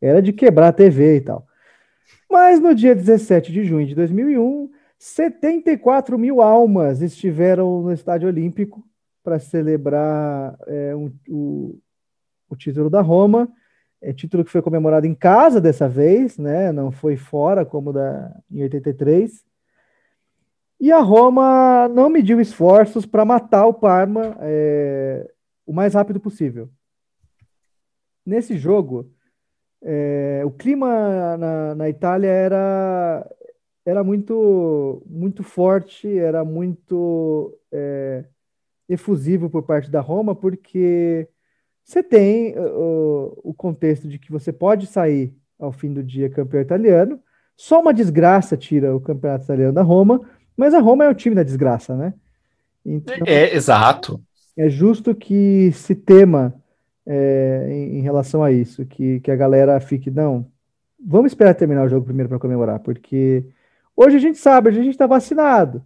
Era 0.00 0.22
de 0.22 0.32
quebrar 0.32 0.68
a 0.68 0.72
TV 0.72 1.16
e 1.16 1.20
tal. 1.20 1.46
Mas 2.30 2.60
no 2.60 2.74
dia 2.74 2.94
17 2.94 3.52
de 3.52 3.64
junho 3.64 3.86
de 3.86 3.94
2001, 3.94 4.70
74 4.98 6.18
mil 6.18 6.40
almas 6.40 7.02
estiveram 7.02 7.82
no 7.82 7.92
Estádio 7.92 8.28
Olímpico 8.28 8.84
para 9.22 9.38
celebrar 9.38 10.56
é, 10.66 10.94
um, 10.94 11.12
o, 11.28 11.78
o 12.48 12.56
título 12.56 12.88
da 12.88 13.00
Roma. 13.00 13.48
É 14.00 14.12
título 14.12 14.44
que 14.44 14.50
foi 14.50 14.62
comemorado 14.62 15.06
em 15.06 15.14
casa 15.14 15.60
dessa 15.60 15.88
vez, 15.88 16.38
né? 16.38 16.72
Não 16.72 16.90
foi 16.90 17.16
fora 17.16 17.66
como 17.66 17.92
da 17.92 18.34
em 18.50 18.62
83. 18.62 19.44
E 20.80 20.90
a 20.90 21.00
Roma 21.00 21.88
não 21.88 22.08
mediu 22.08 22.40
esforços 22.40 23.04
para 23.04 23.24
matar 23.24 23.66
o 23.66 23.74
Parma 23.74 24.36
é, 24.40 25.30
o 25.66 25.72
mais 25.74 25.92
rápido 25.92 26.18
possível. 26.18 26.70
Nesse 28.24 28.56
jogo, 28.56 29.10
é, 29.82 30.42
o 30.44 30.50
clima 30.50 31.36
na, 31.36 31.74
na 31.74 31.88
Itália 31.88 32.28
era, 32.28 33.30
era 33.84 34.04
muito, 34.04 35.02
muito 35.06 35.42
forte, 35.42 36.18
era 36.18 36.44
muito 36.44 37.58
é, 37.72 38.24
efusivo 38.88 39.48
por 39.48 39.62
parte 39.62 39.90
da 39.90 40.00
Roma, 40.00 40.34
porque 40.34 41.28
você 41.84 42.02
tem 42.02 42.54
o, 42.58 43.38
o 43.44 43.54
contexto 43.54 44.06
de 44.06 44.18
que 44.18 44.30
você 44.30 44.52
pode 44.52 44.86
sair 44.86 45.34
ao 45.58 45.72
fim 45.72 45.92
do 45.92 46.02
dia 46.02 46.30
campeão 46.30 46.60
italiano, 46.60 47.20
só 47.56 47.80
uma 47.80 47.92
desgraça 47.92 48.56
tira 48.56 48.94
o 48.94 49.00
campeonato 49.00 49.44
italiano 49.44 49.72
da 49.72 49.82
Roma, 49.82 50.20
mas 50.56 50.74
a 50.74 50.80
Roma 50.80 51.04
é 51.04 51.08
o 51.08 51.14
time 51.14 51.34
da 51.34 51.42
desgraça, 51.42 51.96
né? 51.96 52.14
Então, 52.84 53.14
é, 53.26 53.54
exato. 53.54 54.20
É 54.56 54.68
justo 54.68 55.14
que 55.14 55.70
se 55.72 55.94
tema 55.94 56.59
é, 57.12 57.66
em, 57.68 57.98
em, 57.98 58.00
relação 58.02 58.44
a 58.44 58.52
isso, 58.52 58.86
que, 58.86 59.18
que 59.18 59.32
a 59.32 59.36
galera 59.36 59.80
fique, 59.80 60.12
não, 60.12 60.46
vamos 61.04 61.32
esperar 61.32 61.54
terminar 61.56 61.84
o 61.84 61.88
jogo 61.88 62.06
primeiro 62.06 62.28
para 62.28 62.38
comemorar, 62.38 62.78
porque 62.78 63.44
hoje 63.96 64.16
a 64.16 64.20
gente 64.20 64.38
sabe, 64.38 64.68
a 64.68 64.72
gente 64.72 64.90
está 64.90 65.08
vacinado, 65.08 65.84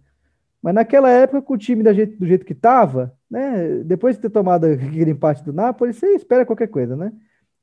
mas 0.61 0.75
naquela 0.75 1.09
época, 1.09 1.41
com 1.41 1.55
o 1.55 1.57
time 1.57 1.81
da 1.81 1.93
jeito, 1.93 2.15
do 2.19 2.27
jeito 2.27 2.45
que 2.45 2.53
estava, 2.53 3.11
né, 3.27 3.81
depois 3.83 4.15
de 4.15 4.21
ter 4.21 4.29
tomado 4.29 4.65
aquele 4.65 5.09
empate 5.09 5.43
do 5.43 5.51
Napoli, 5.51 5.93
você 5.93 6.09
espera 6.09 6.45
qualquer 6.45 6.67
coisa, 6.67 6.95
né? 6.95 7.11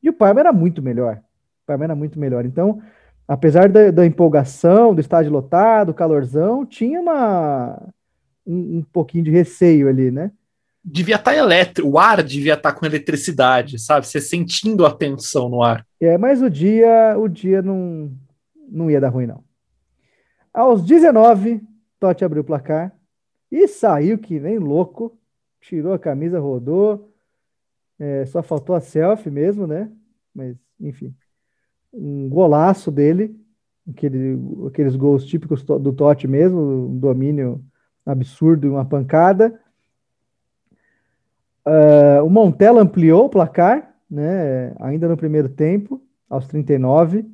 E 0.03 0.11
o 0.11 0.13
Parma 0.13 0.41
era 0.41 0.53
muito 0.53 0.83
melhor, 0.83 1.19
o 1.63 1.67
Parma 1.67 1.85
era 1.85 1.95
muito 1.95 2.19
melhor, 2.19 2.45
então, 2.45 2.83
apesar 3.29 3.69
da, 3.69 3.93
da 3.93 4.05
empolgação, 4.05 4.93
do 4.93 5.01
estádio 5.01 5.31
lotado, 5.31 5.95
calorzão, 5.95 6.67
tinha 6.67 7.01
uma, 7.01 7.81
um, 8.45 8.79
um 8.79 8.83
pouquinho 8.93 9.23
de 9.23 9.31
receio 9.31 9.89
ali, 9.89 10.11
né? 10.11 10.33
Devia 10.85 11.17
estar 11.17 11.33
tá 11.33 11.37
elétrico, 11.37 11.89
o 11.89 11.99
ar 11.99 12.23
devia 12.23 12.55
estar 12.55 12.73
tá 12.73 12.79
com 12.79 12.85
eletricidade, 12.85 13.79
sabe? 13.79 14.07
Você 14.07 14.21
sentindo 14.21 14.85
a 14.85 14.93
tensão 14.93 15.49
no 15.49 15.63
ar. 15.63 15.87
É, 16.01 16.19
mas 16.19 16.43
o 16.43 16.51
dia, 16.51 17.17
o 17.19 17.29
dia 17.29 17.63
não, 17.63 18.13
não 18.69 18.91
ia 18.91 19.01
dar 19.01 19.11
ruim, 19.11 19.27
não. 19.27 19.45
Aos 20.53 20.85
19, 20.85 21.63
Totti 21.99 22.25
abriu 22.25 22.43
o 22.43 22.45
placar 22.45 22.95
e 23.51 23.69
saiu 23.69 24.19
que 24.19 24.41
nem 24.41 24.59
louco, 24.59 25.19
tirou 25.61 25.93
a 25.93 25.99
camisa, 25.99 26.41
rodou, 26.41 27.13
é, 27.99 28.27
só 28.27 28.43
faltou 28.43 28.75
a 28.75 28.81
selfie 28.81 29.31
mesmo, 29.31 29.67
né? 29.67 29.91
Mas, 30.35 30.57
enfim, 30.81 31.15
um 31.93 32.29
golaço 32.29 32.91
dele, 32.91 33.39
aquele, 33.89 34.39
aqueles 34.67 34.97
gols 34.97 35.25
típicos 35.25 35.63
do 35.63 35.93
Totti 35.93 36.27
mesmo, 36.27 36.61
um 36.89 36.99
domínio 36.99 37.65
absurdo, 38.05 38.71
uma 38.71 38.85
pancada. 38.85 39.59
Uh, 41.67 42.25
o 42.25 42.31
Montella 42.31 42.83
ampliou 42.83 43.27
o 43.27 43.29
placar, 43.29 43.95
né, 44.11 44.75
ainda 44.81 45.09
no 45.09 45.17
primeiro 45.17 45.49
tempo, 45.49 46.03
aos 46.29 46.47
39. 46.47 47.25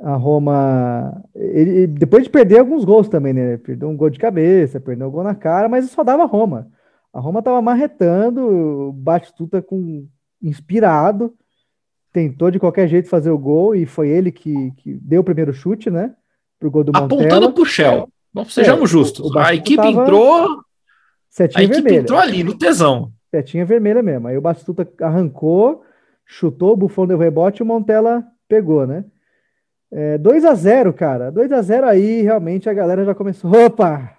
A 0.00 0.16
Roma, 0.16 1.22
ele, 1.34 1.86
depois 1.86 2.24
de 2.24 2.30
perder 2.30 2.58
alguns 2.58 2.84
gols 2.84 3.08
também, 3.08 3.32
né? 3.32 3.56
Perdeu 3.56 3.88
um 3.88 3.96
gol 3.96 4.10
de 4.10 4.18
cabeça, 4.18 4.80
perdeu 4.80 5.06
um 5.06 5.10
gol 5.10 5.22
na 5.22 5.34
cara, 5.34 5.68
mas 5.68 5.88
só 5.90 6.02
dava 6.02 6.24
a 6.24 6.26
Roma. 6.26 6.68
A 7.12 7.20
Roma 7.20 7.38
estava 7.38 7.62
marretando, 7.62 8.88
o 8.88 8.92
Batistuta 8.92 9.62
com 9.62 10.04
inspirado, 10.42 11.32
tentou 12.12 12.50
de 12.50 12.58
qualquer 12.58 12.88
jeito 12.88 13.08
fazer 13.08 13.30
o 13.30 13.38
gol 13.38 13.76
e 13.76 13.86
foi 13.86 14.08
ele 14.08 14.32
que, 14.32 14.72
que 14.78 14.94
deu 14.94 15.20
o 15.20 15.24
primeiro 15.24 15.52
chute, 15.52 15.88
né? 15.88 16.12
Pro 16.58 16.70
gol 16.70 16.82
do 16.82 16.92
Montella. 16.92 17.22
Apontando 17.22 17.52
pro 17.52 17.64
Shell. 17.64 18.08
Não 18.34 18.44
sejamos 18.44 18.90
é, 18.90 18.92
justos. 18.92 19.36
A 19.36 19.54
equipe 19.54 19.86
entrou. 19.86 20.62
A 21.38 21.44
equipe 21.44 21.66
vermelha. 21.66 22.00
entrou 22.00 22.18
ali 22.18 22.42
no 22.42 22.58
tesão. 22.58 23.12
Setinha 23.34 23.64
vermelha 23.64 24.02
mesmo. 24.02 24.28
Aí 24.28 24.36
o 24.36 24.42
Batistuta 24.42 24.86
arrancou, 25.00 25.82
chutou, 26.26 26.74
o 26.74 26.76
Buffon 26.76 27.06
deu 27.06 27.16
rebote 27.16 27.60
e 27.60 27.62
o 27.62 27.66
Montella 27.66 28.22
pegou, 28.46 28.86
né? 28.86 29.06
É, 29.90 30.18
2 30.18 30.44
a 30.44 30.54
0 30.54 30.92
cara. 30.92 31.32
2 31.32 31.50
a 31.50 31.62
0 31.62 31.86
aí, 31.86 32.20
realmente 32.20 32.68
a 32.68 32.74
galera 32.74 33.06
já 33.06 33.14
começou. 33.14 33.50
Opa! 33.64 34.14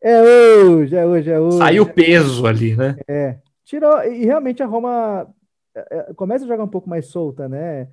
É 0.00 0.22
hoje, 0.22 0.96
é 0.96 1.04
hoje, 1.04 1.30
é 1.30 1.38
hoje. 1.38 1.58
Saiu 1.58 1.84
peso 1.84 2.46
ali, 2.46 2.74
né? 2.74 2.96
É. 3.06 3.36
Tirou. 3.64 4.02
E 4.04 4.24
realmente 4.24 4.62
a 4.62 4.66
Roma 4.66 5.28
é, 5.74 5.86
é, 5.90 6.14
começa 6.14 6.46
a 6.46 6.48
jogar 6.48 6.64
um 6.64 6.68
pouco 6.68 6.88
mais 6.88 7.06
solta, 7.06 7.48
né? 7.50 7.88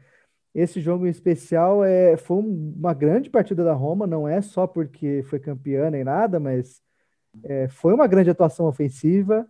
Esse 0.53 0.79
jogo 0.79 1.05
em 1.05 1.09
especial 1.09 1.83
é, 1.83 2.15
foi 2.15 2.37
uma 2.37 2.93
grande 2.93 3.29
partida 3.29 3.61
da 3.61 3.73
Roma, 3.73 4.07
não 4.07 4.25
é 4.25 4.41
só 4.41 4.65
porque 4.65 5.21
foi 5.29 5.37
campeã 5.37 5.89
nem 5.89 6.05
nada, 6.05 6.39
mas 6.39 6.81
é, 7.43 7.67
foi 7.67 7.93
uma 7.93 8.07
grande 8.07 8.29
atuação 8.29 8.65
ofensiva. 8.67 9.45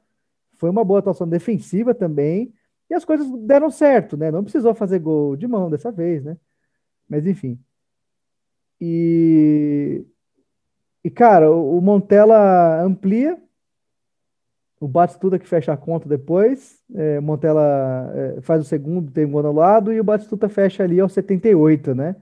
Foi 0.58 0.70
uma 0.70 0.84
boa 0.84 1.00
atuação 1.00 1.28
defensiva 1.28 1.94
também. 1.94 2.54
E 2.90 2.94
as 2.94 3.04
coisas 3.04 3.28
deram 3.42 3.70
certo, 3.70 4.16
né? 4.16 4.32
Não 4.32 4.44
precisou 4.44 4.74
fazer 4.76 5.00
gol 5.00 5.36
de 5.36 5.48
mão 5.48 5.70
dessa 5.70 5.92
vez, 5.92 6.24
né? 6.24 6.38
Mas 7.10 7.26
enfim. 7.26 7.60
E, 8.80 10.06
e 11.04 11.10
cara, 11.10 11.52
o, 11.52 11.82
Montella 11.82 12.82
amplia. 12.82 13.42
O 14.80 14.88
Batistuta 14.88 15.40
que 15.40 15.48
fecha 15.48 15.74
a 15.74 15.78
conta 15.78 16.08
depois. 16.08 16.80
É, 16.94 17.20
Montella 17.20 18.12
é, 18.14 18.42
faz 18.42 18.62
o 18.62 18.66
segundo, 18.66 19.12
tem 19.12 19.26
um 19.26 19.32
gol 19.32 19.52
lado 19.54 19.92
E 19.92 20.00
o 20.00 20.04
Batistuta 20.04 20.50
fecha 20.50 20.84
ali 20.84 21.00
aos 21.00 21.14
78, 21.14 21.96
né? 21.96 22.16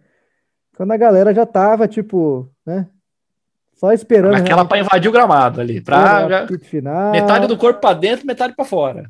Quando 0.76 0.92
a 0.92 0.98
galera 0.98 1.34
já 1.34 1.46
tava, 1.46 1.88
tipo, 1.88 2.50
né? 2.66 2.90
Só 3.76 3.92
esperando. 3.92 4.36
Aquela 4.36 4.66
para 4.66 4.80
invadir 4.80 5.10
o 5.10 5.12
gramado 5.12 5.60
ali. 5.60 5.82
Pra. 5.82 6.28
Metade 7.12 7.48
do 7.48 7.58
corpo 7.58 7.82
para 7.82 7.96
dentro, 7.96 8.26
metade 8.26 8.56
para 8.56 8.66
fora. 8.66 9.10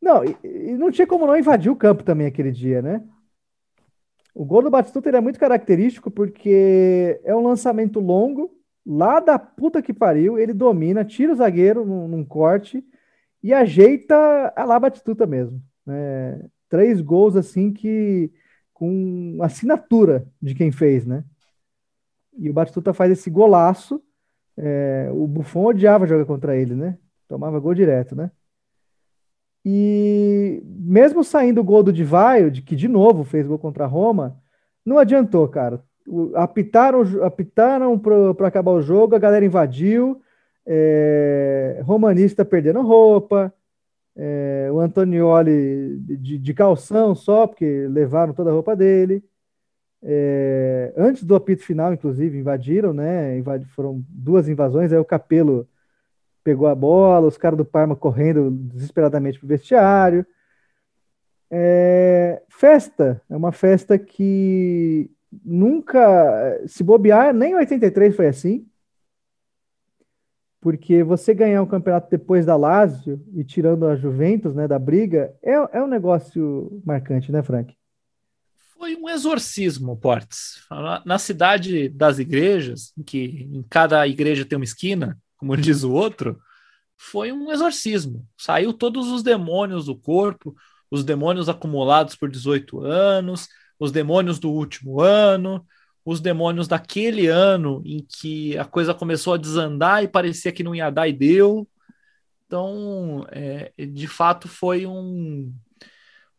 Não, 0.00 0.22
e, 0.22 0.36
e, 0.44 0.72
não 0.72 0.90
tinha 0.90 1.06
como 1.06 1.26
não 1.26 1.36
invadir 1.36 1.72
o 1.72 1.76
campo 1.76 2.02
também 2.02 2.26
aquele 2.26 2.52
dia, 2.52 2.82
né? 2.82 3.02
O 4.34 4.44
gol 4.44 4.62
do 4.62 4.70
Batistuta 4.70 5.08
é 5.08 5.20
muito 5.20 5.38
característico 5.38 6.10
porque 6.10 7.20
é 7.24 7.34
um 7.34 7.42
lançamento 7.42 8.00
longo, 8.00 8.50
lá 8.84 9.20
da 9.20 9.38
puta 9.38 9.80
que 9.80 9.94
pariu, 9.94 10.38
ele 10.38 10.52
domina, 10.52 11.04
tira 11.04 11.32
o 11.32 11.36
zagueiro 11.36 11.86
num, 11.86 12.08
num 12.08 12.24
corte 12.24 12.84
e 13.42 13.54
ajeita 13.54 14.52
a 14.54 14.64
lá 14.64 14.78
Batistuta 14.78 15.26
mesmo. 15.26 15.62
Né? 15.86 16.44
Três 16.68 17.00
gols 17.00 17.36
assim 17.36 17.72
que 17.72 18.30
com 18.74 19.38
assinatura 19.40 20.26
de 20.42 20.54
quem 20.54 20.72
fez, 20.72 21.06
né? 21.06 21.24
E 22.38 22.50
o 22.50 22.52
Batistuta 22.52 22.92
faz 22.92 23.10
esse 23.12 23.30
golaço. 23.30 24.02
É, 24.56 25.08
o 25.12 25.26
Buffon 25.26 25.66
odiava 25.66 26.06
jogar 26.06 26.24
contra 26.24 26.56
ele, 26.56 26.74
né? 26.74 26.98
Tomava 27.28 27.58
gol 27.58 27.74
direto, 27.74 28.14
né? 28.14 28.30
E 29.64 30.62
mesmo 30.64 31.24
saindo 31.24 31.60
o 31.60 31.64
gol 31.64 31.82
do 31.82 31.92
Divaio, 31.92 32.52
que 32.52 32.76
de 32.76 32.86
novo 32.86 33.24
fez 33.24 33.46
gol 33.46 33.58
contra 33.58 33.84
a 33.84 33.86
Roma, 33.88 34.38
não 34.84 34.98
adiantou, 34.98 35.48
cara. 35.48 35.82
apitaram, 36.34 37.02
apitaram 37.24 37.98
para 37.98 38.46
acabar 38.46 38.72
o 38.72 38.82
jogo, 38.82 39.14
a 39.14 39.18
galera 39.18 39.44
invadiu, 39.44 40.20
é, 40.66 41.80
Romanista 41.84 42.44
perdendo 42.44 42.82
roupa, 42.82 43.52
é, 44.16 44.68
o 44.70 44.80
Antonioli 44.80 45.98
de, 45.98 46.38
de, 46.38 46.54
calção 46.54 47.14
só, 47.14 47.46
porque 47.46 47.86
levaram 47.88 48.32
toda 48.34 48.50
a 48.50 48.52
roupa 48.52 48.76
dele. 48.76 49.24
É, 50.04 50.92
antes 50.96 51.24
do 51.24 51.34
apito 51.34 51.64
final, 51.64 51.92
inclusive, 51.92 52.38
invadiram, 52.38 52.92
né? 52.92 53.42
Foram 53.74 54.04
duas 54.08 54.48
invasões, 54.48 54.92
aí 54.92 54.98
o 54.98 55.04
Capelo 55.04 55.68
pegou 56.42 56.66
a 56.66 56.74
bola, 56.74 57.26
os 57.26 57.38
caras 57.38 57.56
do 57.56 57.64
Parma 57.64 57.96
correndo 57.96 58.50
desesperadamente 58.50 59.38
pro 59.38 59.48
vestiário. 59.48 60.26
É, 61.50 62.42
festa, 62.48 63.22
é 63.30 63.36
uma 63.36 63.52
festa 63.52 63.98
que 63.98 65.10
nunca, 65.44 66.60
se 66.66 66.84
bobear, 66.84 67.32
nem 67.32 67.54
83 67.54 68.14
foi 68.14 68.26
assim 68.26 68.66
porque 70.64 71.04
você 71.04 71.34
ganhar 71.34 71.60
um 71.60 71.66
campeonato 71.66 72.08
depois 72.10 72.46
da 72.46 72.56
Lazio 72.56 73.22
e 73.34 73.44
tirando 73.44 73.86
a 73.86 73.96
Juventus, 73.96 74.54
né, 74.54 74.66
da 74.66 74.78
briga, 74.78 75.34
é, 75.42 75.52
é 75.52 75.82
um 75.82 75.86
negócio 75.86 76.80
marcante, 76.82 77.30
né, 77.30 77.42
Frank? 77.42 77.76
Foi 78.76 78.96
um 78.96 79.08
exorcismo, 79.08 79.96
Portes. 79.96 80.62
Na 81.04 81.18
cidade 81.18 81.88
das 81.88 82.18
igrejas, 82.18 82.92
em 82.98 83.02
que 83.02 83.48
em 83.50 83.62
cada 83.62 84.06
igreja 84.06 84.44
tem 84.44 84.56
uma 84.56 84.64
esquina, 84.64 85.18
como 85.36 85.56
diz 85.56 85.82
o 85.84 85.92
outro, 85.92 86.38
foi 86.96 87.32
um 87.32 87.52
exorcismo. 87.52 88.26
Saiu 88.36 88.72
todos 88.72 89.08
os 89.08 89.22
demônios 89.22 89.86
do 89.86 89.96
corpo, 89.96 90.54
os 90.90 91.04
demônios 91.04 91.48
acumulados 91.48 92.14
por 92.14 92.30
18 92.30 92.80
anos, 92.80 93.48
os 93.78 93.90
demônios 93.90 94.38
do 94.38 94.50
último 94.50 95.00
ano, 95.00 95.66
os 96.04 96.20
demônios 96.20 96.68
daquele 96.68 97.26
ano 97.26 97.82
em 97.84 98.04
que 98.06 98.56
a 98.58 98.64
coisa 98.64 98.94
começou 98.94 99.34
a 99.34 99.38
desandar 99.38 100.04
e 100.04 100.08
parecia 100.08 100.52
que 100.52 100.62
não 100.62 100.74
ia 100.74 100.90
dar 100.90 101.08
e 101.08 101.12
deu. 101.12 101.66
Então, 102.46 103.26
é, 103.30 103.72
de 103.78 104.06
fato, 104.06 104.46
foi 104.46 104.86
um 104.86 105.52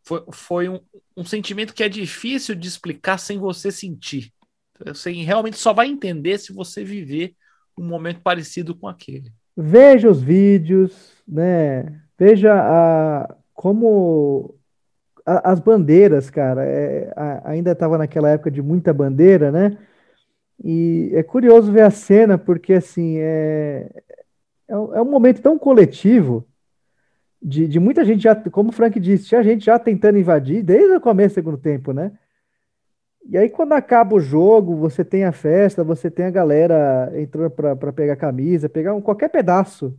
foi, 0.06 0.24
foi 0.30 0.68
um, 0.68 0.80
um, 1.16 1.24
sentimento 1.24 1.74
que 1.74 1.82
é 1.82 1.88
difícil 1.88 2.54
de 2.54 2.68
explicar 2.68 3.18
sem 3.18 3.38
você 3.38 3.72
sentir. 3.72 4.32
Você 4.84 5.10
realmente 5.10 5.56
só 5.56 5.72
vai 5.72 5.88
entender 5.88 6.38
se 6.38 6.52
você 6.52 6.84
viver 6.84 7.34
um 7.76 7.84
momento 7.84 8.20
parecido 8.20 8.74
com 8.74 8.86
aquele. 8.86 9.32
Veja 9.56 10.08
os 10.08 10.22
vídeos, 10.22 11.12
né? 11.26 12.00
Veja 12.16 12.54
a, 12.54 13.34
como 13.52 14.54
a, 15.24 15.50
as 15.50 15.58
bandeiras, 15.58 16.30
cara, 16.30 16.64
é, 16.64 17.12
a, 17.16 17.50
ainda 17.50 17.72
estava 17.72 17.98
naquela 17.98 18.30
época 18.30 18.50
de 18.50 18.62
muita 18.62 18.94
bandeira, 18.94 19.50
né? 19.50 19.76
E 20.62 21.10
é 21.14 21.22
curioso 21.24 21.72
ver 21.72 21.82
a 21.82 21.90
cena, 21.90 22.38
porque 22.38 22.74
assim, 22.74 23.16
é, 23.18 23.90
é, 24.68 24.72
é 24.72 25.02
um 25.02 25.10
momento 25.10 25.42
tão 25.42 25.58
coletivo 25.58 26.46
de, 27.42 27.68
de 27.68 27.78
muita 27.78 28.04
gente 28.04 28.22
já, 28.22 28.34
como 28.34 28.70
o 28.70 28.72
Frank 28.72 28.98
disse, 28.98 29.26
tinha 29.26 29.42
gente 29.42 29.64
já 29.64 29.78
tentando 29.78 30.18
invadir 30.18 30.62
desde 30.62 30.96
o 30.96 31.00
começo 31.00 31.34
do 31.34 31.34
segundo 31.34 31.58
tempo, 31.58 31.92
né? 31.92 32.12
E 33.28 33.36
aí, 33.36 33.50
quando 33.50 33.72
acaba 33.72 34.14
o 34.14 34.20
jogo, 34.20 34.76
você 34.76 35.04
tem 35.04 35.24
a 35.24 35.32
festa, 35.32 35.82
você 35.82 36.10
tem 36.10 36.26
a 36.26 36.30
galera 36.30 37.12
entrando 37.16 37.50
para 37.50 37.92
pegar 37.92 38.16
camisa, 38.16 38.68
pegar 38.68 38.94
um, 38.94 39.00
qualquer 39.00 39.28
pedaço 39.28 39.98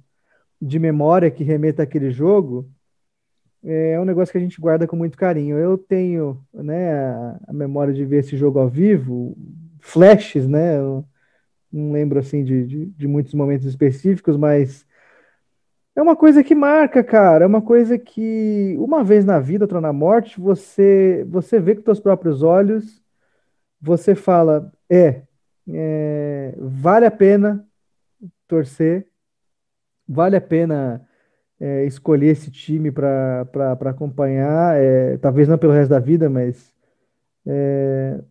de 0.61 0.80
memória 0.80 1.30
que 1.30 1.43
remeta 1.43 1.84
àquele 1.84 2.09
jogo 2.09 2.69
é 3.64 3.99
um 3.99 4.05
negócio 4.05 4.31
que 4.31 4.38
a 4.38 4.41
gente 4.41 4.61
guarda 4.61 4.88
com 4.88 4.95
muito 4.95 5.18
carinho. 5.18 5.57
Eu 5.57 5.77
tenho 5.77 6.41
né, 6.53 6.93
a, 6.93 7.39
a 7.49 7.53
memória 7.53 7.93
de 7.93 8.05
ver 8.05 8.19
esse 8.19 8.38
jogo 8.38 8.59
ao 8.59 8.69
vivo, 8.69 9.35
flashes, 9.81 10.47
né? 10.47 10.77
Eu 10.77 11.03
não 11.72 11.91
lembro 11.91 12.18
assim 12.18 12.45
de, 12.45 12.65
de, 12.65 12.85
de, 12.85 13.07
muitos 13.07 13.34
momentos 13.34 13.68
específicos, 13.68 14.38
mas 14.38 14.86
é 15.98 16.02
uma 16.02 16.15
coisa 16.15 16.44
que 16.44 16.53
marca, 16.53 17.03
cara. 17.03 17.44
É 17.44 17.48
uma 17.48 17.61
coisa 17.61 17.98
que 17.98 18.76
uma 18.80 19.03
vez 19.03 19.26
na 19.26 19.40
vida, 19.40 19.64
outra 19.65 19.82
na 19.82 19.91
morte, 19.91 20.40
você 20.40 21.26
você 21.28 21.60
vê 21.60 21.76
com 21.76 21.82
seus 21.84 21.99
próprios 21.99 22.44
olhos, 22.44 23.02
você 23.82 24.14
fala, 24.15 24.72
é, 24.90 25.24
é 25.68 26.53
vale 26.60 27.06
a 27.07 27.11
pena 27.11 27.68
torcer, 28.48 29.07
vale 30.07 30.36
a 30.38 30.41
pena 30.41 31.07
é, 31.60 31.86
escolher 31.86 32.28
esse 32.28 32.52
time 32.52 32.91
para 32.91 33.48
acompanhar, 33.88 34.78
é, 34.78 35.18
talvez 35.18 35.48
não 35.48 35.57
pelo 35.57 35.74
resto 35.74 35.90
da 35.90 35.99
vida, 35.99 36.30
mas 36.30 36.72
é, 37.45 38.22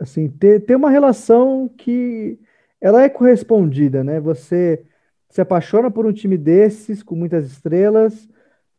assim 0.00 0.28
ter, 0.28 0.60
ter 0.60 0.76
uma 0.76 0.90
relação 0.90 1.68
que 1.68 2.40
ela 2.80 3.02
é 3.04 3.08
correspondida, 3.08 4.02
né? 4.04 4.20
Você 4.20 4.84
se 5.32 5.40
apaixona 5.40 5.90
por 5.90 6.04
um 6.04 6.12
time 6.12 6.36
desses 6.36 7.02
com 7.02 7.14
muitas 7.14 7.46
estrelas, 7.46 8.28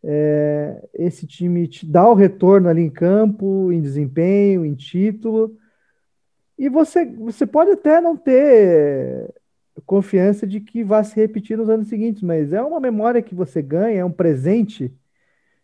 é, 0.04 0.88
esse 0.94 1.26
time 1.26 1.68
te 1.68 1.84
dá 1.84 2.08
o 2.08 2.14
retorno 2.14 2.70
ali 2.70 2.84
em 2.84 2.92
campo, 2.92 3.72
em 3.72 3.82
desempenho, 3.82 4.64
em 4.64 4.76
título, 4.76 5.58
e 6.56 6.70
você, 6.70 7.06
você 7.08 7.48
pode 7.48 7.72
até 7.72 8.00
não 8.00 8.16
ter 8.16 9.34
confiança 9.84 10.46
de 10.46 10.60
que 10.60 10.84
vai 10.84 11.04
se 11.04 11.16
repetir 11.16 11.58
nos 11.58 11.70
anos 11.70 11.88
seguintes, 11.88 12.22
mas 12.22 12.54
é 12.54 12.62
uma 12.62 12.80
memória 12.80 13.24
que 13.24 13.34
você 13.34 13.60
ganha, 13.60 14.02
é 14.02 14.06
um 14.06 14.12
presente 14.12 14.94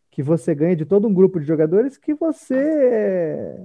que 0.09 0.23
você 0.23 0.55
ganha 0.55 0.75
de 0.75 0.85
todo 0.85 1.07
um 1.07 1.13
grupo 1.13 1.39
de 1.39 1.45
jogadores 1.45 1.97
que 1.97 2.15
você 2.15 3.63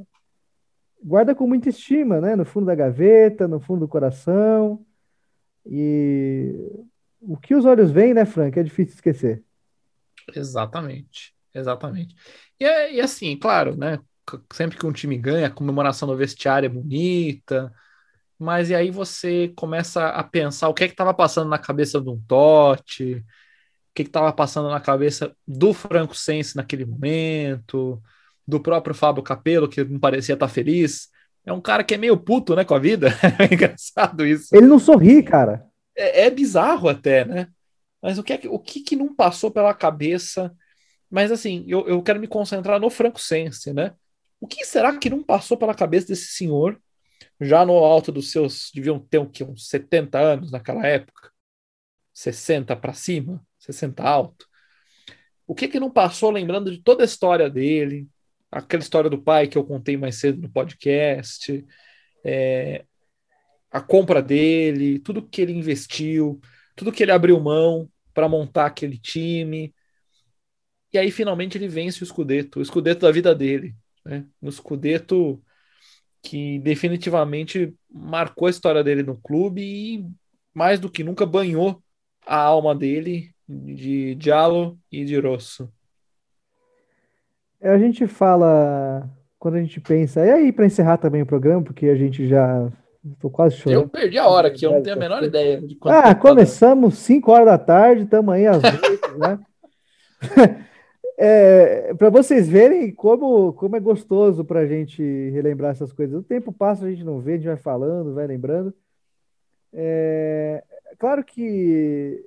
guarda 1.03 1.35
com 1.35 1.47
muita 1.47 1.71
estima, 1.71 2.21
né? 2.21 2.37
No 2.37 2.45
fundo 2.45 2.67
da 2.67 2.75
gaveta, 2.75 3.49
no 3.49 3.61
fundo 3.61 3.81
do 3.81 3.89
coração. 3.89 4.85
E 5.65 6.84
o 7.27 7.37
que 7.37 7.55
os 7.55 7.65
olhos 7.65 7.91
veem, 7.91 8.15
né, 8.15 8.25
Frank? 8.25 8.59
É 8.59 8.63
difícil 8.63 8.95
esquecer. 8.95 9.43
Exatamente, 10.35 11.35
exatamente. 11.53 12.15
E, 12.59 12.65
e 12.93 13.01
assim, 13.01 13.37
claro, 13.37 13.77
né? 13.77 13.99
Sempre 14.53 14.79
que 14.79 14.87
um 14.87 14.93
time 14.93 15.19
ganha, 15.19 15.49
a 15.49 15.51
comemoração 15.51 16.09
no 16.09 16.17
vestiário 16.17 16.67
é 16.67 16.71
bonita, 16.71 17.73
mas 18.39 18.71
e 18.71 18.75
aí 18.75 18.91
você 18.91 19.53
começa 19.55 20.09
a 20.09 20.23
pensar 20.23 20.69
o 20.69 20.75
que 20.75 20.85
é 20.85 20.87
que 20.87 20.95
estava 20.95 21.13
passando 21.13 21.49
na 21.49 21.59
cabeça 21.59 22.01
de 22.01 22.09
um 22.09 22.21
Totti, 22.27 23.17
o 23.17 23.25
que 23.95 24.03
estava 24.03 24.33
passando 24.33 24.71
na 24.71 24.81
cabeça 24.81 25.35
do 25.47 25.75
Franco 25.75 26.15
Sense 26.15 26.57
naquele 26.57 26.87
momento, 26.87 28.03
do 28.47 28.61
próprio 28.61 28.95
Fábio 28.95 29.23
Capello, 29.23 29.69
que 29.69 29.85
não 29.85 30.01
parecia 30.01 30.35
estar 30.35 30.47
tá 30.47 30.53
feliz. 30.53 31.09
É 31.45 31.53
um 31.53 31.61
cara 31.61 31.85
que 31.85 31.95
é 31.95 31.99
meio 31.99 32.17
puto, 32.17 32.57
né, 32.57 32.65
com 32.65 32.75
a 32.75 32.79
vida. 32.79 33.09
É 33.39 33.53
engraçado 33.53 34.27
isso. 34.27 34.55
Ele 34.57 34.67
não 34.67 34.79
sorri, 34.79 35.23
cara. 35.23 35.67
É, 35.97 36.27
é 36.27 36.31
bizarro 36.31 36.89
até, 36.89 37.25
né? 37.25 37.49
Mas 38.03 38.19
o 38.19 38.23
que, 38.23 38.33
é 38.33 38.39
que, 38.39 38.49
o 38.49 38.59
que, 38.59 38.81
que 38.81 38.97
não 38.97 39.15
passou 39.15 39.51
pela 39.51 39.73
cabeça? 39.75 40.55
Mas 41.11 41.33
assim, 41.33 41.65
eu, 41.69 41.87
eu 41.89 42.03
quero 42.03 42.21
me 42.21 42.29
concentrar 42.29 42.81
no 42.81 42.91
Franco 42.91 43.21
Sense, 43.21 43.73
né? 43.73 43.95
O 44.41 44.47
que 44.47 44.65
será 44.65 44.97
que 44.99 45.09
não 45.09 45.23
passou 45.23 45.57
pela 45.57 45.75
cabeça 45.75 46.09
desse 46.09 46.29
senhor 46.29 46.79
já 47.41 47.65
no 47.65 47.73
alto 47.75 48.13
dos 48.13 48.31
seus, 48.31 48.71
deviam 48.75 48.99
ter 48.99 49.19
um, 49.19 49.29
que, 49.29 49.45
uns 49.45 49.69
70 49.69 50.19
anos 50.19 50.51
naquela 50.53 50.87
época, 50.87 51.31
60 52.13 52.77
para 52.77 52.93
cima, 52.93 53.45
60 53.59 54.03
alto. 54.03 54.47
O 55.47 55.55
que 55.55 55.69
que 55.69 55.81
não 55.81 55.91
passou 55.91 56.31
lembrando 56.31 56.71
de 56.71 56.79
toda 56.83 57.03
a 57.03 57.07
história 57.07 57.51
dele, 57.51 58.09
aquela 58.51 58.83
história 58.83 59.11
do 59.11 59.21
pai 59.21 59.49
que 59.49 59.59
eu 59.59 59.65
contei 59.65 59.97
mais 59.97 60.17
cedo 60.17 60.41
no 60.41 60.51
podcast, 60.51 61.65
é, 62.25 62.85
a 63.75 63.81
compra 63.81 64.23
dele, 64.23 65.01
tudo 65.01 65.21
que 65.21 65.43
ele 65.43 65.53
investiu, 65.53 66.41
tudo 66.77 66.93
que 66.93 67.03
ele 67.03 67.11
abriu 67.11 67.41
mão 67.41 67.91
para 68.15 68.29
montar 68.29 68.67
aquele 68.67 68.97
time. 68.97 69.75
E 70.93 70.99
aí 70.99 71.11
finalmente 71.11 71.59
ele 71.59 71.67
vence 71.67 72.01
o 72.01 72.07
Scudetto, 72.07 72.61
o 72.61 72.65
Scudetto 72.65 73.01
da 73.01 73.11
vida 73.11 73.35
dele, 73.35 73.75
né? 74.05 74.25
No 74.41 74.53
Scudetto 74.53 75.43
que 76.23 76.61
definitivamente 76.61 77.75
marcou 77.91 78.47
a 78.47 78.51
história 78.51 78.85
dele 78.85 79.03
no 79.03 79.17
clube 79.17 79.61
e 79.61 80.07
mais 80.55 80.79
do 80.79 80.89
que 80.89 81.03
nunca 81.03 81.27
banhou 81.27 81.83
a 82.25 82.37
alma 82.37 82.77
dele 82.77 83.35
de 83.49 84.15
Diallo 84.15 84.79
e 84.91 85.05
de 85.05 85.19
Rosso. 85.19 85.69
É, 87.61 87.71
a 87.71 87.79
gente 87.79 88.07
fala 88.07 89.11
quando 89.37 89.57
a 89.57 89.61
gente 89.61 89.81
pensa, 89.81 90.25
e 90.25 90.31
aí 90.31 90.53
para 90.53 90.65
encerrar 90.65 90.97
também 90.97 91.23
o 91.23 91.27
programa, 91.27 91.65
porque 91.65 91.87
a 91.87 91.97
gente 91.97 92.29
já 92.29 92.73
tô 93.21 93.31
quase 93.31 93.57
chorando. 93.57 93.83
Eu 93.83 93.89
perdi 93.89 94.19
a 94.19 94.29
hora 94.29 94.49
aqui, 94.49 94.65
eu 94.65 94.73
não 94.73 94.83
tenho 94.83 94.97
a 94.97 94.99
menor 94.99 95.23
ideia 95.23 95.61
de 95.61 95.75
quanto 95.77 95.95
Ah, 95.95 96.15
começamos 96.15 96.99
5 96.99 97.31
horas 97.31 97.47
da 97.47 97.59
tarde, 97.59 98.05
estamos 98.05 98.35
aí 98.35 98.47
às 98.47 98.63
8, 98.63 99.19
né? 99.19 99.39
É, 101.17 101.95
para 101.95 102.11
vocês 102.11 102.49
verem 102.49 102.93
como, 102.93 103.53
como 103.53 103.77
é 103.77 103.81
gostoso 103.81 104.45
para 104.45 104.61
a 104.61 104.67
gente 104.67 105.01
relembrar 105.31 105.71
essas 105.71 105.93
coisas. 105.93 106.19
O 106.19 106.25
tempo 106.25 106.51
passa, 106.51 106.87
a 106.87 106.91
gente 106.91 107.05
não 107.05 107.21
vê, 107.21 107.35
a 107.35 107.37
gente 107.37 107.47
vai 107.47 107.57
falando, 107.57 108.15
vai 108.15 108.27
lembrando. 108.27 108.75
É, 109.73 110.63
claro 110.99 111.25
que 111.25 112.21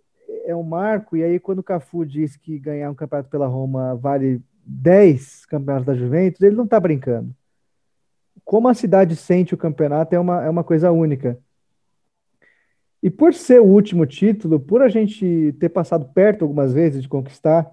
é 0.46 0.56
um 0.56 0.64
marco, 0.64 1.18
e 1.18 1.24
aí 1.24 1.40
quando 1.40 1.60
o 1.60 1.64
Cafu 1.64 2.06
diz 2.06 2.38
que 2.38 2.58
ganhar 2.58 2.90
um 2.90 2.96
campeonato 2.96 3.30
pela 3.30 3.48
Roma 3.48 3.94
vale 3.96 4.42
10 4.66 5.46
campeonatos 5.46 5.86
da 5.86 5.96
Juventus, 5.96 6.42
ele 6.42 6.56
não 6.56 6.66
está 6.66 6.80
brincando. 6.80 7.36
Como 8.48 8.70
a 8.70 8.74
cidade 8.74 9.14
sente 9.14 9.54
o 9.54 9.58
campeonato 9.58 10.16
é 10.16 10.20
uma, 10.20 10.42
é 10.46 10.50
uma 10.50 10.64
coisa 10.64 10.90
única. 10.90 11.38
E 13.04 13.10
por 13.10 13.34
ser 13.34 13.60
o 13.60 13.66
último 13.66 14.06
título, 14.06 14.58
por 14.58 14.82
a 14.82 14.88
gente 14.88 15.54
ter 15.60 15.68
passado 15.68 16.06
perto 16.14 16.44
algumas 16.44 16.72
vezes 16.74 17.02
de 17.02 17.10
conquistar, 17.10 17.70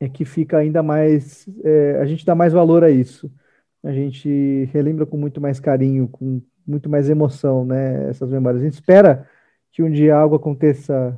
é 0.00 0.08
que 0.08 0.24
fica 0.24 0.58
ainda 0.58 0.82
mais. 0.82 1.48
É, 1.62 2.00
a 2.00 2.04
gente 2.04 2.26
dá 2.26 2.34
mais 2.34 2.52
valor 2.52 2.82
a 2.82 2.90
isso. 2.90 3.32
A 3.80 3.92
gente 3.92 4.68
relembra 4.72 5.06
com 5.06 5.16
muito 5.16 5.40
mais 5.40 5.60
carinho, 5.60 6.08
com 6.08 6.42
muito 6.66 6.90
mais 6.90 7.08
emoção, 7.08 7.64
né? 7.64 8.10
Essas 8.10 8.30
memórias. 8.30 8.60
A 8.60 8.64
gente 8.64 8.74
espera 8.74 9.24
que 9.70 9.84
um 9.84 9.90
dia 9.90 10.16
algo 10.16 10.34
aconteça, 10.34 11.16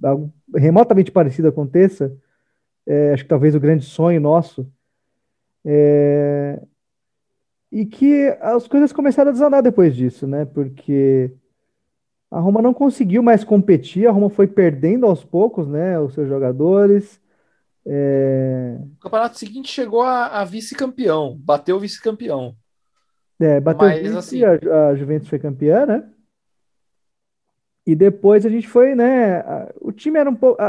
algo 0.00 0.32
remotamente 0.54 1.10
parecido 1.10 1.48
aconteça. 1.48 2.16
É, 2.86 3.12
acho 3.14 3.24
que 3.24 3.28
talvez 3.28 3.56
o 3.56 3.60
grande 3.60 3.84
sonho 3.84 4.20
nosso. 4.20 4.64
É, 5.64 6.62
e 7.70 7.84
que 7.84 8.28
as 8.40 8.66
coisas 8.66 8.92
começaram 8.92 9.30
a 9.30 9.32
desandar 9.32 9.62
depois 9.62 9.94
disso, 9.94 10.26
né? 10.26 10.44
Porque 10.44 11.32
a 12.30 12.38
Roma 12.38 12.60
não 12.60 12.74
conseguiu 12.74 13.22
mais 13.22 13.44
competir, 13.44 14.06
a 14.06 14.10
Roma 14.10 14.28
foi 14.28 14.46
perdendo 14.46 15.06
aos 15.06 15.24
poucos, 15.24 15.66
né, 15.68 15.98
os 15.98 16.12
seus 16.14 16.28
jogadores. 16.28 17.20
É... 17.86 18.78
O 18.98 19.00
campeonato 19.00 19.38
seguinte 19.38 19.70
chegou 19.70 20.02
a, 20.02 20.40
a 20.40 20.44
vice-campeão, 20.44 21.36
bateu 21.38 21.76
o 21.76 21.80
vice-campeão. 21.80 22.54
É, 23.40 23.60
bateu 23.60 23.88
Mas, 23.88 24.00
vice, 24.02 24.16
assim... 24.16 24.44
a, 24.44 24.88
a 24.88 24.94
Juventus 24.94 25.28
foi 25.28 25.38
campeã, 25.38 25.86
né? 25.86 26.04
E 27.86 27.94
depois 27.94 28.44
a 28.44 28.50
gente 28.50 28.68
foi, 28.68 28.94
né? 28.94 29.36
A, 29.36 29.72
o 29.80 29.92
time 29.92 30.18
era 30.18 30.28
um 30.28 30.34
pouco. 30.34 30.60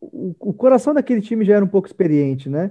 O, 0.00 0.36
o, 0.38 0.52
coração 0.52 0.94
daquele 0.94 1.20
time 1.20 1.44
já 1.44 1.56
era 1.56 1.64
um 1.64 1.68
pouco 1.68 1.88
experiente, 1.88 2.48
né? 2.48 2.70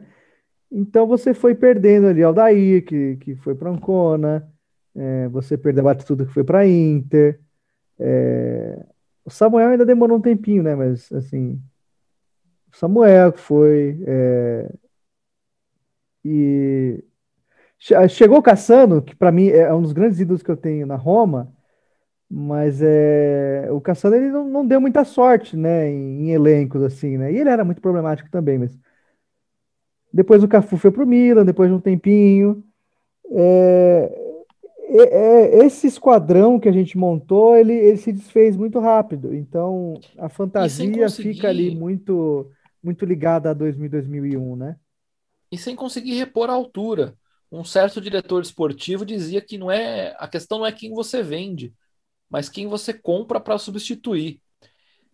Então 0.72 1.08
você 1.08 1.34
foi 1.34 1.56
perdendo 1.56 2.08
ali 2.08 2.24
Aldair, 2.24 2.86
que, 2.86 3.18
que 3.18 3.36
foi 3.36 3.56
para 3.56 3.70
Ancona, 3.70 4.48
é, 4.96 5.28
você 5.30 5.58
perdeu 5.58 5.88
a 5.88 5.96
tudo 5.96 6.26
que 6.26 6.34
foi 6.34 6.44
para 6.44 6.68
Inter. 6.68 7.40
É, 8.00 8.86
o 9.26 9.30
Samuel 9.30 9.70
ainda 9.70 9.86
demorou 9.86 10.18
um 10.18 10.22
tempinho, 10.22 10.64
né? 10.64 10.76
Mas 10.76 11.12
assim, 11.12 11.62
o 12.72 12.78
Samuel 12.78 13.34
foi. 13.34 14.02
É, 14.06 14.72
e 16.24 17.04
chegou 18.10 18.40
o 18.40 18.44
Cassano, 18.44 19.02
que 19.02 19.16
para 19.16 19.32
mim 19.32 19.48
é 19.48 19.74
um 19.74 19.82
dos 19.82 19.94
grandes 19.94 20.20
ídolos 20.20 20.44
que 20.44 20.52
eu 20.52 20.58
tenho 20.58 20.86
na 20.86 20.96
Roma, 20.96 21.52
mas 22.30 22.82
é, 22.82 23.68
o 23.72 23.82
Cassano 23.82 24.16
ele 24.16 24.30
não, 24.30 24.48
não 24.48 24.68
deu 24.68 24.82
muita 24.82 25.04
sorte, 25.04 25.58
né, 25.58 25.90
em, 25.90 26.28
em, 26.28 26.32
elencos 26.32 26.84
assim, 26.84 27.18
né? 27.18 27.32
E 27.32 27.38
ele 27.38 27.50
era 27.50 27.64
muito 27.64 27.82
problemático 27.82 28.30
também, 28.30 28.60
mas 28.60 28.78
depois 30.12 30.44
o 30.44 30.48
Cafu 30.48 30.78
foi 30.78 30.92
pro 30.92 31.06
Milan, 31.06 31.46
depois 31.46 31.70
de 31.70 31.76
um 31.76 31.80
tempinho. 31.80 32.64
É, 33.32 34.30
é, 34.90 35.66
esse 35.66 35.88
esquadrão 35.88 36.60
que 36.60 36.68
a 36.68 36.72
gente 36.72 36.98
montou, 36.98 37.56
ele, 37.56 37.74
ele 37.74 37.98
se 37.98 38.12
desfez 38.12 38.58
muito 38.58 38.80
rápido. 38.80 39.36
Então, 39.36 40.00
a 40.18 40.28
fantasia 40.28 40.92
conseguir... 40.92 41.34
fica 41.36 41.50
ali 41.50 41.76
muito 41.76 42.50
muito 42.82 43.06
ligada 43.06 43.50
a 43.50 43.54
2000, 43.54 43.90
2001, 43.90 44.56
né? 44.56 44.78
E 45.52 45.58
sem 45.58 45.76
conseguir 45.76 46.14
repor 46.14 46.50
a 46.50 46.54
altura. 46.54 47.14
Um 47.52 47.64
certo 47.64 48.00
diretor 48.00 48.42
esportivo 48.42 49.06
dizia 49.06 49.42
que 49.42 49.58
não 49.58 49.70
é 49.70 50.16
a 50.18 50.28
questão 50.28 50.60
não 50.60 50.66
é 50.66 50.72
quem 50.72 50.94
você 50.94 51.22
vende, 51.22 51.74
mas 52.30 52.48
quem 52.48 52.68
você 52.68 52.94
compra 52.94 53.40
para 53.40 53.58
substituir. 53.58 54.42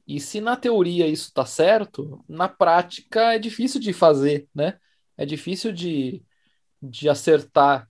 E 0.08 0.20
se 0.20 0.40
na 0.40 0.56
teoria 0.56 1.08
isso 1.08 1.30
está 1.30 1.46
certo, 1.46 2.24
na 2.30 2.48
prática 2.48 3.34
é 3.34 3.40
difícil 3.40 3.80
de 3.80 3.92
fazer, 3.94 4.48
né? 4.54 4.78
É 5.18 5.26
difícil 5.26 5.72
de, 5.72 6.24
de 6.82 7.10
acertar 7.10 7.88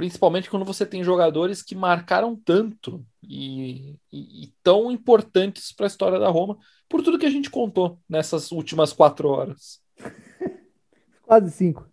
principalmente 0.00 0.48
quando 0.48 0.64
você 0.64 0.86
tem 0.86 1.04
jogadores 1.04 1.62
que 1.62 1.74
marcaram 1.74 2.34
tanto 2.34 3.04
e, 3.22 3.98
e, 4.10 4.44
e 4.44 4.54
tão 4.62 4.90
importantes 4.90 5.72
para 5.72 5.84
a 5.84 5.88
história 5.88 6.18
da 6.18 6.30
Roma, 6.30 6.56
por 6.88 7.02
tudo 7.02 7.18
que 7.18 7.26
a 7.26 7.30
gente 7.30 7.50
contou 7.50 7.98
nessas 8.08 8.50
últimas 8.50 8.94
quatro 8.94 9.28
horas. 9.28 9.82
quase 11.22 11.50
cinco. 11.50 11.86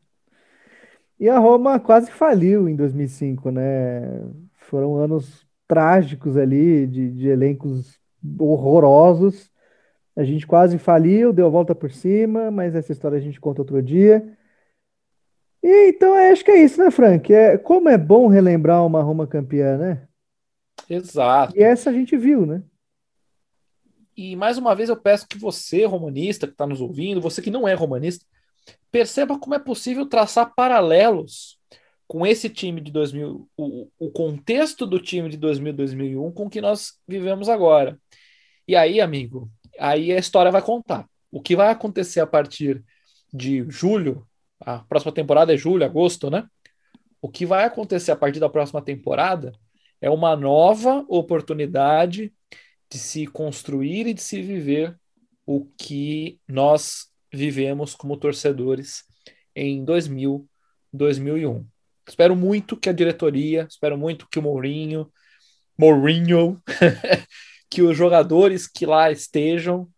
E 1.19 1.27
a 1.27 1.37
Roma 1.37 1.81
quase 1.81 2.09
faliu 2.09 2.69
em 2.69 2.77
2005, 2.77 3.51
né? 3.51 4.21
Foram 4.53 4.95
anos 4.95 5.45
trágicos 5.67 6.37
ali, 6.37 6.87
de, 6.87 7.11
de 7.11 7.27
elencos 7.27 7.99
horrorosos. 8.39 9.51
A 10.15 10.23
gente 10.23 10.47
quase 10.47 10.77
faliu, 10.77 11.33
deu 11.33 11.47
a 11.47 11.49
volta 11.49 11.75
por 11.75 11.91
cima, 11.91 12.49
mas 12.49 12.73
essa 12.73 12.93
história 12.93 13.17
a 13.17 13.21
gente 13.21 13.41
conta 13.41 13.61
outro 13.61 13.81
dia. 13.83 14.36
E, 15.67 15.89
então, 15.89 16.15
é, 16.15 16.31
acho 16.31 16.45
que 16.45 16.51
é 16.51 16.63
isso, 16.63 16.81
né, 16.81 16.89
Frank? 16.89 17.33
É, 17.33 17.57
como 17.57 17.89
é 17.89 17.97
bom 17.97 18.29
relembrar 18.29 18.85
uma 18.85 19.03
Roma 19.03 19.27
campeã, 19.27 19.77
né? 19.77 20.07
Exato. 20.89 21.57
E 21.57 21.61
essa 21.61 21.89
a 21.89 21.93
gente 21.93 22.15
viu, 22.15 22.45
né? 22.45 22.63
E 24.15 24.33
mais 24.37 24.57
uma 24.57 24.73
vez 24.73 24.87
eu 24.87 24.95
peço 24.95 25.27
que 25.27 25.37
você, 25.37 25.83
romanista, 25.83 26.47
que 26.47 26.53
está 26.53 26.65
nos 26.65 26.79
ouvindo, 26.79 27.19
você 27.19 27.41
que 27.41 27.51
não 27.51 27.67
é 27.67 27.73
romanista, 27.73 28.25
perceba 28.89 29.37
como 29.37 29.55
é 29.55 29.59
possível 29.59 30.05
traçar 30.05 30.53
paralelos 30.55 31.59
com 32.07 32.25
esse 32.25 32.49
time 32.49 32.79
de 32.79 32.89
2000, 32.89 33.49
o, 33.57 33.89
o 33.99 34.09
contexto 34.09 34.87
do 34.87 35.01
time 35.01 35.27
de 35.27 35.35
2000, 35.35 35.73
2001 35.73 36.31
com 36.31 36.45
o 36.45 36.49
que 36.49 36.61
nós 36.61 36.93
vivemos 37.05 37.49
agora. 37.49 37.99
E 38.65 38.73
aí, 38.73 39.01
amigo, 39.01 39.51
aí 39.77 40.13
a 40.13 40.17
história 40.17 40.49
vai 40.49 40.61
contar. 40.61 41.05
O 41.29 41.41
que 41.41 41.57
vai 41.57 41.69
acontecer 41.69 42.21
a 42.21 42.27
partir 42.27 42.81
de 43.33 43.65
julho 43.69 44.26
a 44.59 44.79
próxima 44.79 45.11
temporada 45.11 45.53
é 45.53 45.57
julho, 45.57 45.85
agosto, 45.85 46.29
né? 46.29 46.47
O 47.21 47.29
que 47.29 47.45
vai 47.45 47.65
acontecer 47.65 48.11
a 48.11 48.15
partir 48.15 48.39
da 48.39 48.49
próxima 48.49 48.81
temporada 48.81 49.51
é 50.01 50.09
uma 50.09 50.35
nova 50.35 51.05
oportunidade 51.07 52.33
de 52.89 52.97
se 52.97 53.27
construir 53.27 54.07
e 54.07 54.13
de 54.13 54.21
se 54.21 54.41
viver 54.41 54.97
o 55.45 55.65
que 55.77 56.39
nós 56.47 57.07
vivemos 57.33 57.95
como 57.95 58.17
torcedores 58.17 59.03
em 59.55 59.83
2000, 59.83 60.47
2001. 60.93 61.65
Espero 62.07 62.35
muito 62.35 62.77
que 62.77 62.89
a 62.89 62.93
diretoria, 62.93 63.67
espero 63.69 63.97
muito 63.97 64.27
que 64.29 64.39
o 64.39 64.41
Mourinho, 64.41 65.11
Mourinho, 65.77 66.61
que 67.69 67.81
os 67.81 67.97
jogadores 67.97 68.67
que 68.67 68.85
lá 68.85 69.11
estejam 69.11 69.89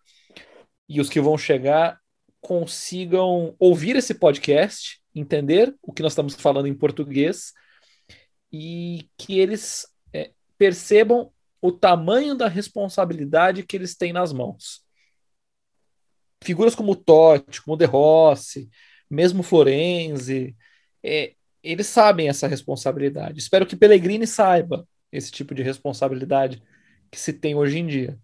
e 0.87 0.99
os 0.99 1.09
que 1.09 1.21
vão 1.21 1.37
chegar 1.37 1.99
consigam 2.41 3.55
ouvir 3.59 3.95
esse 3.95 4.13
podcast, 4.13 5.01
entender 5.13 5.75
o 5.81 5.93
que 5.93 6.01
nós 6.01 6.13
estamos 6.13 6.35
falando 6.35 6.67
em 6.67 6.73
português 6.73 7.53
e 8.51 9.09
que 9.17 9.39
eles 9.39 9.87
é, 10.13 10.31
percebam 10.57 11.31
o 11.61 11.71
tamanho 11.71 12.35
da 12.35 12.47
responsabilidade 12.47 13.63
que 13.63 13.75
eles 13.75 13.95
têm 13.95 14.13
nas 14.13 14.31
mãos. 14.31 14.81
Figuras 16.41 16.73
como 16.73 16.95
Totti, 16.95 17.61
como 17.61 17.75
De 17.75 17.85
Rossi, 17.85 18.69
mesmo 19.09 19.43
Florenzi, 19.43 20.55
é, 21.03 21.33
eles 21.61 21.87
sabem 21.87 22.29
essa 22.29 22.47
responsabilidade. 22.47 23.39
Espero 23.39 23.65
que 23.65 23.75
Pellegrini 23.75 24.25
saiba 24.25 24.87
esse 25.11 25.31
tipo 25.31 25.53
de 25.53 25.61
responsabilidade 25.61 26.63
que 27.11 27.19
se 27.19 27.33
tem 27.33 27.55
hoje 27.55 27.79
em 27.79 27.87
dia. 27.87 28.17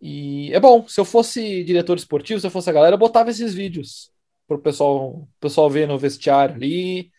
E 0.00 0.52
é 0.52 0.60
bom, 0.60 0.86
se 0.86 1.00
eu 1.00 1.04
fosse 1.04 1.64
diretor 1.64 1.96
esportivo, 1.96 2.40
se 2.40 2.46
eu 2.46 2.50
fosse 2.50 2.70
a 2.70 2.72
galera, 2.72 2.94
eu 2.94 2.98
botava 2.98 3.30
esses 3.30 3.52
vídeos 3.52 4.12
para 4.46 4.56
o 4.56 4.60
pessoal, 4.60 5.28
pessoal 5.40 5.68
ver 5.68 5.86
no 5.86 5.98
vestiário 5.98 6.54
ali, 6.54 7.10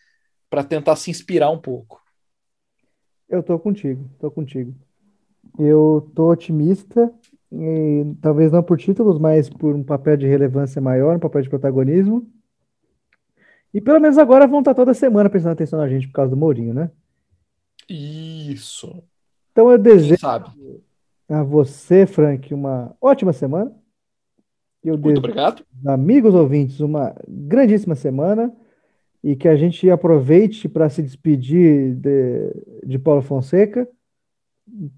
para 0.48 0.64
tentar 0.64 0.96
se 0.96 1.10
inspirar 1.10 1.50
um 1.50 1.60
pouco. 1.60 2.00
Eu 3.28 3.42
tô 3.42 3.58
contigo, 3.58 4.10
tô 4.18 4.30
contigo. 4.30 4.74
Eu 5.58 6.10
tô 6.14 6.30
otimista, 6.30 7.12
e, 7.52 8.04
talvez 8.20 8.52
não 8.52 8.62
por 8.62 8.78
títulos, 8.78 9.18
mas 9.18 9.48
por 9.48 9.74
um 9.74 9.82
papel 9.82 10.16
de 10.16 10.26
relevância 10.26 10.80
maior, 10.80 11.16
um 11.16 11.20
papel 11.20 11.42
de 11.42 11.48
protagonismo. 11.48 12.28
E 13.72 13.80
pelo 13.80 14.00
menos 14.00 14.18
agora 14.18 14.46
vão 14.46 14.60
estar 14.60 14.74
toda 14.74 14.94
semana 14.94 15.30
prestando 15.30 15.52
atenção 15.52 15.78
na 15.78 15.88
gente 15.88 16.08
por 16.08 16.14
causa 16.14 16.30
do 16.30 16.36
Mourinho, 16.36 16.74
né? 16.74 16.90
Isso. 17.88 19.02
Então 19.52 19.70
eu 19.70 19.78
desejo 19.78 20.16
a 21.30 21.42
você, 21.42 22.06
Frank, 22.06 22.52
uma 22.52 22.94
ótima 23.00 23.32
semana. 23.32 23.72
Eu 24.82 24.98
Muito 24.98 25.18
obrigado. 25.18 25.64
Amigos 25.86 26.34
ouvintes, 26.34 26.80
uma 26.80 27.14
grandíssima 27.28 27.94
semana 27.94 28.52
e 29.22 29.36
que 29.36 29.46
a 29.46 29.54
gente 29.54 29.88
aproveite 29.90 30.68
para 30.68 30.88
se 30.88 31.02
despedir 31.02 31.94
de, 31.94 32.52
de 32.84 32.98
Paulo 32.98 33.22
Fonseca 33.22 33.86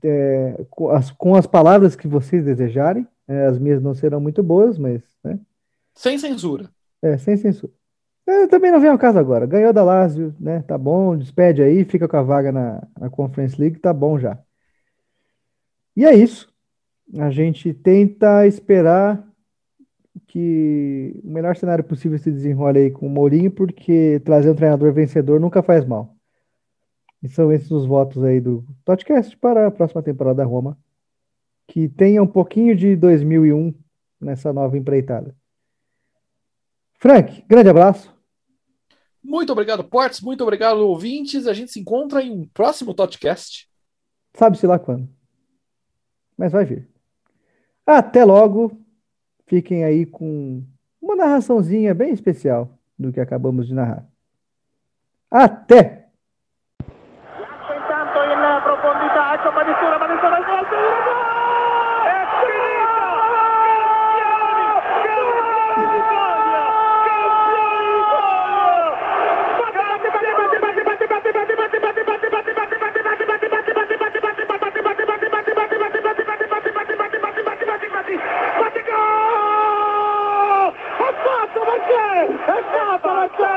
é, 0.02 0.64
com, 0.70 0.88
as, 0.90 1.10
com, 1.10 1.34
as, 1.34 1.46
palavras 1.46 1.96
que 1.96 2.09
vocês 2.09 2.44
desejarem. 2.44 3.06
É, 3.28 3.46
as 3.46 3.59
minhas 3.59 3.82
não 3.82 3.94
serão 3.94 4.20
muito 4.20 4.42
boas, 4.42 4.78
mas. 4.78 5.02
Né? 5.22 5.38
Sem 5.94 6.18
censura. 6.18 6.70
É, 7.02 7.18
sem 7.18 7.36
censura. 7.36 7.72
Eu 8.26 8.48
também 8.48 8.70
não 8.70 8.80
venho 8.80 8.92
ao 8.92 8.98
caso 8.98 9.18
agora. 9.18 9.46
Ganhou 9.46 9.72
da 9.72 9.82
Lazio, 9.82 10.34
né? 10.38 10.62
Tá 10.62 10.78
bom, 10.78 11.16
despede 11.16 11.60
aí, 11.60 11.84
fica 11.84 12.06
com 12.06 12.16
a 12.16 12.22
vaga 12.22 12.52
na, 12.52 12.82
na 12.98 13.10
Conference 13.10 13.60
League, 13.60 13.80
tá 13.80 13.92
bom 13.92 14.18
já. 14.18 14.38
E 15.97 16.05
é 16.05 16.14
isso. 16.14 16.52
A 17.19 17.31
gente 17.31 17.74
tenta 17.74 18.47
esperar 18.47 19.27
que 20.27 21.20
o 21.23 21.28
melhor 21.28 21.55
cenário 21.56 21.85
possível 21.85 22.19
se 22.19 22.31
desenrole 22.31 22.78
aí 22.78 22.90
com 22.90 23.06
o 23.06 23.10
Mourinho, 23.10 23.51
porque 23.51 24.20
trazer 24.24 24.51
um 24.51 24.55
treinador 24.55 24.93
vencedor 24.93 25.39
nunca 25.39 25.62
faz 25.62 25.85
mal. 25.85 26.16
E 27.23 27.28
são 27.28 27.52
esses 27.52 27.70
os 27.70 27.86
votos 27.86 28.24
aí 28.24 28.40
do 28.40 28.64
podcast 28.85 29.36
para 29.36 29.66
a 29.66 29.70
próxima 29.70 30.02
temporada 30.02 30.39
da 30.39 30.44
Roma, 30.44 30.78
que 31.69 31.89
tenha 31.89 32.23
um 32.23 32.27
pouquinho 32.27 32.74
de 32.74 32.97
2001 32.97 33.74
nessa 34.20 34.52
nova 34.52 34.77
empreitada. 34.77 35.36
Frank, 36.98 37.44
grande 37.47 37.69
abraço. 37.69 38.12
Muito 39.23 39.52
obrigado, 39.52 39.85
Portes. 39.85 40.20
Muito 40.20 40.43
obrigado, 40.43 40.78
ouvintes. 40.78 41.47
A 41.47 41.52
gente 41.52 41.70
se 41.70 41.81
encontra 41.81 42.23
em 42.23 42.31
um 42.31 42.48
próximo 42.48 42.94
podcast. 42.94 43.69
Sabe-se 44.35 44.66
lá 44.66 44.78
quando. 44.78 45.22
Mas 46.43 46.51
vai 46.51 46.64
vir. 46.64 46.89
Até 47.86 48.24
logo. 48.24 48.77
Fiquem 49.47 49.85
aí 49.85 50.05
com 50.05 50.60
uma 51.01 51.14
narraçãozinha 51.14 51.94
bem 51.94 52.12
especial 52.12 52.69
do 52.98 53.12
que 53.12 53.20
acabamos 53.20 53.69
de 53.69 53.74
narrar. 53.74 54.05
Até! 55.31 56.09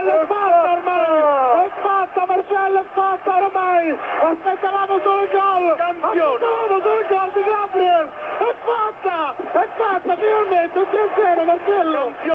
Marcello! 0.05 0.21
È 0.21 0.25
fatto 0.27 0.71
ormai! 0.71 1.65
È 1.65 1.71
fatta 1.81 2.25
Marcello! 2.25 2.79
È 2.79 2.85
fatta 2.93 3.35
ormai! 3.37 3.97
Aspettavamo 4.21 4.99
solo 5.01 5.21
il 5.23 5.29
gol! 5.29 5.71
Aspettavamo 5.71 6.81
solo 6.81 6.99
il 6.99 7.07
gol 7.07 7.31
di 7.33 7.43
Gabriel! 7.43 8.09
È 8.37 8.55
fatta! 8.65 9.35
È 9.35 9.67
fatta 9.75 10.15
finalmente! 10.15 10.79
Un 10.79 10.85
3-0 10.85 11.45
Marcello! 11.45 12.23